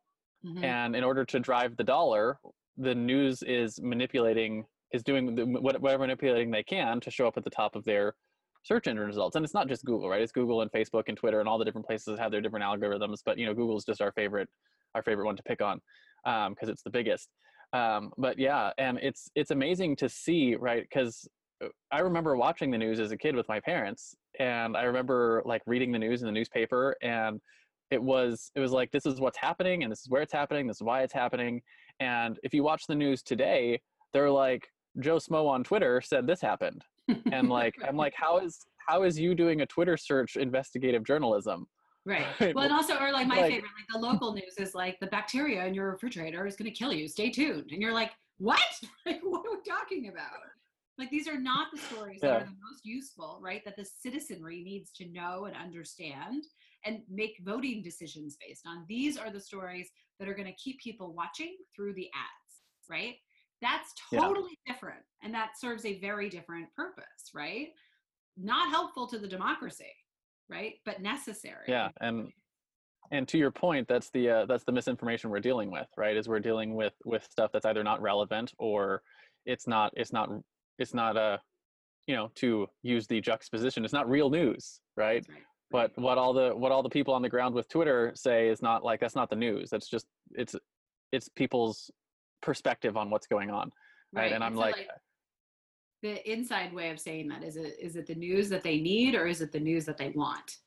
Mhm. 0.44 0.62
and 0.64 0.94
in 0.96 1.04
order 1.04 1.24
to 1.24 1.40
drive 1.40 1.76
the 1.76 1.84
dollar, 1.84 2.38
the 2.76 2.94
news 2.94 3.42
is 3.42 3.80
manipulating 3.80 4.66
is 4.92 5.02
doing 5.02 5.34
the, 5.34 5.44
whatever 5.46 5.98
manipulating 5.98 6.50
they 6.50 6.62
can 6.62 7.00
to 7.00 7.10
show 7.10 7.26
up 7.26 7.36
at 7.36 7.44
the 7.44 7.50
top 7.50 7.74
of 7.74 7.84
their 7.84 8.14
search 8.62 8.86
engine 8.86 9.04
results. 9.06 9.34
And 9.36 9.44
it's 9.44 9.54
not 9.54 9.68
just 9.68 9.84
Google, 9.84 10.08
right? 10.08 10.22
It's 10.22 10.32
Google 10.32 10.60
and 10.62 10.70
Facebook 10.70 11.04
and 11.08 11.16
Twitter 11.16 11.40
and 11.40 11.48
all 11.48 11.58
the 11.58 11.64
different 11.64 11.86
places 11.86 12.06
that 12.06 12.18
have 12.20 12.30
their 12.30 12.40
different 12.40 12.64
algorithms. 12.64 13.18
But 13.24 13.38
you 13.38 13.46
know, 13.46 13.54
Google's 13.54 13.84
just 13.84 14.00
our 14.00 14.12
favorite 14.12 14.48
our 14.94 15.02
favorite 15.02 15.26
one 15.26 15.36
to 15.36 15.42
pick 15.42 15.60
on 15.60 15.80
because 16.24 16.68
it's 16.68 16.82
the 16.82 16.90
biggest. 16.90 17.28
Um, 17.72 18.12
but 18.16 18.38
yeah, 18.38 18.72
and 18.78 18.98
it's 19.02 19.28
it's 19.34 19.50
amazing 19.50 19.96
to 19.96 20.08
see, 20.08 20.54
right? 20.54 20.82
Because 20.82 21.28
Uh, 21.64 21.68
I 21.90 22.00
remember 22.00 22.36
watching 22.36 22.70
the 22.70 22.78
news 22.78 23.00
as 23.00 23.12
a 23.12 23.16
kid 23.16 23.34
with 23.34 23.48
my 23.48 23.60
parents, 23.60 24.14
and 24.38 24.76
I 24.76 24.82
remember 24.82 25.42
like 25.44 25.62
reading 25.66 25.92
the 25.92 25.98
news 25.98 26.22
in 26.22 26.26
the 26.26 26.32
newspaper, 26.32 26.96
and 27.02 27.40
it 27.90 28.02
was 28.02 28.50
it 28.54 28.60
was 28.60 28.72
like 28.72 28.90
this 28.90 29.06
is 29.06 29.20
what's 29.20 29.38
happening, 29.38 29.82
and 29.82 29.92
this 29.92 30.00
is 30.00 30.08
where 30.08 30.22
it's 30.22 30.32
happening, 30.32 30.66
this 30.66 30.78
is 30.78 30.82
why 30.82 31.02
it's 31.02 31.12
happening. 31.12 31.62
And 32.00 32.38
if 32.42 32.52
you 32.52 32.62
watch 32.62 32.86
the 32.86 32.94
news 32.94 33.22
today, 33.22 33.80
they're 34.12 34.30
like 34.30 34.66
Joe 35.00 35.16
Smo 35.16 35.48
on 35.48 35.64
Twitter 35.64 36.00
said 36.00 36.26
this 36.26 36.40
happened, 36.40 36.82
and 37.32 37.48
like 37.48 37.74
I'm 37.86 37.96
like 37.96 38.14
how 38.16 38.38
is 38.38 38.58
how 38.88 39.02
is 39.02 39.18
you 39.18 39.34
doing 39.34 39.62
a 39.62 39.66
Twitter 39.66 39.96
search 39.96 40.36
investigative 40.36 41.04
journalism? 41.04 41.66
Right. 42.06 42.26
Well, 42.54 42.64
and 42.64 42.72
also, 42.72 42.96
or 42.96 43.12
like 43.12 43.26
my 43.26 43.36
like, 43.36 43.52
favorite, 43.52 43.70
like 43.76 43.88
the 43.92 43.98
local 43.98 44.32
news 44.32 44.54
is 44.58 44.74
like 44.74 44.98
the 45.00 45.08
bacteria 45.08 45.66
in 45.66 45.74
your 45.74 45.90
refrigerator 45.90 46.46
is 46.46 46.54
going 46.54 46.70
to 46.70 46.76
kill 46.76 46.92
you. 46.92 47.08
Stay 47.08 47.30
tuned. 47.30 47.70
And 47.72 47.82
you're 47.82 47.92
like, 47.92 48.12
what? 48.38 48.60
Like, 49.06 49.20
what 49.22 49.44
are 49.44 49.56
we 49.56 49.62
talking 49.68 50.08
about? 50.08 50.30
Like, 50.98 51.10
these 51.10 51.28
are 51.28 51.38
not 51.38 51.68
the 51.72 51.78
stories 51.78 52.20
yeah. 52.22 52.30
that 52.30 52.42
are 52.42 52.44
the 52.44 52.56
most 52.70 52.84
useful, 52.84 53.38
right? 53.42 53.62
That 53.64 53.76
the 53.76 53.84
citizenry 53.84 54.62
needs 54.62 54.90
to 54.92 55.08
know 55.10 55.44
and 55.44 55.56
understand 55.56 56.44
and 56.84 57.00
make 57.10 57.40
voting 57.44 57.82
decisions 57.82 58.36
based 58.40 58.66
on. 58.66 58.84
These 58.88 59.16
are 59.16 59.30
the 59.30 59.40
stories 59.40 59.90
that 60.18 60.28
are 60.28 60.34
going 60.34 60.46
to 60.46 60.54
keep 60.54 60.80
people 60.80 61.14
watching 61.14 61.56
through 61.74 61.94
the 61.94 62.08
ads, 62.14 62.62
right? 62.88 63.16
That's 63.60 63.92
totally 64.12 64.58
yeah. 64.66 64.72
different. 64.72 65.00
And 65.22 65.34
that 65.34 65.58
serves 65.58 65.84
a 65.84 65.98
very 66.00 66.28
different 66.30 66.68
purpose, 66.74 67.30
right? 67.34 67.68
Not 68.36 68.70
helpful 68.70 69.06
to 69.08 69.18
the 69.18 69.28
democracy 69.28 69.92
right 70.48 70.74
but 70.84 71.02
necessary 71.02 71.64
yeah 71.66 71.88
and 72.00 72.28
and 73.10 73.28
to 73.28 73.38
your 73.38 73.50
point 73.50 73.86
that's 73.88 74.10
the 74.10 74.28
uh, 74.28 74.46
that's 74.46 74.64
the 74.64 74.72
misinformation 74.72 75.30
we're 75.30 75.40
dealing 75.40 75.70
with 75.70 75.86
right 75.96 76.16
is 76.16 76.28
we're 76.28 76.40
dealing 76.40 76.74
with 76.74 76.94
with 77.04 77.24
stuff 77.30 77.50
that's 77.52 77.66
either 77.66 77.84
not 77.84 78.00
relevant 78.00 78.52
or 78.58 79.02
it's 79.44 79.66
not 79.66 79.92
it's 79.96 80.12
not 80.12 80.28
it's 80.78 80.94
not 80.94 81.16
a 81.16 81.20
uh, 81.20 81.36
you 82.06 82.14
know 82.14 82.30
to 82.36 82.66
use 82.82 83.06
the 83.06 83.20
juxtaposition 83.20 83.84
it's 83.84 83.92
not 83.92 84.08
real 84.08 84.30
news 84.30 84.80
right? 84.96 85.26
right 85.28 85.42
but 85.70 85.90
what 85.96 86.18
all 86.18 86.32
the 86.32 86.50
what 86.54 86.70
all 86.70 86.82
the 86.82 86.88
people 86.88 87.12
on 87.12 87.22
the 87.22 87.28
ground 87.28 87.54
with 87.54 87.68
twitter 87.68 88.12
say 88.14 88.48
is 88.48 88.62
not 88.62 88.84
like 88.84 89.00
that's 89.00 89.16
not 89.16 89.28
the 89.28 89.36
news 89.36 89.70
that's 89.70 89.88
just 89.88 90.06
it's 90.34 90.54
it's 91.12 91.28
people's 91.28 91.90
perspective 92.42 92.96
on 92.96 93.10
what's 93.10 93.26
going 93.26 93.50
on 93.50 93.70
right, 94.12 94.22
right? 94.22 94.32
and 94.32 94.44
i'm 94.44 94.54
so 94.54 94.60
like, 94.60 94.76
like 94.76 94.88
the 96.02 96.30
inside 96.30 96.72
way 96.72 96.90
of 96.90 97.00
saying 97.00 97.26
that 97.26 97.42
is 97.42 97.56
it 97.56 97.76
is 97.80 97.96
it 97.96 98.06
the 98.06 98.14
news 98.14 98.48
that 98.48 98.62
they 98.62 98.78
need 98.78 99.14
or 99.14 99.26
is 99.26 99.40
it 99.40 99.50
the 99.50 99.58
news 99.58 99.84
that 99.84 99.98
they 99.98 100.10
want 100.10 100.58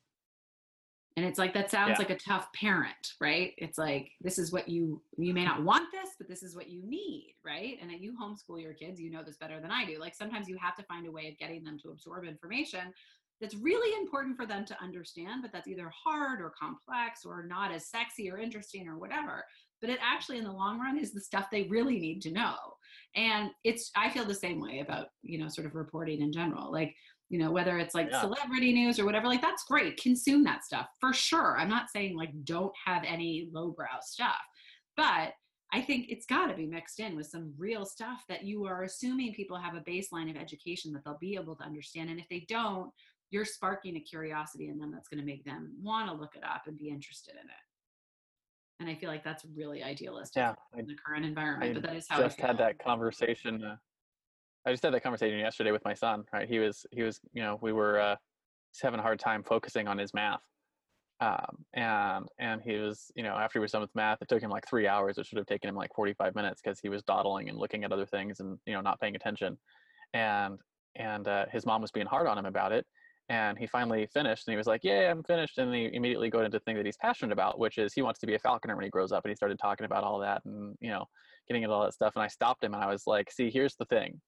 and 1.17 1.25
it's 1.25 1.39
like 1.39 1.53
that 1.53 1.71
sounds 1.71 1.91
yeah. 1.91 1.97
like 1.97 2.09
a 2.09 2.17
tough 2.17 2.51
parent 2.53 3.13
right? 3.19 3.53
It's 3.57 3.77
like 3.77 4.11
this 4.21 4.37
is 4.37 4.51
what 4.51 4.69
you 4.69 5.01
you 5.17 5.33
may 5.33 5.43
not 5.43 5.63
want 5.63 5.91
this 5.91 6.11
but 6.17 6.27
this 6.27 6.43
is 6.43 6.55
what 6.55 6.69
you 6.69 6.81
need 6.85 7.35
right? 7.45 7.77
And 7.81 7.89
that 7.89 8.01
you 8.01 8.13
homeschool 8.13 8.61
your 8.61 8.73
kids 8.73 8.99
you 8.99 9.11
know 9.11 9.23
this 9.23 9.37
better 9.37 9.59
than 9.59 9.71
i 9.71 9.85
do. 9.85 9.99
Like 9.99 10.15
sometimes 10.15 10.47
you 10.47 10.57
have 10.61 10.75
to 10.77 10.83
find 10.83 11.07
a 11.07 11.11
way 11.11 11.27
of 11.27 11.37
getting 11.37 11.63
them 11.63 11.77
to 11.83 11.89
absorb 11.89 12.25
information 12.25 12.93
that's 13.41 13.55
really 13.55 13.97
important 14.01 14.35
for 14.35 14.45
them 14.45 14.65
to 14.65 14.81
understand 14.81 15.41
but 15.41 15.51
that's 15.51 15.67
either 15.67 15.91
hard 16.03 16.41
or 16.41 16.53
complex 16.59 17.25
or 17.25 17.43
not 17.43 17.71
as 17.71 17.89
sexy 17.89 18.29
or 18.29 18.37
interesting 18.37 18.87
or 18.87 18.97
whatever. 18.97 19.43
But 19.81 19.89
it 19.89 19.99
actually 20.01 20.39
in 20.39 20.43
the 20.43 20.51
long 20.51 20.79
run 20.79 20.97
is 20.97 21.13
the 21.13 21.21
stuff 21.21 21.47
they 21.49 21.63
really 21.63 21.99
need 21.99 22.21
to 22.23 22.31
know. 22.31 22.55
And 23.15 23.49
it's 23.63 23.91
i 23.95 24.09
feel 24.09 24.25
the 24.25 24.35
same 24.35 24.61
way 24.61 24.79
about 24.79 25.07
you 25.23 25.39
know 25.39 25.49
sort 25.49 25.67
of 25.67 25.75
reporting 25.75 26.21
in 26.21 26.31
general. 26.31 26.71
Like 26.71 26.95
you 27.29 27.37
know 27.37 27.51
whether 27.51 27.77
it's 27.77 27.95
like 27.95 28.09
yeah. 28.11 28.21
celebrity 28.21 28.73
news 28.73 28.99
or 28.99 29.05
whatever 29.05 29.27
like 29.27 29.41
that's 29.41 29.63
great 29.63 29.97
consume 30.01 30.43
that 30.43 30.63
stuff 30.63 30.87
for 30.99 31.13
sure 31.13 31.57
i'm 31.57 31.69
not 31.69 31.89
saying 31.89 32.17
like 32.17 32.31
don't 32.43 32.73
have 32.85 33.03
any 33.05 33.49
lowbrow 33.53 33.99
stuff 34.01 34.39
but 34.97 35.33
i 35.71 35.81
think 35.81 36.07
it's 36.09 36.25
got 36.25 36.47
to 36.47 36.55
be 36.55 36.65
mixed 36.65 36.99
in 36.99 37.15
with 37.15 37.27
some 37.27 37.53
real 37.57 37.85
stuff 37.85 38.23
that 38.27 38.43
you 38.43 38.65
are 38.65 38.83
assuming 38.83 39.33
people 39.33 39.57
have 39.57 39.75
a 39.75 39.81
baseline 39.81 40.29
of 40.29 40.35
education 40.35 40.91
that 40.91 41.03
they'll 41.05 41.17
be 41.19 41.35
able 41.35 41.55
to 41.55 41.63
understand 41.63 42.09
and 42.09 42.19
if 42.19 42.27
they 42.29 42.45
don't 42.49 42.89
you're 43.31 43.45
sparking 43.45 43.95
a 43.95 43.99
curiosity 43.99 44.69
in 44.69 44.79
them 44.79 44.91
that's 44.91 45.07
going 45.07 45.19
to 45.19 45.25
make 45.25 45.45
them 45.45 45.71
want 45.81 46.09
to 46.09 46.15
look 46.15 46.35
it 46.35 46.43
up 46.43 46.63
and 46.65 46.77
be 46.77 46.89
interested 46.89 47.33
in 47.33 47.47
it 47.47 47.63
and 48.79 48.89
I 48.89 48.95
feel 48.95 49.09
like 49.09 49.23
that's 49.23 49.45
really 49.55 49.83
idealistic 49.83 50.37
yeah, 50.37 50.55
in 50.77 50.85
the 50.87 50.95
current 50.95 51.25
environment. 51.25 51.71
I 51.71 51.73
but 51.73 51.83
that 51.83 51.97
is 51.97 52.05
how 52.07 52.19
I 52.19 52.23
just 52.23 52.39
had 52.39 52.57
that 52.59 52.79
conversation. 52.79 53.61
Uh, 53.61 53.75
I 54.65 54.71
just 54.71 54.83
had 54.83 54.93
that 54.93 55.03
conversation 55.03 55.39
yesterday 55.39 55.71
with 55.71 55.83
my 55.85 55.93
son. 55.93 56.25
Right, 56.33 56.47
he 56.47 56.59
was 56.59 56.85
he 56.91 57.03
was 57.03 57.19
you 57.33 57.41
know 57.41 57.57
we 57.61 57.71
were 57.73 57.99
uh, 57.99 58.15
having 58.81 58.99
a 58.99 59.03
hard 59.03 59.19
time 59.19 59.43
focusing 59.43 59.87
on 59.87 59.97
his 59.97 60.13
math, 60.13 60.41
um, 61.21 61.63
and 61.73 62.27
and 62.39 62.61
he 62.61 62.75
was 62.77 63.11
you 63.15 63.23
know 63.23 63.35
after 63.35 63.59
he 63.59 63.61
was 63.61 63.71
done 63.71 63.81
with 63.81 63.95
math, 63.95 64.21
it 64.21 64.27
took 64.27 64.41
him 64.41 64.49
like 64.49 64.67
three 64.67 64.87
hours. 64.87 65.17
It 65.17 65.25
should 65.25 65.37
have 65.37 65.47
taken 65.47 65.69
him 65.69 65.75
like 65.75 65.93
forty 65.95 66.13
five 66.13 66.35
minutes 66.35 66.61
because 66.61 66.79
he 66.79 66.89
was 66.89 67.03
dawdling 67.03 67.49
and 67.49 67.57
looking 67.57 67.83
at 67.83 67.91
other 67.91 68.05
things 68.05 68.39
and 68.39 68.57
you 68.65 68.73
know 68.73 68.81
not 68.81 68.99
paying 68.99 69.15
attention, 69.15 69.57
and 70.13 70.59
and 70.95 71.27
uh, 71.27 71.45
his 71.51 71.65
mom 71.65 71.81
was 71.81 71.91
being 71.91 72.07
hard 72.07 72.27
on 72.27 72.37
him 72.37 72.45
about 72.45 72.71
it. 72.71 72.85
And 73.29 73.59
he 73.59 73.67
finally 73.67 74.07
finished 74.11 74.47
and 74.47 74.53
he 74.53 74.57
was 74.57 74.65
like 74.65 74.81
yeah 74.83 75.11
i'm 75.11 75.23
finished. 75.23 75.59
And 75.59 75.73
he 75.73 75.89
immediately 75.93 76.31
go 76.31 76.39
into 76.39 76.49
the 76.49 76.59
thing 76.61 76.75
that 76.77 76.85
he's 76.85 76.97
passionate 76.97 77.31
about 77.31 77.59
which 77.59 77.77
is 77.77 77.93
he 77.93 78.01
wants 78.01 78.19
to 78.21 78.25
be 78.25 78.33
a 78.33 78.39
falconer 78.39 78.75
when 78.75 78.85
he 78.85 78.89
grows 78.89 79.11
up 79.11 79.23
and 79.23 79.29
he 79.29 79.35
started 79.35 79.59
talking 79.59 79.85
about 79.85 80.03
all 80.03 80.17
that 80.19 80.41
and 80.45 80.75
you 80.81 80.89
know 80.89 81.05
getting 81.47 81.61
into 81.61 81.73
all 81.73 81.83
that 81.83 81.93
stuff. 81.93 82.13
And 82.15 82.23
i 82.23 82.27
stopped 82.27 82.63
him 82.63 82.73
and 82.73 82.83
i 82.83 82.87
was 82.87 83.03
like 83.05 83.31
see 83.31 83.51
here's 83.51 83.75
the 83.75 83.85
thing 83.85 84.19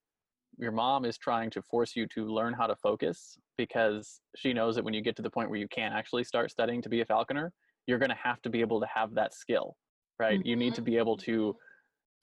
your 0.61 0.71
mom 0.71 1.03
is 1.05 1.17
trying 1.17 1.49
to 1.49 1.61
force 1.61 1.95
you 1.95 2.07
to 2.07 2.25
learn 2.25 2.53
how 2.53 2.67
to 2.67 2.75
focus 2.75 3.37
because 3.57 4.21
she 4.37 4.53
knows 4.53 4.75
that 4.75 4.85
when 4.85 4.93
you 4.93 5.01
get 5.01 5.15
to 5.15 5.21
the 5.21 5.29
point 5.29 5.49
where 5.49 5.59
you 5.59 5.67
can't 5.67 5.93
actually 5.93 6.23
start 6.23 6.51
studying 6.51 6.81
to 6.81 6.89
be 6.89 7.01
a 7.01 7.05
falconer 7.05 7.51
you're 7.87 7.99
going 7.99 8.09
to 8.09 8.17
have 8.23 8.41
to 8.43 8.49
be 8.49 8.61
able 8.61 8.79
to 8.79 8.87
have 8.93 9.13
that 9.13 9.33
skill 9.33 9.75
right 10.19 10.39
mm-hmm. 10.39 10.47
you 10.47 10.55
need 10.55 10.75
to 10.75 10.81
be 10.81 10.97
able 10.97 11.17
to 11.17 11.55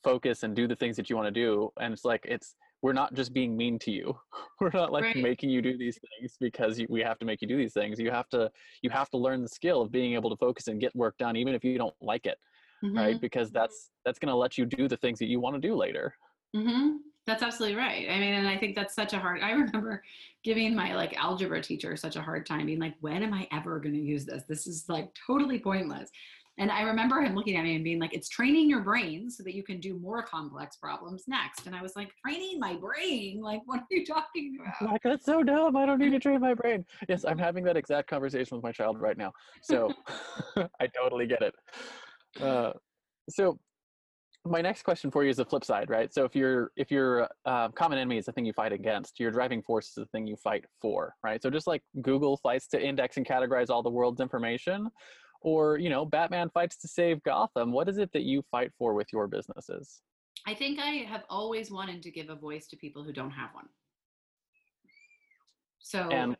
focus 0.04 0.44
and 0.44 0.54
do 0.54 0.68
the 0.68 0.76
things 0.76 0.96
that 0.96 1.10
you 1.10 1.16
want 1.16 1.26
to 1.26 1.32
do 1.32 1.68
and 1.80 1.92
it's 1.92 2.04
like 2.04 2.24
it's 2.24 2.54
we're 2.80 2.92
not 2.92 3.12
just 3.12 3.34
being 3.34 3.56
mean 3.56 3.76
to 3.76 3.90
you 3.90 4.16
we're 4.60 4.70
not 4.72 4.92
like 4.92 5.02
right. 5.02 5.16
making 5.16 5.50
you 5.50 5.60
do 5.60 5.76
these 5.76 5.98
things 6.20 6.36
because 6.40 6.78
you, 6.78 6.86
we 6.88 7.00
have 7.00 7.18
to 7.18 7.26
make 7.26 7.42
you 7.42 7.48
do 7.48 7.56
these 7.56 7.72
things 7.72 7.98
you 7.98 8.10
have 8.10 8.28
to 8.28 8.48
you 8.82 8.90
have 8.90 9.10
to 9.10 9.18
learn 9.18 9.42
the 9.42 9.48
skill 9.48 9.82
of 9.82 9.90
being 9.90 10.14
able 10.14 10.30
to 10.30 10.36
focus 10.36 10.68
and 10.68 10.80
get 10.80 10.94
work 10.94 11.16
done 11.18 11.36
even 11.36 11.54
if 11.54 11.64
you 11.64 11.76
don't 11.76 11.94
like 12.00 12.24
it 12.24 12.38
mm-hmm. 12.84 12.96
right 12.96 13.20
because 13.20 13.50
that's 13.50 13.90
that's 14.04 14.20
going 14.20 14.30
to 14.30 14.36
let 14.36 14.56
you 14.56 14.64
do 14.64 14.86
the 14.86 14.96
things 14.96 15.18
that 15.18 15.26
you 15.26 15.40
want 15.40 15.60
to 15.60 15.60
do 15.60 15.74
later 15.74 16.14
mm-hmm. 16.54 16.96
that's 17.26 17.42
absolutely 17.42 17.76
right 17.76 18.08
i 18.10 18.18
mean 18.18 18.34
and 18.34 18.48
i 18.48 18.56
think 18.56 18.74
that's 18.74 18.94
such 18.94 19.12
a 19.12 19.18
hard 19.18 19.42
i 19.42 19.50
remember 19.52 20.02
giving 20.44 20.74
my 20.74 20.94
like 20.94 21.16
algebra 21.16 21.60
teacher 21.60 21.96
such 21.96 22.16
a 22.16 22.22
hard 22.22 22.46
time 22.46 22.66
being 22.66 22.78
like 22.78 22.94
when 23.00 23.22
am 23.22 23.34
i 23.34 23.46
ever 23.52 23.78
going 23.78 23.94
to 23.94 24.00
use 24.00 24.24
this 24.24 24.44
this 24.48 24.66
is 24.66 24.88
like 24.88 25.10
totally 25.26 25.58
pointless 25.58 26.10
and 26.58 26.72
I 26.72 26.82
remember 26.82 27.20
him 27.20 27.36
looking 27.36 27.56
at 27.56 27.62
me 27.62 27.76
and 27.76 27.84
being 27.84 28.00
like, 28.00 28.12
it's 28.12 28.28
training 28.28 28.68
your 28.68 28.80
brain 28.80 29.30
so 29.30 29.44
that 29.44 29.54
you 29.54 29.62
can 29.62 29.78
do 29.78 29.96
more 29.96 30.24
complex 30.24 30.76
problems 30.76 31.24
next. 31.28 31.66
And 31.66 31.74
I 31.74 31.80
was 31.80 31.94
like, 31.94 32.10
training 32.20 32.58
my 32.58 32.74
brain? 32.74 33.40
Like, 33.40 33.62
what 33.64 33.80
are 33.80 33.86
you 33.90 34.04
talking 34.04 34.58
about? 34.60 34.90
Like, 34.90 35.02
that's 35.04 35.24
so 35.24 35.44
dumb. 35.44 35.76
I 35.76 35.86
don't 35.86 36.00
need 36.00 36.10
to 36.10 36.18
train 36.18 36.40
my 36.40 36.54
brain. 36.54 36.84
Yes, 37.08 37.24
I'm 37.24 37.38
having 37.38 37.62
that 37.64 37.76
exact 37.76 38.10
conversation 38.10 38.56
with 38.56 38.64
my 38.64 38.72
child 38.72 39.00
right 39.00 39.16
now. 39.16 39.32
So 39.62 39.92
I 40.80 40.88
totally 40.88 41.28
get 41.28 41.42
it. 41.42 41.54
Uh, 42.42 42.72
so 43.30 43.56
my 44.44 44.60
next 44.60 44.82
question 44.82 45.10
for 45.10 45.24
you 45.24 45.30
is 45.30 45.36
the 45.36 45.44
flip 45.44 45.64
side, 45.64 45.90
right? 45.90 46.12
So 46.12 46.24
if 46.24 46.34
you're 46.34 46.70
if 46.76 46.90
your 46.90 47.28
uh, 47.44 47.68
common 47.70 47.98
enemy 47.98 48.18
is 48.18 48.26
the 48.26 48.32
thing 48.32 48.46
you 48.46 48.52
fight 48.52 48.72
against, 48.72 49.20
your 49.20 49.30
driving 49.30 49.62
force 49.62 49.88
is 49.88 49.94
the 49.94 50.06
thing 50.06 50.26
you 50.26 50.36
fight 50.36 50.64
for, 50.80 51.14
right? 51.22 51.42
So 51.42 51.50
just 51.50 51.66
like 51.66 51.82
Google 52.02 52.36
fights 52.38 52.66
to 52.68 52.80
index 52.80 53.16
and 53.16 53.26
categorize 53.26 53.68
all 53.68 53.82
the 53.82 53.90
world's 53.90 54.20
information, 54.20 54.90
or 55.40 55.78
you 55.78 55.90
know 55.90 56.04
batman 56.04 56.48
fights 56.50 56.76
to 56.76 56.88
save 56.88 57.22
gotham 57.22 57.72
what 57.72 57.88
is 57.88 57.98
it 57.98 58.12
that 58.12 58.22
you 58.22 58.42
fight 58.50 58.70
for 58.78 58.94
with 58.94 59.06
your 59.12 59.26
businesses 59.26 60.00
i 60.46 60.54
think 60.54 60.78
i 60.78 61.04
have 61.08 61.24
always 61.28 61.70
wanted 61.70 62.02
to 62.02 62.10
give 62.10 62.28
a 62.28 62.34
voice 62.34 62.66
to 62.66 62.76
people 62.76 63.04
who 63.04 63.12
don't 63.12 63.30
have 63.30 63.50
one 63.52 63.68
so 65.78 66.08
and 66.10 66.36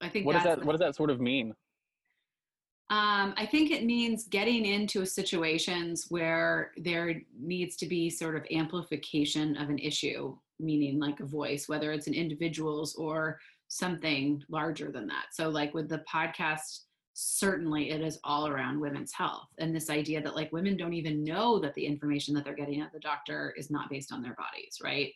i 0.00 0.08
think 0.08 0.26
what 0.26 0.34
does 0.34 0.44
that 0.44 0.64
what 0.64 0.72
does 0.72 0.80
that 0.80 0.94
sort 0.94 1.10
of 1.10 1.20
mean 1.20 1.54
um, 2.92 3.32
I 3.38 3.46
think 3.46 3.70
it 3.70 3.86
means 3.86 4.24
getting 4.24 4.66
into 4.66 5.06
situations 5.06 6.08
where 6.10 6.72
there 6.76 7.22
needs 7.40 7.74
to 7.76 7.86
be 7.86 8.10
sort 8.10 8.36
of 8.36 8.44
amplification 8.52 9.56
of 9.56 9.70
an 9.70 9.78
issue, 9.78 10.36
meaning 10.60 11.00
like 11.00 11.20
a 11.20 11.24
voice, 11.24 11.70
whether 11.70 11.90
it's 11.92 12.06
an 12.06 12.12
individual's 12.12 12.94
or 12.96 13.40
something 13.68 14.42
larger 14.50 14.92
than 14.92 15.06
that. 15.06 15.28
So, 15.32 15.48
like 15.48 15.72
with 15.72 15.88
the 15.88 16.04
podcast 16.12 16.80
certainly 17.14 17.90
it 17.90 18.00
is 18.00 18.18
all 18.24 18.48
around 18.48 18.80
women's 18.80 19.12
health 19.12 19.48
and 19.58 19.76
this 19.76 19.90
idea 19.90 20.22
that 20.22 20.34
like 20.34 20.50
women 20.50 20.78
don't 20.78 20.94
even 20.94 21.22
know 21.22 21.58
that 21.58 21.74
the 21.74 21.84
information 21.84 22.34
that 22.34 22.42
they're 22.42 22.54
getting 22.54 22.80
at 22.80 22.90
the 22.90 22.98
doctor 23.00 23.52
is 23.58 23.70
not 23.70 23.90
based 23.90 24.10
on 24.10 24.22
their 24.22 24.34
bodies 24.34 24.78
right 24.82 25.12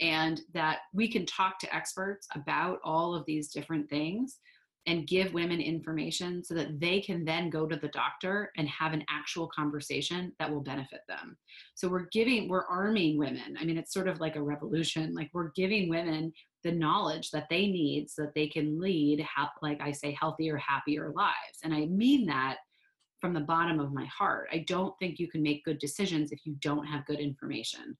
and 0.00 0.40
that 0.54 0.78
we 0.94 1.06
can 1.06 1.26
talk 1.26 1.58
to 1.58 1.74
experts 1.74 2.26
about 2.34 2.80
all 2.82 3.14
of 3.14 3.26
these 3.26 3.48
different 3.50 3.88
things 3.90 4.38
and 4.86 5.06
give 5.06 5.32
women 5.32 5.60
information 5.60 6.44
so 6.44 6.54
that 6.54 6.78
they 6.78 7.00
can 7.00 7.24
then 7.24 7.48
go 7.48 7.66
to 7.66 7.76
the 7.76 7.88
doctor 7.88 8.50
and 8.56 8.68
have 8.68 8.92
an 8.92 9.04
actual 9.08 9.48
conversation 9.48 10.32
that 10.38 10.50
will 10.50 10.60
benefit 10.60 11.00
them. 11.08 11.36
So 11.74 11.88
we're 11.88 12.08
giving, 12.12 12.48
we're 12.48 12.66
arming 12.66 13.18
women. 13.18 13.56
I 13.58 13.64
mean, 13.64 13.78
it's 13.78 13.94
sort 13.94 14.08
of 14.08 14.20
like 14.20 14.36
a 14.36 14.42
revolution. 14.42 15.14
Like 15.14 15.30
we're 15.32 15.52
giving 15.56 15.88
women 15.88 16.32
the 16.64 16.72
knowledge 16.72 17.30
that 17.30 17.48
they 17.48 17.66
need 17.66 18.10
so 18.10 18.22
that 18.22 18.34
they 18.34 18.46
can 18.46 18.78
lead, 18.78 19.26
like 19.62 19.80
I 19.80 19.92
say, 19.92 20.16
healthier, 20.18 20.58
happier 20.58 21.12
lives. 21.14 21.60
And 21.62 21.72
I 21.72 21.86
mean 21.86 22.26
that 22.26 22.58
from 23.20 23.32
the 23.32 23.40
bottom 23.40 23.80
of 23.80 23.94
my 23.94 24.04
heart. 24.04 24.48
I 24.52 24.64
don't 24.68 24.94
think 24.98 25.18
you 25.18 25.30
can 25.30 25.42
make 25.42 25.64
good 25.64 25.78
decisions 25.78 26.30
if 26.30 26.44
you 26.44 26.56
don't 26.60 26.84
have 26.84 27.06
good 27.06 27.20
information. 27.20 27.96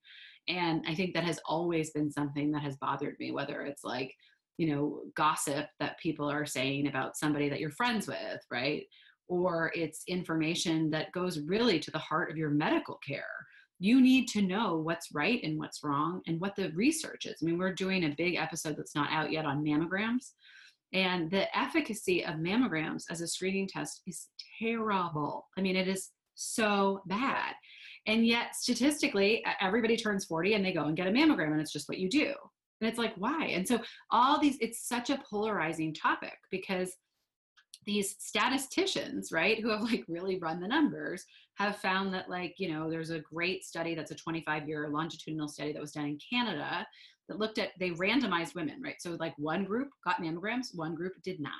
And 0.48 0.84
I 0.86 0.94
think 0.94 1.14
that 1.14 1.24
has 1.24 1.40
always 1.46 1.90
been 1.90 2.10
something 2.10 2.52
that 2.52 2.62
has 2.62 2.76
bothered 2.76 3.16
me, 3.18 3.32
whether 3.32 3.62
it's 3.62 3.84
like, 3.84 4.14
you 4.56 4.74
know, 4.74 5.00
gossip 5.14 5.66
that 5.80 5.98
people 5.98 6.30
are 6.30 6.46
saying 6.46 6.86
about 6.86 7.16
somebody 7.16 7.48
that 7.48 7.60
you're 7.60 7.70
friends 7.70 8.06
with, 8.06 8.40
right? 8.50 8.84
Or 9.28 9.72
it's 9.74 10.04
information 10.06 10.90
that 10.90 11.12
goes 11.12 11.40
really 11.40 11.80
to 11.80 11.90
the 11.90 11.98
heart 11.98 12.30
of 12.30 12.36
your 12.36 12.50
medical 12.50 12.98
care. 13.06 13.24
You 13.80 14.00
need 14.00 14.28
to 14.28 14.42
know 14.42 14.76
what's 14.76 15.12
right 15.12 15.40
and 15.42 15.58
what's 15.58 15.82
wrong 15.82 16.20
and 16.26 16.40
what 16.40 16.54
the 16.56 16.70
research 16.70 17.26
is. 17.26 17.38
I 17.42 17.44
mean, 17.44 17.58
we're 17.58 17.74
doing 17.74 18.04
a 18.04 18.14
big 18.16 18.36
episode 18.36 18.76
that's 18.76 18.94
not 18.94 19.10
out 19.10 19.32
yet 19.32 19.44
on 19.44 19.64
mammograms. 19.64 20.32
And 20.92 21.28
the 21.30 21.54
efficacy 21.58 22.24
of 22.24 22.36
mammograms 22.36 23.04
as 23.10 23.20
a 23.20 23.26
screening 23.26 23.66
test 23.66 24.02
is 24.06 24.28
terrible. 24.60 25.48
I 25.58 25.60
mean, 25.60 25.74
it 25.74 25.88
is 25.88 26.10
so 26.36 27.00
bad. 27.06 27.54
And 28.06 28.26
yet, 28.26 28.54
statistically, 28.54 29.44
everybody 29.60 29.96
turns 29.96 30.26
40 30.26 30.54
and 30.54 30.64
they 30.64 30.72
go 30.72 30.84
and 30.84 30.96
get 30.96 31.06
a 31.06 31.10
mammogram, 31.10 31.52
and 31.52 31.60
it's 31.60 31.72
just 31.72 31.88
what 31.88 31.98
you 31.98 32.08
do. 32.08 32.34
And 32.80 32.88
it's 32.88 32.98
like, 32.98 33.14
why? 33.16 33.46
And 33.46 33.66
so, 33.66 33.78
all 34.10 34.40
these, 34.40 34.58
it's 34.60 34.86
such 34.86 35.10
a 35.10 35.22
polarizing 35.28 35.94
topic 35.94 36.36
because 36.50 36.92
these 37.86 38.16
statisticians, 38.18 39.30
right, 39.32 39.60
who 39.60 39.70
have 39.70 39.82
like 39.82 40.04
really 40.08 40.38
run 40.38 40.60
the 40.60 40.68
numbers, 40.68 41.24
have 41.56 41.76
found 41.76 42.12
that, 42.14 42.28
like, 42.28 42.54
you 42.58 42.72
know, 42.72 42.90
there's 42.90 43.10
a 43.10 43.20
great 43.20 43.64
study 43.64 43.94
that's 43.94 44.10
a 44.10 44.16
25 44.16 44.68
year 44.68 44.88
longitudinal 44.90 45.48
study 45.48 45.72
that 45.72 45.82
was 45.82 45.92
done 45.92 46.06
in 46.06 46.18
Canada 46.32 46.86
that 47.28 47.38
looked 47.38 47.58
at, 47.58 47.70
they 47.78 47.90
randomized 47.90 48.54
women, 48.54 48.82
right? 48.82 49.00
So, 49.00 49.16
like, 49.20 49.34
one 49.38 49.64
group 49.64 49.88
got 50.04 50.20
mammograms, 50.20 50.74
one 50.74 50.94
group 50.94 51.12
did 51.22 51.40
not. 51.40 51.52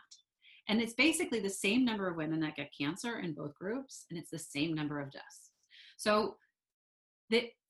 And 0.69 0.81
it's 0.81 0.95
basically 0.95 1.41
the 1.41 1.51
same 1.51 1.85
number 1.85 2.09
of 2.09 2.17
women 2.17 2.41
that 2.41 2.57
get 2.57 2.71
cancer 2.79 3.19
in 3.21 3.35
both 3.35 3.55
groups, 3.55 4.07
and 4.11 4.19
it's 4.19 4.31
the 4.31 4.39
same 4.39 4.75
number 4.75 5.01
of 5.01 5.13
deaths. 5.13 5.51
So 5.97 6.37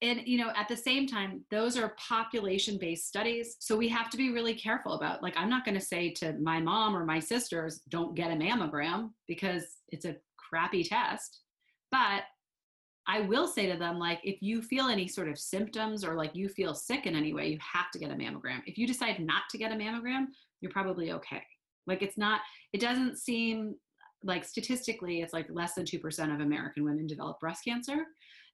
and 0.03 0.21
you 0.27 0.39
know 0.39 0.51
at 0.57 0.69
the 0.69 0.77
same 0.77 1.07
time 1.07 1.43
those 1.51 1.77
are 1.77 1.95
population 1.97 2.79
based 2.79 3.07
studies 3.07 3.57
so 3.59 3.77
we 3.77 3.89
have 3.89 4.11
to 4.11 4.17
be 4.17 4.33
really 4.33 4.55
careful 4.55 4.95
about 4.95 5.23
like 5.23 5.35
i'm 5.37 5.51
not 5.51 5.65
going 5.65 5.79
to 5.79 5.85
say 5.85 6.11
to 6.11 6.35
my 6.35 6.61
mom 6.61 6.97
or 6.97 7.05
my 7.05 7.19
sisters 7.19 7.81
don't 7.89 8.15
get 8.15 8.31
a 8.31 8.35
mammogram 8.35 9.11
because 9.27 9.65
it's 9.89 10.05
a 10.05 10.17
crappy 10.37 10.85
test 10.85 11.41
but 11.91 12.23
i 13.07 13.21
will 13.21 13.47
say 13.47 13.71
to 13.71 13.79
them 13.79 13.99
like 13.99 14.21
if 14.25 14.41
you 14.43 14.61
feel 14.63 14.87
any 14.87 15.09
sort 15.09 15.29
of 15.29 15.39
symptoms 15.39 16.05
or 16.05 16.15
like 16.15 16.35
you 16.35 16.49
feel 16.49 16.75
sick 16.75 17.07
in 17.07 17.15
any 17.15 17.33
way 17.33 17.49
you 17.49 17.59
have 17.61 17.91
to 17.91 17.99
get 17.99 18.11
a 18.11 18.15
mammogram. 18.15 18.61
If 18.67 18.79
you 18.79 18.87
decide 18.87 19.21
not 19.21 19.43
to 19.51 19.59
get 19.59 19.73
a 19.73 19.75
mammogram 19.75 20.27
you're 20.61 20.73
probably 20.73 21.13
okay. 21.13 21.43
Like 21.87 22.03
it's 22.03 22.19
not 22.19 22.41
it 22.73 22.81
doesn't 22.81 23.19
seem 23.19 23.75
like 24.23 24.45
statistically 24.45 25.21
it's 25.21 25.35
like 25.35 25.47
less 25.51 25.75
than 25.75 25.85
2% 25.85 26.35
of 26.35 26.41
american 26.41 26.83
women 26.83 27.07
develop 27.07 27.39
breast 27.41 27.63
cancer 27.63 28.07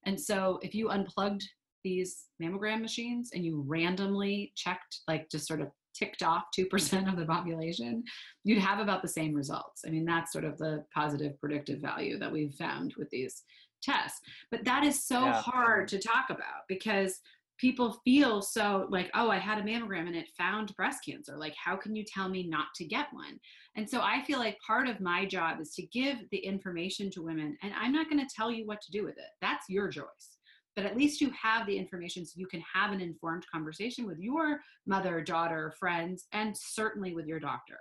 and 0.06 0.20
so 0.20 0.58
if 0.62 0.74
you 0.74 0.88
unplugged 0.88 1.44
these 1.82 2.26
mammogram 2.42 2.80
machines 2.80 3.30
and 3.34 3.44
you 3.44 3.64
randomly 3.66 4.52
checked 4.54 5.00
like 5.08 5.30
just 5.30 5.46
sort 5.46 5.60
of 5.60 5.68
ticked 5.94 6.22
off 6.22 6.44
2% 6.56 7.10
of 7.10 7.18
the 7.18 7.24
population 7.24 8.02
you'd 8.44 8.62
have 8.62 8.78
about 8.78 9.02
the 9.02 9.08
same 9.08 9.34
results 9.34 9.82
i 9.86 9.90
mean 9.90 10.04
that's 10.04 10.32
sort 10.32 10.44
of 10.44 10.56
the 10.58 10.84
positive 10.94 11.38
predictive 11.40 11.80
value 11.80 12.18
that 12.18 12.30
we've 12.30 12.54
found 12.54 12.94
with 12.96 13.10
these 13.10 13.42
tests 13.82 14.20
but 14.50 14.64
that 14.64 14.84
is 14.84 15.06
so 15.06 15.24
yeah. 15.24 15.40
hard 15.40 15.88
to 15.88 15.98
talk 15.98 16.26
about 16.28 16.62
because 16.68 17.20
people 17.60 18.00
feel 18.04 18.40
so 18.40 18.86
like, 18.88 19.10
oh, 19.14 19.30
I 19.30 19.38
had 19.38 19.58
a 19.58 19.62
mammogram 19.62 20.06
and 20.06 20.16
it 20.16 20.30
found 20.38 20.74
breast 20.76 21.04
cancer. 21.06 21.36
Like, 21.36 21.54
how 21.62 21.76
can 21.76 21.94
you 21.94 22.04
tell 22.04 22.28
me 22.28 22.46
not 22.46 22.68
to 22.76 22.84
get 22.84 23.12
one? 23.12 23.38
And 23.76 23.88
so 23.88 24.00
I 24.00 24.22
feel 24.22 24.38
like 24.38 24.58
part 24.66 24.88
of 24.88 25.00
my 25.00 25.26
job 25.26 25.60
is 25.60 25.74
to 25.74 25.82
give 25.82 26.18
the 26.30 26.38
information 26.38 27.10
to 27.10 27.22
women, 27.22 27.56
and 27.62 27.72
I'm 27.78 27.92
not 27.92 28.08
going 28.08 28.26
to 28.26 28.34
tell 28.34 28.50
you 28.50 28.66
what 28.66 28.80
to 28.82 28.90
do 28.90 29.04
with 29.04 29.18
it. 29.18 29.30
That's 29.40 29.68
your 29.68 29.88
choice. 29.88 30.38
But 30.76 30.86
at 30.86 30.96
least 30.96 31.20
you 31.20 31.30
have 31.30 31.66
the 31.66 31.76
information 31.76 32.24
so 32.24 32.32
you 32.36 32.46
can 32.46 32.62
have 32.72 32.92
an 32.92 33.00
informed 33.00 33.44
conversation 33.52 34.06
with 34.06 34.18
your 34.18 34.60
mother, 34.86 35.20
daughter, 35.20 35.74
friends, 35.78 36.26
and 36.32 36.56
certainly 36.56 37.14
with 37.14 37.26
your 37.26 37.40
doctor. 37.40 37.78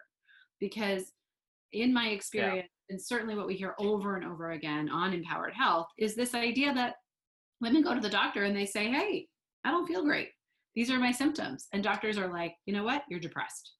Because 0.60 1.14
in 1.72 1.94
my 1.94 2.10
experience, 2.10 2.68
yeah. 2.90 2.94
and 2.94 3.02
certainly 3.02 3.36
what 3.36 3.48
we 3.48 3.56
hear 3.56 3.76
over 3.80 4.16
and 4.16 4.26
over 4.26 4.52
again 4.52 4.90
on 4.90 5.14
Empowered 5.14 5.54
Health, 5.54 5.88
is 5.98 6.16
this 6.16 6.34
idea 6.34 6.74
that 6.74 6.96
women 7.62 7.84
go 7.84 7.94
to 7.94 8.02
the 8.02 8.10
doctor 8.10 8.44
and 8.44 8.56
they 8.56 8.66
say, 8.66 8.90
hey, 8.92 9.28
I 9.64 9.72
don't 9.72 9.88
feel 9.88 10.04
great. 10.04 10.30
These 10.76 10.92
are 10.92 11.00
my 11.00 11.12
symptoms. 11.12 11.68
And 11.74 11.84
doctors 11.84 12.18
are 12.18 12.32
like, 12.32 12.56
you 12.66 12.74
know 12.74 12.84
what? 12.84 13.04
You're 13.10 13.20
depressed 13.20 13.74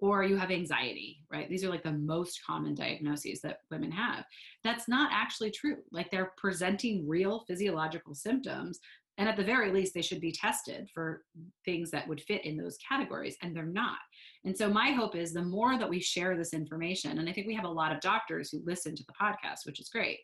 or 0.00 0.22
you 0.24 0.36
have 0.36 0.50
anxiety, 0.50 1.18
right? 1.32 1.48
These 1.48 1.64
are 1.64 1.70
like 1.70 1.82
the 1.82 1.92
most 1.92 2.40
common 2.46 2.74
diagnoses 2.74 3.40
that 3.40 3.58
women 3.70 3.90
have. 3.90 4.24
That's 4.62 4.88
not 4.88 5.10
actually 5.12 5.50
true. 5.50 5.78
Like 5.92 6.10
they're 6.10 6.32
presenting 6.36 7.08
real 7.08 7.44
physiological 7.46 8.14
symptoms. 8.14 8.80
And 9.16 9.28
at 9.28 9.36
the 9.36 9.44
very 9.44 9.70
least, 9.70 9.94
they 9.94 10.02
should 10.02 10.20
be 10.20 10.32
tested 10.32 10.88
for 10.92 11.22
things 11.64 11.90
that 11.92 12.08
would 12.08 12.20
fit 12.20 12.44
in 12.44 12.56
those 12.56 12.76
categories, 12.86 13.36
and 13.42 13.54
they're 13.54 13.64
not. 13.64 13.98
And 14.44 14.58
so, 14.58 14.68
my 14.68 14.90
hope 14.90 15.14
is 15.14 15.32
the 15.32 15.40
more 15.40 15.78
that 15.78 15.88
we 15.88 16.00
share 16.00 16.36
this 16.36 16.52
information, 16.52 17.18
and 17.18 17.28
I 17.28 17.32
think 17.32 17.46
we 17.46 17.54
have 17.54 17.64
a 17.64 17.68
lot 17.68 17.92
of 17.92 18.00
doctors 18.00 18.50
who 18.50 18.60
listen 18.64 18.96
to 18.96 19.04
the 19.06 19.12
podcast, 19.12 19.66
which 19.66 19.78
is 19.78 19.88
great 19.88 20.18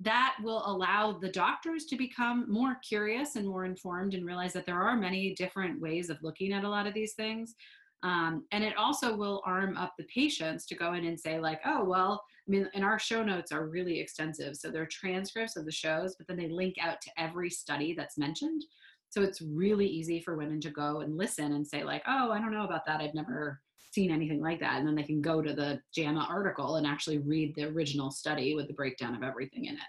that 0.00 0.36
will 0.42 0.62
allow 0.66 1.12
the 1.12 1.28
doctors 1.28 1.84
to 1.84 1.96
become 1.96 2.50
more 2.50 2.76
curious 2.86 3.36
and 3.36 3.46
more 3.46 3.66
informed 3.66 4.14
and 4.14 4.24
realize 4.26 4.52
that 4.54 4.64
there 4.64 4.80
are 4.80 4.96
many 4.96 5.34
different 5.34 5.80
ways 5.80 6.08
of 6.08 6.22
looking 6.22 6.52
at 6.52 6.64
a 6.64 6.68
lot 6.68 6.86
of 6.86 6.94
these 6.94 7.12
things. 7.12 7.54
Um, 8.02 8.44
and 8.50 8.64
it 8.64 8.76
also 8.78 9.14
will 9.14 9.42
arm 9.44 9.76
up 9.76 9.92
the 9.98 10.04
patients 10.04 10.64
to 10.66 10.74
go 10.74 10.94
in 10.94 11.04
and 11.04 11.20
say, 11.20 11.38
like, 11.38 11.60
oh, 11.66 11.84
well, 11.84 12.24
I 12.48 12.50
mean, 12.50 12.70
and 12.72 12.82
our 12.82 12.98
show 12.98 13.22
notes 13.22 13.52
are 13.52 13.68
really 13.68 14.00
extensive. 14.00 14.56
So 14.56 14.70
they're 14.70 14.86
transcripts 14.86 15.56
of 15.56 15.66
the 15.66 15.72
shows, 15.72 16.16
but 16.16 16.26
then 16.26 16.38
they 16.38 16.48
link 16.48 16.76
out 16.80 17.02
to 17.02 17.10
every 17.18 17.50
study 17.50 17.94
that's 17.94 18.16
mentioned. 18.16 18.64
So 19.10 19.20
it's 19.20 19.42
really 19.42 19.86
easy 19.86 20.20
for 20.20 20.36
women 20.36 20.62
to 20.62 20.70
go 20.70 21.00
and 21.00 21.18
listen 21.18 21.52
and 21.52 21.66
say, 21.66 21.84
like, 21.84 22.02
oh, 22.06 22.30
I 22.30 22.38
don't 22.38 22.52
know 22.52 22.64
about 22.64 22.86
that. 22.86 23.02
I've 23.02 23.14
never 23.14 23.60
seen 23.92 24.10
anything 24.10 24.40
like 24.40 24.60
that. 24.60 24.78
And 24.78 24.86
then 24.86 24.94
they 24.94 25.02
can 25.02 25.20
go 25.20 25.42
to 25.42 25.52
the 25.52 25.80
JAMA 25.94 26.26
article 26.28 26.76
and 26.76 26.86
actually 26.86 27.18
read 27.18 27.54
the 27.54 27.64
original 27.64 28.10
study 28.10 28.54
with 28.54 28.68
the 28.68 28.74
breakdown 28.74 29.14
of 29.14 29.22
everything 29.22 29.66
in 29.66 29.74
it. 29.74 29.80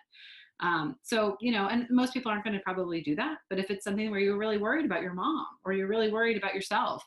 Um, 0.62 0.96
so, 1.02 1.38
you 1.42 1.52
know, 1.52 1.68
and 1.68 1.88
most 1.90 2.14
people 2.14 2.32
aren't 2.32 2.44
going 2.44 2.56
to 2.56 2.64
probably 2.64 3.02
do 3.02 3.16
that. 3.16 3.38
But 3.50 3.60
if 3.60 3.72
it's 3.72 3.84
something 3.84 4.12
where 4.12 4.20
you're 4.20 4.38
really 4.38 4.60
worried 4.60 4.86
about 4.86 5.02
your 5.02 5.14
mom 5.14 5.46
or 5.66 5.74
you're 5.74 5.88
really 5.88 6.12
worried 6.12 6.38
about 6.38 6.54
yourself 6.54 7.04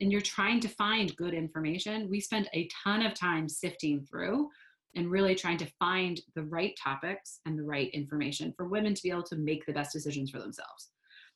and 0.00 0.10
you're 0.10 0.20
trying 0.20 0.60
to 0.60 0.68
find 0.68 1.14
good 1.16 1.34
information, 1.34 2.08
we 2.08 2.20
spend 2.20 2.48
a 2.54 2.68
ton 2.84 3.04
of 3.04 3.14
time 3.14 3.48
sifting 3.48 4.06
through 4.08 4.48
and 4.94 5.10
really 5.10 5.34
trying 5.34 5.56
to 5.56 5.72
find 5.78 6.20
the 6.34 6.44
right 6.44 6.74
topics 6.82 7.40
and 7.46 7.58
the 7.58 7.64
right 7.64 7.90
information 7.92 8.52
for 8.56 8.68
women 8.68 8.94
to 8.94 9.02
be 9.02 9.10
able 9.10 9.22
to 9.22 9.36
make 9.36 9.64
the 9.66 9.72
best 9.72 9.92
decisions 9.92 10.30
for 10.30 10.38
themselves. 10.38 10.90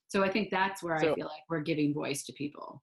So 0.08 0.22
I 0.22 0.30
think 0.30 0.50
that's 0.50 0.82
where 0.82 0.98
so, 1.00 1.12
I 1.12 1.14
feel 1.14 1.26
like 1.26 1.42
we're 1.48 1.60
giving 1.60 1.92
voice 1.92 2.22
to 2.24 2.32
people. 2.34 2.82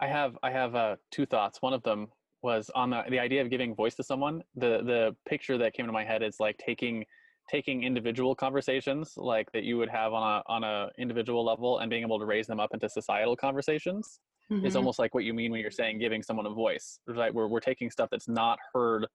I 0.00 0.06
have 0.06 0.38
I 0.42 0.50
have 0.50 0.74
uh, 0.74 0.96
two 1.10 1.26
thoughts. 1.26 1.60
One 1.60 1.72
of 1.72 1.82
them 1.82 2.08
was 2.42 2.70
on 2.74 2.90
the 2.90 3.02
the 3.10 3.18
idea 3.18 3.42
of 3.42 3.50
giving 3.50 3.74
voice 3.74 3.94
to 3.96 4.02
someone. 4.02 4.42
The 4.54 4.82
the 4.84 5.16
picture 5.28 5.58
that 5.58 5.74
came 5.74 5.86
to 5.86 5.92
my 5.92 6.04
head 6.04 6.22
is 6.22 6.36
like 6.40 6.56
taking 6.58 7.04
taking 7.50 7.82
individual 7.82 8.34
conversations 8.34 9.14
like 9.16 9.50
that 9.52 9.64
you 9.64 9.78
would 9.78 9.88
have 9.88 10.12
on 10.12 10.22
a 10.22 10.52
on 10.52 10.64
a 10.64 10.88
individual 10.98 11.44
level 11.44 11.78
and 11.78 11.90
being 11.90 12.02
able 12.02 12.18
to 12.18 12.26
raise 12.26 12.46
them 12.46 12.60
up 12.60 12.70
into 12.74 12.88
societal 12.88 13.34
conversations 13.34 14.20
mm-hmm. 14.52 14.66
is 14.66 14.76
almost 14.76 14.98
like 14.98 15.14
what 15.14 15.24
you 15.24 15.32
mean 15.32 15.50
when 15.50 15.60
you're 15.60 15.70
saying 15.70 15.98
giving 15.98 16.22
someone 16.22 16.46
a 16.46 16.50
voice. 16.50 17.00
Right? 17.06 17.32
We're 17.32 17.48
we're 17.48 17.60
taking 17.60 17.90
stuff 17.90 18.08
that's 18.10 18.28
not 18.28 18.58
heard 18.72 19.06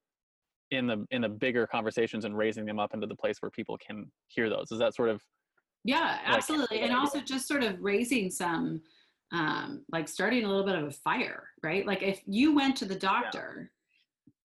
in 0.71 0.87
the 0.87 1.05
in 1.11 1.21
the 1.21 1.29
bigger 1.29 1.67
conversations 1.67 2.25
and 2.25 2.37
raising 2.37 2.65
them 2.65 2.79
up 2.79 2.93
into 2.93 3.07
the 3.07 3.15
place 3.15 3.37
where 3.41 3.51
people 3.51 3.77
can 3.85 4.11
hear 4.27 4.49
those. 4.49 4.71
Is 4.71 4.79
that 4.79 4.95
sort 4.95 5.09
of 5.09 5.21
yeah, 5.85 6.19
absolutely. 6.25 6.77
Like, 6.77 6.89
and 6.89 6.97
also 6.97 7.19
just 7.19 7.47
sort 7.47 7.63
of 7.63 7.81
raising 7.81 8.31
some 8.31 8.81
um, 9.33 9.83
like 9.91 10.07
starting 10.07 10.45
a 10.45 10.47
little 10.47 10.63
bit 10.63 10.75
of 10.75 10.85
a 10.85 10.91
fire, 10.91 11.49
right? 11.63 11.85
Like 11.85 12.03
if 12.03 12.21
you 12.25 12.55
went 12.55 12.77
to 12.77 12.85
the 12.85 12.95
doctor 12.95 13.71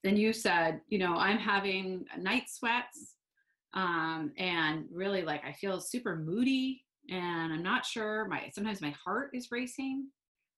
yeah. 0.04 0.10
and 0.10 0.20
you 0.20 0.34
said, 0.34 0.82
you 0.90 0.98
know, 0.98 1.16
I'm 1.16 1.38
having 1.38 2.06
night 2.18 2.50
sweats 2.50 3.16
um, 3.76 4.32
and 4.38 4.86
really 4.92 5.22
like 5.22 5.46
I 5.46 5.54
feel 5.54 5.80
super 5.80 6.18
moody 6.18 6.84
and 7.10 7.54
I'm 7.54 7.64
not 7.64 7.86
sure, 7.86 8.28
my 8.28 8.50
sometimes 8.54 8.82
my 8.82 8.94
heart 9.04 9.30
is 9.34 9.52
racing. 9.52 10.08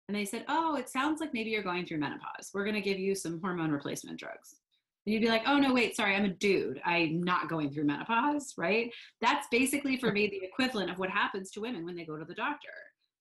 And 0.10 0.18
they 0.18 0.26
said, 0.26 0.46
oh, 0.50 0.76
it 0.76 0.90
sounds 0.90 1.22
like 1.22 1.34
maybe 1.34 1.50
you're 1.50 1.64
going 1.64 1.86
through 1.86 2.00
menopause. 2.00 2.52
We're 2.54 2.66
going 2.66 2.76
to 2.76 2.82
give 2.82 3.00
you 3.00 3.16
some 3.16 3.40
hormone 3.42 3.72
replacement 3.72 4.20
drugs. 4.20 4.58
And 5.06 5.14
you'd 5.14 5.22
be 5.22 5.30
like, 5.30 5.44
oh, 5.48 5.58
no, 5.58 5.74
wait, 5.74 5.96
sorry, 5.96 6.14
I'm 6.14 6.26
a 6.26 6.30
dude. 6.30 6.82
I'm 6.86 7.24
not 7.24 7.48
going 7.48 7.72
through 7.72 7.86
menopause, 7.86 8.54
right? 8.58 8.92
That's 9.22 9.48
basically 9.50 9.96
for 9.96 10.12
me 10.14 10.28
the 10.28 10.46
equivalent 10.46 10.92
of 10.92 11.00
what 11.00 11.10
happens 11.10 11.52
to 11.52 11.62
women 11.62 11.86
when 11.86 11.96
they 11.96 12.04
go 12.04 12.18
to 12.18 12.26
the 12.26 12.34
doctor 12.34 12.70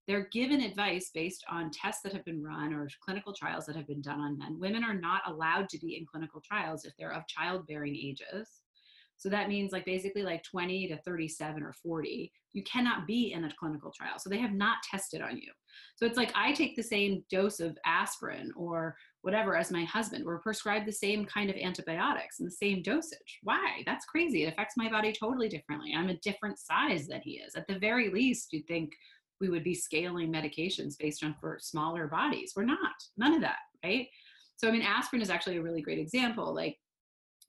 they're 0.08 0.28
given 0.32 0.60
advice 0.60 1.10
based 1.14 1.44
on 1.48 1.70
tests 1.70 2.02
that 2.02 2.12
have 2.12 2.24
been 2.24 2.42
run 2.42 2.72
or 2.72 2.88
clinical 3.04 3.32
trials 3.32 3.66
that 3.66 3.76
have 3.76 3.86
been 3.86 4.02
done 4.02 4.20
on 4.20 4.38
men. 4.38 4.58
Women 4.58 4.82
are 4.82 4.98
not 4.98 5.22
allowed 5.26 5.68
to 5.70 5.78
be 5.78 5.96
in 5.96 6.06
clinical 6.06 6.40
trials 6.40 6.84
if 6.84 6.92
they're 6.98 7.12
of 7.12 7.26
childbearing 7.28 7.94
ages. 7.94 8.48
So 9.22 9.28
that 9.28 9.48
means 9.48 9.70
like 9.70 9.84
basically 9.84 10.24
like 10.24 10.42
20 10.42 10.88
to 10.88 10.96
37 11.02 11.62
or 11.62 11.72
40. 11.80 12.32
You 12.54 12.64
cannot 12.64 13.06
be 13.06 13.32
in 13.32 13.44
a 13.44 13.54
clinical 13.54 13.92
trial. 13.92 14.18
So 14.18 14.28
they 14.28 14.40
have 14.40 14.52
not 14.52 14.78
tested 14.90 15.22
on 15.22 15.36
you. 15.36 15.52
So 15.94 16.06
it's 16.06 16.16
like 16.16 16.32
I 16.34 16.52
take 16.52 16.74
the 16.74 16.82
same 16.82 17.22
dose 17.30 17.60
of 17.60 17.78
aspirin 17.86 18.50
or 18.56 18.96
whatever 19.20 19.56
as 19.56 19.70
my 19.70 19.84
husband. 19.84 20.24
We're 20.24 20.40
prescribed 20.40 20.88
the 20.88 20.92
same 20.92 21.24
kind 21.24 21.50
of 21.50 21.56
antibiotics 21.56 22.40
and 22.40 22.48
the 22.48 22.52
same 22.52 22.82
dosage. 22.82 23.38
Why? 23.44 23.82
That's 23.86 24.06
crazy. 24.06 24.42
It 24.42 24.52
affects 24.52 24.76
my 24.76 24.90
body 24.90 25.12
totally 25.12 25.48
differently. 25.48 25.94
I'm 25.96 26.10
a 26.10 26.18
different 26.18 26.58
size 26.58 27.06
than 27.06 27.20
he 27.22 27.34
is. 27.34 27.54
At 27.54 27.68
the 27.68 27.78
very 27.78 28.10
least, 28.10 28.52
you'd 28.52 28.66
think 28.66 28.92
we 29.42 29.50
would 29.50 29.64
be 29.64 29.74
scaling 29.74 30.32
medications 30.32 30.96
based 30.98 31.22
on 31.22 31.34
for 31.38 31.58
smaller 31.60 32.06
bodies. 32.06 32.54
We're 32.56 32.64
not. 32.64 32.94
None 33.18 33.34
of 33.34 33.42
that, 33.42 33.58
right? 33.84 34.06
So 34.56 34.68
I 34.68 34.70
mean 34.70 34.82
aspirin 34.82 35.20
is 35.20 35.28
actually 35.28 35.58
a 35.58 35.62
really 35.62 35.82
great 35.82 35.98
example. 35.98 36.54
Like 36.54 36.78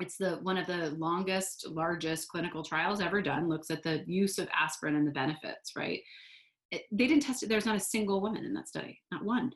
it's 0.02 0.18
the 0.18 0.40
one 0.42 0.58
of 0.58 0.68
the 0.68 0.90
longest 0.98 1.68
largest 1.70 2.28
clinical 2.28 2.64
trials 2.64 3.00
ever 3.00 3.22
done 3.22 3.48
looks 3.48 3.70
at 3.70 3.84
the 3.84 4.04
use 4.08 4.40
of 4.40 4.50
aspirin 4.54 4.96
and 4.96 5.08
the 5.08 5.12
benefits 5.12 5.74
right 5.76 6.02
it, 6.72 6.82
they 6.92 7.08
didn't 7.08 7.22
test 7.22 7.44
it 7.44 7.50
there's 7.50 7.66
not 7.66 7.76
a 7.76 7.80
single 7.80 8.20
woman 8.20 8.44
in 8.44 8.54
that 8.54 8.68
study 8.68 9.00
not 9.12 9.24
one 9.24 9.52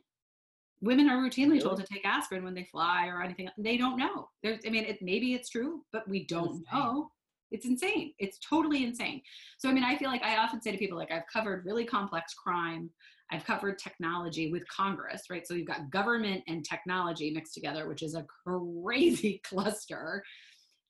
women 0.80 1.08
are 1.08 1.18
routinely 1.18 1.50
really? 1.50 1.60
told 1.60 1.76
to 1.76 1.86
take 1.92 2.06
aspirin 2.06 2.44
when 2.44 2.54
they 2.54 2.68
fly 2.70 3.08
or 3.08 3.20
anything 3.20 3.48
they 3.58 3.76
don't 3.76 3.98
know 3.98 4.28
there's 4.44 4.60
i 4.64 4.70
mean 4.70 4.84
it, 4.84 4.98
maybe 5.02 5.34
it's 5.34 5.50
true 5.50 5.82
but 5.92 6.08
we 6.08 6.24
don't 6.26 6.64
know 6.72 7.10
it's 7.50 7.66
insane 7.66 8.12
it's 8.18 8.38
totally 8.38 8.84
insane 8.84 9.20
so 9.58 9.68
i 9.68 9.72
mean 9.72 9.84
i 9.84 9.96
feel 9.96 10.10
like 10.10 10.22
i 10.22 10.36
often 10.36 10.60
say 10.60 10.70
to 10.70 10.78
people 10.78 10.98
like 10.98 11.10
i've 11.10 11.26
covered 11.32 11.64
really 11.64 11.84
complex 11.84 12.34
crime 12.34 12.90
I've 13.30 13.44
covered 13.44 13.78
technology 13.78 14.50
with 14.50 14.66
Congress, 14.68 15.22
right? 15.30 15.46
So 15.46 15.54
you've 15.54 15.66
got 15.66 15.90
government 15.90 16.42
and 16.48 16.64
technology 16.64 17.30
mixed 17.30 17.54
together, 17.54 17.88
which 17.88 18.02
is 18.02 18.14
a 18.14 18.24
crazy 18.46 19.40
cluster. 19.44 20.22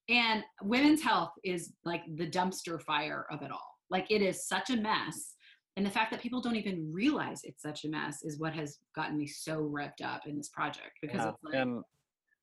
And 0.09 0.43
women's 0.63 1.03
health 1.03 1.33
is 1.45 1.73
like 1.85 2.03
the 2.17 2.27
dumpster 2.27 2.81
fire 2.81 3.27
of 3.31 3.43
it 3.43 3.51
all. 3.51 3.75
Like 3.91 4.07
it 4.11 4.23
is 4.23 4.47
such 4.47 4.71
a 4.71 4.77
mess. 4.77 5.35
And 5.77 5.85
the 5.85 5.91
fact 5.91 6.11
that 6.11 6.21
people 6.21 6.41
don't 6.41 6.57
even 6.57 6.93
realize 6.93 7.41
it's 7.45 7.63
such 7.63 7.85
a 7.85 7.89
mess 7.89 8.23
is 8.23 8.39
what 8.39 8.53
has 8.55 8.79
gotten 8.97 9.17
me 9.17 9.27
so 9.27 9.63
revved 9.63 10.03
up 10.05 10.27
in 10.27 10.37
this 10.37 10.49
project 10.49 10.93
because 11.03 11.19
yeah. 11.19 11.29
it's 11.29 11.39
like, 11.45 11.55
and 11.55 11.83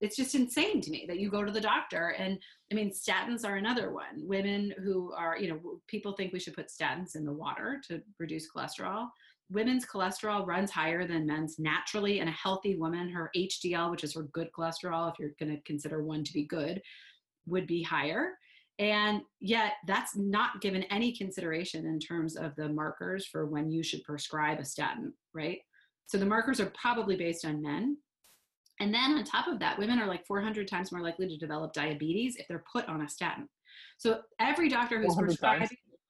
it's 0.02 0.16
just 0.16 0.36
insane 0.36 0.82
to 0.82 0.92
me 0.92 1.06
that 1.08 1.20
you 1.20 1.30
go 1.30 1.44
to 1.44 1.52
the 1.52 1.62
doctor 1.62 2.16
and 2.20 2.38
i 2.72 2.76
mean 2.76 2.92
statins 2.92 3.46
are 3.46 3.56
another 3.56 3.92
one. 3.92 4.16
Women 4.18 4.74
who 4.84 5.14
are 5.14 5.38
you 5.38 5.50
know 5.50 5.80
people 5.88 6.14
think 6.14 6.34
we 6.34 6.40
should 6.40 6.56
put 6.56 6.70
statins 6.70 7.16
in 7.16 7.26
the 7.26 7.34
water 7.34 7.82
to 7.88 8.02
reduce 8.20 8.50
cholesterol. 8.52 9.08
Women's 9.52 9.86
cholesterol 9.86 10.46
runs 10.46 10.72
higher 10.72 11.08
than 11.08 11.28
men's 11.28 11.60
naturally 11.60 12.20
in 12.20 12.28
a 12.28 12.32
healthy 12.32 12.76
woman 12.76 13.10
her 13.10 13.30
hdl 13.36 13.92
which 13.92 14.04
is 14.04 14.16
her 14.16 14.24
good 14.34 14.50
cholesterol 14.58 15.12
if 15.12 15.20
you're 15.20 15.36
going 15.40 15.56
to 15.56 15.62
consider 15.64 16.04
one 16.04 16.24
to 16.24 16.34
be 16.34 16.46
good 16.46 16.82
would 17.48 17.68
be 17.68 17.84
higher. 17.84 18.32
And 18.78 19.22
yet 19.40 19.74
that's 19.88 20.18
not 20.18 20.60
given 20.60 20.84
any 20.84 21.16
consideration 21.16 21.86
in 21.86 21.98
terms 21.98 22.36
of 22.36 22.54
the 22.58 22.68
markers 22.68 23.26
for 23.26 23.46
when 23.46 23.72
you 23.72 23.84
should 23.84 24.04
prescribe 24.04 24.60
a 24.60 24.66
statin 24.66 25.14
right? 25.34 25.60
So 26.08 26.18
the 26.18 26.26
markers 26.26 26.60
are 26.60 26.72
probably 26.80 27.16
based 27.16 27.46
on 27.46 27.62
men 27.62 27.98
and 28.80 28.94
then 28.94 29.18
on 29.18 29.24
top 29.24 29.48
of 29.48 29.60
that 29.60 29.78
women 29.78 30.00
are 30.00 30.08
like 30.08 30.26
400 30.26 30.68
times 30.68 30.92
more 30.92 31.02
likely 31.02 31.28
to 31.28 31.38
develop 31.38 31.74
diabetes 31.74 32.36
if 32.38 32.48
they're 32.48 32.64
put 32.72 32.88
on 32.88 33.02
a 33.02 33.10
statin 33.10 33.48
so 33.98 34.22
every 34.40 34.70
doctor 34.70 35.02
who's 35.02 35.16
prescribing 35.16 35.70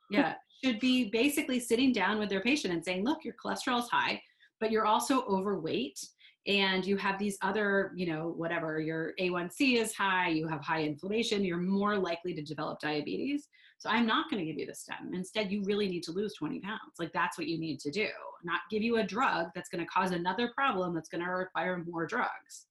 yeah 0.09 0.35
should 0.63 0.79
be 0.79 1.09
basically 1.09 1.59
sitting 1.59 1.91
down 1.91 2.17
with 2.17 2.29
their 2.29 2.41
patient 2.41 2.73
and 2.73 2.83
saying, 2.83 3.03
look, 3.03 3.23
your 3.23 3.35
cholesterol 3.43 3.79
is 3.79 3.89
high, 3.89 4.21
but 4.59 4.71
you're 4.71 4.85
also 4.85 5.23
overweight 5.23 5.99
and 6.47 6.85
you 6.85 6.97
have 6.97 7.17
these 7.17 7.37
other, 7.41 7.91
you 7.95 8.07
know, 8.07 8.33
whatever, 8.35 8.79
your 8.79 9.13
A1C 9.19 9.77
is 9.77 9.95
high, 9.95 10.29
you 10.29 10.47
have 10.47 10.61
high 10.61 10.83
inflammation, 10.83 11.43
you're 11.43 11.57
more 11.57 11.97
likely 11.97 12.33
to 12.33 12.41
develop 12.41 12.79
diabetes. 12.79 13.47
So 13.77 13.89
I'm 13.89 14.07
not 14.07 14.29
going 14.29 14.39
to 14.39 14.45
give 14.45 14.59
you 14.59 14.65
the 14.65 14.73
stem. 14.73 15.11
Instead, 15.13 15.51
you 15.51 15.63
really 15.63 15.87
need 15.87 16.03
to 16.03 16.11
lose 16.11 16.33
20 16.35 16.59
pounds. 16.61 16.79
Like 16.97 17.11
that's 17.13 17.37
what 17.37 17.47
you 17.47 17.59
need 17.59 17.79
to 17.81 17.91
do, 17.91 18.07
not 18.43 18.61
give 18.71 18.81
you 18.81 18.97
a 18.97 19.03
drug 19.03 19.47
that's 19.53 19.69
going 19.69 19.83
to 19.83 19.89
cause 19.89 20.11
another 20.11 20.51
problem 20.55 20.93
that's 20.93 21.09
going 21.09 21.23
to 21.23 21.29
require 21.29 21.83
more 21.85 22.05
drugs. 22.05 22.67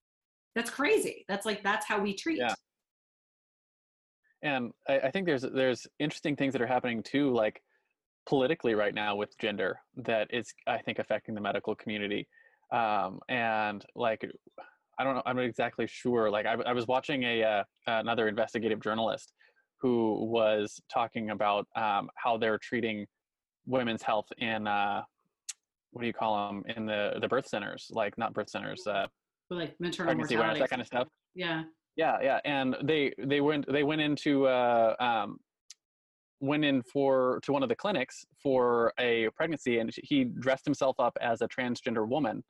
That's 0.54 0.70
crazy. 0.70 1.24
That's 1.28 1.44
like, 1.44 1.62
that's 1.62 1.86
how 1.86 2.00
we 2.00 2.14
treat. 2.14 2.38
Yeah. 2.38 2.54
And 4.42 4.72
I, 4.88 5.00
I 5.00 5.10
think 5.10 5.26
there's, 5.26 5.42
there's 5.42 5.86
interesting 5.98 6.36
things 6.36 6.52
that 6.52 6.62
are 6.62 6.66
happening 6.66 7.02
too. 7.02 7.32
Like, 7.32 7.60
politically 8.26 8.74
right 8.74 8.94
now 8.94 9.14
with 9.14 9.36
gender 9.38 9.78
that 9.96 10.28
is 10.32 10.52
i 10.66 10.78
think 10.78 10.98
affecting 10.98 11.34
the 11.34 11.40
medical 11.40 11.74
community 11.74 12.26
um, 12.72 13.20
and 13.28 13.84
like 13.94 14.24
i 14.98 15.04
don't 15.04 15.14
know 15.14 15.22
i'm 15.26 15.36
not 15.36 15.44
exactly 15.44 15.86
sure 15.86 16.30
like 16.30 16.46
i, 16.46 16.54
I 16.66 16.72
was 16.72 16.86
watching 16.86 17.22
a 17.24 17.42
uh, 17.42 17.64
another 17.86 18.28
investigative 18.28 18.80
journalist 18.80 19.32
who 19.84 20.24
was 20.24 20.80
talking 20.90 21.28
about 21.28 21.66
um, 21.76 22.08
how 22.14 22.38
they're 22.38 22.56
treating 22.56 23.04
women's 23.66 24.02
health 24.02 24.24
in 24.38 24.66
uh, 24.66 25.02
what 25.92 26.00
do 26.00 26.06
you 26.06 26.12
call 26.14 26.48
them 26.48 26.64
in 26.74 26.86
the 26.86 27.18
the 27.20 27.28
birth 27.28 27.46
centers 27.46 27.88
like 27.90 28.16
not 28.16 28.32
birth 28.32 28.48
centers 28.48 28.86
uh, 28.86 29.06
like 29.50 29.78
maternal 29.78 30.08
pregnancy 30.08 30.36
awareness 30.36 30.58
that 30.58 30.70
kind 30.70 30.80
of 30.80 30.86
stuff. 30.86 31.06
yeah. 31.34 31.64
Yeah 31.96 32.16
yeah 32.22 32.40
and 32.46 32.74
they 32.82 33.12
they 33.18 33.42
went 33.42 33.70
they 33.70 33.82
went 33.82 34.00
into 34.00 34.46
uh, 34.46 34.96
um, 34.98 35.36
went 36.40 36.64
in 36.64 36.82
for 36.82 37.38
to 37.42 37.52
one 37.52 37.62
of 37.62 37.68
the 37.68 37.76
clinics 37.76 38.24
for 38.42 38.90
a 38.98 39.28
pregnancy 39.36 39.80
and 39.80 39.90
he 40.02 40.24
dressed 40.24 40.64
himself 40.64 40.98
up 40.98 41.16
as 41.20 41.42
a 41.42 41.48
transgender 41.48 42.08
woman 42.08 42.42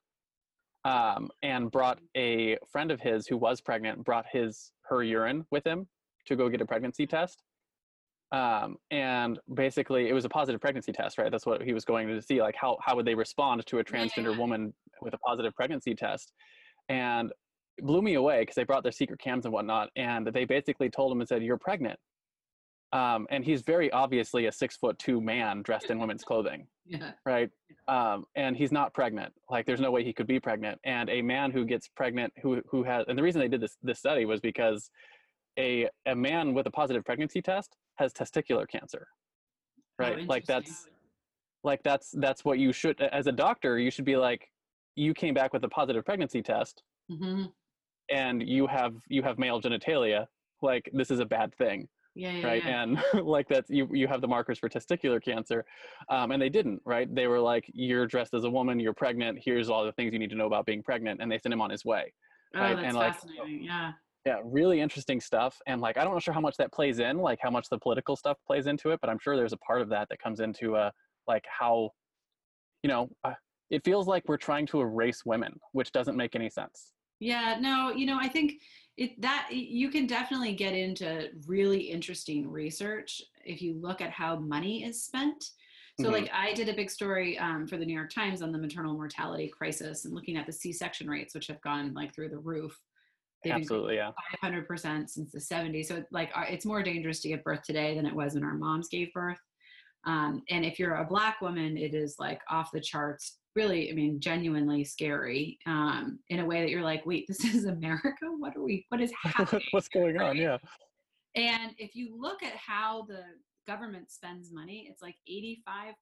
um, 0.85 1.31
and 1.43 1.73
brought 1.73 1.99
a 2.17 2.59
friend 2.71 2.93
of 2.93 3.01
his 3.01 3.27
who 3.27 3.37
was 3.37 3.61
pregnant 3.61 4.05
brought 4.05 4.25
his 4.31 4.71
her 4.85 5.03
urine 5.03 5.45
with 5.51 5.67
him 5.67 5.89
to 6.27 6.37
go 6.37 6.49
get 6.49 6.61
a 6.61 6.67
pregnancy 6.67 7.07
test. 7.07 7.43
Um, 8.33 8.79
and 8.91 9.39
basically 9.55 10.09
it 10.09 10.13
was 10.13 10.25
a 10.25 10.29
positive 10.29 10.61
pregnancy 10.61 10.93
test 10.93 11.19
right? 11.19 11.31
That's 11.31 11.47
what 11.47 11.63
he 11.63 11.73
was 11.73 11.85
going 11.85 12.09
to 12.09 12.21
see 12.21 12.41
like 12.41 12.57
how, 12.57 12.79
how 12.81 12.97
would 12.97 13.07
they 13.07 13.15
respond 13.15 13.65
to 13.67 13.79
a 13.79 13.85
transgender 13.85 14.37
woman 14.37 14.75
with 15.03 15.15
a 15.15 15.19
positive 15.19 15.55
pregnancy 15.55 15.95
test. 15.95 16.33
And 16.89 17.33
blew 17.81 18.03
me 18.03 18.15
away 18.15 18.41
because 18.41 18.55
they 18.55 18.65
brought 18.65 18.83
their 18.83 18.93
secret 18.93 19.21
cams 19.21 19.45
and 19.45 19.53
whatnot 19.53 19.91
and 19.97 20.27
they 20.27 20.45
basically 20.45 20.89
told 20.89 21.13
him 21.13 21.21
and 21.21 21.29
said 21.29 21.43
you're 21.43 21.59
pregnant. 21.59 21.99
Um, 22.93 23.27
and 23.31 23.45
he's 23.45 23.63
very 23.63 23.91
obviously 23.91 24.47
a 24.47 24.53
six 24.53 24.77
foot 24.77 24.97
two 25.01 25.21
man 25.21 25.63
dressed 25.63 25.91
in 25.91 25.99
women's 25.99 26.23
clothing 26.23 26.69
yeah. 26.87 27.13
right? 27.27 27.51
Um, 27.89 28.25
and 28.37 28.57
he's 28.57 28.71
not 28.71 28.95
pregnant. 28.95 29.33
Like 29.51 29.67
there's 29.67 29.81
no 29.81 29.91
way 29.91 30.05
he 30.05 30.13
could 30.13 30.29
be 30.29 30.39
pregnant. 30.39 30.79
And 30.85 31.11
a 31.11 31.21
man 31.21 31.51
who 31.51 31.65
gets 31.65 31.89
pregnant 31.89 32.33
who 32.41 32.63
who 32.69 32.85
has 32.85 33.05
and 33.09 33.19
the 33.19 33.23
reason 33.23 33.41
they 33.41 33.49
did 33.49 33.61
this 33.61 33.77
this 33.83 33.99
study 33.99 34.25
was 34.27 34.41
because 34.41 34.91
a 35.59 35.89
a 36.07 36.15
man 36.15 36.55
with 36.55 36.67
a 36.67 36.71
positive 36.71 37.05
pregnancy 37.05 37.41
test 37.41 37.77
has 37.97 38.13
testicular 38.13 38.69
cancer 38.69 39.07
oh, 39.09 39.93
right? 39.99 40.19
Oh, 40.21 40.25
like 40.27 40.47
that's 40.47 40.87
like 41.63 41.83
that's 41.83 42.11
that's 42.19 42.45
what 42.45 42.59
you 42.59 42.73
should 42.73 43.01
as 43.01 43.27
a 43.27 43.33
doctor 43.33 43.79
you 43.79 43.91
should 43.91 44.05
be 44.05 44.17
like 44.17 44.51
you 44.97 45.15
came 45.15 45.35
back 45.35 45.53
with 45.53 45.65
a 45.65 45.69
positive 45.69 46.05
pregnancy 46.05 46.43
test 46.43 46.83
mm-hmm. 47.11 47.45
and 48.11 48.43
you 48.43 48.67
have 48.67 48.95
you 49.09 49.23
have 49.23 49.39
male 49.39 49.61
genitalia. 49.61 50.27
Like 50.63 50.89
this 50.93 51.11
is 51.11 51.21
a 51.21 51.25
bad 51.25 51.55
thing. 51.57 51.89
Yeah, 52.17 52.31
yeah 52.31 52.47
right? 52.47 52.65
yeah. 52.65 52.83
and 52.83 52.99
like 53.27 53.49
that's 53.49 53.71
you 53.71 53.89
you 53.93 54.07
have 54.07 54.21
the 54.21 54.29
markers 54.29 54.59
for 54.59 54.69
testicular 54.69 55.23
cancer 55.23 55.65
um, 56.11 56.31
and 56.31 56.41
they 56.41 56.49
didn't 56.49 56.81
right? 56.85 57.13
They 57.13 57.27
were 57.27 57.41
like 57.41 57.69
you're 57.73 58.07
dressed 58.07 58.35
as 58.35 58.45
a 58.45 58.51
woman 58.51 58.79
you're 58.79 58.95
pregnant 58.95 59.39
here's 59.45 59.69
all 59.69 59.85
the 59.85 59.93
things 59.93 60.13
you 60.13 60.21
need 60.21 60.31
to 60.31 60.37
know 60.37 60.47
about 60.47 60.65
being 60.65 60.83
pregnant 60.83 61.21
and 61.21 61.31
they 61.31 61.39
sent 61.39 61.53
him 61.53 61.61
on 61.61 61.71
his 61.71 61.85
way 61.85 62.13
oh, 62.55 62.61
right? 62.61 62.77
that's 62.77 62.87
and 62.87 62.97
like 62.97 63.15
fascinating. 63.15 63.65
yeah 63.65 63.93
yeah 64.25 64.39
really 64.45 64.81
interesting 64.81 65.21
stuff 65.21 65.61
and 65.67 65.81
like 65.81 65.97
i 65.97 66.05
don't 66.05 66.15
know 66.15 66.19
sure 66.19 66.35
how 66.35 66.41
much 66.41 66.57
that 66.57 66.73
plays 66.73 66.99
in 66.99 67.19
like 67.19 67.39
how 67.43 67.51
much 67.51 67.69
the 67.69 67.79
political 67.79 68.17
stuff 68.17 68.37
plays 68.47 68.67
into 68.67 68.91
it 68.91 69.01
but 69.01 69.11
i'm 69.11 69.19
sure 69.19 69.37
there's 69.37 69.53
a 69.53 69.59
part 69.59 69.81
of 69.81 69.89
that 69.89 70.09
that 70.09 70.19
comes 70.19 70.41
into 70.41 70.77
uh 70.77 70.91
like 71.27 71.45
how 71.49 71.91
you 72.83 72.89
know 72.89 73.09
uh, 73.25 73.33
it 73.71 73.85
feels 73.85 74.07
like 74.07 74.23
we're 74.27 74.37
trying 74.37 74.67
to 74.67 74.81
erase 74.81 75.23
women 75.25 75.53
which 75.73 75.91
doesn't 75.93 76.17
make 76.17 76.37
any 76.37 76.51
sense. 76.51 76.93
Yeah 77.21 77.57
no 77.61 77.93
you 77.93 78.07
know 78.07 78.19
i 78.21 78.29
think 78.29 78.55
it 78.97 79.21
that 79.21 79.49
you 79.51 79.91
can 79.91 80.07
definitely 80.07 80.55
get 80.55 80.75
into 80.75 81.31
really 81.47 81.81
interesting 81.81 82.49
research 82.51 83.23
if 83.45 83.61
you 83.61 83.75
look 83.81 84.01
at 84.01 84.11
how 84.11 84.37
money 84.37 84.85
is 84.85 85.05
spent. 85.05 85.51
So 85.99 86.07
mm-hmm. 86.07 86.13
like 86.13 86.31
i 86.33 86.53
did 86.53 86.69
a 86.69 86.75
big 86.75 86.91
story 86.91 87.39
um, 87.39 87.67
for 87.67 87.77
the 87.77 87.87
new 87.87 87.95
york 87.95 88.11
times 88.11 88.43
on 88.43 88.53
the 88.53 88.59
maternal 88.59 88.95
mortality 88.95 89.49
crisis 89.49 90.05
and 90.05 90.15
looking 90.15 90.37
at 90.37 90.45
the 90.45 90.53
c-section 90.53 91.09
rates 91.09 91.35
which 91.35 91.47
have 91.47 91.61
gone 91.61 91.95
like 91.95 92.13
through 92.15 92.31
the 92.31 92.39
roof 92.39 92.79
They've 93.45 93.53
absolutely 93.53 93.97
yeah 93.97 94.11
500% 94.43 95.09
since 95.09 95.33
the 95.33 95.39
70s 95.39 95.87
so 95.87 96.03
like 96.11 96.31
it's 96.49 96.65
more 96.65 96.83
dangerous 96.83 97.21
to 97.21 97.29
give 97.29 97.45
birth 97.45 97.63
today 97.63 97.95
than 97.95 98.07
it 98.07 98.15
was 98.15 98.35
when 98.35 98.45
our 98.45 98.55
moms 98.55 98.89
gave 98.89 99.13
birth 99.13 99.39
um, 100.07 100.43
and 100.51 100.65
if 100.65 100.79
you're 100.79 100.97
a 100.97 101.05
black 101.05 101.41
woman 101.41 101.77
it 101.77 101.95
is 101.95 102.17
like 102.19 102.41
off 102.51 102.71
the 102.73 102.81
charts 102.81 103.39
really, 103.55 103.91
I 103.91 103.95
mean, 103.95 104.21
genuinely 104.21 104.85
scary 104.85 105.59
um, 105.67 106.19
in 106.29 106.41
a 106.41 106.47
way 106.47 106.61
that 106.61 106.71
you're 106.71 106.83
like, 106.83 107.07
wait, 107.07 107.27
this 107.29 107.45
is 107.45 107.65
America? 107.65 108.27
What 108.39 108.57
are 108.57 108.63
we, 108.63 108.85
what 108.89 109.01
is 109.01 109.13
happening? 109.23 109.67
What's 109.71 109.89
going 109.89 110.21
on? 110.21 110.37
Yeah. 110.37 110.59
And 111.37 111.73
if 111.79 111.95
you 111.95 112.17
look 112.19 112.43
at 112.43 112.57
how 112.57 113.07
the 113.09 113.23
government 113.67 114.11
spends 114.11 114.53
money, 114.53 114.89
it's 114.91 115.03
like 115.03 115.17
85% 115.29 115.95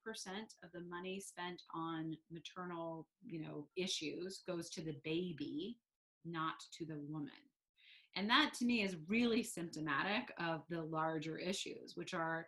of 0.65 0.71
the 0.75 0.83
money 0.89 1.21
spent 1.21 1.61
on 1.75 2.17
maternal, 2.31 3.07
you 3.25 3.41
know, 3.41 3.67
issues 3.77 4.43
goes 4.47 4.69
to 4.71 4.83
the 4.83 4.97
baby, 5.05 5.77
not 6.25 6.55
to 6.79 6.85
the 6.85 6.99
woman. 7.09 7.31
And 8.17 8.29
that 8.29 8.53
to 8.59 8.65
me 8.65 8.83
is 8.83 8.97
really 9.09 9.43
symptomatic 9.43 10.33
of 10.39 10.63
the 10.69 10.83
larger 10.83 11.39
issues, 11.39 11.93
which 11.95 12.15
are 12.15 12.47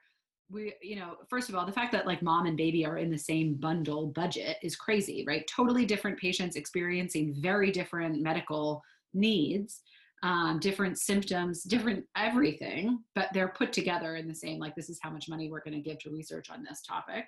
we 0.51 0.75
you 0.83 0.97
know 0.97 1.17
first 1.31 1.49
of 1.49 1.55
all 1.55 1.65
the 1.65 1.73
fact 1.73 1.91
that 1.93 2.07
like 2.07 2.21
mom 2.21 2.45
and 2.45 2.57
baby 2.57 2.85
are 2.85 2.99
in 2.99 3.11
the 3.11 3.19
same 3.19 3.55
bundle 3.55 4.09
budget 4.09 4.59
is 4.63 4.77
crazy 4.77 5.25
right? 5.27 5.49
Totally 5.55 5.87
different 5.87 6.19
patients 6.19 6.57
experiencing 6.57 7.35
very 7.39 7.71
different 7.71 8.21
medical 8.21 8.83
needs 9.15 9.81
um, 10.23 10.59
different 10.59 10.99
symptoms 10.99 11.63
different 11.63 12.05
everything 12.17 12.99
but 13.15 13.29
they're 13.33 13.55
put 13.57 13.73
together 13.73 14.17
in 14.17 14.29
the 14.29 14.35
same 14.35 14.59
like 14.59 14.75
this 14.75 14.91
is 14.91 14.99
how 15.03 15.11
much 15.11 15.29
money 15.29 15.51
we're 15.51 15.65
going 15.65 15.75
to 15.75 15.89
give 15.89 15.99
to 16.01 16.11
research 16.11 16.51
on 16.51 16.63
this 16.63 16.83
topic. 16.83 17.25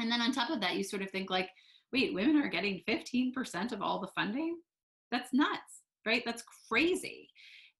And 0.00 0.10
then 0.10 0.22
on 0.22 0.32
top 0.32 0.50
of 0.50 0.60
that 0.60 0.76
you 0.76 0.84
sort 0.84 1.02
of 1.02 1.10
think 1.10 1.28
like 1.28 1.50
wait 1.92 2.14
women 2.14 2.38
are 2.38 2.48
getting 2.48 2.82
15% 2.88 3.72
of 3.72 3.82
all 3.82 4.00
the 4.00 4.08
funding 4.14 4.56
that's 5.12 5.32
nuts 5.32 5.82
right? 6.06 6.22
That's 6.24 6.44
crazy. 6.68 7.28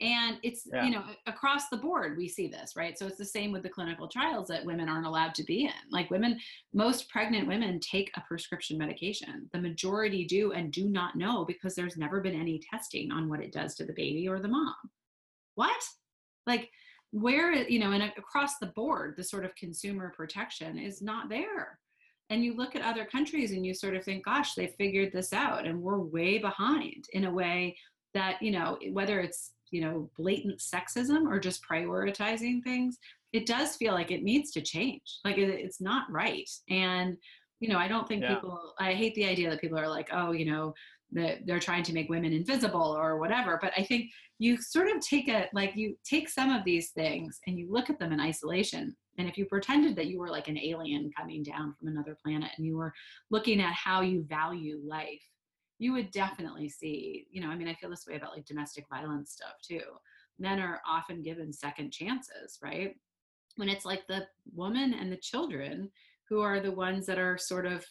And 0.01 0.39
it's 0.43 0.67
yeah. 0.73 0.85
you 0.85 0.91
know 0.91 1.05
across 1.27 1.69
the 1.69 1.77
board 1.77 2.17
we 2.17 2.27
see 2.27 2.49
this 2.49 2.73
right? 2.77 2.99
So 2.99 3.07
it's 3.07 3.19
the 3.19 3.25
same 3.25 3.53
with 3.53 3.63
the 3.63 3.69
clinical 3.69 4.09
trials 4.09 4.49
that 4.49 4.65
women 4.65 4.89
aren't 4.89 5.07
allowed 5.07 5.35
to 5.37 5.45
be 5.45 5.65
in. 5.65 5.91
Like 5.91 6.11
women 6.11 6.41
most 6.73 7.09
pregnant 7.09 7.47
women 7.47 7.79
take 7.79 8.11
a 8.17 8.23
prescription 8.23 8.79
medication. 8.79 9.49
The 9.53 9.61
majority 9.61 10.25
do 10.25 10.53
and 10.53 10.73
do 10.73 10.89
not 10.89 11.15
know 11.15 11.45
because 11.45 11.75
there's 11.75 11.97
never 11.97 12.21
been 12.21 12.35
any 12.35 12.61
testing 12.69 13.13
on 13.13 13.29
what 13.29 13.41
it 13.41 13.53
does 13.53 13.77
to 13.77 13.85
the 13.85 13.93
baby 13.93 14.29
or 14.29 14.41
the 14.41 14.49
mom. 14.49 14.75
What? 15.55 15.83
Like 16.47 16.69
where 17.13 17.53
you 17.53 17.79
know 17.79 17.93
and 17.93 18.03
across 18.17 18.59
the 18.59 18.73
board 18.75 19.15
the 19.17 19.23
sort 19.23 19.45
of 19.45 19.55
consumer 19.55 20.13
protection 20.17 20.79
is 20.79 21.03
not 21.03 21.29
there 21.29 21.79
and 22.33 22.43
you 22.43 22.57
look 22.57 22.75
at 22.75 22.83
other 22.83 23.05
countries 23.05 23.53
and 23.53 23.65
you 23.65 23.75
sort 23.75 23.95
of 23.95 24.03
think 24.03 24.25
gosh 24.25 24.55
they 24.55 24.67
figured 24.79 25.13
this 25.13 25.33
out 25.35 25.67
and 25.67 25.81
we're 25.81 25.99
way 25.99 26.39
behind 26.39 27.05
in 27.13 27.27
a 27.27 27.33
way 27.33 27.77
that 28.15 28.41
you 28.41 28.51
know 28.51 28.79
whether 28.91 29.21
it's 29.21 29.53
you 29.71 29.83
know 29.83 30.11
blatant 30.17 30.59
sexism 30.59 31.31
or 31.31 31.39
just 31.39 31.63
prioritizing 31.71 32.63
things 32.65 32.99
it 33.33 33.47
does 33.47 33.77
feel 33.77 33.93
like 33.93 34.11
it 34.11 34.23
needs 34.23 34.51
to 34.51 34.63
change 34.63 35.19
like 35.25 35.37
it, 35.37 35.49
it's 35.51 35.81
not 35.81 36.11
right 36.11 36.49
and 36.71 37.17
you 37.61 37.69
know 37.69 37.79
i 37.79 37.87
don't 37.87 38.09
think 38.09 38.23
yeah. 38.23 38.35
people 38.35 38.75
i 38.81 38.95
hate 38.95 39.15
the 39.15 39.27
idea 39.27 39.51
that 39.51 39.61
people 39.61 39.79
are 39.79 39.89
like 39.89 40.09
oh 40.13 40.33
you 40.33 40.47
know 40.47 40.73
that 41.13 41.47
they're 41.47 41.61
trying 41.61 41.83
to 41.83 41.93
make 41.93 42.09
women 42.09 42.33
invisible 42.33 42.97
or 42.97 43.19
whatever 43.19 43.59
but 43.61 43.73
i 43.77 43.83
think 43.83 44.11
you 44.39 44.57
sort 44.57 44.89
of 44.89 45.01
take 45.01 45.29
a 45.29 45.47
like 45.53 45.77
you 45.77 45.97
take 46.05 46.29
some 46.29 46.51
of 46.51 46.65
these 46.65 46.91
things 46.91 47.39
and 47.47 47.59
you 47.59 47.71
look 47.71 47.91
at 47.91 47.99
them 47.99 48.13
in 48.13 48.21
isolation 48.21 48.95
and 49.19 49.29
if 49.29 49.37
you 49.37 49.45
pretended 49.45 49.95
that 49.95 50.07
you 50.07 50.19
were 50.19 50.31
like 50.31 50.49
an 50.49 50.59
alien 50.59 51.11
coming 51.17 51.43
down 51.43 51.75
from 51.79 51.89
another 51.89 52.17
planet 52.25 52.51
and 52.57 52.67
you 52.67 52.77
were 52.77 52.93
looking 53.31 53.61
at 53.61 53.75
how 53.75 54.01
you 54.01 54.25
value 54.29 54.81
life 54.87 55.23
you 55.83 55.93
would 55.93 56.13
definitely 56.13 56.69
see, 56.69 57.27
you 57.33 57.43
know, 57.43 57.49
I 57.49 57.57
mean, 57.57 57.67
I 57.67 57.75
feel 57.75 57.91
this 57.91 58.07
way 58.09 58.15
about 58.15 58.37
like 58.37 58.47
domestic 58.47 58.85
violence 58.89 59.33
stuff 59.33 59.55
too. 59.69 59.83
Men 60.39 60.61
are 60.61 60.81
often 60.87 61.23
given 61.23 61.53
second 61.53 61.93
chances, 61.93 62.61
right? 62.63 62.95
When 63.57 63.69
it's 63.69 63.85
like 63.85 64.07
the 64.07 64.29
woman 64.55 64.95
and 64.95 65.11
the 65.11 65.17
children 65.17 65.91
who 66.29 66.41
are 66.41 66.61
the 66.61 66.71
ones 66.71 67.05
that 67.07 67.19
are 67.19 67.37
sort 67.37 67.67
of 67.67 67.85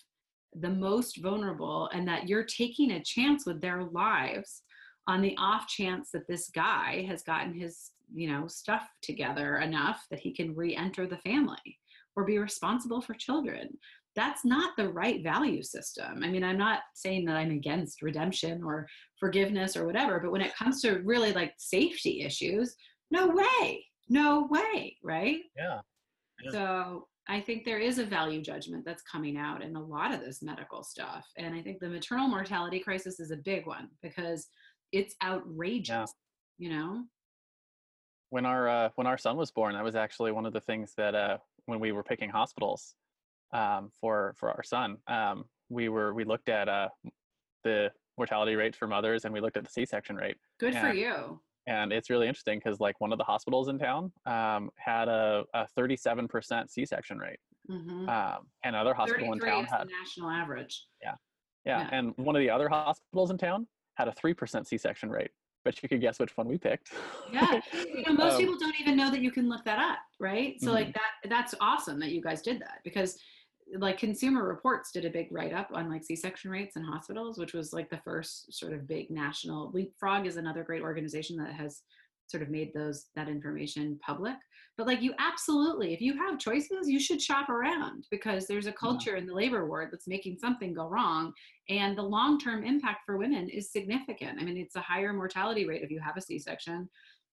the 0.59 0.69
most 0.69 1.21
vulnerable, 1.21 1.89
and 1.93 2.07
that 2.07 2.27
you're 2.27 2.43
taking 2.43 2.91
a 2.91 3.03
chance 3.03 3.45
with 3.45 3.61
their 3.61 3.83
lives 3.83 4.63
on 5.07 5.21
the 5.21 5.35
off 5.37 5.67
chance 5.67 6.11
that 6.11 6.27
this 6.27 6.49
guy 6.49 7.05
has 7.07 7.23
gotten 7.23 7.53
his, 7.53 7.91
you 8.13 8.29
know, 8.29 8.47
stuff 8.47 8.87
together 9.01 9.57
enough 9.57 10.05
that 10.11 10.19
he 10.19 10.33
can 10.33 10.55
re 10.55 10.75
enter 10.75 11.07
the 11.07 11.17
family 11.17 11.79
or 12.15 12.25
be 12.25 12.37
responsible 12.37 13.01
for 13.01 13.13
children 13.13 13.69
that's 14.15 14.43
not 14.43 14.75
the 14.77 14.89
right 14.89 15.23
value 15.23 15.63
system. 15.63 16.21
I 16.23 16.27
mean, 16.27 16.43
I'm 16.43 16.57
not 16.57 16.79
saying 16.93 17.25
that 17.25 17.37
I'm 17.37 17.51
against 17.51 18.01
redemption 18.01 18.63
or 18.63 18.87
forgiveness 19.19 19.77
or 19.77 19.85
whatever, 19.85 20.19
but 20.19 20.31
when 20.31 20.41
it 20.41 20.55
comes 20.55 20.81
to 20.81 20.99
really 20.99 21.31
like 21.31 21.53
safety 21.57 22.21
issues, 22.21 22.75
no 23.09 23.27
way, 23.29 23.85
no 24.09 24.47
way, 24.49 24.97
right? 25.03 25.39
Yeah. 25.55 25.79
yeah. 26.43 26.51
So 26.51 27.07
I 27.31 27.39
think 27.39 27.63
there 27.63 27.79
is 27.79 27.97
a 27.97 28.05
value 28.05 28.41
judgment 28.41 28.83
that's 28.83 29.01
coming 29.03 29.37
out 29.37 29.63
in 29.63 29.77
a 29.77 29.81
lot 29.81 30.13
of 30.13 30.19
this 30.19 30.43
medical 30.43 30.83
stuff. 30.83 31.25
And 31.37 31.55
I 31.55 31.61
think 31.61 31.79
the 31.79 31.87
maternal 31.87 32.27
mortality 32.27 32.79
crisis 32.79 33.21
is 33.21 33.31
a 33.31 33.37
big 33.37 33.65
one 33.65 33.87
because 34.01 34.47
it's 34.91 35.15
outrageous, 35.23 36.13
yeah. 36.57 36.67
you 36.67 36.75
know? 36.75 37.05
When 38.31 38.45
our 38.45 38.67
uh, 38.67 38.89
when 38.95 39.07
our 39.07 39.17
son 39.17 39.37
was 39.37 39.49
born, 39.49 39.73
that 39.75 39.83
was 39.83 39.95
actually 39.95 40.33
one 40.33 40.45
of 40.45 40.51
the 40.51 40.59
things 40.59 40.93
that 40.97 41.15
uh, 41.15 41.37
when 41.67 41.79
we 41.79 41.93
were 41.93 42.03
picking 42.03 42.29
hospitals, 42.29 42.95
um, 43.53 43.91
for 43.99 44.33
for 44.37 44.49
our 44.51 44.63
son. 44.63 44.97
Um, 45.07 45.45
we 45.69 45.89
were 45.89 46.13
we 46.13 46.23
looked 46.23 46.49
at 46.49 46.67
uh, 46.69 46.89
the 47.63 47.91
mortality 48.17 48.55
rates 48.55 48.77
for 48.77 48.87
mothers, 48.87 49.25
and 49.25 49.33
we 49.33 49.39
looked 49.39 49.57
at 49.57 49.63
the 49.63 49.69
C-section 49.69 50.15
rate. 50.15 50.37
Good 50.59 50.75
for 50.75 50.93
you. 50.93 51.39
And 51.67 51.93
it's 51.93 52.09
really 52.09 52.27
interesting 52.27 52.59
because 52.63 52.79
like 52.79 52.99
one 52.99 53.11
of 53.11 53.17
the 53.17 53.23
hospitals 53.23 53.67
in 53.67 53.77
town 53.77 54.11
um, 54.25 54.69
had 54.77 55.07
a, 55.07 55.43
a 55.53 55.67
37% 55.77 56.69
C-section 56.69 57.17
rate, 57.17 57.39
mm-hmm. 57.69 58.09
um, 58.09 58.47
and 58.63 58.75
another 58.75 58.93
hospital 58.93 59.31
in 59.33 59.39
town 59.39 59.65
had 59.65 59.87
national 60.01 60.29
average. 60.29 60.85
Yeah, 61.01 61.13
yeah, 61.65 61.81
yeah, 61.81 61.89
and 61.91 62.13
one 62.17 62.35
of 62.35 62.39
the 62.39 62.49
other 62.49 62.67
hospitals 62.67 63.29
in 63.29 63.37
town 63.37 63.67
had 63.95 64.07
a 64.07 64.11
3% 64.11 64.65
C-section 64.65 65.09
rate 65.09 65.31
but 65.63 65.81
you 65.81 65.89
could 65.89 66.01
guess 66.01 66.19
which 66.19 66.35
one 66.37 66.47
we 66.47 66.57
picked. 66.57 66.91
yeah, 67.31 67.59
you 67.73 68.03
know, 68.07 68.13
most 68.17 68.33
um, 68.33 68.39
people 68.39 68.57
don't 68.57 68.75
even 68.79 68.97
know 68.97 69.11
that 69.11 69.21
you 69.21 69.31
can 69.31 69.49
look 69.49 69.63
that 69.65 69.79
up, 69.79 69.99
right? 70.19 70.59
So 70.59 70.67
mm-hmm. 70.67 70.75
like 70.75 70.93
that, 70.93 71.29
that's 71.29 71.53
awesome 71.61 71.99
that 71.99 72.11
you 72.11 72.21
guys 72.21 72.41
did 72.41 72.59
that 72.61 72.79
because 72.83 73.17
like 73.77 73.97
consumer 73.97 74.47
reports 74.47 74.91
did 74.91 75.05
a 75.05 75.09
big 75.09 75.27
write-up 75.31 75.69
on 75.73 75.89
like 75.89 76.03
c-section 76.03 76.51
rates 76.51 76.75
in 76.75 76.83
hospitals 76.83 77.37
which 77.37 77.53
was 77.53 77.73
like 77.73 77.89
the 77.89 78.01
first 78.03 78.53
sort 78.53 78.73
of 78.73 78.87
big 78.87 79.09
national 79.09 79.71
leapfrog 79.71 80.25
is 80.25 80.37
another 80.37 80.63
great 80.63 80.81
organization 80.81 81.37
that 81.37 81.53
has 81.53 81.81
sort 82.27 82.43
of 82.43 82.49
made 82.49 82.73
those 82.73 83.07
that 83.15 83.27
information 83.27 83.99
public 84.05 84.35
but 84.77 84.87
like 84.87 85.01
you 85.01 85.13
absolutely 85.19 85.93
if 85.93 86.01
you 86.01 86.17
have 86.17 86.39
choices 86.39 86.87
you 86.89 86.99
should 86.99 87.21
shop 87.21 87.49
around 87.49 88.05
because 88.09 88.47
there's 88.47 88.67
a 88.67 88.71
culture 88.71 89.11
yeah. 89.11 89.17
in 89.17 89.25
the 89.25 89.33
labor 89.33 89.65
ward 89.65 89.89
that's 89.91 90.07
making 90.07 90.37
something 90.37 90.73
go 90.73 90.87
wrong 90.87 91.33
and 91.69 91.97
the 91.97 92.01
long-term 92.01 92.63
impact 92.63 93.01
for 93.05 93.17
women 93.17 93.49
is 93.49 93.71
significant 93.71 94.39
i 94.39 94.43
mean 94.43 94.57
it's 94.57 94.75
a 94.75 94.81
higher 94.81 95.13
mortality 95.13 95.67
rate 95.67 95.83
if 95.83 95.91
you 95.91 95.99
have 95.99 96.17
a 96.17 96.21
c-section 96.21 96.89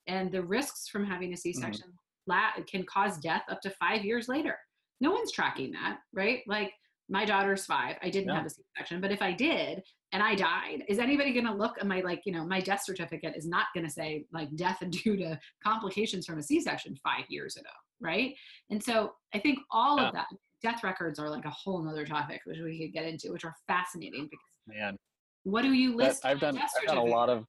and 0.09 0.32
the 0.32 0.43
risks 0.43 0.89
from 0.89 1.05
having 1.05 1.28
a 1.28 1.32
mm-hmm. 1.32 1.40
c-section 1.40 1.89
mm-hmm. 2.28 2.62
can 2.65 2.85
cause 2.85 3.19
death 3.19 3.43
up 3.48 3.60
to 3.60 3.70
five 3.70 4.05
years 4.05 4.28
later 4.28 4.56
no 5.00 5.10
one's 5.12 5.32
tracking 5.32 5.72
that, 5.72 5.98
right? 6.12 6.40
Like 6.46 6.72
my 7.08 7.24
daughter's 7.24 7.64
five. 7.64 7.96
I 8.02 8.10
didn't 8.10 8.28
yeah. 8.28 8.36
have 8.36 8.46
a 8.46 8.50
C-section, 8.50 9.00
but 9.00 9.10
if 9.10 9.22
I 9.22 9.32
did 9.32 9.82
and 10.12 10.22
I 10.22 10.34
died, 10.34 10.84
is 10.88 10.98
anybody 10.98 11.32
going 11.32 11.46
to 11.46 11.54
look 11.54 11.76
at 11.80 11.86
my 11.86 12.00
like 12.00 12.22
you 12.24 12.32
know 12.32 12.44
my 12.44 12.60
death 12.60 12.82
certificate 12.84 13.34
is 13.36 13.46
not 13.46 13.66
going 13.74 13.86
to 13.86 13.92
say 13.92 14.26
like 14.32 14.54
death 14.56 14.82
due 14.90 15.16
to 15.16 15.38
complications 15.64 16.26
from 16.26 16.38
a 16.38 16.42
C-section 16.42 16.96
five 17.02 17.24
years 17.28 17.56
ago, 17.56 17.70
right? 18.00 18.34
And 18.70 18.82
so 18.82 19.12
I 19.34 19.38
think 19.38 19.58
all 19.70 19.98
yeah. 19.98 20.08
of 20.08 20.14
that 20.14 20.26
death 20.62 20.82
records 20.82 21.18
are 21.18 21.30
like 21.30 21.44
a 21.44 21.50
whole 21.50 21.82
nother 21.82 22.04
topic 22.04 22.40
which 22.44 22.58
we 22.58 22.80
could 22.80 22.92
get 22.92 23.06
into, 23.06 23.32
which 23.32 23.44
are 23.44 23.54
fascinating 23.66 24.24
because 24.24 24.46
man, 24.66 24.96
what 25.44 25.62
do 25.62 25.72
you 25.72 25.96
list? 25.96 26.26
I've 26.26 26.40
done 26.40 26.58
I've 26.58 26.86
done 26.86 26.98
a 26.98 27.04
lot 27.04 27.30
of 27.30 27.44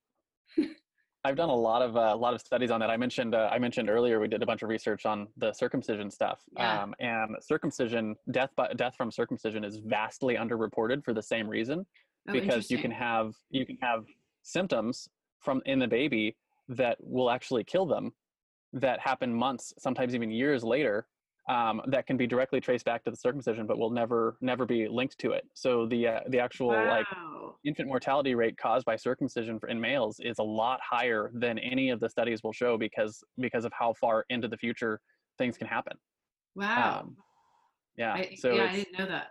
I've 1.25 1.35
done 1.35 1.49
a 1.49 1.55
lot 1.55 1.81
of 1.81 1.95
a 1.95 2.11
uh, 2.11 2.15
lot 2.15 2.33
of 2.33 2.41
studies 2.41 2.71
on 2.71 2.79
that. 2.79 2.89
I 2.89 2.97
mentioned 2.97 3.35
uh, 3.35 3.49
I 3.51 3.59
mentioned 3.59 3.89
earlier 3.89 4.19
we 4.19 4.27
did 4.27 4.41
a 4.41 4.45
bunch 4.45 4.61
of 4.61 4.69
research 4.69 5.05
on 5.05 5.27
the 5.37 5.51
circumcision 5.51 6.09
stuff, 6.09 6.41
yeah. 6.55 6.83
um, 6.83 6.95
and 6.99 7.35
circumcision 7.41 8.15
death 8.31 8.51
by 8.55 8.71
death 8.73 8.95
from 8.95 9.11
circumcision 9.11 9.63
is 9.63 9.77
vastly 9.77 10.35
underreported 10.35 11.03
for 11.03 11.13
the 11.13 11.21
same 11.21 11.47
reason, 11.47 11.85
oh, 12.27 12.31
because 12.31 12.71
you 12.71 12.77
can 12.77 12.91
have 12.91 13.33
you 13.49 13.65
can 13.65 13.77
have 13.81 14.05
symptoms 14.43 15.09
from 15.39 15.61
in 15.65 15.79
the 15.79 15.87
baby 15.87 16.37
that 16.69 16.97
will 17.01 17.29
actually 17.29 17.63
kill 17.63 17.85
them, 17.85 18.13
that 18.71 18.99
happen 18.99 19.33
months, 19.33 19.73
sometimes 19.77 20.15
even 20.15 20.31
years 20.31 20.63
later, 20.63 21.07
um, 21.49 21.81
that 21.87 22.05
can 22.05 22.15
be 22.15 22.27
directly 22.27 22.61
traced 22.61 22.85
back 22.85 23.03
to 23.03 23.11
the 23.11 23.17
circumcision, 23.17 23.65
but 23.65 23.77
will 23.77 23.89
never 23.89 24.37
never 24.39 24.65
be 24.65 24.87
linked 24.87 25.17
to 25.19 25.31
it. 25.31 25.45
So 25.55 25.87
the 25.87 26.07
uh, 26.07 26.19
the 26.29 26.39
actual 26.39 26.67
wow. 26.67 26.87
like 26.87 27.07
infant 27.65 27.89
mortality 27.89 28.35
rate 28.35 28.55
caused 28.57 28.85
by 28.85 28.95
circumcision 28.95 29.59
in 29.67 29.81
males 29.81 30.19
is 30.19 30.37
a 30.39 30.43
lot 30.43 30.79
higher 30.87 31.31
than 31.33 31.57
any 31.59 31.89
of 31.89 31.99
the 31.99 32.07
studies 32.07 32.43
will 32.43 32.53
show 32.53 32.77
because 32.77 33.23
because 33.39 33.65
of 33.65 33.73
how 33.77 33.93
far 33.93 34.25
into 34.29 34.47
the 34.47 34.57
future 34.57 35.01
things 35.39 35.57
can 35.57 35.67
happen. 35.67 35.97
Wow. 36.55 36.99
Um, 37.01 37.17
yeah. 37.97 38.13
I, 38.13 38.35
so 38.37 38.53
yeah, 38.53 38.65
I 38.65 38.75
didn't 38.75 38.97
know 38.97 39.07
that. 39.07 39.29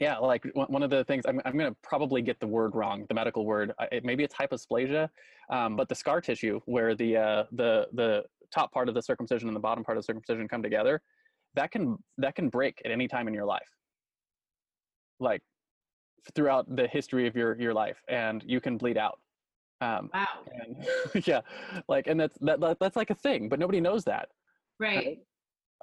Yeah, 0.00 0.16
like 0.16 0.44
one 0.54 0.82
of 0.82 0.88
the 0.88 1.04
things 1.04 1.26
I'm, 1.28 1.40
I'm 1.44 1.56
going 1.56 1.70
to 1.70 1.76
probably 1.82 2.22
get 2.22 2.40
the 2.40 2.46
word 2.46 2.74
wrong, 2.74 3.04
the 3.08 3.14
medical 3.14 3.44
word. 3.44 3.72
It, 3.92 4.04
maybe 4.04 4.24
it's 4.24 4.34
hyposplasia, 4.34 5.08
um, 5.50 5.76
but 5.76 5.88
the 5.90 5.94
scar 5.94 6.22
tissue 6.22 6.60
where 6.64 6.94
the 6.94 7.18
uh, 7.18 7.44
the 7.52 7.86
the 7.92 8.24
top 8.54 8.72
part 8.72 8.88
of 8.88 8.94
the 8.94 9.02
circumcision 9.02 9.48
and 9.48 9.56
the 9.56 9.60
bottom 9.60 9.84
part 9.84 9.96
of 9.98 10.02
the 10.02 10.06
circumcision 10.06 10.48
come 10.48 10.62
together, 10.62 11.00
that 11.54 11.70
can 11.70 11.96
that 12.18 12.34
can 12.34 12.48
break 12.48 12.80
at 12.84 12.90
any 12.90 13.08
time 13.08 13.28
in 13.28 13.34
your 13.34 13.44
life. 13.44 13.68
Like 15.20 15.42
throughout 16.34 16.74
the 16.76 16.86
history 16.88 17.26
of 17.26 17.36
your 17.36 17.60
your 17.60 17.74
life, 17.74 17.98
and 18.08 18.42
you 18.46 18.60
can 18.60 18.76
bleed 18.78 18.98
out. 18.98 19.18
Um, 19.80 20.10
wow. 20.14 20.26
And, 20.46 20.76
yeah, 21.26 21.40
like, 21.88 22.06
and 22.06 22.18
that's 22.20 22.38
that, 22.40 22.60
that, 22.60 22.78
that's 22.78 22.96
like 22.96 23.10
a 23.10 23.16
thing, 23.16 23.48
but 23.48 23.58
nobody 23.58 23.80
knows 23.80 24.04
that. 24.04 24.28
Right. 24.78 25.18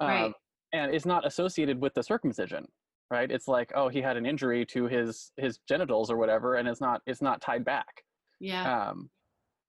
Um, 0.00 0.08
right. 0.08 0.32
And 0.72 0.94
it's 0.94 1.04
not 1.04 1.26
associated 1.26 1.80
with 1.82 1.92
the 1.94 2.02
circumcision, 2.02 2.64
right? 3.10 3.30
It's 3.30 3.46
like, 3.48 3.72
oh, 3.74 3.88
he 3.88 4.00
had 4.00 4.16
an 4.16 4.24
injury 4.24 4.64
to 4.66 4.86
his 4.86 5.32
his 5.36 5.58
genitals 5.68 6.10
or 6.10 6.16
whatever, 6.16 6.54
and 6.54 6.66
it's 6.68 6.80
not 6.80 7.02
it's 7.06 7.20
not 7.20 7.40
tied 7.42 7.64
back. 7.64 8.02
Yeah. 8.40 8.88
Um, 8.90 9.10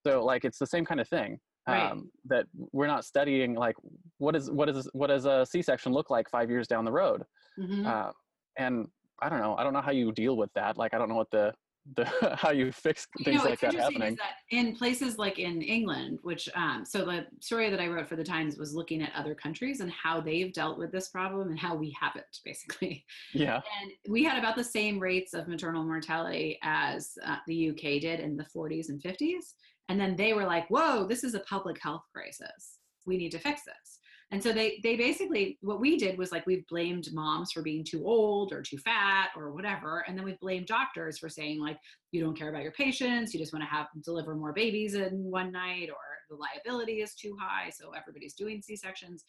So 0.07 0.23
like 0.23 0.45
it's 0.45 0.59
the 0.59 0.67
same 0.67 0.85
kind 0.85 1.01
of 1.01 1.07
thing. 1.09 1.39
Right. 1.67 1.91
Um, 1.91 2.09
that 2.25 2.47
we're 2.71 2.87
not 2.87 3.05
studying 3.05 3.53
like 3.53 3.75
what 4.17 4.35
is 4.35 4.49
what 4.49 4.67
is 4.67 4.89
what 4.93 5.07
does 5.07 5.25
a 5.25 5.45
C-section 5.45 5.93
look 5.93 6.09
like 6.09 6.27
five 6.29 6.49
years 6.49 6.67
down 6.67 6.85
the 6.85 6.91
road? 6.91 7.23
Mhm. 7.59 7.85
Uh, 7.85 8.11
and 8.57 8.87
I 9.21 9.29
don't 9.29 9.39
know. 9.39 9.55
I 9.55 9.63
don't 9.63 9.73
know 9.73 9.81
how 9.81 9.91
you 9.91 10.11
deal 10.11 10.35
with 10.35 10.49
that. 10.55 10.77
Like 10.77 10.93
I 10.93 10.97
don't 10.97 11.07
know 11.07 11.15
what 11.15 11.29
the 11.31 11.53
the 11.95 12.05
how 12.39 12.51
you 12.51 12.71
fix 12.71 13.07
You 13.17 13.25
things 13.25 13.43
know, 13.43 13.49
like 13.51 13.59
that 13.61 13.73
happening. 13.75 14.15
that 14.15 14.35
in 14.49 14.75
places 14.75 15.17
like 15.17 15.39
in 15.39 15.61
England, 15.61 16.19
which 16.23 16.49
um, 16.55 16.83
so 16.85 17.05
the 17.05 17.27
story 17.39 17.69
that 17.69 17.79
I 17.79 17.87
wrote 17.87 18.07
for 18.07 18.15
the 18.15 18.23
Times 18.23 18.57
was 18.57 18.73
looking 18.73 19.01
at 19.01 19.11
other 19.15 19.35
countries 19.35 19.79
and 19.79 19.91
how 19.91 20.19
they've 20.21 20.53
dealt 20.53 20.77
with 20.77 20.91
this 20.91 21.09
problem 21.09 21.49
and 21.49 21.59
how 21.59 21.75
we 21.75 21.95
haven't, 21.99 22.25
basically. 22.45 23.05
Yeah. 23.33 23.61
And 23.81 23.91
we 24.09 24.23
had 24.23 24.37
about 24.39 24.55
the 24.55 24.63
same 24.63 24.99
rates 24.99 25.33
of 25.33 25.47
maternal 25.47 25.83
mortality 25.83 26.57
as 26.63 27.11
uh, 27.25 27.37
the 27.47 27.69
UK 27.69 28.01
did 28.01 28.19
in 28.19 28.35
the 28.35 28.45
40s 28.55 28.89
and 28.89 29.01
50s. 29.01 29.53
And 29.91 29.99
then 29.99 30.15
they 30.15 30.31
were 30.31 30.45
like, 30.45 30.69
"Whoa, 30.69 31.05
this 31.05 31.21
is 31.21 31.33
a 31.33 31.41
public 31.41 31.77
health 31.83 32.03
crisis. 32.13 32.79
We 33.05 33.17
need 33.17 33.31
to 33.31 33.39
fix 33.39 33.63
this." 33.65 33.99
And 34.31 34.41
so 34.41 34.53
they 34.53 34.79
they 34.83 34.95
basically 34.95 35.57
what 35.59 35.81
we 35.81 35.97
did 35.97 36.17
was 36.17 36.31
like 36.31 36.47
we've 36.47 36.65
blamed 36.67 37.09
moms 37.11 37.51
for 37.51 37.61
being 37.61 37.83
too 37.83 38.07
old 38.07 38.53
or 38.53 38.61
too 38.61 38.77
fat 38.77 39.31
or 39.35 39.51
whatever, 39.51 40.05
and 40.07 40.17
then 40.17 40.23
we've 40.23 40.39
blamed 40.39 40.67
doctors 40.67 41.19
for 41.19 41.27
saying 41.27 41.59
like 41.59 41.77
you 42.13 42.23
don't 42.23 42.37
care 42.37 42.47
about 42.47 42.63
your 42.63 42.71
patients, 42.71 43.33
you 43.33 43.39
just 43.41 43.51
want 43.51 43.65
to 43.65 43.69
have 43.69 43.87
deliver 44.01 44.33
more 44.33 44.53
babies 44.53 44.93
in 44.93 45.29
one 45.29 45.51
night, 45.51 45.89
or 45.89 45.97
the 46.29 46.37
liability 46.37 47.01
is 47.01 47.13
too 47.13 47.35
high, 47.37 47.69
so 47.69 47.91
everybody's 47.91 48.33
doing 48.33 48.61
C 48.61 48.77
sections. 48.77 49.25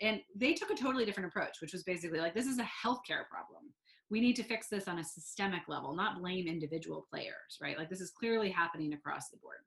And 0.00 0.20
they 0.34 0.54
took 0.54 0.70
a 0.70 0.74
totally 0.74 1.04
different 1.04 1.28
approach, 1.28 1.60
which 1.60 1.72
was 1.72 1.84
basically 1.84 2.18
like 2.18 2.34
this 2.34 2.48
is 2.48 2.58
a 2.58 2.68
healthcare 2.84 3.28
problem. 3.30 3.72
We 4.10 4.20
need 4.20 4.34
to 4.34 4.42
fix 4.42 4.68
this 4.68 4.88
on 4.88 4.98
a 4.98 5.04
systemic 5.04 5.62
level, 5.68 5.94
not 5.94 6.18
blame 6.18 6.48
individual 6.48 7.06
players, 7.08 7.58
right? 7.62 7.78
Like 7.78 7.90
this 7.90 8.00
is 8.00 8.10
clearly 8.10 8.50
happening 8.50 8.94
across 8.94 9.28
the 9.30 9.36
board. 9.36 9.58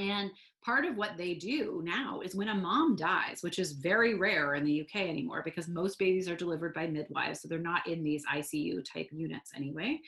And 0.00 0.30
part 0.64 0.84
of 0.84 0.96
what 0.96 1.16
they 1.16 1.34
do 1.34 1.82
now 1.84 2.20
is 2.20 2.34
when 2.34 2.48
a 2.48 2.54
mom 2.54 2.96
dies, 2.96 3.42
which 3.42 3.58
is 3.58 3.72
very 3.72 4.14
rare 4.14 4.54
in 4.54 4.64
the 4.64 4.80
UK 4.80 5.02
anymore 5.02 5.42
because 5.44 5.68
most 5.68 5.98
babies 5.98 6.28
are 6.28 6.36
delivered 6.36 6.74
by 6.74 6.86
midwives, 6.86 7.42
so 7.42 7.48
they're 7.48 7.58
not 7.58 7.86
in 7.86 8.02
these 8.02 8.24
ICU 8.32 8.84
type 8.90 9.08
units 9.12 9.52
anyway. 9.54 10.00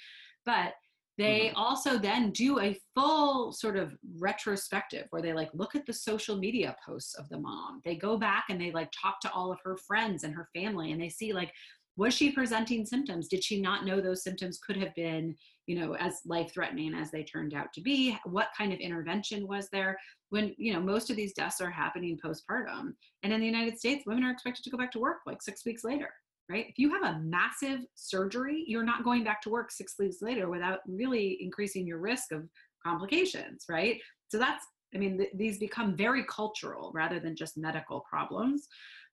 But 0.44 0.74
they 1.18 1.48
mm-hmm. 1.48 1.56
also 1.56 1.98
then 1.98 2.30
do 2.30 2.58
a 2.58 2.78
full 2.94 3.52
sort 3.52 3.76
of 3.76 3.92
retrospective 4.18 5.06
where 5.10 5.20
they 5.20 5.34
like 5.34 5.50
look 5.52 5.74
at 5.74 5.84
the 5.84 5.92
social 5.92 6.36
media 6.36 6.74
posts 6.84 7.14
of 7.14 7.28
the 7.28 7.38
mom. 7.38 7.82
They 7.84 7.96
go 7.96 8.16
back 8.16 8.46
and 8.48 8.60
they 8.60 8.70
like 8.70 8.90
talk 8.92 9.20
to 9.20 9.32
all 9.32 9.52
of 9.52 9.58
her 9.62 9.76
friends 9.76 10.24
and 10.24 10.34
her 10.34 10.48
family 10.54 10.92
and 10.92 11.00
they 11.00 11.10
see 11.10 11.32
like 11.34 11.52
was 11.96 12.14
she 12.14 12.32
presenting 12.32 12.86
symptoms? 12.86 13.28
Did 13.28 13.44
she 13.44 13.60
not 13.60 13.84
know 13.84 14.00
those 14.00 14.22
symptoms 14.22 14.58
could 14.58 14.76
have 14.78 14.94
been, 14.94 15.36
you 15.66 15.78
know, 15.78 15.94
as 15.96 16.20
life 16.26 16.52
threatening 16.52 16.94
as 16.94 17.10
they 17.10 17.22
turned 17.22 17.54
out 17.54 17.72
to 17.74 17.80
be? 17.80 18.18
What 18.24 18.48
kind 18.56 18.72
of 18.72 18.80
intervention 18.80 19.46
was 19.46 19.68
there? 19.70 19.98
When, 20.30 20.54
you 20.58 20.72
know, 20.72 20.80
most 20.80 21.10
of 21.10 21.16
these 21.16 21.32
deaths 21.32 21.60
are 21.60 21.70
happening 21.70 22.18
postpartum. 22.24 22.94
And 23.22 23.32
in 23.32 23.40
the 23.40 23.46
United 23.46 23.78
States, 23.78 24.04
women 24.06 24.24
are 24.24 24.30
expected 24.30 24.64
to 24.64 24.70
go 24.70 24.78
back 24.78 24.90
to 24.92 24.98
work 24.98 25.18
like 25.26 25.42
six 25.42 25.64
weeks 25.64 25.84
later, 25.84 26.08
right? 26.48 26.66
If 26.68 26.78
you 26.78 26.92
have 26.92 27.02
a 27.02 27.20
massive 27.20 27.80
surgery, 27.94 28.64
you're 28.66 28.84
not 28.84 29.04
going 29.04 29.24
back 29.24 29.40
to 29.42 29.50
work 29.50 29.70
six 29.70 29.94
weeks 29.98 30.16
later 30.20 30.48
without 30.48 30.80
really 30.86 31.38
increasing 31.40 31.86
your 31.86 31.98
risk 31.98 32.32
of 32.32 32.48
complications, 32.84 33.64
right? 33.68 34.00
So 34.28 34.38
that's, 34.38 34.64
I 34.94 34.98
mean, 34.98 35.18
th- 35.18 35.30
these 35.34 35.58
become 35.58 35.96
very 35.96 36.24
cultural 36.24 36.90
rather 36.94 37.20
than 37.20 37.36
just 37.36 37.56
medical 37.56 38.00
problems. 38.00 38.68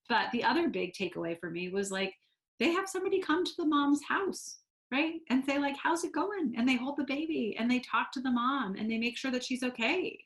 But 0.08 0.32
the 0.32 0.44
other 0.44 0.70
big 0.70 0.94
takeaway 0.94 1.40
for 1.40 1.52
me 1.52 1.70
was 1.70 1.92
like, 1.92 2.14
they 2.60 2.72
have 2.72 2.90
somebody 2.90 3.22
come 3.22 3.46
to 3.46 3.52
the 3.58 3.66
mom's 3.66 4.02
house 4.08 4.59
right? 4.92 5.16
And 5.30 5.44
say 5.46 5.60
like 5.60 5.76
how's 5.82 6.04
it 6.04 6.14
going? 6.14 6.54
And 6.58 6.68
they 6.68 6.76
hold 6.76 6.98
the 6.98 7.04
baby 7.04 7.56
and 7.60 7.70
they 7.70 7.80
talk 7.80 8.12
to 8.14 8.22
the 8.22 8.32
mom 8.32 8.76
and 8.76 8.90
they 8.90 8.98
make 8.98 9.18
sure 9.18 9.32
that 9.32 9.44
she's 9.44 9.64
okay. 9.64 10.18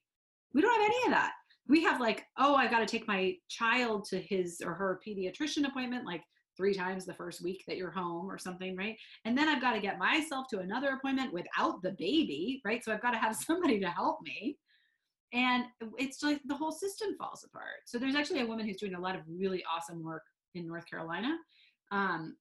We 0.53 0.61
don't 0.61 0.81
have 0.81 0.85
any 0.85 1.05
of 1.05 1.11
that. 1.11 1.33
We 1.67 1.83
have 1.83 2.01
like 2.01 2.25
oh 2.37 2.55
i've 2.55 2.71
got 2.71 2.79
to 2.79 2.85
take 2.85 3.07
my 3.07 3.35
child 3.49 4.05
to 4.05 4.19
his 4.19 4.61
or 4.63 4.73
her 4.73 4.99
pediatrician 5.05 5.65
appointment 5.65 6.05
like 6.05 6.21
three 6.55 6.73
times 6.73 7.05
the 7.05 7.13
first 7.15 7.41
week 7.41 7.63
that 7.67 7.77
you're 7.77 7.89
home 7.89 8.29
or 8.29 8.37
something 8.37 8.75
right? 8.75 8.95
And 9.25 9.37
then 9.37 9.47
i've 9.47 9.61
got 9.61 9.73
to 9.73 9.79
get 9.79 9.97
myself 9.97 10.47
to 10.49 10.59
another 10.59 10.89
appointment 10.89 11.33
without 11.33 11.81
the 11.81 11.95
baby 11.97 12.61
right? 12.65 12.83
So 12.83 12.91
i've 12.91 13.01
got 13.01 13.11
to 13.11 13.17
have 13.17 13.35
somebody 13.47 13.79
to 13.79 13.89
help 13.89 14.19
me. 14.21 14.57
And 15.31 15.65
it's 15.97 16.21
like 16.21 16.41
the 16.45 16.55
whole 16.55 16.71
system 16.71 17.15
falls 17.17 17.43
apart. 17.43 17.81
So 17.85 17.97
there's 17.97 18.13
actually 18.13 18.41
a 18.41 18.45
woman 18.45 18.67
who's 18.67 18.77
doing 18.77 18.93
a 18.93 18.99
lot 18.99 19.15
of 19.15 19.21
really 19.27 19.63
awesome 19.73 20.03
work 20.03 20.21
in 20.53 20.67
north 20.67 20.85
carolina 20.85 21.37
um, 21.93 22.35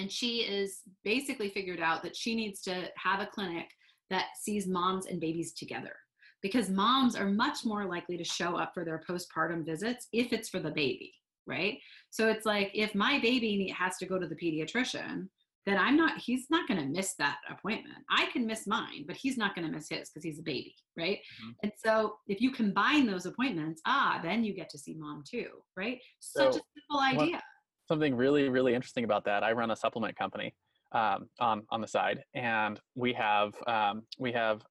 and 0.00 0.10
she 0.10 0.38
is 0.38 0.80
basically 1.04 1.50
figured 1.50 1.80
out 1.80 2.02
that 2.02 2.16
she 2.16 2.34
needs 2.34 2.62
to 2.62 2.88
have 2.96 3.20
a 3.20 3.26
clinic 3.26 3.68
that 4.08 4.28
sees 4.40 4.66
moms 4.66 5.06
and 5.06 5.20
babies 5.20 5.52
together 5.52 5.94
because 6.42 6.70
moms 6.70 7.14
are 7.14 7.28
much 7.28 7.66
more 7.66 7.84
likely 7.84 8.16
to 8.16 8.24
show 8.24 8.56
up 8.56 8.72
for 8.72 8.82
their 8.82 9.02
postpartum 9.08 9.64
visits 9.64 10.08
if 10.12 10.32
it's 10.32 10.48
for 10.48 10.58
the 10.58 10.70
baby, 10.70 11.12
right? 11.46 11.78
So 12.08 12.28
it's 12.28 12.46
like 12.46 12.70
if 12.72 12.94
my 12.94 13.18
baby 13.20 13.72
has 13.78 13.98
to 13.98 14.06
go 14.06 14.18
to 14.18 14.26
the 14.26 14.36
pediatrician, 14.36 15.28
then 15.66 15.76
I'm 15.76 15.98
not, 15.98 16.16
he's 16.16 16.46
not 16.48 16.66
going 16.66 16.80
to 16.80 16.86
miss 16.86 17.14
that 17.18 17.36
appointment. 17.50 17.98
I 18.10 18.24
can 18.32 18.46
miss 18.46 18.66
mine, 18.66 19.04
but 19.06 19.16
he's 19.16 19.36
not 19.36 19.54
going 19.54 19.66
to 19.66 19.72
miss 19.72 19.90
his 19.90 20.08
because 20.08 20.24
he's 20.24 20.38
a 20.38 20.42
baby, 20.42 20.74
right? 20.96 21.18
Mhm. 21.44 21.54
And 21.62 21.72
so 21.76 22.16
if 22.26 22.40
you 22.40 22.50
combine 22.50 23.06
those 23.06 23.26
appointments, 23.26 23.82
ah, 23.86 24.18
then 24.22 24.42
you 24.42 24.54
get 24.54 24.70
to 24.70 24.78
see 24.78 24.94
mom 24.94 25.22
too, 25.30 25.50
right? 25.76 26.00
Such 26.20 26.54
So, 26.54 26.58
a 26.60 26.62
simple 26.74 27.00
idea. 27.00 27.42
Something 27.90 28.14
really 28.14 28.48
really 28.48 28.72
interesting 28.72 29.02
about 29.02 29.24
that 29.24 29.42
i 29.42 29.50
run 29.50 29.72
a 29.72 29.76
supplement 29.76 30.16
company 30.16 30.54
um, 30.92 31.28
on 31.40 31.62
on 31.70 31.80
the 31.80 31.86
side 31.88 32.22
and 32.34 32.80
we 32.94 33.12
have 33.12 33.52
um, 33.66 34.02
we 34.18 34.30
have 34.32 34.62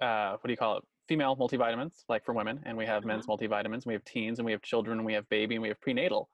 uh, 0.00 0.32
what 0.32 0.44
do 0.48 0.50
you 0.50 0.56
call 0.56 0.78
it? 0.78 0.84
Female 1.08 1.36
multivitamins 1.36 2.04
like 2.08 2.24
for 2.24 2.32
women 2.34 2.60
and 2.66 2.76
we 2.76 2.86
have 2.86 3.04
men's 3.04 3.26
multivitamins 3.26 3.86
we 3.86 3.92
have 3.92 4.04
teens 4.04 4.38
and 4.38 4.46
we 4.46 4.52
have 4.52 4.62
children 4.62 4.98
and 4.98 5.06
we 5.06 5.12
have 5.12 5.26
baby 5.28 5.54
and 5.54 5.62
we 5.62 5.68
have 5.68 5.80
prenatal. 5.80 6.28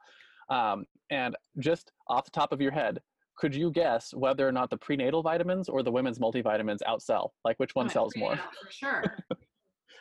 Um, 0.48 0.84
and 1.10 1.36
just 1.58 1.92
off 2.08 2.24
the 2.24 2.30
top 2.30 2.52
of 2.52 2.60
your 2.60 2.70
head 2.72 3.00
could 3.36 3.54
you 3.54 3.70
guess 3.70 4.12
whether 4.14 4.46
or 4.46 4.52
not 4.52 4.70
the 4.70 4.76
prenatal 4.76 5.22
vitamins 5.22 5.68
or 5.68 5.82
the 5.82 5.90
women's 5.90 6.18
multivitamins 6.20 6.80
outsell? 6.86 7.30
Like 7.44 7.56
which 7.58 7.74
one 7.74 7.86
Oh, 7.86 7.90
sells 7.96 8.12
more? 8.16 8.36
for 8.36 8.70
sure. 8.70 9.02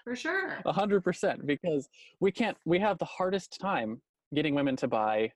For 0.03 0.15
sure. 0.15 0.57
A 0.65 0.73
hundred 0.73 1.03
percent, 1.03 1.45
because 1.45 1.87
we 2.19 2.31
can't. 2.31 2.57
We 2.65 2.79
have 2.79 2.97
the 2.97 3.05
hardest 3.05 3.57
time 3.59 4.01
getting 4.33 4.55
women 4.55 4.75
to 4.77 4.87
buy, 4.87 5.31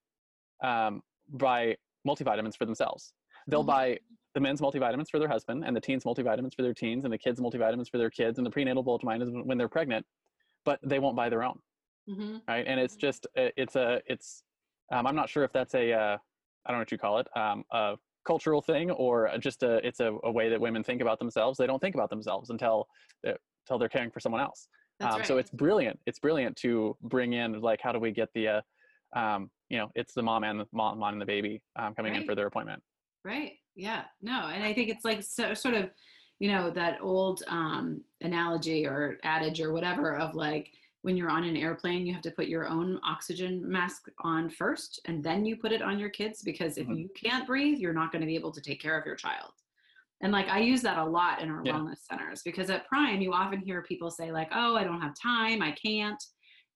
um, 0.64 1.04
buy 1.30 1.78
multivitamins 2.08 2.58
for 2.58 2.66
themselves. 2.66 3.14
They'll 3.48 3.64
Mhm. 3.64 3.68
buy 3.68 4.00
the 4.34 4.40
men's 4.40 4.62
multivitamins 4.62 5.10
for 5.12 5.20
their 5.20 5.28
husband, 5.30 5.64
and 5.66 5.76
the 5.76 5.82
teens 5.82 6.04
multivitamins 6.04 6.56
for 6.56 6.64
their 6.64 6.74
teens, 6.74 7.04
and 7.04 7.14
the 7.14 7.18
kids 7.18 7.40
multivitamins 7.40 7.90
for 7.90 7.98
their 7.98 8.10
kids, 8.10 8.40
and 8.40 8.46
the 8.46 8.52
prenatal 8.52 8.84
multivitamins 8.84 9.46
when 9.46 9.58
they're 9.58 9.70
pregnant, 9.70 10.06
but 10.66 10.80
they 10.84 11.00
won't 11.00 11.16
buy 11.16 11.30
their 11.30 11.44
own, 11.44 11.60
hmm 12.08 12.38
right? 12.48 12.66
And 12.68 12.80
it's 12.80 12.96
just, 12.96 13.28
uh, 13.38 13.50
it's 13.58 13.76
a, 13.76 14.02
it's. 14.08 14.44
Um, 14.92 15.08
I'm 15.08 15.16
not 15.16 15.30
sure 15.30 15.44
if 15.44 15.52
that's 15.54 15.76
a, 15.76 15.94
uh, 15.94 16.18
I 16.66 16.72
don't 16.72 16.78
know 16.78 16.82
what 16.82 16.92
you 16.92 16.98
call 16.98 17.20
it, 17.20 17.28
um, 17.38 17.64
a 17.72 17.98
cultural 18.26 18.62
thing 18.62 18.92
or 18.92 19.30
just 19.40 19.64
a, 19.64 19.86
it's 19.86 20.00
a, 20.00 20.18
a 20.24 20.32
way 20.32 20.50
that 20.50 20.60
women 20.60 20.84
think 20.84 21.02
about 21.02 21.20
themselves. 21.20 21.58
They 21.58 21.66
don't 21.68 21.80
think 21.80 21.96
about 21.96 22.10
themselves 22.10 22.50
until, 22.50 22.88
they're, 23.24 23.38
until 23.66 23.80
they're 23.80 23.90
caring 23.90 24.12
for 24.12 24.20
someone 24.20 24.42
else 24.42 24.68
um, 25.02 25.18
right. 25.18 25.26
so 25.26 25.38
it's 25.38 25.52
brilliant 25.52 26.00
it's 26.06 26.20
brilliant 26.20 26.56
to 26.58 26.98
bring 27.02 27.34
in 27.34 27.60
like 27.62 27.82
how 27.82 27.92
do 27.92 28.00
we 28.00 28.12
get 28.12 28.30
the 28.34 28.48
uh, 28.48 28.62
um, 29.16 29.50
you 29.74 29.80
know 29.80 29.92
it's 29.96 30.14
the 30.14 30.22
mom 30.22 30.44
and 30.44 30.60
the 30.60 30.68
mom, 30.72 31.00
mom 31.00 31.14
and 31.14 31.22
the 31.22 31.26
baby 31.26 31.62
um, 31.76 31.96
coming 31.96 32.14
in 32.16 32.24
for 32.24 32.36
their 32.36 32.46
appointment 32.46 32.82
right. 33.26 33.54
Yeah. 33.76 34.06
No, 34.22 34.48
and 34.48 34.64
I 34.64 34.74
think 34.74 34.90
it's 34.90 35.06
like 35.06 35.24
so, 35.24 35.54
sort 35.54 35.74
of, 35.76 35.90
you 36.40 36.52
know, 36.52 36.70
that 36.72 37.02
old 37.02 37.42
um, 37.48 38.04
analogy 38.22 38.86
or 38.86 39.18
adage 39.24 39.62
or 39.62 39.74
whatever 39.74 40.16
of 40.18 40.36
like 40.36 40.70
when 41.02 41.18
you're 41.18 41.30
on 41.30 41.44
an 41.44 41.58
airplane, 41.58 42.06
you 42.06 42.14
have 42.14 42.22
to 42.24 42.32
put 42.32 42.48
your 42.48 42.68
own 42.68 43.00
oxygen 43.04 43.68
mask 43.68 44.10
on 44.20 44.50
first, 44.50 45.02
and 45.06 45.24
then 45.24 45.46
you 45.46 45.58
put 45.58 45.72
it 45.72 45.82
on 45.82 46.00
your 46.00 46.10
kids 46.10 46.42
because 46.44 46.78
if 46.78 46.88
Mhm. 46.88 46.98
you 46.98 47.10
can't 47.16 47.48
breathe, 47.48 47.80
you're 47.80 47.94
not 47.94 48.12
going 48.12 48.22
to 48.22 48.28
be 48.28 48.36
able 48.36 48.52
to 48.52 48.62
take 48.62 48.82
care 48.82 48.98
of 49.00 49.06
your 49.06 49.16
child. 49.16 49.54
And 50.22 50.32
like 50.32 50.48
I 50.48 50.60
use 50.60 50.82
that 50.84 50.98
a 50.98 51.04
lot 51.06 51.42
in 51.42 51.50
our 51.50 51.64
Yeah. 51.64 51.74
wellness 51.74 52.00
centers 52.10 52.44
because 52.44 52.70
at 52.70 52.88
Prime, 52.88 53.22
you 53.22 53.34
often 53.34 53.60
hear 53.60 53.82
people 53.84 54.12
say 54.12 54.32
like, 54.32 54.50
"Oh, 54.54 54.76
I 54.78 54.84
don't 54.84 55.02
have 55.02 55.16
time, 55.16 55.62
I 55.62 55.72
can't," 55.74 56.24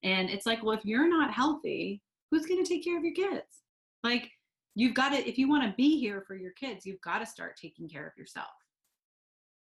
and 0.02 0.28
it's 0.30 0.46
like, 0.46 0.62
well, 0.62 0.76
if 0.76 0.84
you're 0.84 1.08
not 1.08 1.32
healthy, 1.32 2.02
who's 2.30 2.46
going 2.46 2.62
to 2.62 2.68
take 2.68 2.84
care 2.84 2.98
of 2.98 3.04
your 3.04 3.14
kids? 3.14 3.62
Like 4.04 4.30
you've 4.74 4.94
got 4.94 5.10
to 5.10 5.28
if 5.28 5.38
you 5.38 5.48
want 5.48 5.64
to 5.64 5.74
be 5.76 5.98
here 5.98 6.22
for 6.26 6.36
your 6.36 6.52
kids 6.52 6.86
you've 6.86 7.00
got 7.00 7.18
to 7.18 7.26
start 7.26 7.56
taking 7.60 7.88
care 7.88 8.06
of 8.06 8.16
yourself. 8.16 8.46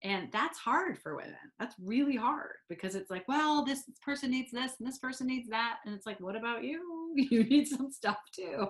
And 0.05 0.31
that's 0.31 0.59
hard 0.59 0.99
for 0.99 1.17
women. 1.17 1.35
That's 1.59 1.75
really 1.83 2.17
hard 2.17 2.57
because 2.69 2.95
it's 2.95 3.11
like 3.11 3.27
well 3.27 3.65
this 3.65 3.85
person 4.03 4.31
needs 4.31 4.53
this 4.53 4.73
and 4.79 4.87
this 4.87 4.99
person 4.99 5.27
needs 5.27 5.49
that. 5.49 5.79
And 5.85 5.95
it's 5.95 6.07
like 6.07 6.21
what 6.21 6.37
about 6.37 6.65
you? 6.65 7.15
You 7.17 7.45
need 7.45 7.67
some 7.67 7.91
stuff 7.91 8.19
too. 8.35 8.69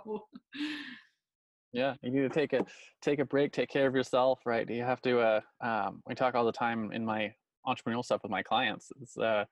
Yeah 1.73 1.95
you 2.03 2.11
need 2.13 2.21
to 2.21 2.29
take 2.29 2.53
a 2.53 2.65
take 3.03 3.19
a 3.19 3.25
break 3.25 3.53
take 3.53 3.69
care 3.69 3.89
of 3.89 3.95
yourself 3.95 4.41
right? 4.47 4.69
You 4.71 4.85
have 4.85 5.03
to 5.03 5.19
uh, 5.19 5.41
um, 5.61 6.03
we 6.07 6.15
talk 6.15 6.37
all 6.37 6.45
the 6.45 6.53
time 6.53 6.93
in 6.93 7.05
my 7.05 7.35
entrepreneurial 7.67 8.05
stuff 8.05 8.23
with 8.23 8.31
my 8.31 8.43
clients. 8.43 8.93
Is, 9.03 9.17
uh, 9.17 9.45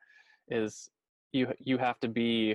is 0.48 0.88
you 1.32 1.52
you 1.58 1.76
have 1.78 1.98
to 2.00 2.08
be 2.08 2.54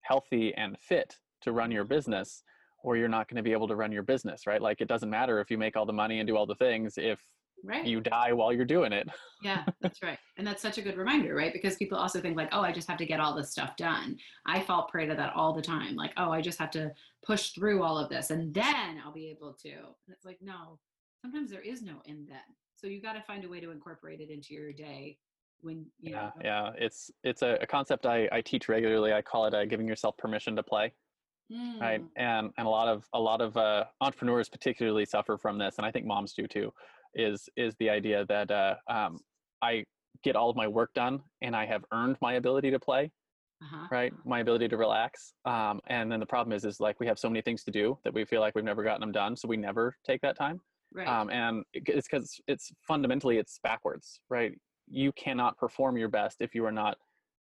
healthy 0.00 0.54
and 0.54 0.76
fit 0.80 1.16
to 1.44 1.52
run 1.52 1.70
your 1.70 1.84
business 1.84 2.42
or 2.82 2.96
you're 2.96 3.08
not 3.08 3.28
going 3.28 3.36
to 3.36 3.42
be 3.42 3.52
able 3.52 3.68
to 3.68 3.76
run 3.76 3.92
your 3.92 4.02
business 4.02 4.46
right? 4.46 4.60
Like 4.60 4.80
it 4.80 4.88
doesn't 4.88 5.10
matter 5.10 5.40
if 5.40 5.50
you 5.50 5.58
make 5.58 5.76
all 5.76 5.86
the 5.86 5.92
money 5.92 6.20
and 6.20 6.26
do 6.26 6.36
all 6.36 6.46
the 6.46 6.54
things 6.54 6.94
if 6.96 7.20
right. 7.64 7.86
you 7.86 8.00
die 8.00 8.32
while 8.32 8.52
you're 8.52 8.64
doing 8.64 8.92
it. 8.92 9.08
Yeah 9.42 9.64
that's 9.82 10.02
right. 10.02 10.18
And 10.38 10.46
that's 10.46 10.62
such 10.62 10.78
a 10.78 10.82
good 10.82 10.96
reminder 10.96 11.34
right? 11.34 11.52
Because 11.52 11.76
people 11.76 11.98
also 11.98 12.20
think 12.20 12.36
like 12.36 12.48
oh 12.52 12.62
i 12.62 12.72
just 12.72 12.88
have 12.88 12.98
to 12.98 13.06
get 13.06 13.20
all 13.20 13.34
this 13.34 13.50
stuff 13.50 13.76
done. 13.76 14.16
I 14.46 14.60
fall 14.60 14.88
prey 14.90 15.06
to 15.06 15.14
that 15.14 15.34
all 15.34 15.52
the 15.52 15.62
time 15.62 15.96
like 15.96 16.12
oh 16.16 16.30
i 16.30 16.40
just 16.40 16.58
have 16.58 16.70
to 16.72 16.92
push 17.24 17.50
through 17.50 17.82
all 17.82 17.98
of 17.98 18.08
this 18.08 18.30
and 18.30 18.54
then 18.54 19.00
i'll 19.04 19.12
be 19.12 19.28
able 19.30 19.52
to. 19.62 19.70
And 19.70 20.14
it's 20.14 20.24
like 20.24 20.38
no 20.40 20.78
sometimes 21.24 21.50
there 21.50 21.62
is 21.62 21.82
no 21.82 22.02
and 22.06 22.28
then. 22.28 22.36
So 22.76 22.86
you 22.86 23.00
got 23.00 23.14
to 23.14 23.22
find 23.22 23.44
a 23.44 23.48
way 23.48 23.60
to 23.60 23.70
incorporate 23.70 24.20
it 24.20 24.30
into 24.30 24.52
your 24.52 24.72
day 24.72 25.16
when 25.60 25.86
you 26.00 26.12
yeah 26.12 26.20
know 26.20 26.30
yeah 26.42 26.70
it's 26.76 27.10
it's 27.22 27.40
a, 27.40 27.56
a 27.62 27.66
concept 27.66 28.04
I, 28.04 28.28
I 28.30 28.42
teach 28.42 28.68
regularly. 28.68 29.12
I 29.12 29.22
call 29.22 29.46
it 29.46 29.54
uh, 29.54 29.64
giving 29.64 29.88
yourself 29.88 30.16
permission 30.18 30.54
to 30.56 30.62
play 30.62 30.92
right 31.80 32.00
Mm, 32.00 32.08
and 32.16 32.50
and 32.56 32.66
a 32.66 32.70
lot 32.70 32.88
of 32.88 33.04
a 33.12 33.20
lot 33.20 33.40
of 33.40 33.56
uh, 33.56 33.84
entrepreneurs 34.00 34.48
particularly 34.48 35.04
suffer 35.04 35.36
from 35.36 35.58
this 35.58 35.74
and 35.76 35.86
i 35.86 35.90
think 35.90 36.06
moms 36.06 36.32
do 36.32 36.46
too 36.46 36.72
is 37.14 37.48
is 37.56 37.74
the 37.78 37.90
idea 37.90 38.24
that 38.26 38.50
uh, 38.50 38.74
um, 38.88 39.18
i 39.62 39.84
get 40.22 40.36
all 40.36 40.48
of 40.48 40.56
my 40.56 40.66
work 40.66 40.92
done 40.94 41.20
and 41.42 41.54
i 41.54 41.66
have 41.66 41.84
earned 41.92 42.16
my 42.22 42.34
ability 42.34 42.70
to 42.70 42.78
play 42.78 43.10
uh-huh. 43.62 43.86
right? 43.90 44.12
my 44.24 44.40
ability 44.40 44.68
to 44.68 44.76
relax 44.76 45.34
um, 45.44 45.80
and 45.88 46.10
then 46.10 46.18
the 46.18 46.26
problem 46.26 46.56
is 46.56 46.64
is 46.64 46.80
like 46.80 46.98
we 46.98 47.06
have 47.06 47.18
so 47.18 47.28
many 47.28 47.42
things 47.42 47.62
to 47.62 47.70
do 47.70 47.98
that 48.04 48.14
we 48.14 48.24
feel 48.24 48.40
like 48.40 48.54
we've 48.54 48.64
never 48.64 48.82
gotten 48.82 49.00
them 49.00 49.12
done 49.12 49.36
so 49.36 49.46
we 49.46 49.56
never 49.56 49.94
take 50.06 50.20
that 50.22 50.36
time 50.36 50.60
right. 50.94 51.06
um, 51.06 51.28
and 51.30 51.62
it's 51.74 52.08
because 52.08 52.40
it's 52.48 52.72
fundamentally 52.86 53.38
it's 53.38 53.60
backwards 53.62 54.20
right? 54.30 54.52
You 54.86 55.12
cannot 55.12 55.56
perform 55.56 55.96
your 55.96 56.08
best 56.08 56.38
if 56.40 56.54
you 56.54 56.64
are 56.66 56.72
not 56.72 56.98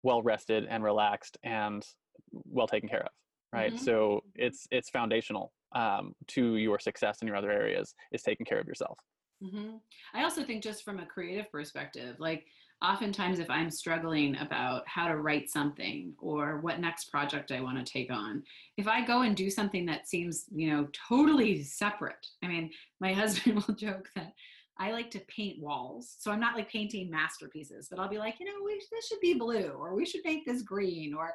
well 0.03 0.21
rested 0.21 0.65
and 0.69 0.83
relaxed 0.83 1.37
and 1.43 1.85
well 2.31 2.67
taken 2.67 2.89
care 2.89 3.01
of 3.01 3.11
right 3.53 3.73
Mhm. 3.73 3.80
so 3.80 4.21
it's 4.35 4.67
it's 4.71 4.89
foundational 4.89 5.51
um, 5.76 6.13
to 6.27 6.55
your 6.57 6.80
success 6.80 7.21
in 7.21 7.27
your 7.27 7.38
other 7.38 7.51
areas 7.51 7.93
is 8.11 8.23
taking 8.23 8.45
care 8.45 8.59
of 8.59 8.67
yourself 8.67 8.97
hmm 9.41 9.77
I 10.13 10.23
also 10.23 10.43
think 10.43 10.63
just 10.63 10.84
from 10.84 10.99
a 10.99 11.05
creative 11.05 11.49
perspective, 11.51 12.17
like 12.19 12.45
oftentimes 12.84 13.39
if 13.39 13.49
I'm 13.49 13.69
struggling 13.69 14.35
about 14.38 14.88
how 14.88 15.07
to 15.07 15.17
write 15.17 15.49
something 15.49 16.13
or 16.19 16.59
what 16.59 16.80
next 16.80 17.05
project 17.11 17.51
I 17.51 17.61
want 17.61 17.77
to 17.77 17.89
take 17.89 18.11
on, 18.11 18.43
if 18.77 18.88
I 18.88 19.05
go 19.05 19.21
and 19.21 19.35
do 19.35 19.49
something 19.49 19.85
that 19.85 20.07
seems, 20.07 20.45
you 20.53 20.69
know, 20.71 20.88
totally 21.07 21.63
separate. 21.63 22.26
I 22.43 22.47
mean, 22.47 22.71
my 22.99 23.13
husband 23.21 23.63
will 23.65 23.76
joke 23.76 24.09
that 24.15 24.34
I 24.77 24.91
like 24.91 25.11
to 25.11 25.19
paint 25.27 25.61
walls. 25.61 26.15
So 26.19 26.31
I'm 26.31 26.39
not 26.39 26.55
like 26.55 26.69
painting 26.69 27.09
masterpieces, 27.09 27.88
but 27.89 27.99
I'll 27.99 28.07
be 28.09 28.17
like, 28.17 28.39
you 28.39 28.45
know, 28.45 28.63
we, 28.63 28.81
this 28.91 29.07
should 29.07 29.19
be 29.19 29.34
blue 29.34 29.71
or 29.71 29.93
we 29.93 30.05
should 30.05 30.21
make 30.23 30.45
this 30.45 30.61
green 30.63 31.13
or 31.13 31.34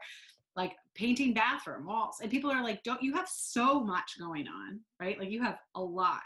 like 0.56 0.72
painting 0.94 1.34
bathroom 1.34 1.86
walls. 1.86 2.18
And 2.22 2.30
people 2.30 2.50
are 2.50 2.62
like, 2.62 2.82
don't 2.82 3.02
you 3.02 3.12
have 3.14 3.28
so 3.28 3.80
much 3.80 4.18
going 4.18 4.46
on, 4.48 4.80
right? 5.00 5.18
Like 5.18 5.30
you 5.30 5.42
have 5.42 5.58
a 5.74 5.82
lot 5.82 6.22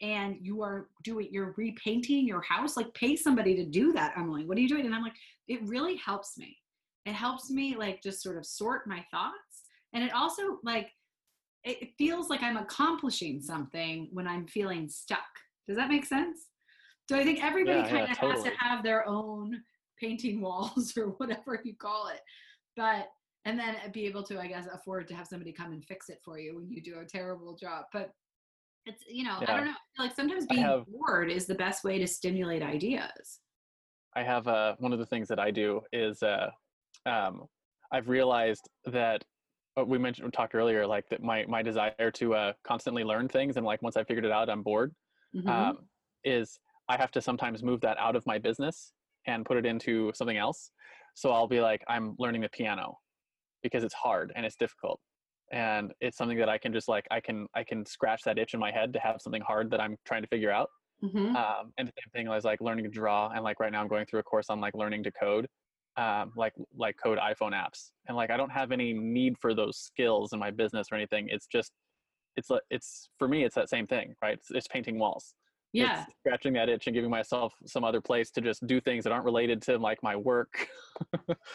and 0.00 0.36
you 0.40 0.62
are 0.62 0.88
doing 1.02 1.28
you're 1.30 1.54
repainting 1.56 2.26
your 2.26 2.40
house 2.42 2.76
like 2.76 2.92
pay 2.94 3.16
somebody 3.16 3.56
to 3.56 3.64
do 3.64 3.92
that 3.92 4.12
emily 4.16 4.44
what 4.44 4.56
are 4.56 4.60
you 4.60 4.68
doing 4.68 4.86
and 4.86 4.94
i'm 4.94 5.02
like 5.02 5.16
it 5.48 5.60
really 5.66 5.96
helps 5.96 6.38
me 6.38 6.56
it 7.04 7.12
helps 7.12 7.50
me 7.50 7.74
like 7.76 8.02
just 8.02 8.22
sort 8.22 8.36
of 8.36 8.46
sort 8.46 8.86
my 8.86 9.04
thoughts 9.10 9.62
and 9.94 10.04
it 10.04 10.12
also 10.14 10.58
like 10.62 10.90
it 11.64 11.90
feels 11.98 12.30
like 12.30 12.42
i'm 12.42 12.56
accomplishing 12.56 13.40
something 13.40 14.08
when 14.12 14.28
i'm 14.28 14.46
feeling 14.46 14.88
stuck 14.88 15.18
does 15.66 15.76
that 15.76 15.88
make 15.88 16.04
sense 16.04 16.46
so 17.08 17.16
i 17.16 17.24
think 17.24 17.42
everybody 17.42 17.78
Yeah, 17.80 17.84
yeah, 17.86 17.90
kind 17.90 18.02
of 18.04 18.08
has 18.10 18.18
totally. 18.36 18.50
to 18.50 18.56
have 18.58 18.82
their 18.84 19.06
own 19.08 19.60
painting 20.00 20.40
walls 20.42 20.92
or 20.96 21.06
whatever 21.18 21.60
you 21.64 21.74
call 21.74 22.08
it 22.08 22.20
but 22.76 23.08
and 23.44 23.58
then 23.58 23.76
be 23.92 24.06
able 24.06 24.22
to 24.22 24.38
i 24.40 24.46
guess 24.46 24.66
afford 24.72 25.06
to 25.08 25.14
have 25.14 25.26
somebody 25.26 25.52
come 25.52 25.72
and 25.72 25.84
fix 25.84 26.08
it 26.08 26.20
for 26.24 26.38
you 26.38 26.56
when 26.56 26.68
you 26.70 26.82
do 26.82 26.98
a 27.00 27.04
terrible 27.04 27.54
job 27.56 27.84
but 27.92 28.10
it's 28.86 29.04
you 29.08 29.24
know 29.24 29.36
i 29.40 29.56
don't 29.56 29.64
know 29.66 29.72
I 29.72 29.96
feel 29.96 30.06
like 30.06 30.16
sometimes 30.16 30.46
being 30.46 30.62
have- 30.62 30.84
bored 30.86 31.30
is 31.30 31.46
the 31.46 31.54
best 31.54 31.84
way 31.84 31.98
to 31.98 32.06
stimulate 32.06 32.62
ideas 32.62 33.40
I 34.16 34.22
have 34.24 34.48
uh, 34.48 34.74
one 34.78 34.92
of 34.92 34.98
the 34.98 35.06
things 35.06 35.28
that 35.28 35.38
I 35.38 35.50
do 35.52 35.82
is 35.92 36.22
uh, 36.24 36.50
um, 37.06 37.44
I've 37.92 38.08
realized 38.08 38.68
that 38.86 39.22
uh, 39.78 39.84
we 39.84 39.96
mentioned 39.98 40.24
we 40.24 40.30
talked 40.32 40.54
earlier 40.56 40.86
like 40.86 41.08
that 41.10 41.22
my 41.22 41.44
my 41.46 41.62
desire 41.62 42.10
to 42.14 42.34
uh, 42.34 42.52
constantly 42.64 43.04
learn 43.04 43.28
things 43.28 43.56
and 43.56 43.66
like 43.66 43.80
once 43.82 43.96
I 43.96 44.02
figured 44.02 44.24
it 44.24 44.32
out 44.32 44.48
I'm 44.50 44.62
bored 44.62 44.92
Mhm. 45.36 45.48
um, 45.50 45.78
is 46.24 46.58
I 46.88 46.96
have 46.96 47.12
to 47.12 47.20
sometimes 47.20 47.62
move 47.62 47.80
that 47.82 47.96
out 47.98 48.16
of 48.16 48.26
my 48.26 48.38
business 48.38 48.92
and 49.26 49.44
put 49.44 49.56
it 49.58 49.66
into 49.66 50.10
something 50.14 50.38
else. 50.38 50.70
So 51.14 51.30
I'll 51.30 51.46
be 51.46 51.60
like 51.60 51.84
I'm 51.86 52.16
learning 52.18 52.40
the 52.40 52.48
piano 52.48 52.98
because 53.68 53.84
it's 53.84 53.94
hard 53.94 54.32
and 54.36 54.44
it's 54.46 54.56
difficult. 54.56 55.00
And 55.50 55.92
it's 56.00 56.16
something 56.18 56.38
that 56.38 56.48
I 56.48 56.58
can 56.58 56.72
just 56.72 56.88
like 56.88 57.06
I 57.10 57.20
can 57.20 57.46
I 57.54 57.64
can 57.64 57.84
scratch 57.86 58.22
that 58.24 58.38
itch 58.38 58.54
in 58.54 58.60
my 58.60 58.70
head 58.70 58.92
to 58.94 58.98
have 59.00 59.16
something 59.20 59.42
hard 59.42 59.70
that 59.70 59.80
I'm 59.80 59.96
trying 60.04 60.22
to 60.22 60.28
figure 60.28 60.50
out. 60.50 60.68
Mhm. 61.04 61.36
um, 61.36 61.72
and 61.78 61.86
the 61.88 61.92
same 62.00 62.10
thing 62.12 62.28
was 62.28 62.44
like 62.44 62.60
learning 62.60 62.84
to 62.84 62.90
draw. 62.90 63.28
And 63.34 63.44
like 63.44 63.60
right 63.60 63.70
now 63.72 63.80
i'm 63.80 63.88
going 63.88 64.04
through 64.06 64.20
a 64.20 64.24
course 64.24 64.50
on 64.50 64.60
like 64.60 64.74
learning 64.74 65.04
to 65.04 65.12
code 65.12 65.46
um, 65.96 66.32
like 66.36 66.54
like 66.76 66.96
code 67.02 67.18
iphone 67.30 67.52
apps. 67.52 67.80
And 68.08 68.16
like 68.16 68.30
i 68.30 68.36
don't 68.36 68.50
have 68.60 68.72
any 68.72 68.92
need 68.92 69.34
for 69.42 69.54
those 69.54 69.76
skills 69.78 70.32
in 70.32 70.38
my 70.40 70.50
business 70.50 70.88
or 70.90 70.96
anything. 70.96 71.28
It's 71.30 71.46
just 71.46 71.72
it's 72.36 72.50
like 72.50 72.62
it's 72.70 73.08
for 73.18 73.28
me 73.28 73.44
it's 73.44 73.54
that 73.54 73.68
same 73.68 73.86
thing 73.86 74.14
right? 74.22 74.34
It's, 74.34 74.50
it's 74.50 74.68
painting 74.68 74.98
walls 74.98 75.34
yeah. 75.72 76.04
it's 76.04 76.12
scratching 76.20 76.52
that 76.54 76.68
itch 76.68 76.86
and 76.86 76.94
giving 76.94 77.10
myself 77.10 77.52
some 77.66 77.84
other 77.84 78.00
place 78.00 78.30
to 78.32 78.40
just 78.40 78.66
do 78.66 78.80
things 78.80 79.04
that 79.04 79.12
aren't 79.12 79.24
related 79.24 79.60
to 79.62 79.78
like 79.78 80.02
my 80.02 80.16
work. 80.16 80.68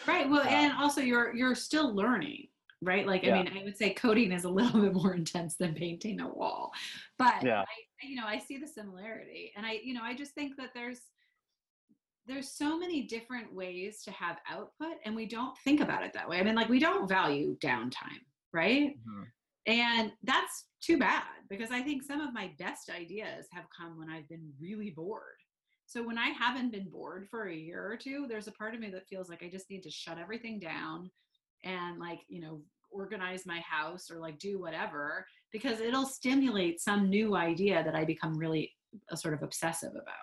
Right 0.06 0.28
well 0.28 0.42
and 0.48 0.72
also 0.78 1.00
you're 1.00 1.34
you're 1.34 1.54
still 1.54 1.94
learning 1.94 2.48
right? 2.82 3.06
Like 3.06 3.22
Yeah. 3.22 3.36
i 3.36 3.42
mean 3.42 3.58
i 3.58 3.64
would 3.64 3.76
say 3.76 3.94
coding 3.94 4.30
is 4.32 4.44
a 4.44 4.48
little 4.58 4.80
bit 4.80 4.92
more 4.92 5.14
intense 5.14 5.56
than 5.56 5.74
painting 5.74 6.20
a 6.20 6.28
wall 6.28 6.70
but 7.18 7.42
Yeah. 7.42 7.62
I, 7.62 8.06
you 8.06 8.16
know 8.16 8.26
i 8.26 8.38
see 8.38 8.58
the 8.58 8.68
similarity 8.68 9.52
and 9.56 9.64
i 9.64 9.80
you 9.82 9.94
know 9.94 10.02
i 10.02 10.14
just 10.14 10.34
think 10.34 10.56
that 10.58 10.70
there's 10.74 11.00
there's 12.26 12.50
so 12.50 12.78
many 12.78 13.02
different 13.02 13.52
ways 13.54 14.02
to 14.02 14.10
have 14.10 14.38
output 14.50 14.96
and 15.04 15.14
we 15.14 15.26
don't 15.26 15.56
think 15.58 15.80
about 15.80 16.02
it 16.02 16.12
that 16.14 16.28
way. 16.28 16.38
I 16.38 16.42
mean 16.42 16.54
like 16.54 16.68
we 16.68 16.78
don't 16.78 17.08
value 17.08 17.56
downtime 17.62 18.22
right 18.52 18.90
mm-hmm. 18.90 19.22
And 19.66 20.12
that's 20.22 20.66
too 20.82 20.98
bad 20.98 21.22
because 21.48 21.70
I 21.70 21.80
think 21.80 22.02
some 22.02 22.20
of 22.20 22.34
my 22.34 22.50
best 22.58 22.90
ideas 22.90 23.46
have 23.50 23.64
come 23.76 23.98
when 23.98 24.10
I've 24.10 24.28
been 24.28 24.52
really 24.60 24.90
bored. 24.90 25.22
So 25.86 26.02
when 26.02 26.18
I 26.18 26.28
haven't 26.28 26.72
been 26.72 26.88
bored 26.88 27.26
for 27.30 27.48
a 27.48 27.54
year 27.54 27.90
or 27.90 27.96
two, 27.96 28.26
there's 28.28 28.48
a 28.48 28.52
part 28.52 28.74
of 28.74 28.80
me 28.80 28.90
that 28.90 29.08
feels 29.08 29.28
like 29.28 29.42
I 29.42 29.48
just 29.48 29.70
need 29.70 29.82
to 29.82 29.90
shut 29.90 30.18
everything 30.18 30.58
down 30.58 31.10
and 31.62 31.98
like, 31.98 32.20
you 32.28 32.40
know, 32.40 32.60
organize 32.90 33.44
my 33.46 33.60
house 33.60 34.10
or 34.10 34.18
like 34.18 34.38
do 34.38 34.58
whatever 34.60 35.26
because 35.52 35.80
it'll 35.80 36.06
stimulate 36.06 36.80
some 36.80 37.08
new 37.08 37.36
idea 37.36 37.82
that 37.84 37.94
I 37.94 38.04
become 38.04 38.36
really 38.36 38.72
uh, 39.10 39.16
sort 39.16 39.34
of 39.34 39.42
obsessive 39.42 39.92
about. 39.92 40.14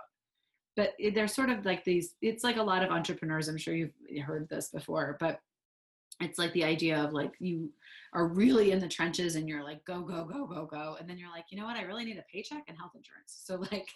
But 0.75 0.93
there's 1.13 1.33
sort 1.33 1.49
of 1.49 1.65
like 1.65 1.83
these, 1.83 2.15
it's 2.21 2.43
like 2.43 2.57
a 2.57 2.63
lot 2.63 2.83
of 2.83 2.91
entrepreneurs, 2.91 3.47
I'm 3.47 3.57
sure 3.57 3.75
you've 3.75 3.91
heard 4.23 4.47
this 4.49 4.69
before, 4.69 5.17
but 5.19 5.39
it's 6.21 6.39
like 6.39 6.53
the 6.53 6.63
idea 6.63 6.97
of 6.97 7.13
like 7.13 7.33
you 7.39 7.69
are 8.13 8.27
really 8.27 8.71
in 8.71 8.79
the 8.79 8.87
trenches 8.87 9.35
and 9.35 9.47
you're 9.47 9.63
like 9.63 9.83
go 9.85 10.01
go 10.01 10.25
go 10.25 10.45
go 10.45 10.65
go 10.65 10.97
and 10.99 11.09
then 11.09 11.17
you're 11.17 11.29
like 11.31 11.45
you 11.49 11.57
know 11.57 11.65
what? 11.65 11.77
I 11.77 11.83
really 11.83 12.05
need 12.05 12.17
a 12.17 12.25
paycheck 12.31 12.63
and 12.67 12.77
health 12.77 12.91
insurance. 12.95 13.41
So 13.45 13.55
like 13.71 13.89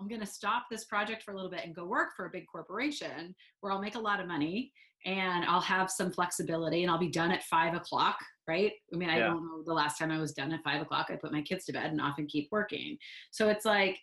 i'm 0.00 0.06
going 0.06 0.20
to 0.20 0.26
stop 0.26 0.66
this 0.70 0.84
project 0.84 1.24
for 1.24 1.32
a 1.32 1.34
little 1.34 1.50
bit 1.50 1.64
and 1.64 1.74
go 1.74 1.84
work 1.84 2.10
for 2.16 2.26
a 2.26 2.30
big 2.30 2.46
corporation 2.46 3.34
where 3.60 3.72
i'll 3.72 3.80
make 3.80 3.96
a 3.96 3.98
lot 3.98 4.20
of 4.20 4.28
money 4.28 4.72
and 5.06 5.44
i'll 5.46 5.60
have 5.60 5.90
some 5.90 6.12
flexibility 6.12 6.82
and 6.82 6.90
i'll 6.90 6.98
be 6.98 7.10
done 7.10 7.32
at 7.32 7.42
five 7.44 7.74
o'clock 7.74 8.16
right? 8.46 8.72
I 8.92 8.96
mean 8.96 9.10
i 9.10 9.18
Yeah. 9.18 9.26
don't 9.28 9.44
know 9.44 9.62
the 9.64 9.74
last 9.74 9.98
time 9.98 10.10
i 10.10 10.18
was 10.18 10.32
done 10.32 10.52
at 10.52 10.62
five 10.62 10.80
o'clock. 10.80 11.08
I 11.10 11.16
put 11.16 11.32
my 11.32 11.42
kids 11.42 11.64
to 11.66 11.72
bed 11.72 11.90
and 11.90 12.00
often 12.00 12.26
keep 12.26 12.48
working. 12.50 12.96
So 13.30 13.48
it's 13.48 13.64
like 13.64 13.98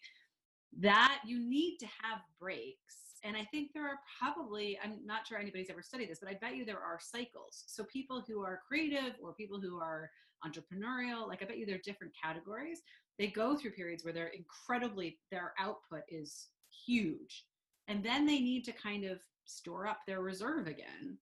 that 0.79 1.19
you 1.25 1.39
need 1.39 1.77
to 1.79 1.85
have 2.03 2.19
breaks 2.39 2.97
and 3.25 3.35
i 3.35 3.43
think 3.45 3.73
there 3.73 3.87
are 3.87 3.99
probably 4.19 4.77
i'm 4.83 4.99
not 5.05 5.25
sure 5.27 5.37
anybody's 5.37 5.69
ever 5.69 5.81
studied 5.81 6.09
this 6.09 6.19
but 6.19 6.29
i 6.29 6.33
bet 6.39 6.55
you 6.55 6.63
there 6.63 6.79
are 6.79 6.99
cycles. 7.01 7.63
So 7.67 7.83
people 7.85 8.23
who 8.27 8.43
are 8.43 8.61
creative 8.67 9.13
or 9.21 9.33
people 9.33 9.59
who 9.59 9.79
are 9.79 10.09
entrepreneurial 10.45 11.27
like 11.27 11.41
i 11.41 11.45
bet 11.45 11.57
you 11.57 11.65
there 11.65 11.75
are 11.75 11.79
different 11.79 12.13
categories. 12.21 12.81
They 13.17 13.27
go 13.27 13.55
through 13.57 13.71
periods 13.71 14.03
where 14.03 14.13
they're 14.13 14.27
incredibly 14.27 15.17
their 15.31 15.53
output 15.57 16.01
is 16.09 16.49
huge. 16.85 17.45
And 17.87 18.03
then 18.03 18.25
they 18.25 18.39
need 18.39 18.65
to 18.65 18.73
kind 18.73 19.05
of 19.05 19.19
store 19.45 19.87
up 19.87 19.99
their 20.05 20.21
reserve 20.21 20.67
again 20.67 21.17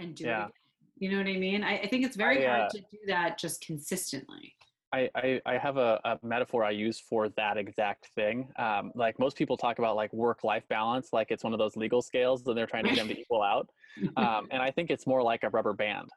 and 0.00 0.14
do 0.16 0.24
Yeah. 0.24 0.30
it 0.30 0.42
again. 0.42 0.52
you 0.96 1.10
know 1.12 1.18
what 1.18 1.28
i 1.28 1.38
mean? 1.38 1.62
I, 1.62 1.78
I 1.78 1.86
think 1.86 2.04
it's 2.04 2.16
very 2.16 2.44
I, 2.44 2.50
uh, 2.50 2.56
hard 2.56 2.70
to 2.70 2.80
do 2.80 2.98
that 3.06 3.38
just 3.38 3.64
consistently 3.64 4.56
I, 4.92 5.10
I, 5.14 5.40
I 5.44 5.58
have 5.58 5.76
a, 5.76 6.00
a 6.04 6.18
metaphor 6.22 6.64
I 6.64 6.70
use 6.70 6.98
for 6.98 7.28
that 7.30 7.58
exact 7.58 8.08
thing. 8.14 8.48
Um, 8.58 8.90
like 8.94 9.18
most 9.18 9.36
people 9.36 9.56
talk 9.56 9.78
about 9.78 9.96
like 9.96 10.12
work 10.12 10.44
life 10.44 10.64
balance, 10.68 11.10
like 11.12 11.30
it's 11.30 11.44
one 11.44 11.52
of 11.52 11.58
those 11.58 11.76
legal 11.76 12.00
scales 12.00 12.46
and 12.46 12.56
they're 12.56 12.66
trying 12.66 12.84
to 12.84 12.90
get 12.90 12.98
them 12.98 13.08
to 13.08 13.20
equal 13.20 13.42
out. 13.42 13.68
Um, 14.16 14.46
and 14.50 14.62
I 14.62 14.70
think 14.70 14.90
it's 14.90 15.06
more 15.06 15.22
like 15.22 15.42
a 15.42 15.50
rubber 15.50 15.72
band, 15.72 16.08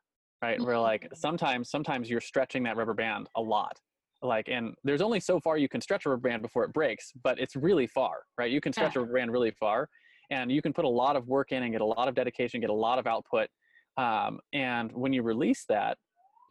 right? 0.41 0.61
Where 0.61 0.79
like 0.79 1.09
sometimes 1.13 1.69
sometimes 1.69 2.09
you're 2.09 2.21
stretching 2.21 2.63
that 2.63 2.77
rubber 2.77 2.93
band 2.93 3.27
a 3.35 3.41
lot. 3.41 3.77
Like 4.21 4.47
and 4.47 4.75
there's 4.83 5.01
only 5.01 5.19
so 5.19 5.39
far 5.39 5.57
you 5.57 5.67
can 5.67 5.81
stretch 5.81 6.05
a 6.05 6.09
rubber 6.09 6.29
band 6.29 6.43
before 6.43 6.63
it 6.63 6.71
breaks, 6.73 7.11
but 7.23 7.39
it's 7.39 7.55
really 7.55 7.87
far, 7.87 8.23
right? 8.37 8.51
You 8.51 8.61
can 8.61 8.71
stretch 8.71 8.95
a 8.95 8.99
rubber 8.99 9.13
band 9.13 9.31
really 9.31 9.51
far, 9.51 9.89
and 10.29 10.51
you 10.51 10.61
can 10.61 10.73
put 10.73 10.85
a 10.85 10.89
lot 10.89 11.15
of 11.15 11.27
work 11.27 11.51
in 11.51 11.63
and 11.63 11.71
get 11.71 11.81
a 11.81 11.85
lot 11.85 12.07
of 12.07 12.13
dedication, 12.13 12.61
get 12.61 12.69
a 12.69 12.73
lot 12.73 12.99
of 12.99 13.07
output. 13.07 13.49
Um, 13.97 14.39
and 14.53 14.91
when 14.93 15.11
you 15.11 15.23
release 15.23 15.65
that, 15.69 15.97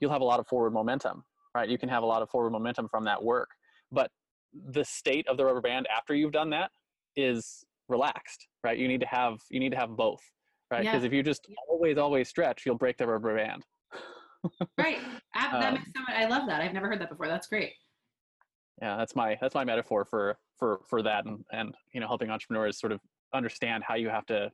you'll 0.00 0.10
have 0.10 0.20
a 0.20 0.24
lot 0.24 0.40
of 0.40 0.48
forward 0.48 0.72
momentum 0.72 1.22
right? 1.54 1.68
You 1.68 1.78
can 1.78 1.88
have 1.88 2.02
a 2.02 2.06
lot 2.06 2.22
of 2.22 2.30
forward 2.30 2.50
momentum 2.50 2.88
from 2.88 3.04
that 3.04 3.22
work. 3.22 3.50
But 3.92 4.10
the 4.52 4.84
state 4.84 5.26
of 5.28 5.36
the 5.36 5.44
rubber 5.44 5.60
band 5.60 5.86
after 5.94 6.14
you've 6.14 6.32
done 6.32 6.50
that 6.50 6.70
is 7.16 7.64
relaxed, 7.88 8.46
right? 8.64 8.78
You 8.78 8.88
need 8.88 9.00
to 9.00 9.06
have 9.06 9.38
you 9.50 9.60
need 9.60 9.70
to 9.70 9.76
have 9.78 9.90
both, 9.96 10.20
right? 10.70 10.84
Yeah. 10.84 10.92
Because 10.92 11.04
if 11.04 11.12
you 11.12 11.22
just 11.22 11.46
Yeah. 11.48 11.56
always 11.68 11.98
always 11.98 12.28
stretch, 12.28 12.64
you'll 12.66 12.78
break 12.78 12.96
the 12.96 13.06
rubber 13.06 13.36
band. 13.36 13.64
Right. 14.78 14.98
That 15.34 15.52
Um, 15.52 15.74
makes 15.74 15.90
so 15.94 16.00
much, 16.00 16.14
I 16.16 16.24
love 16.26 16.48
that. 16.48 16.62
I've 16.62 16.72
never 16.72 16.88
heard 16.88 17.00
that 17.02 17.10
before. 17.10 17.28
That's 17.28 17.46
great. 17.46 17.74
Yeah, 18.80 18.96
that's 18.96 19.14
my 19.14 19.36
that's 19.40 19.54
my 19.54 19.64
metaphor 19.64 20.06
for 20.06 20.38
for 20.58 20.80
for 20.88 21.02
that, 21.02 21.26
and 21.26 21.44
and 21.52 21.74
you 21.92 22.00
know 22.00 22.06
helping 22.06 22.30
entrepreneurs 22.30 22.80
sort 22.80 22.92
of 22.92 23.00
understand 23.34 23.84
how 23.86 23.96
you 23.96 24.08
have 24.08 24.24
to 24.26 24.50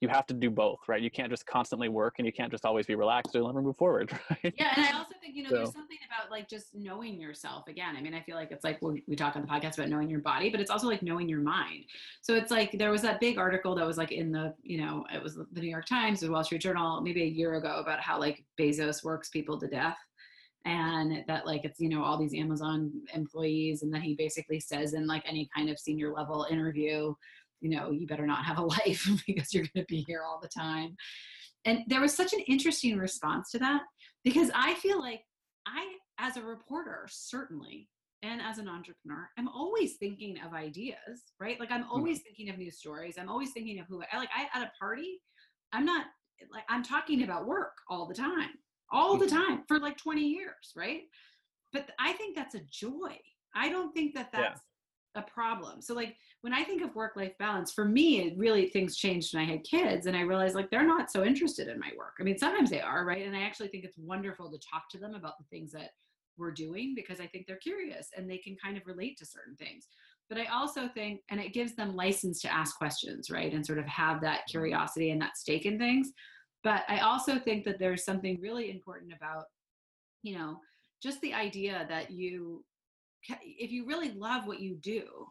you 0.00 0.08
have 0.08 0.26
to 0.26 0.34
do 0.34 0.48
both, 0.48 0.78
right? 0.86 1.02
You 1.02 1.10
can't 1.10 1.30
just 1.30 1.44
constantly 1.46 1.88
work, 1.88 2.14
and 2.18 2.26
you 2.26 2.32
can't 2.32 2.52
just 2.52 2.64
always 2.64 2.86
be 2.86 2.94
relaxed 2.94 3.34
and 3.34 3.44
never 3.44 3.60
move 3.60 3.76
forward, 3.76 4.12
right? 4.30 4.54
Yeah, 4.56 4.72
and 4.76 4.86
I 4.86 4.92
also 4.92 5.14
think 5.20 5.34
you 5.34 5.42
know 5.42 5.50
there's 5.50 5.72
something 5.72 5.98
about 6.06 6.30
like 6.30 6.48
just 6.48 6.74
knowing 6.74 7.20
yourself. 7.20 7.66
Again, 7.66 7.96
I 7.96 8.00
mean, 8.00 8.14
I 8.14 8.22
feel 8.22 8.36
like 8.36 8.52
it's 8.52 8.64
like 8.64 8.80
we, 8.80 9.02
we 9.08 9.16
talk 9.16 9.34
on 9.34 9.42
the 9.42 9.48
podcast 9.48 9.74
about 9.74 9.88
knowing 9.88 10.08
your 10.08 10.20
body, 10.20 10.50
but 10.50 10.60
it's 10.60 10.70
also 10.70 10.86
like 10.86 11.02
knowing 11.02 11.28
your 11.28 11.40
mind. 11.40 11.84
So 12.22 12.34
it's 12.34 12.50
like 12.50 12.72
there 12.78 12.90
was 12.90 13.02
that 13.02 13.18
big 13.18 13.38
article 13.38 13.74
that 13.74 13.86
was 13.86 13.96
like 13.96 14.12
in 14.12 14.30
the 14.30 14.54
you 14.62 14.78
know 14.78 15.04
it 15.12 15.22
was 15.22 15.34
the 15.34 15.60
New 15.60 15.70
York 15.70 15.86
Times, 15.86 16.20
the 16.20 16.30
Wall 16.30 16.44
Street 16.44 16.62
Journal, 16.62 17.00
maybe 17.00 17.22
a 17.22 17.26
year 17.26 17.54
ago 17.54 17.80
about 17.80 18.00
how 18.00 18.20
like 18.20 18.44
Bezos 18.58 19.02
works 19.02 19.30
people 19.30 19.58
to 19.58 19.66
death, 19.66 19.98
and 20.64 21.24
that 21.26 21.44
like 21.44 21.64
it's 21.64 21.80
you 21.80 21.88
know 21.88 22.04
all 22.04 22.16
these 22.16 22.34
Amazon 22.34 22.92
employees, 23.14 23.82
and 23.82 23.92
then 23.92 24.02
he 24.02 24.14
basically 24.14 24.60
says 24.60 24.94
in 24.94 25.08
like 25.08 25.24
any 25.26 25.48
kind 25.56 25.68
of 25.68 25.78
senior 25.80 26.12
level 26.12 26.46
interview, 26.48 27.12
you 27.60 27.70
know, 27.70 27.90
you 27.90 28.06
better 28.06 28.26
not 28.26 28.44
have 28.44 28.58
a 28.58 28.62
life 28.78 29.08
because 29.26 29.52
you're 29.52 29.66
going 29.74 29.84
to 29.84 29.88
be 29.88 30.04
here 30.06 30.22
all 30.26 30.40
the 30.40 30.48
time. 30.48 30.96
And 31.64 31.80
there 31.86 32.00
was 32.00 32.14
such 32.14 32.32
an 32.32 32.40
interesting 32.40 32.96
response 32.96 33.50
to 33.50 33.58
that 33.58 33.82
because 34.24 34.50
I 34.54 34.74
feel 34.74 35.00
like 35.00 35.22
I, 35.66 35.86
as 36.18 36.36
a 36.36 36.42
reporter, 36.42 37.06
certainly, 37.10 37.88
and 38.22 38.40
as 38.40 38.58
an 38.58 38.68
entrepreneur, 38.68 39.28
I'm 39.38 39.48
always 39.48 39.96
thinking 39.96 40.38
of 40.44 40.52
ideas, 40.52 40.96
right? 41.40 41.58
Like 41.60 41.70
I'm 41.70 41.82
mm-hmm. 41.82 41.92
always 41.92 42.20
thinking 42.20 42.50
of 42.50 42.58
new 42.58 42.70
stories. 42.70 43.16
I'm 43.18 43.28
always 43.28 43.52
thinking 43.52 43.78
of 43.78 43.86
who 43.86 44.02
I 44.12 44.18
like. 44.18 44.30
I 44.36 44.48
at 44.58 44.66
a 44.66 44.72
party, 44.80 45.20
I'm 45.72 45.84
not 45.84 46.06
like 46.52 46.64
I'm 46.68 46.82
talking 46.82 47.22
about 47.22 47.46
work 47.46 47.72
all 47.88 48.06
the 48.06 48.14
time, 48.14 48.50
all 48.92 49.16
the 49.16 49.26
mm-hmm. 49.26 49.36
time 49.36 49.62
for 49.68 49.78
like 49.78 49.96
20 49.98 50.22
years, 50.22 50.72
right? 50.76 51.02
But 51.72 51.90
I 52.00 52.12
think 52.14 52.34
that's 52.34 52.54
a 52.54 52.60
joy. 52.70 53.18
I 53.54 53.68
don't 53.68 53.92
think 53.92 54.14
that 54.14 54.30
that's 54.32 54.60
a 55.14 55.22
problem. 55.22 55.80
So 55.80 55.94
like 55.94 56.16
when 56.42 56.52
I 56.52 56.64
think 56.64 56.82
of 56.82 56.94
work-life 56.94 57.32
balance, 57.38 57.72
for 57.72 57.84
me, 57.84 58.20
it 58.20 58.38
really 58.38 58.68
things 58.68 58.96
changed 58.96 59.34
when 59.34 59.42
I 59.42 59.46
had 59.46 59.64
kids, 59.64 60.06
and 60.06 60.16
I 60.16 60.20
realized 60.20 60.54
like 60.54 60.70
they're 60.70 60.86
not 60.86 61.10
so 61.10 61.24
interested 61.24 61.68
in 61.68 61.78
my 61.78 61.90
work. 61.96 62.14
I 62.20 62.22
mean, 62.22 62.38
sometimes 62.38 62.70
they 62.70 62.80
are, 62.80 63.04
right? 63.04 63.26
And 63.26 63.36
I 63.36 63.42
actually 63.42 63.68
think 63.68 63.84
it's 63.84 63.98
wonderful 63.98 64.50
to 64.50 64.58
talk 64.58 64.88
to 64.90 64.98
them 64.98 65.14
about 65.14 65.38
the 65.38 65.44
things 65.50 65.72
that 65.72 65.90
we're 66.36 66.52
doing 66.52 66.94
because 66.94 67.20
I 67.20 67.26
think 67.26 67.46
they're 67.46 67.56
curious 67.56 68.08
and 68.16 68.30
they 68.30 68.38
can 68.38 68.56
kind 68.62 68.76
of 68.76 68.86
relate 68.86 69.18
to 69.18 69.26
certain 69.26 69.56
things. 69.56 69.88
But 70.28 70.38
I 70.38 70.46
also 70.46 70.88
think, 70.88 71.22
and 71.30 71.40
it 71.40 71.54
gives 71.54 71.74
them 71.74 71.96
license 71.96 72.40
to 72.42 72.52
ask 72.52 72.76
questions, 72.76 73.30
right? 73.30 73.52
And 73.52 73.64
sort 73.64 73.78
of 73.78 73.86
have 73.86 74.20
that 74.20 74.40
mm-hmm. 74.40 74.50
curiosity 74.50 75.10
and 75.10 75.20
that 75.22 75.36
stake 75.36 75.66
in 75.66 75.78
things. 75.78 76.12
But 76.62 76.82
I 76.88 76.98
also 77.00 77.38
think 77.38 77.64
that 77.64 77.78
there's 77.78 78.04
something 78.04 78.38
really 78.40 78.70
important 78.70 79.12
about, 79.12 79.44
you 80.22 80.36
know, 80.36 80.60
just 81.02 81.20
the 81.20 81.32
idea 81.32 81.86
that 81.88 82.10
you, 82.10 82.64
if 83.42 83.70
you 83.70 83.86
really 83.86 84.12
love 84.12 84.46
what 84.46 84.60
you 84.60 84.74
do, 84.76 85.26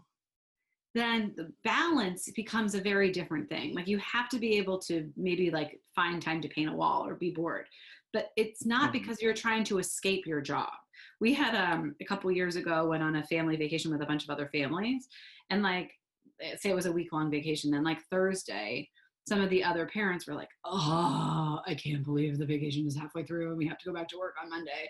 then 0.94 1.34
the 1.36 1.52
balance 1.64 2.30
becomes 2.32 2.74
a 2.74 2.82
very 2.82 3.12
different 3.12 3.50
thing. 3.50 3.74
Like 3.76 3.88
you 3.88 3.98
have 4.00 4.30
to 4.30 4.40
be 4.40 4.58
able 4.58 4.80
to 4.80 5.12
maybe 5.16 5.52
like 5.52 5.80
find 5.96 6.22
time 6.22 6.42
to 6.42 6.48
paint 6.50 6.70
a 6.70 6.74
wall 6.74 7.06
or 7.06 7.16
be 7.16 7.32
bored. 7.32 7.68
But 8.14 8.32
it's 8.36 8.66
not 8.66 8.90
Mhm. 8.90 8.94
because 8.94 9.22
you're 9.22 9.34
trying 9.34 9.64
to 9.66 9.78
escape 9.80 10.26
your 10.26 10.42
job. 10.42 10.72
We 11.20 11.34
had 11.34 11.54
um, 11.56 11.96
a 12.02 12.06
couple 12.06 12.32
years 12.32 12.56
ago 12.56 12.88
went 12.88 13.04
on 13.04 13.18
a 13.18 13.24
family 13.28 13.58
vacation 13.58 13.92
with 13.92 14.02
a 14.02 14.06
bunch 14.06 14.24
of 14.24 14.30
other 14.30 14.48
families, 14.48 15.08
and 15.50 15.62
like 15.62 15.92
eh, 16.40 16.56
say 16.56 16.70
it 16.70 16.76
was 16.76 16.86
a 16.88 16.92
week 16.92 17.12
long 17.12 17.30
vacation. 17.30 17.70
Then 17.70 17.84
like 17.84 18.02
Thursday, 18.10 18.90
some 19.28 19.42
of 19.42 19.50
the 19.50 19.64
other 19.64 19.86
parents 19.88 20.26
were 20.26 20.34
like, 20.36 20.50
"Oh, 20.64 21.62
I 21.68 21.76
can't 21.76 22.04
believe 22.04 22.38
the 22.38 22.46
vacation 22.46 22.88
is 22.88 22.96
halfway 22.96 23.24
through 23.24 23.50
and 23.50 23.58
we 23.58 23.68
have 23.68 23.78
to 23.80 23.86
go 23.86 23.94
back 23.94 24.08
to 24.10 24.18
work 24.18 24.36
on 24.42 24.50
Monday." 24.50 24.90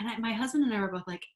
And 0.00 0.08
I, 0.08 0.16
my 0.18 0.32
husband 0.32 0.64
and 0.64 0.74
I 0.74 0.80
were 0.80 0.88
both 0.90 1.06
like, 1.06 1.24
"My 1.24 1.24
God, 1.24 1.35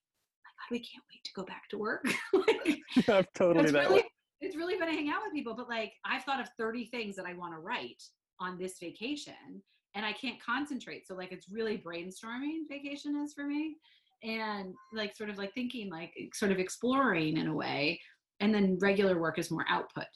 we 0.71 0.79
can't 0.79 1.05
wait 1.13 1.25
to 1.25 1.33
go 1.35 1.45
back 1.45 1.69
to 1.71 1.79
work." 1.79 2.05
like, 2.33 2.81
I'm 3.09 3.27
totally 3.35 3.65
it's 3.65 3.73
that 3.73 3.89
really, 3.89 4.03
way. 4.03 4.11
it's 4.41 4.57
really 4.57 4.79
fun 4.79 4.89
to 4.89 4.95
hang 4.95 5.09
out 5.09 5.23
with 5.25 5.33
people. 5.33 5.55
But 5.55 5.69
like, 5.69 5.93
I've 6.05 6.25
thought 6.25 6.41
of 6.41 6.49
30 6.59 6.87
things 6.87 7.17
that 7.17 7.27
I 7.27 7.35
want 7.35 7.55
to 7.55 7.61
write 7.61 8.03
on 8.41 8.59
this 8.59 8.79
vacation, 8.81 9.63
and 9.95 10.05
I 10.07 10.13
can't 10.13 10.43
concentrate. 10.43 11.07
So 11.07 11.15
like, 11.15 11.33
it's 11.33 11.51
really 11.51 11.79
brainstorming. 11.79 12.69
Vacation 12.69 13.17
is 13.25 13.35
for 13.35 13.45
me, 13.45 13.77
and 14.23 14.75
like 14.93 15.17
sort 15.17 15.31
of 15.31 15.39
like 15.39 15.53
thinking, 15.55 15.91
like 15.91 16.13
sort 16.35 16.53
of 16.53 16.59
exploring 16.59 17.37
in 17.37 17.49
a 17.49 17.55
way. 17.55 18.01
And 18.43 18.55
then 18.55 18.79
regular 18.81 19.21
work 19.21 19.39
is 19.39 19.51
more 19.51 19.67
output. 19.69 20.07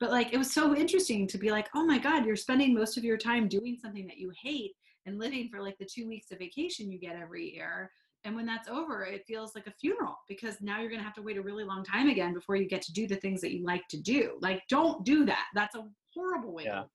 But 0.00 0.10
like, 0.10 0.32
it 0.32 0.38
was 0.38 0.52
so 0.52 0.74
interesting 0.74 1.26
to 1.28 1.38
be 1.38 1.50
like, 1.50 1.68
oh 1.74 1.84
my 1.84 1.98
God, 1.98 2.26
you're 2.26 2.36
spending 2.36 2.74
most 2.74 2.98
of 2.98 3.04
your 3.04 3.16
time 3.16 3.48
doing 3.48 3.78
something 3.80 4.06
that 4.06 4.18
you 4.18 4.30
hate 4.42 4.72
and 5.06 5.18
living 5.18 5.48
for 5.50 5.62
like 5.62 5.76
the 5.78 5.88
two 5.90 6.06
weeks 6.06 6.30
of 6.30 6.38
vacation 6.38 6.90
you 6.90 6.98
get 6.98 7.16
every 7.16 7.54
year 7.54 7.90
and 8.24 8.34
when 8.36 8.46
that's 8.46 8.68
over 8.68 9.04
it 9.04 9.24
feels 9.26 9.54
like 9.54 9.66
a 9.66 9.70
funeral 9.72 10.14
because 10.28 10.60
now 10.60 10.78
you're 10.80 10.88
going 10.88 11.00
to 11.00 11.04
have 11.04 11.14
to 11.14 11.22
wait 11.22 11.36
a 11.36 11.42
really 11.42 11.64
long 11.64 11.82
time 11.82 12.08
again 12.08 12.34
before 12.34 12.56
you 12.56 12.66
get 12.68 12.82
to 12.82 12.92
do 12.92 13.06
the 13.06 13.16
things 13.16 13.40
that 13.40 13.52
you 13.52 13.64
like 13.64 13.86
to 13.88 13.98
do 14.00 14.36
like 14.40 14.62
don't 14.68 15.04
do 15.04 15.24
that 15.24 15.46
that's 15.54 15.74
a 15.76 15.84
horrible 16.14 16.52
way 16.52 16.64
Yeah. 16.64 16.80
to. 16.82 16.86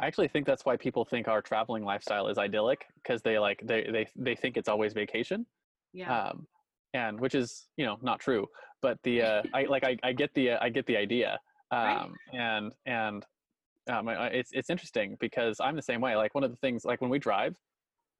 I 0.00 0.06
actually 0.06 0.28
think 0.28 0.46
that's 0.46 0.64
why 0.64 0.76
people 0.76 1.04
think 1.04 1.28
our 1.28 1.42
traveling 1.42 1.84
lifestyle 1.84 2.26
is 2.28 2.38
idyllic 2.38 2.86
because 2.96 3.22
they 3.22 3.38
like 3.38 3.60
they 3.64 3.84
they 3.92 4.06
they 4.16 4.34
think 4.34 4.56
it's 4.56 4.68
always 4.68 4.92
vacation. 4.94 5.46
yeah 5.92 6.28
um, 6.28 6.46
and 6.94 7.20
which 7.20 7.34
is 7.34 7.68
you 7.76 7.84
know 7.84 7.98
not 8.02 8.18
true 8.20 8.46
but 8.80 8.98
the 9.04 9.22
uh, 9.22 9.42
i 9.54 9.64
like 9.64 9.84
i, 9.84 9.96
I 10.02 10.12
get 10.12 10.32
the 10.34 10.52
uh, 10.52 10.58
i 10.62 10.68
get 10.70 10.86
the 10.86 10.96
idea 10.96 11.38
um, 11.70 11.78
Right. 11.80 12.10
and 12.32 12.72
and 12.86 13.26
um, 13.90 14.08
it's 14.08 14.50
it's 14.52 14.70
interesting 14.70 15.16
because 15.20 15.56
i'm 15.60 15.76
the 15.76 15.82
same 15.82 16.00
way 16.00 16.16
like 16.16 16.34
one 16.34 16.44
of 16.44 16.50
the 16.50 16.56
things 16.56 16.84
like 16.84 17.00
when 17.00 17.10
we 17.10 17.18
drive 17.18 17.56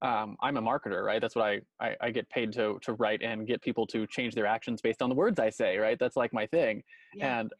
um, 0.02 0.36
i'm 0.42 0.56
a 0.56 0.62
marketer 0.62 1.04
right? 1.04 1.20
That's 1.20 1.36
what 1.36 1.44
I, 1.44 1.60
I 1.80 1.96
i 2.00 2.10
get 2.10 2.28
paid 2.30 2.52
to 2.54 2.78
to 2.82 2.92
write 2.94 3.22
and 3.22 3.46
get 3.46 3.62
people 3.62 3.86
to 3.88 4.06
change 4.08 4.34
their 4.34 4.46
actions 4.46 4.80
based 4.82 5.00
on 5.02 5.08
the 5.08 5.14
words 5.14 5.38
i 5.38 5.48
say 5.50 5.78
right? 5.78 5.98
That's 5.98 6.16
like 6.16 6.32
my 6.32 6.46
thing. 6.46 6.82
Yeah. 7.14 7.40
And 7.40 7.52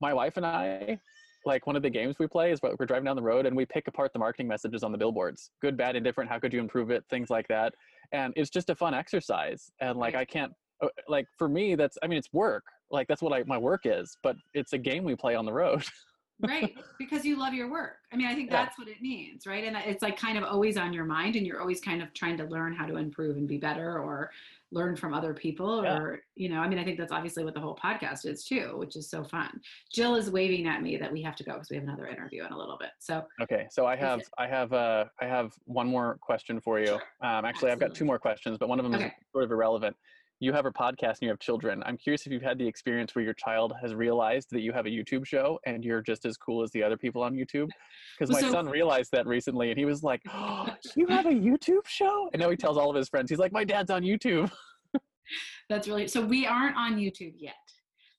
my 0.00 0.12
wife 0.14 0.36
and 0.36 0.46
i 0.46 0.98
like 1.46 1.66
one 1.66 1.76
of 1.76 1.82
the 1.82 1.90
games 1.90 2.16
we 2.18 2.26
play 2.26 2.52
is 2.52 2.60
we're 2.62 2.86
driving 2.86 3.04
down 3.06 3.16
the 3.16 3.22
road 3.22 3.46
and 3.46 3.56
we 3.56 3.64
pick 3.64 3.88
apart 3.88 4.12
the 4.12 4.18
marketing 4.18 4.46
messages 4.48 4.82
on 4.82 4.92
the 4.92 4.98
billboards 4.98 5.50
good 5.62 5.76
bad 5.76 5.96
indifferent 5.96 6.28
how 6.28 6.38
could 6.38 6.52
you 6.52 6.60
improve 6.60 6.90
it 6.90 7.02
things 7.10 7.30
like 7.30 7.46
that. 7.48 7.74
And 8.12 8.32
it's 8.36 8.50
just 8.50 8.70
a 8.70 8.74
fun 8.74 8.92
exercise. 8.94 9.70
And 9.80 9.98
like 9.98 10.14
Right. 10.14 10.20
i 10.20 10.24
can't 10.24 10.52
uh, 10.82 10.88
like 11.08 11.26
for 11.38 11.48
me 11.48 11.74
that's 11.74 11.96
i 12.02 12.06
mean 12.06 12.18
it's 12.18 12.32
work. 12.32 12.64
Like 12.90 13.06
that's 13.08 13.22
what 13.22 13.32
I, 13.32 13.42
my 13.44 13.58
work 13.58 13.82
is 13.84 14.16
but 14.22 14.36
it's 14.54 14.72
a 14.72 14.78
game 14.78 15.04
we 15.04 15.14
play 15.14 15.34
on 15.34 15.44
the 15.44 15.52
road 15.52 15.84
right 16.42 16.74
because 16.98 17.24
you 17.24 17.38
love 17.38 17.54
your 17.54 17.70
work. 17.70 17.96
I 18.12 18.16
mean 18.16 18.26
i 18.26 18.34
think 18.34 18.50
Yeah. 18.50 18.64
that's 18.64 18.78
what 18.78 18.88
it 18.88 19.00
means 19.00 19.46
right? 19.46 19.64
And 19.64 19.76
it's 19.76 20.02
like 20.02 20.16
kind 20.16 20.36
of 20.38 20.44
always 20.44 20.76
on 20.76 20.92
your 20.92 21.04
mind 21.04 21.36
and 21.36 21.46
you're 21.46 21.60
always 21.60 21.80
kind 21.80 22.02
of 22.02 22.12
trying 22.14 22.36
to 22.38 22.44
learn 22.44 22.74
how 22.74 22.86
to 22.86 22.96
improve 22.96 23.36
and 23.36 23.46
be 23.46 23.58
better 23.58 23.98
or 23.98 24.30
learn 24.72 24.94
from 24.94 25.12
other 25.12 25.34
people 25.34 25.82
Yeah. 25.82 25.98
or 25.98 26.22
you 26.36 26.48
know 26.48 26.60
i 26.60 26.68
mean 26.68 26.78
i 26.78 26.84
think 26.84 26.96
that's 26.96 27.10
obviously 27.12 27.42
what 27.44 27.54
the 27.54 27.60
whole 27.60 27.76
podcast 27.82 28.24
is 28.24 28.44
too 28.44 28.74
which 28.76 28.94
is 28.96 29.08
so 29.10 29.24
fun. 29.24 29.60
Jill 29.92 30.14
is 30.14 30.30
waving 30.30 30.68
at 30.68 30.80
me 30.82 30.96
that 30.96 31.12
we 31.12 31.20
have 31.22 31.34
to 31.36 31.44
go 31.44 31.54
because 31.54 31.70
we 31.70 31.76
have 31.76 31.84
another 31.84 32.06
interview 32.06 32.44
in 32.46 32.52
a 32.52 32.56
little 32.58 32.78
bit 32.78 32.90
so 33.00 33.24
okay 33.42 33.66
so 33.70 33.84
i 33.86 33.96
have 33.96 34.22
i 34.38 34.46
have 34.46 34.72
uh 34.72 35.04
i 35.20 35.26
have 35.26 35.52
one 35.64 35.88
more 35.88 36.18
question 36.20 36.60
for 36.60 36.78
you. 36.78 36.86
Sure. 36.86 37.02
um 37.22 37.44
actually 37.44 37.70
i've 37.72 37.80
got 37.80 37.94
two 37.94 38.04
more 38.04 38.18
questions 38.18 38.58
but 38.58 38.68
one 38.68 38.78
of 38.78 38.84
them 38.84 38.94
is 38.94 39.10
sort 39.32 39.44
of 39.44 39.50
irrelevant 39.50 39.96
you 40.40 40.52
have 40.52 40.66
a 40.66 40.72
podcast 40.72 41.18
and 41.18 41.22
you 41.22 41.28
have 41.28 41.38
children 41.38 41.82
i'm 41.86 41.96
curious 41.96 42.26
if 42.26 42.32
you've 42.32 42.42
had 42.42 42.58
the 42.58 42.66
experience 42.66 43.14
where 43.14 43.24
your 43.24 43.34
child 43.34 43.72
has 43.80 43.94
realized 43.94 44.48
that 44.50 44.60
you 44.60 44.72
have 44.72 44.86
a 44.86 44.90
youtube 44.90 45.24
show 45.24 45.58
and 45.66 45.84
you're 45.84 46.02
just 46.02 46.24
as 46.24 46.36
cool 46.36 46.62
as 46.62 46.70
the 46.72 46.82
other 46.82 46.96
people 46.96 47.22
on 47.22 47.34
youtube 47.34 47.68
because 48.18 48.32
my 48.32 48.40
so- 48.40 48.50
son 48.50 48.66
realized 48.66 49.10
that 49.12 49.26
recently 49.26 49.70
and 49.70 49.78
he 49.78 49.84
was 49.84 50.02
like 50.02 50.20
oh, 50.28 50.66
you 50.96 51.06
have 51.06 51.26
a 51.26 51.30
youtube 51.30 51.86
show 51.86 52.28
and 52.32 52.40
now 52.40 52.50
he 52.50 52.56
tells 52.56 52.76
all 52.76 52.90
of 52.90 52.96
his 52.96 53.08
friends 53.08 53.30
he's 53.30 53.38
like 53.38 53.52
my 53.52 53.64
dad's 53.64 53.90
on 53.90 54.02
youtube 54.02 54.50
That's 55.68 55.88
really 55.88 56.08
so 56.08 56.24
we 56.24 56.46
aren't 56.46 56.76
on 56.76 56.96
YouTube 56.96 57.34
yet. 57.38 57.54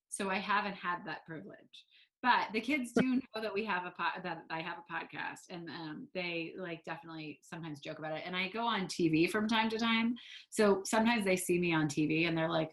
So 0.10 0.30
I 0.30 0.36
haven't 0.36 0.76
had 0.76 1.00
that 1.06 1.26
privilege. 1.26 1.86
But 2.24 2.48
the 2.54 2.62
kids 2.62 2.92
do 2.96 3.02
know 3.16 3.42
that 3.42 3.54
we 3.54 3.66
have 3.66 3.86
a 3.86 3.92
pod, 3.92 4.22
that 4.24 4.44
I 4.50 4.62
have 4.62 4.78
a 4.78 4.94
podcast 4.94 5.50
and 5.50 5.70
um, 5.70 6.08
they 6.14 6.54
like 6.58 6.84
definitely 6.86 7.40
sometimes 7.42 7.80
joke 7.80 8.00
about 8.00 8.14
it. 8.18 8.24
And 8.26 8.36
I 8.36 8.50
go 8.50 8.66
on 8.66 8.86
TV 8.88 9.30
from 9.30 9.48
time 9.48 9.70
to 9.70 9.78
time. 9.78 10.16
So 10.50 10.82
sometimes 10.86 11.26
they 11.26 11.36
see 11.36 11.60
me 11.60 11.74
on 11.74 11.88
TV 11.88 12.28
and 12.28 12.38
they're 12.38 12.50
like, 12.50 12.72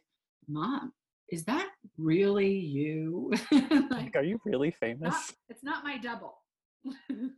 "Mom, 0.48 0.92
is 1.30 1.44
that 1.44 1.68
really 1.96 2.52
you?" 2.52 3.32
like, 3.52 3.90
like 3.90 4.16
are 4.16 4.24
you 4.24 4.38
really 4.44 4.70
famous 4.70 5.14
not, 5.14 5.32
it's 5.48 5.64
not 5.64 5.84
my 5.84 5.96
double. 5.98 6.38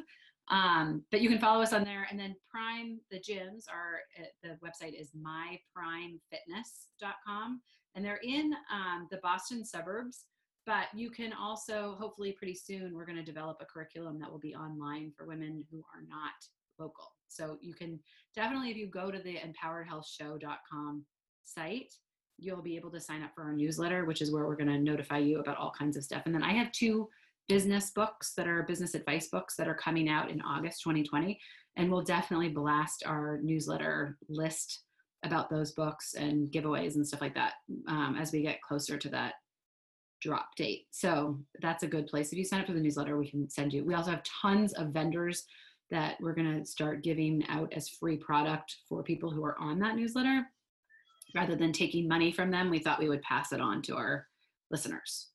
Um, 0.52 1.04
but 1.12 1.22
you 1.22 1.30
can 1.30 1.40
follow 1.40 1.64
us 1.64 1.72
on 1.72 1.86
there, 1.86 2.06
and 2.12 2.20
then 2.20 2.36
Prime 2.50 3.00
the 3.10 3.18
gyms 3.18 3.70
are 3.72 4.02
uh, 4.20 4.26
the 4.44 4.58
website 4.66 5.00
is 5.00 5.12
myprimefitness.com, 5.18 7.62
and 7.96 8.06
they're 8.06 8.20
in 8.22 8.54
um, 8.72 9.08
the 9.10 9.18
Boston 9.24 9.66
suburbs. 9.66 10.26
But 10.68 10.90
you 10.94 11.10
can 11.10 11.34
also, 11.34 11.96
hopefully, 12.00 12.34
pretty 12.34 12.54
soon, 12.54 12.94
we're 12.94 13.06
going 13.06 13.18
to 13.18 13.24
develop 13.24 13.58
a 13.62 13.66
curriculum 13.66 14.20
that 14.20 14.30
will 14.30 14.40
be 14.40 14.54
online 14.54 15.12
for 15.18 15.26
women 15.26 15.66
who 15.72 15.84
are 15.96 16.04
not 16.08 16.34
local. 16.78 17.16
So 17.30 17.58
you 17.62 17.74
can 17.74 18.00
definitely, 18.36 18.70
if 18.70 18.78
you 18.78 18.86
go 18.88 19.10
to 19.10 19.18
the 19.20 19.38
empoweredhealthshow.com 19.38 21.04
site, 21.44 21.92
you'll 22.38 22.62
be 22.62 22.76
able 22.76 22.92
to 22.92 23.00
sign 23.00 23.24
up 23.24 23.34
for 23.34 23.42
our 23.44 23.54
newsletter, 23.54 24.06
which 24.06 24.22
is 24.22 24.32
where 24.32 24.46
we're 24.46 24.56
going 24.56 24.68
to 24.68 24.78
notify 24.78 25.18
you 25.18 25.40
about 25.40 25.58
all 25.58 25.72
kinds 25.72 25.98
of 25.98 26.04
stuff. 26.04 26.22
And 26.26 26.36
then 26.36 26.44
I 26.44 26.54
have 26.54 26.72
two 26.72 27.10
business 27.48 27.92
books 27.92 28.34
that 28.36 28.48
are 28.48 28.64
business 28.64 28.96
advice 28.96 29.28
books 29.30 29.56
that 29.56 29.68
are 29.68 29.76
coming 29.76 30.10
out 30.10 30.30
in 30.30 30.42
August 30.42 30.82
2020. 30.84 31.40
And 31.78 31.92
we'll 31.92 32.04
definitely 32.04 32.50
blast 32.50 33.04
our 33.06 33.40
newsletter 33.42 34.18
list 34.30 34.84
about 35.24 35.50
those 35.50 35.72
books 35.72 36.16
and 36.16 36.52
giveaways 36.52 36.96
and 36.96 37.08
stuff 37.08 37.22
like 37.22 37.36
that 37.36 37.54
um, 37.88 38.18
as 38.20 38.32
we 38.32 38.42
get 38.42 38.62
closer 38.62 38.98
to 38.98 39.10
that 39.10 39.34
drop 40.22 40.56
date. 40.56 40.86
So 40.92 41.40
that's 41.62 41.84
a 41.84 41.88
good 41.88 42.08
place. 42.08 42.32
If 42.32 42.38
you 42.38 42.46
sign 42.46 42.62
up 42.62 42.68
for 42.68 42.74
the 42.74 42.80
newsletter, 42.80 43.18
we 43.18 43.30
can 43.30 43.50
send 43.50 43.74
you. 43.74 43.84
We 43.84 43.96
also 43.96 44.12
have 44.12 44.24
tons 44.42 44.74
of 44.74 44.90
vendors 44.90 45.46
that 45.90 46.16
we're 46.22 46.34
going 46.34 46.60
to 46.60 46.66
start 46.66 47.04
giving 47.04 47.44
out 47.50 47.72
as 47.74 47.90
free 47.90 48.18
product 48.18 48.78
for 48.88 49.04
people 49.04 49.30
who 49.30 49.44
are 49.44 49.60
on 49.60 49.80
that 49.80 49.96
newsletter. 49.96 50.46
Rather 51.36 51.56
than 51.56 51.72
taking 51.72 52.08
money 52.08 52.32
from 52.32 52.52
them, 52.52 52.70
we 52.70 52.80
thought 52.80 53.00
we 53.00 53.10
would 53.10 53.22
pass 53.22 53.52
it 53.52 53.62
on 53.62 53.82
to 53.84 53.96
our 53.96 54.28
listeners. 54.70 55.31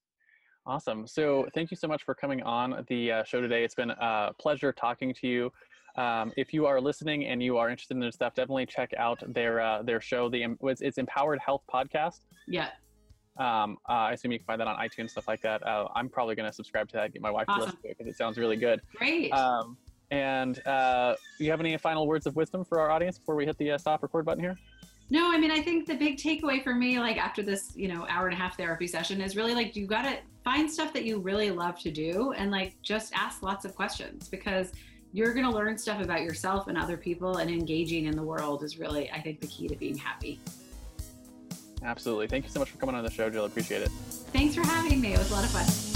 Awesome. 0.67 1.07
So 1.07 1.47
thank 1.55 1.71
you 1.71 1.77
so 1.77 1.87
much 1.87 2.03
for 2.03 2.15
coming 2.15 2.43
on 2.43 2.85
the 2.89 3.13
uh, 3.13 3.25
show 3.25 3.41
today. 3.41 3.63
It's 3.63 3.75
been 3.75 3.91
a 3.91 4.33
pleasure 4.39 4.73
talking 4.73 5.15
to 5.15 5.27
you. 5.29 5.53
Um, 5.97 6.33
if 6.37 6.53
you 6.53 6.67
are 6.67 6.81
listening 6.81 7.27
and 7.27 7.43
you 7.43 7.57
are 7.57 7.71
interested 7.71 7.95
in 7.95 8.01
this 8.01 8.17
stuff, 8.17 8.35
definitely 8.35 8.67
check 8.67 8.91
out 8.99 9.23
their 9.33 9.61
uh, 9.61 9.83
their 9.83 10.01
show. 10.01 10.29
The 10.29 10.45
it's, 10.63 10.83
it's 10.83 10.99
Empowered 10.99 11.39
Health 11.39 11.63
Podcast. 11.73 12.21
Yeah. 12.49 12.69
Um, 13.39 13.79
uh, 13.89 13.93
I 13.93 14.13
assume 14.13 14.33
you 14.33 14.39
can 14.39 14.47
find 14.47 14.61
that 14.61 14.67
on 14.67 14.77
iTunes, 14.77 15.11
stuff 15.11 15.29
like 15.29 15.43
that. 15.43 15.65
Uh, 15.67 15.89
I'm 15.95 16.09
probably 16.09 16.35
going 16.35 16.49
to 16.49 16.55
subscribe 16.55 16.89
to 16.89 16.97
that, 16.97 17.13
get 17.13 17.23
my 17.23 17.31
wife 17.31 17.47
to 17.47 17.53
Awesome. 17.53 17.65
listen 17.67 17.83
to 17.83 17.89
it 17.89 17.99
because 17.99 18.13
it 18.13 18.17
sounds 18.17 18.39
really 18.39 18.57
good. 18.57 18.81
Great. 18.95 19.31
Um, 19.31 19.77
and 20.11 20.67
uh, 20.67 21.17
you 21.39 21.51
have 21.51 21.61
any 21.61 21.77
final 21.77 22.07
words 22.07 22.27
of 22.27 22.35
wisdom 22.35 22.65
for 22.65 22.81
our 22.81 22.91
audience 22.91 23.19
before 23.19 23.35
we 23.35 23.45
hit 23.45 23.59
the 23.59 23.73
uh, 23.73 23.79
stop 23.79 24.03
record 24.03 24.25
button 24.25 24.43
here? 24.43 24.57
No, 25.09 25.33
I 25.33 25.39
mean, 25.39 25.53
I 25.53 25.63
think 25.63 25.87
the 25.87 25.95
big 25.95 26.17
takeaway 26.17 26.63
for 26.63 26.75
me, 26.75 26.99
like 26.99 27.17
after 27.17 27.43
this, 27.43 27.73
you 27.77 27.87
know, 27.87 28.07
hour 28.09 28.27
and 28.27 28.35
a 28.35 28.37
half 28.37 28.57
therapy 28.57 28.89
session, 28.89 29.21
is 29.21 29.37
really 29.37 29.55
like 29.55 29.77
you 29.77 29.87
got 29.87 30.03
to 30.03 30.19
find 30.45 30.71
stuff 30.71 30.93
that 30.93 31.05
you 31.05 31.19
really 31.21 31.51
love 31.51 31.79
to 31.81 31.91
do 31.91 32.33
and 32.33 32.51
like 32.51 32.75
just 32.83 33.13
ask 33.15 33.43
lots 33.43 33.65
of 33.65 33.75
questions 33.75 34.29
because 34.29 34.73
you're 35.13 35.33
going 35.33 35.47
to 35.47 35.51
learn 35.51 35.79
stuff 35.79 36.03
about 36.03 36.23
yourself 36.23 36.67
and 36.67 36.77
other 36.77 36.97
people 36.97 37.39
and 37.39 37.51
engaging 37.51 38.07
in 38.07 38.17
the 38.17 38.23
world 38.23 38.65
is 38.65 38.79
really, 38.79 39.11
I 39.11 39.21
think, 39.21 39.41
the 39.41 39.47
key 39.47 39.69
to 39.69 39.77
being 39.77 39.97
happy. 39.97 40.41
Absolutely. 41.83 42.27
Thank 42.27 42.45
you 42.45 42.51
so 42.51 42.59
much 42.59 42.71
for 42.71 42.79
coming 42.79 42.97
on 42.97 43.05
the 43.05 43.11
show, 43.11 43.31
Jill. 43.31 43.45
Appreciate 43.45 43.83
it. 43.83 43.91
Thanks 44.33 44.57
for 44.57 44.67
having 44.67 45.01
me. 45.01 45.15
It 45.15 45.19
was 45.19 45.31
a 45.31 45.35
lot 45.35 45.45
of 45.45 45.51
fun. 45.51 45.96